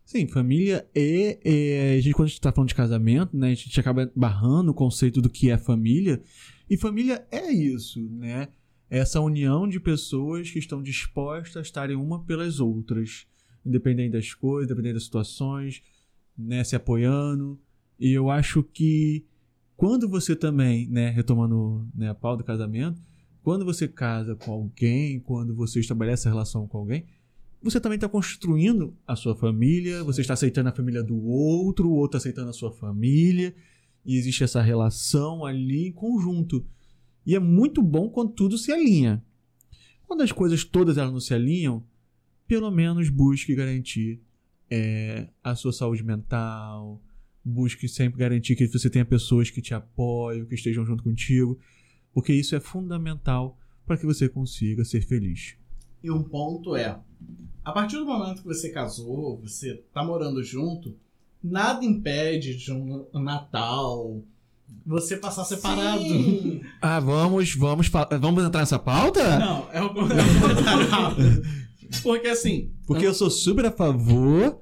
Sim, 0.05 0.27
família 0.27 0.85
é, 0.93 1.39
é- 1.45 1.97
a 1.97 2.01
gente, 2.01 2.15
quando 2.15 2.27
a 2.27 2.29
gente 2.31 2.41
tá 2.41 2.51
falando 2.51 2.69
de 2.69 2.75
casamento, 2.75 3.37
né, 3.37 3.53
a 3.53 3.55
gente 3.55 3.79
acaba 3.79 4.11
barrando 4.17 4.73
o 4.73 4.75
conceito 4.75 5.23
do 5.23 5.31
que 5.31 5.53
é 5.53 5.57
família. 5.57 6.21
E 6.69 6.77
família 6.77 7.25
é 7.31 7.49
isso, 7.53 8.01
né? 8.11 8.49
Essa 8.91 9.21
união 9.21 9.69
de 9.69 9.79
pessoas 9.79 10.51
que 10.51 10.59
estão 10.59 10.83
dispostas 10.83 11.57
a 11.57 11.61
estarem 11.61 11.95
uma 11.95 12.21
pelas 12.25 12.59
outras, 12.59 13.25
independente 13.65 14.15
das 14.15 14.35
coisas, 14.35 14.69
independente 14.69 14.95
das 14.95 15.05
situações, 15.05 15.81
né, 16.37 16.65
se 16.65 16.75
apoiando. 16.75 17.57
E 18.01 18.11
eu 18.11 18.31
acho 18.31 18.65
que 18.65 19.25
quando 19.77 20.09
você 20.09 20.35
também, 20.35 20.89
né, 20.89 21.09
retomando 21.09 21.89
né, 21.95 22.09
a 22.09 22.15
pau 22.17 22.37
do 22.37 22.43
casamento, 22.43 23.01
quando 23.49 23.65
você 23.65 23.89
casa 23.89 24.37
com 24.37 24.53
alguém, 24.53 25.21
quando 25.21 25.55
você 25.55 25.81
estabelece 25.81 26.21
essa 26.21 26.29
relação 26.29 26.69
com 26.69 26.77
alguém, 26.77 27.07
você 27.63 27.81
também 27.81 27.97
está 27.97 28.07
construindo 28.07 28.95
a 29.07 29.17
sua 29.17 29.35
família, 29.35 30.05
você 30.05 30.21
está 30.21 30.35
aceitando 30.35 30.69
a 30.69 30.73
família 30.73 31.03
do 31.03 31.17
outro, 31.25 31.89
o 31.89 31.95
outro 31.95 32.19
aceitando 32.19 32.51
a 32.51 32.53
sua 32.53 32.71
família, 32.71 33.55
e 34.05 34.19
existe 34.19 34.45
essa 34.45 34.61
relação 34.61 35.47
ali 35.47 35.87
em 35.87 35.93
conjunto. 35.93 36.63
E 37.25 37.35
é 37.35 37.39
muito 37.39 37.83
bom 37.83 38.11
quando 38.11 38.33
tudo 38.33 38.59
se 38.59 38.71
alinha. 38.71 39.25
Quando 40.07 40.21
as 40.21 40.31
coisas 40.31 40.63
todas 40.63 40.99
elas 40.99 41.11
não 41.11 41.19
se 41.19 41.33
alinham, 41.33 41.83
pelo 42.47 42.71
menos 42.71 43.09
busque 43.09 43.55
garantir 43.55 44.21
é, 44.71 45.27
a 45.43 45.55
sua 45.55 45.73
saúde 45.73 46.05
mental, 46.05 47.03
busque 47.43 47.89
sempre 47.89 48.21
garantir 48.21 48.57
que 48.57 48.67
você 48.67 48.91
tenha 48.91 49.07
pessoas 49.07 49.49
que 49.49 49.63
te 49.63 49.73
apoiam, 49.73 50.45
que 50.45 50.55
estejam 50.55 50.85
junto 50.85 51.03
contigo, 51.03 51.59
porque 52.19 52.33
isso 52.33 52.57
é 52.57 52.59
fundamental 52.59 53.57
para 53.87 53.97
que 53.97 54.05
você 54.05 54.29
consiga 54.29 54.85
ser 54.85 55.07
feliz. 55.07 55.55
E 56.03 56.11
um 56.11 56.21
ponto 56.21 56.75
é, 56.75 56.99
a 57.65 57.71
partir 57.71 57.97
do 57.97 58.05
momento 58.05 58.43
que 58.43 58.49
você 58.49 58.71
casou, 58.71 59.41
você 59.41 59.85
tá 59.95 60.03
morando 60.03 60.43
junto, 60.43 60.97
nada 61.41 61.85
impede 61.85 62.57
de 62.57 62.73
um 62.73 63.07
Natal 63.15 64.21
você 64.85 65.17
passar 65.17 65.45
separado. 65.45 66.03
Sim. 66.03 66.61
Ah, 66.83 66.99
vamos, 66.99 67.55
vamos, 67.55 67.89
vamos 67.89 68.45
entrar 68.45 68.61
nessa 68.63 68.81
pauta? 68.81 69.39
Não, 69.39 69.69
é 69.73 69.81
o 69.81 69.95
comentário 69.95 70.89
rápido. 70.91 71.43
Porque 72.03 72.27
assim, 72.27 72.73
Porque 72.85 73.07
eu 73.07 73.15
sou 73.15 73.31
super 73.31 73.67
a 73.67 73.71
favor 73.71 74.61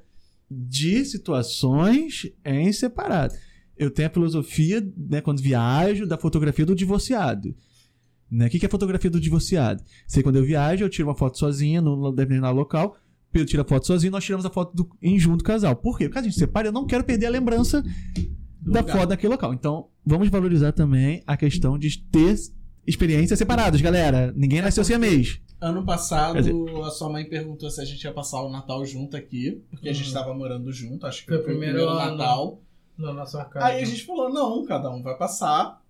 de 0.51 1.07
situações 1.07 2.31
em 2.45 2.71
separado. 2.71 3.35
Eu 3.77 3.91
tenho 3.91 4.09
a 4.09 4.11
filosofia, 4.11 4.87
né, 4.97 5.21
quando 5.21 5.41
viajo, 5.43 6.07
da 6.07 6.17
fotografia 6.17 6.65
do 6.65 6.75
divorciado. 6.75 7.55
Né? 8.31 8.47
O 8.47 8.51
que 8.51 8.65
é 8.65 8.67
a 8.67 8.71
fotografia 8.71 9.11
do 9.11 9.21
divorciado? 9.21 9.83
Sei 10.07 10.23
quando 10.23 10.37
eu 10.37 10.45
viajo, 10.45 10.83
eu 10.85 10.89
tiro 10.89 11.09
uma 11.09 11.15
foto 11.15 11.39
sozinha 11.39 11.81
no 11.81 12.11
determinado 12.13 12.57
local, 12.57 12.97
Pedro 13.31 13.49
tira 13.49 13.63
a 13.63 13.67
foto 13.67 13.87
sozinho, 13.87 14.11
nós 14.13 14.25
tiramos 14.25 14.47
a 14.47 14.51
foto 14.51 14.75
do, 14.75 14.89
em 15.03 15.19
junto 15.19 15.39
do 15.39 15.45
casal. 15.45 15.77
Por 15.77 15.99
quê? 15.99 16.05
Porque 16.07 16.19
a 16.19 16.23
gente 16.23 16.37
separa, 16.37 16.69
eu 16.69 16.73
não 16.73 16.87
quero 16.87 17.05
perder 17.05 17.27
a 17.27 17.31
lembrança 17.31 17.83
do 18.61 18.73
da 18.73 18.81
lugar. 18.81 18.97
foto 18.97 19.09
daquele 19.11 19.33
local. 19.33 19.53
Então, 19.53 19.89
vamos 20.05 20.29
valorizar 20.29 20.73
também 20.73 21.23
a 21.27 21.37
questão 21.37 21.79
de 21.79 21.99
ter 22.11 22.35
experiências 22.87 23.39
separadas, 23.39 23.81
galera. 23.81 24.33
Ninguém 24.35 24.63
nasceu 24.63 24.83
sem 24.85 24.97
mês. 24.99 25.41
Ano 25.61 25.85
passado, 25.85 26.35
Quer 26.65 26.83
a 26.83 26.91
sua 26.91 27.11
mãe 27.11 27.25
perguntou 27.29 27.69
se 27.71 27.81
a 27.81 27.85
gente 27.85 28.03
ia 28.03 28.13
passar 28.13 28.43
o 28.43 28.51
Natal 28.51 28.85
junto 28.87 29.17
aqui, 29.17 29.63
porque 29.71 29.89
a 29.89 29.93
gente 29.93 30.09
Uhum. 30.09 30.15
tava 30.15 30.35
morando 30.35 30.73
junto, 30.73 31.07
acho 31.07 31.21
que 31.23 31.29
Foi 31.29 31.37
o 31.39 31.41
o 31.41 31.45
primeiro 31.45 31.79
primeiro 31.79 31.91
ano. 31.93 32.59
Não, 32.99 33.13
na 33.13 33.27
sua 33.27 33.45
casa. 33.45 33.67
Aí 33.67 33.83
a 33.83 33.85
gente 33.85 34.05
falou, 34.05 34.33
não, 34.33 34.65
cada 34.65 34.91
um 34.91 35.03
vai 35.03 35.17
passar 35.17 35.83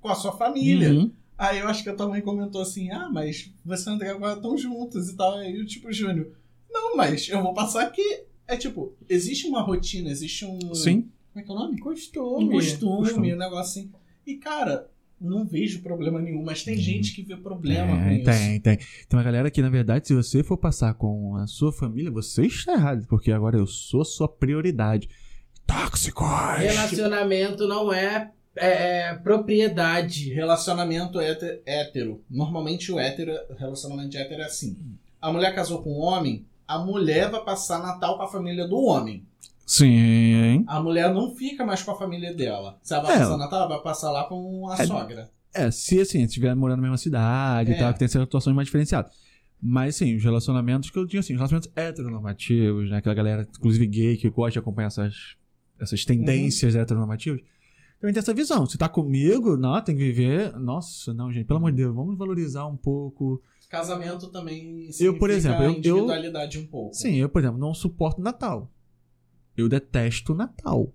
com 0.00 0.08
a 0.08 0.14
sua 0.14 0.32
família. 0.32 0.90
Uhum. 0.90 1.10
Aí 1.36 1.58
eu 1.60 1.68
acho 1.68 1.82
que 1.82 1.88
a 1.88 1.94
tua 1.94 2.08
mãe 2.08 2.20
comentou 2.20 2.60
assim, 2.60 2.90
ah, 2.90 3.08
mas 3.10 3.52
você 3.64 3.88
e 3.88 3.92
o 3.92 3.94
André 3.94 4.10
agora 4.10 4.34
estão 4.34 4.56
juntos 4.56 5.08
e 5.08 5.16
tal. 5.16 5.36
Aí 5.36 5.56
eu, 5.56 5.66
tipo, 5.66 5.92
Júnior, 5.92 6.32
não, 6.70 6.96
mas 6.96 7.28
eu 7.28 7.42
vou 7.42 7.54
passar 7.54 7.82
aqui. 7.82 8.24
É 8.46 8.56
tipo, 8.56 8.94
existe 9.08 9.46
uma 9.46 9.62
rotina, 9.62 10.10
existe 10.10 10.44
um... 10.44 10.74
Sim. 10.74 11.10
Como 11.32 11.40
é 11.40 11.42
que 11.42 11.50
é 11.50 11.54
o 11.54 11.58
nome? 11.58 11.78
Costume. 11.78 12.44
Um 12.44 12.50
costume, 12.50 12.96
Costume. 12.98 13.34
um 13.34 13.38
negócio 13.38 13.80
assim. 13.80 13.92
E, 14.26 14.36
cara, 14.36 14.90
não 15.20 15.44
vejo 15.44 15.82
problema 15.82 16.20
nenhum, 16.20 16.42
mas 16.42 16.64
tem 16.64 16.76
gente 16.76 17.14
que 17.14 17.22
vê 17.22 17.36
problema 17.36 17.96
com 17.96 18.04
Tem, 18.04 18.16
isso. 18.16 18.24
tem, 18.24 18.60
tem. 18.60 18.76
Tem 18.76 19.18
uma 19.18 19.22
galera 19.22 19.50
que, 19.50 19.60
na 19.62 19.68
verdade, 19.68 20.08
se 20.08 20.14
você 20.14 20.42
for 20.42 20.56
passar 20.56 20.94
com 20.94 21.36
a 21.36 21.46
sua 21.46 21.72
família, 21.72 22.10
você 22.10 22.46
está 22.46 22.72
errado, 22.72 23.06
porque 23.08 23.30
agora 23.30 23.58
eu 23.58 23.66
sou 23.66 24.04
sua 24.04 24.28
prioridade. 24.28 25.08
Tóxicos! 25.68 26.26
Relacionamento 26.58 27.68
não 27.68 27.92
é, 27.92 28.30
é, 28.56 29.08
é 29.10 29.14
propriedade. 29.14 30.32
Relacionamento 30.32 31.20
hétero, 31.20 31.60
hétero. 31.66 32.24
Normalmente 32.30 32.90
o 32.90 32.98
hétero, 32.98 33.32
relacionamento 33.58 34.08
de 34.08 34.16
hétero 34.16 34.40
é 34.42 34.46
assim. 34.46 34.76
A 35.20 35.30
mulher 35.30 35.54
casou 35.54 35.82
com 35.82 35.90
um 35.92 36.00
homem, 36.00 36.46
a 36.66 36.78
mulher 36.78 37.30
vai 37.30 37.44
passar 37.44 37.80
Natal 37.80 38.16
com 38.16 38.22
a 38.22 38.28
família 38.28 38.66
do 38.66 38.76
homem. 38.78 39.24
Sim. 39.66 40.64
A 40.66 40.80
mulher 40.80 41.12
não 41.12 41.34
fica 41.34 41.64
mais 41.66 41.82
com 41.82 41.90
a 41.90 41.98
família 41.98 42.32
dela. 42.32 42.78
Se 42.82 42.94
ela 42.94 43.02
vai 43.04 43.16
É. 43.16 43.18
passar 43.18 43.36
Natal, 43.36 43.58
ela 43.60 43.68
vai 43.68 43.82
passar 43.82 44.10
lá 44.10 44.24
com 44.24 44.68
a 44.70 44.74
É. 44.82 44.86
sogra. 44.86 45.30
É, 45.54 45.70
se 45.70 46.00
assim, 46.00 46.22
estiver 46.22 46.54
morando 46.54 46.76
na 46.78 46.82
mesma 46.82 46.96
cidade 46.96 47.72
É. 47.72 47.76
e 47.76 47.78
tal, 47.78 47.92
que 47.92 47.98
tem 47.98 48.08
situações 48.08 48.56
mais 48.56 48.66
diferenciadas. 48.66 49.12
Mas, 49.60 49.96
sim, 49.96 50.14
os 50.16 50.22
relacionamentos 50.24 50.88
que 50.88 50.98
eu 50.98 51.04
digo 51.04 51.18
assim, 51.18 51.34
os 51.34 51.38
relacionamentos 51.38 51.70
heteronormativos, 51.76 52.88
né? 52.90 52.98
Aquela 52.98 53.14
galera, 53.14 53.46
inclusive 53.58 53.86
gay, 53.88 54.16
que 54.16 54.30
gosta 54.30 54.52
de 54.52 54.58
acompanhar 54.60 54.86
essas, 54.86 55.14
essas 55.80 56.04
tendências 56.04 56.74
heteronormativas. 56.74 57.40
Também 58.00 58.14
tem 58.14 58.20
essa 58.20 58.32
visão. 58.34 58.64
Se 58.66 58.78
tá 58.78 58.88
comigo, 58.88 59.56
não, 59.56 59.80
tem 59.82 59.96
que 59.96 60.02
viver. 60.04 60.52
Nossa, 60.56 61.12
não, 61.12 61.32
gente, 61.32 61.46
pelo 61.46 61.58
amor 61.58 61.70
de 61.72 61.78
Deus, 61.78 61.94
vamos 61.94 62.16
valorizar 62.16 62.66
um 62.66 62.76
pouco. 62.76 63.42
Casamento 63.68 64.28
também 64.28 64.88
Eu, 65.00 65.18
por 65.18 65.28
exemplo, 65.30 65.62
eu- 65.64 65.70
eu- 65.72 65.76
individualidade 65.78 66.58
um 66.58 66.66
pouco. 66.66 66.94
Sim, 66.94 67.16
eu, 67.16 67.28
por 67.28 67.40
exemplo, 67.42 67.58
não 67.58 67.74
suporto 67.74 68.20
Natal. 68.22 68.70
Eu 69.56 69.68
detesto 69.68 70.34
Natal. 70.34 70.92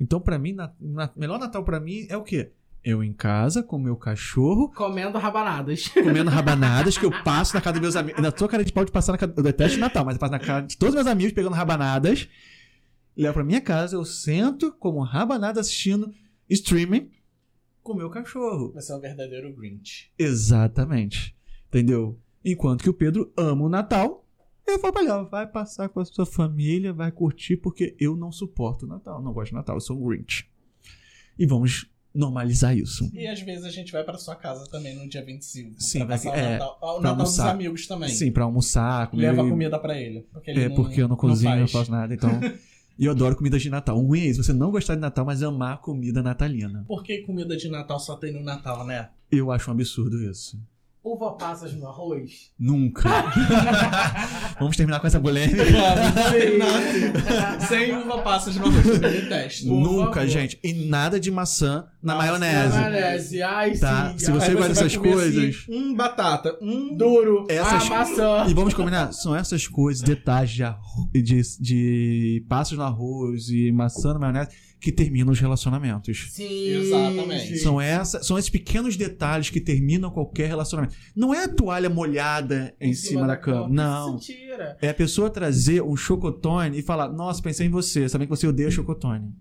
Então, 0.00 0.20
pra 0.20 0.38
mim, 0.38 0.52
na, 0.52 0.72
na- 0.80 1.10
melhor 1.16 1.38
Natal 1.38 1.64
pra 1.64 1.78
mim 1.80 2.06
é 2.08 2.16
o 2.16 2.22
quê? 2.22 2.52
Eu 2.84 3.02
em 3.02 3.12
casa 3.12 3.62
com 3.62 3.78
meu 3.78 3.96
cachorro, 3.96 4.70
Comendo 4.70 5.18
rabanadas. 5.18 5.88
comendo 5.88 6.30
rabanadas 6.30 6.96
que 6.96 7.04
eu 7.04 7.10
passo 7.24 7.54
na 7.54 7.60
casa 7.60 7.74
dos 7.74 7.80
meus 7.82 7.96
amigos. 7.96 8.22
Na 8.22 8.30
sua 8.36 8.48
cara 8.48 8.64
de 8.64 8.72
pau 8.72 8.84
de 8.84 8.92
passar 8.92 9.12
na 9.12 9.18
casa. 9.18 9.32
Eu 9.36 9.42
detesto 9.42 9.78
Natal, 9.80 10.04
mas 10.04 10.14
eu 10.14 10.20
passo 10.20 10.32
na 10.32 10.38
casa 10.38 10.66
de 10.66 10.76
todos 10.78 10.94
os 10.94 10.96
meus 11.02 11.06
amigos 11.06 11.32
pegando 11.32 11.54
rabanadas. 11.54 12.28
Levo 13.16 13.34
pra 13.34 13.44
minha 13.44 13.60
casa, 13.60 13.96
eu 13.96 14.04
sento 14.04 14.72
como 14.72 15.00
rabanada 15.02 15.60
assistindo 15.60 16.12
streaming 16.48 17.10
com 17.82 17.94
meu 17.94 18.10
cachorro. 18.10 18.72
Você 18.74 18.92
é 18.92 18.96
um 18.96 19.00
verdadeiro 19.00 19.54
Grinch. 19.54 20.10
Exatamente. 20.18 21.36
Entendeu? 21.68 22.18
Enquanto 22.44 22.82
que 22.82 22.90
o 22.90 22.94
Pedro 22.94 23.32
ama 23.36 23.64
o 23.64 23.68
Natal, 23.68 24.26
eu 24.66 24.78
falo 24.78 24.92
pra 24.92 25.02
ele, 25.02 25.10
ó, 25.10 25.24
vai 25.24 25.46
passar 25.46 25.88
com 25.88 26.00
a 26.00 26.04
sua 26.04 26.26
família, 26.26 26.92
vai 26.92 27.10
curtir, 27.12 27.56
porque 27.56 27.94
eu 27.98 28.16
não 28.16 28.32
suporto 28.32 28.84
o 28.84 28.88
Natal, 28.88 29.22
não 29.22 29.32
gosto 29.32 29.50
de 29.50 29.54
Natal, 29.56 29.76
eu 29.76 29.80
sou 29.80 29.96
um 29.96 30.08
Grinch. 30.08 30.48
E 31.38 31.46
vamos 31.46 31.90
normalizar 32.14 32.76
isso. 32.76 33.10
E 33.12 33.26
às 33.26 33.40
vezes 33.40 33.64
a 33.64 33.70
gente 33.70 33.90
vai 33.90 34.04
pra 34.04 34.16
sua 34.18 34.36
casa 34.36 34.68
também 34.70 34.94
no 34.94 35.08
dia 35.08 35.24
25. 35.24 35.80
Sim, 35.80 35.98
pra 36.00 36.08
passar 36.08 36.36
é, 36.38 36.46
o 36.46 36.50
Natal, 36.52 36.78
o 36.80 36.86
Natal 37.00 37.00
dos 37.00 37.06
almoçar. 37.06 37.50
amigos 37.50 37.86
também. 37.86 38.08
Sim, 38.08 38.30
pra 38.32 38.44
almoçar, 38.44 39.10
comer. 39.10 39.22
Leva 39.30 39.48
comida 39.48 39.78
pra 39.78 39.98
ele. 40.00 40.26
Porque 40.32 40.50
ele 40.50 40.60
É, 40.62 40.68
não, 40.68 40.76
porque 40.76 41.02
eu 41.02 41.08
não 41.08 41.16
cozinho, 41.16 41.50
não 41.50 41.58
faz. 41.68 41.72
faço 41.72 41.90
nada, 41.90 42.14
então. 42.14 42.30
E 42.98 43.06
eu 43.06 43.10
adoro 43.10 43.36
comidas 43.36 43.60
de 43.60 43.70
Natal. 43.70 43.98
O 43.98 44.06
ruim 44.06 44.20
é 44.20 44.26
isso, 44.26 44.42
você 44.42 44.52
não 44.52 44.70
gostar 44.70 44.94
de 44.94 45.00
Natal, 45.00 45.24
mas 45.24 45.42
amar 45.42 45.80
comida 45.80 46.22
natalina. 46.22 46.84
Por 46.86 47.02
que 47.02 47.18
comida 47.18 47.56
de 47.56 47.68
Natal 47.68 47.98
só 47.98 48.16
tem 48.16 48.32
no 48.32 48.42
Natal, 48.42 48.86
né? 48.86 49.10
Eu 49.30 49.50
acho 49.50 49.70
um 49.70 49.74
absurdo 49.74 50.22
isso. 50.22 50.60
Uva 51.04 51.32
passas 51.32 51.74
no 51.74 51.86
arroz. 51.86 52.50
Nunca. 52.58 53.10
Vamos 54.58 54.74
terminar 54.74 55.00
com 55.00 55.06
essa 55.06 55.20
polêmica. 55.20 55.62
Sem 57.68 57.94
uva 57.94 58.22
passas 58.22 58.56
no 58.56 58.64
arroz, 58.66 58.86
eu 58.86 58.98
detesto. 58.98 59.66
Nunca, 59.66 60.14
favor. 60.20 60.28
gente. 60.28 60.58
E 60.64 60.72
nada 60.88 61.20
de 61.20 61.30
maçã 61.30 61.84
na 62.02 62.14
Nossa, 62.14 62.26
maionese. 62.38 62.78
Maionese. 62.78 63.42
Ai, 63.42 63.76
Tá, 63.76 64.12
sim. 64.12 64.18
se 64.18 64.30
você 64.30 64.54
gosta 64.54 64.68
dessas 64.70 64.96
comer 64.96 65.12
coisas- 65.12 65.56
Assim, 65.56 65.74
um 65.74 65.94
batata, 65.94 66.56
um 66.62 66.96
Duro. 66.96 67.44
Essas- 67.50 67.84
Ah, 67.86 67.90
maçã. 67.90 68.46
E 68.48 68.54
vamos 68.54 68.72
combinar, 68.72 69.12
são 69.12 69.36
essas 69.36 69.66
coisas, 69.66 70.02
detalhes 70.02 70.52
de, 70.52 70.62
arro- 70.62 71.10
de, 71.12 71.42
de 71.60 72.46
passos 72.48 72.78
no 72.78 72.84
arroz 72.84 73.50
e 73.50 73.70
maçã 73.72 74.14
na 74.14 74.20
maionese 74.20 74.50
que 74.84 74.92
terminam 74.92 75.32
os 75.32 75.40
relacionamentos. 75.40 76.28
Sim. 76.30 76.68
Exatamente. 76.68 77.58
São, 77.58 77.80
essa, 77.80 78.22
são 78.22 78.38
esses 78.38 78.50
pequenos 78.50 78.96
detalhes 78.96 79.48
que 79.48 79.58
terminam 79.58 80.10
qualquer 80.10 80.46
relacionamento. 80.46 80.94
Não 81.16 81.32
é 81.32 81.44
a 81.44 81.48
toalha 81.48 81.88
molhada 81.88 82.74
em, 82.78 82.92
cima, 82.92 83.26
da 83.26 83.34
cama. 83.34 83.68
Não. 83.68 84.20
É 84.82 84.90
a 84.90 84.94
pessoa 84.94 85.30
trazer 85.30 85.82
um 85.82 85.96
chocotone 85.96 86.78
e 86.78 86.82
falar: 86.82 87.08
Nossa, 87.08 87.42
pensei 87.42 87.66
em 87.66 87.70
você, 87.70 88.06
sabendo 88.08 88.28
que 88.28 88.36
você 88.36 88.46
odeia 88.46 88.68
chocotone. 88.70 89.32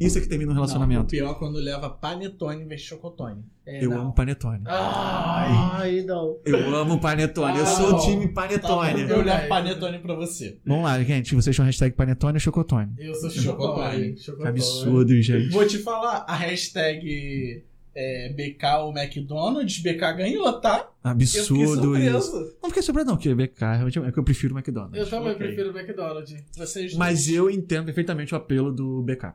Isso 0.00 0.18
é 0.18 0.20
que 0.20 0.28
termina 0.28 0.50
um 0.50 0.54
Não, 0.54 0.62
o 0.62 0.64
relacionamento. 0.66 1.06
pior 1.06 1.32
é 1.32 1.34
quando 1.34 1.58
leva 1.58 1.90
panetone 1.90 2.62
em 2.62 2.66
vez 2.66 2.80
de 2.82 2.86
chocotone. 2.88 3.44
É, 3.66 3.84
eu 3.84 3.90
não. 3.90 4.00
amo 4.02 4.14
panetone. 4.14 4.62
Ai, 4.66 6.02
não. 6.02 6.38
Eu 6.44 6.74
amo 6.74 7.00
panetone. 7.00 7.58
eu 7.58 7.64
Ah, 7.64 7.66
sou 7.66 7.94
o 7.96 8.00
time 8.00 8.28
Tá, 8.28 8.42
panetone. 8.42 9.02
eu 9.02 9.22
levo 9.22 9.48
panetone 9.48 9.98
pra 9.98 10.14
você. 10.14 10.58
Vamos 10.64 10.84
lá, 10.84 11.02
gente. 11.02 11.34
Vocês 11.34 11.54
são 11.54 11.64
hashtag 11.64 11.94
panetone 11.94 12.34
ou 12.34 12.40
chocotone? 12.40 12.92
Eu 12.98 13.14
sou 13.14 13.30
Chocotone. 13.30 14.16
chocotone. 14.18 14.42
Que 14.42 14.48
absurdo, 14.48 15.20
gente. 15.22 15.50
Vou 15.50 15.66
te 15.66 15.78
falar, 15.78 16.24
a 16.28 16.34
hashtag 16.36 17.64
é, 17.94 18.32
BK 18.32 18.64
ou 18.82 18.96
McDonald's, 18.96 19.78
BK 19.80 20.12
ganhou, 20.16 20.52
tá? 20.60 20.88
Eu 21.04 21.10
fiquei 21.10 21.40
Absurdo 21.40 21.62
isso. 21.96 22.22
surpreso. 22.22 22.56
Não 22.62 22.70
fiquei 22.70 22.82
surpreso, 22.82 23.06
não, 23.08 23.16
porque 23.16 23.34
BK 23.34 23.60
realmente 23.60 23.98
é 23.98 24.12
que 24.12 24.18
eu 24.18 24.24
prefiro 24.24 24.54
o 24.54 24.58
McDonald's. 24.58 24.98
Eu 24.98 25.08
também 25.08 25.32
Ok. 25.32 25.46
prefiro 25.46 25.70
o 25.72 25.78
McDonald's. 25.78 26.34
Vocês 26.56 26.94
Mas 26.94 27.26
dois. 27.26 27.36
eu 27.36 27.50
entendo 27.50 27.84
perfeitamente 27.86 28.34
o 28.34 28.36
apelo 28.36 28.72
do 28.72 29.02
BK. 29.02 29.32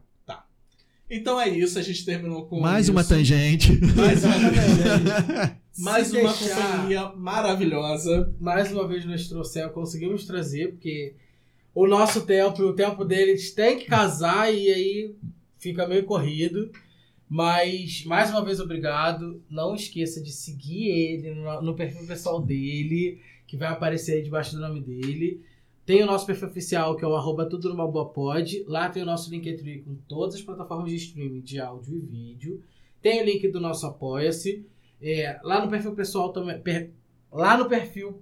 Então 1.10 1.40
é 1.42 1.50
isso, 1.50 1.80
a 1.80 1.82
gente 1.82 2.06
terminou 2.06 2.46
com 2.46 2.60
Mais 2.60 2.84
isso. 2.86 2.92
uma 2.92 3.04
tangente. 3.04 3.72
Mais 3.96 4.24
uma 4.24 4.34
tangente. 4.40 5.56
Mais 5.78 6.08
Se 6.08 6.18
uma 6.22 6.34
deixar- 6.34 6.56
companhia 6.72 7.10
maravilhosa. 7.16 8.34
mais 8.40 8.72
uma 8.72 8.88
vez 8.88 9.06
nós 9.06 9.28
trouxemos, 9.28 9.74
conseguimos 9.74 10.26
trazer, 10.26 10.72
porque 10.74 11.14
o 11.74 11.88
nosso 11.88 12.22
tempo 12.26 12.62
e 12.62 12.66
o 12.66 12.74
tempo 12.74 13.04
deles 13.06 13.52
tem 13.54 13.78
que 13.80 13.86
casar 13.86 14.54
e 14.54 14.70
aí 14.70 15.16
fica 15.58 15.88
meio 15.88 16.04
corrido. 16.04 16.70
Mas, 17.28 18.04
mais 18.06 18.32
uma 18.32 18.44
vez, 18.44 18.60
obrigado. 18.60 19.42
Não 19.50 19.76
esqueça 19.76 20.22
de 20.22 20.32
seguir 20.32 20.88
ele 20.90 21.36
no, 21.36 21.62
no 21.62 21.76
perfil 21.76 22.06
pessoal 22.08 22.42
dele, 22.42 23.20
que 23.48 23.56
vai 23.56 23.70
aparecer 23.70 24.14
aí 24.16 24.24
debaixo 24.24 24.56
do 24.56 24.62
nome 24.62 24.82
dele. 24.82 25.40
Tem 25.90 26.04
o 26.04 26.06
nosso 26.06 26.28
perfil 26.28 26.50
oficial, 26.50 26.96
que 26.96 27.04
é 27.04 27.08
o 27.08 27.16
arroba 27.16 27.48
tudo 27.50 27.68
numa 27.68 27.88
boa 27.88 28.08
pod. 28.10 28.64
Lá 28.68 28.88
tem 28.90 29.02
o 29.02 29.06
nosso 29.08 29.32
Linktree 29.32 29.80
com 29.82 29.96
todas 30.08 30.36
as 30.36 30.42
plataformas 30.44 30.92
de 30.92 30.98
streaming 30.98 31.42
de 31.42 31.60
áudio 31.60 31.98
e 31.98 32.00
vídeo. 32.00 32.62
Tem 33.02 33.20
o 33.20 33.26
link 33.26 33.48
do 33.48 33.60
nosso 33.60 33.88
Apoia-se. 33.88 34.68
É, 35.02 35.40
lá 35.44 35.66
no 35.66 35.68
perfil 35.68 35.96
pessoal 35.96 36.32
também. 36.32 36.60
per- 36.62 36.92
lá 37.32 37.58
no 37.58 37.68
perfil 37.68 38.22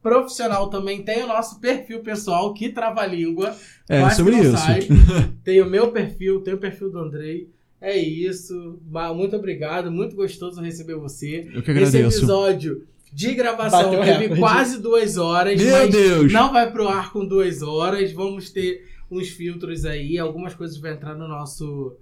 profissional 0.00 0.70
também 0.70 1.02
tem 1.02 1.24
o 1.24 1.26
nosso 1.26 1.58
perfil 1.58 1.98
pessoal 2.00 2.54
que 2.54 2.68
trava 2.68 3.00
a 3.00 3.06
língua. 3.06 3.56
É 3.88 4.08
sobre 4.10 4.36
não 4.36 4.42
isso. 4.44 4.56
sai. 4.56 4.82
Tem 5.42 5.60
o 5.60 5.68
meu 5.68 5.90
perfil, 5.90 6.42
tem 6.42 6.54
o 6.54 6.58
perfil 6.58 6.92
do 6.92 6.98
Andrei. 7.00 7.50
É 7.80 7.96
isso. 7.98 8.78
Muito 9.16 9.34
obrigado, 9.34 9.90
muito 9.90 10.14
gostoso 10.14 10.60
receber 10.60 10.94
você. 10.94 11.50
Eu 11.52 11.60
que 11.60 11.70
Esse 11.72 11.96
agradeço. 11.96 12.18
episódio 12.18 12.86
de 13.12 13.34
gravação 13.34 13.84
Bateu 13.84 14.00
teve 14.00 14.12
recorde. 14.18 14.40
quase 14.40 14.80
duas 14.80 15.16
horas, 15.16 15.60
Meu 15.62 15.72
mas 15.72 15.90
Deus! 15.90 16.32
não 16.32 16.52
vai 16.52 16.70
pro 16.70 16.88
ar 16.88 17.12
com 17.12 17.26
duas 17.26 17.62
horas. 17.62 18.12
Vamos 18.12 18.50
ter 18.50 18.88
uns 19.10 19.28
filtros 19.28 19.84
aí, 19.84 20.18
algumas 20.18 20.54
coisas 20.54 20.76
vão 20.78 20.90
entrar 20.90 21.14
no 21.14 21.26
nosso. 21.28 21.96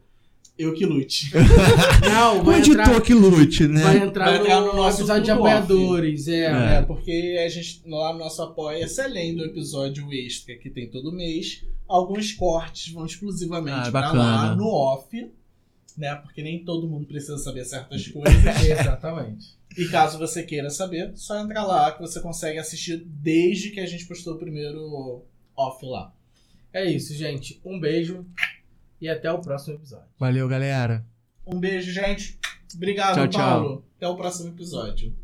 Eu 0.59 0.75
que 0.75 0.85
lute. 0.85 1.31
Não, 2.03 2.41
O 2.41 2.43
vai 2.43 2.59
editor 2.59 2.81
entrar, 2.81 3.01
que 3.01 3.15
lute, 3.15 3.69
né? 3.69 3.81
vai 3.81 3.99
entrar, 3.99 4.25
Vai 4.25 4.39
no, 4.39 4.45
entrar 4.45 4.61
no 4.61 4.75
nosso 4.75 4.99
episódio 5.03 5.23
de 5.23 5.31
apoiadores. 5.31 6.27
É. 6.27 6.47
É. 6.47 6.75
É, 6.79 6.83
porque 6.83 7.41
a 7.45 7.49
gente, 7.49 7.81
lá 7.87 8.13
no 8.13 8.19
nosso 8.19 8.43
apoia-se, 8.43 9.01
além 9.01 9.37
do 9.37 9.45
episódio 9.45 10.13
extra 10.13 10.57
que 10.57 10.69
tem 10.69 10.89
todo 10.91 11.13
mês, 11.13 11.65
alguns 11.87 12.33
cortes 12.33 12.93
vão 12.93 13.07
exclusivamente 13.07 13.89
Ah, 13.89 13.91
pra 13.93 14.11
lá 14.13 14.57
no 14.57 14.67
off, 14.67 15.31
né? 15.97 16.17
Porque 16.17 16.43
nem 16.43 16.65
todo 16.65 16.89
mundo 16.89 17.07
precisa 17.07 17.39
saber 17.39 17.65
certas 17.65 18.09
coisas. 18.09 18.43
Exatamente. 18.69 19.57
E 19.77 19.89
caso 19.89 20.19
você 20.19 20.43
queira 20.43 20.71
saber, 20.71 21.13
só 21.17 21.39
entra 21.39 21.63
lá 21.63 21.93
que 21.93 22.01
você 22.01 22.21
consegue 22.21 22.59
assistir 22.59 23.05
desde 23.07 23.71
que 23.71 23.81
a 23.81 23.87
gente 23.87 24.07
postou 24.07 24.35
o 24.35 24.39
primeiro 24.39 25.25
off 25.57 25.85
lá. 25.85 26.13
É 26.73 26.85
isso, 26.85 27.15
gente. 27.15 27.61
Um 27.65 27.79
beijo 27.79 28.27
e 29.01 29.09
até 29.09 29.31
o 29.31 29.41
próximo 29.41 29.75
episódio. 29.75 30.09
Valeu, 30.19 30.49
galera. 30.49 31.05
Um 31.47 31.59
beijo, 31.59 31.93
gente. 31.93 32.39
Obrigado, 32.75 33.15
Tchau, 33.15 33.29
tchau. 33.29 33.41
Paulo. 33.41 33.85
Até 33.97 34.09
o 34.09 34.17
próximo 34.17 34.51
episódio. 34.51 35.15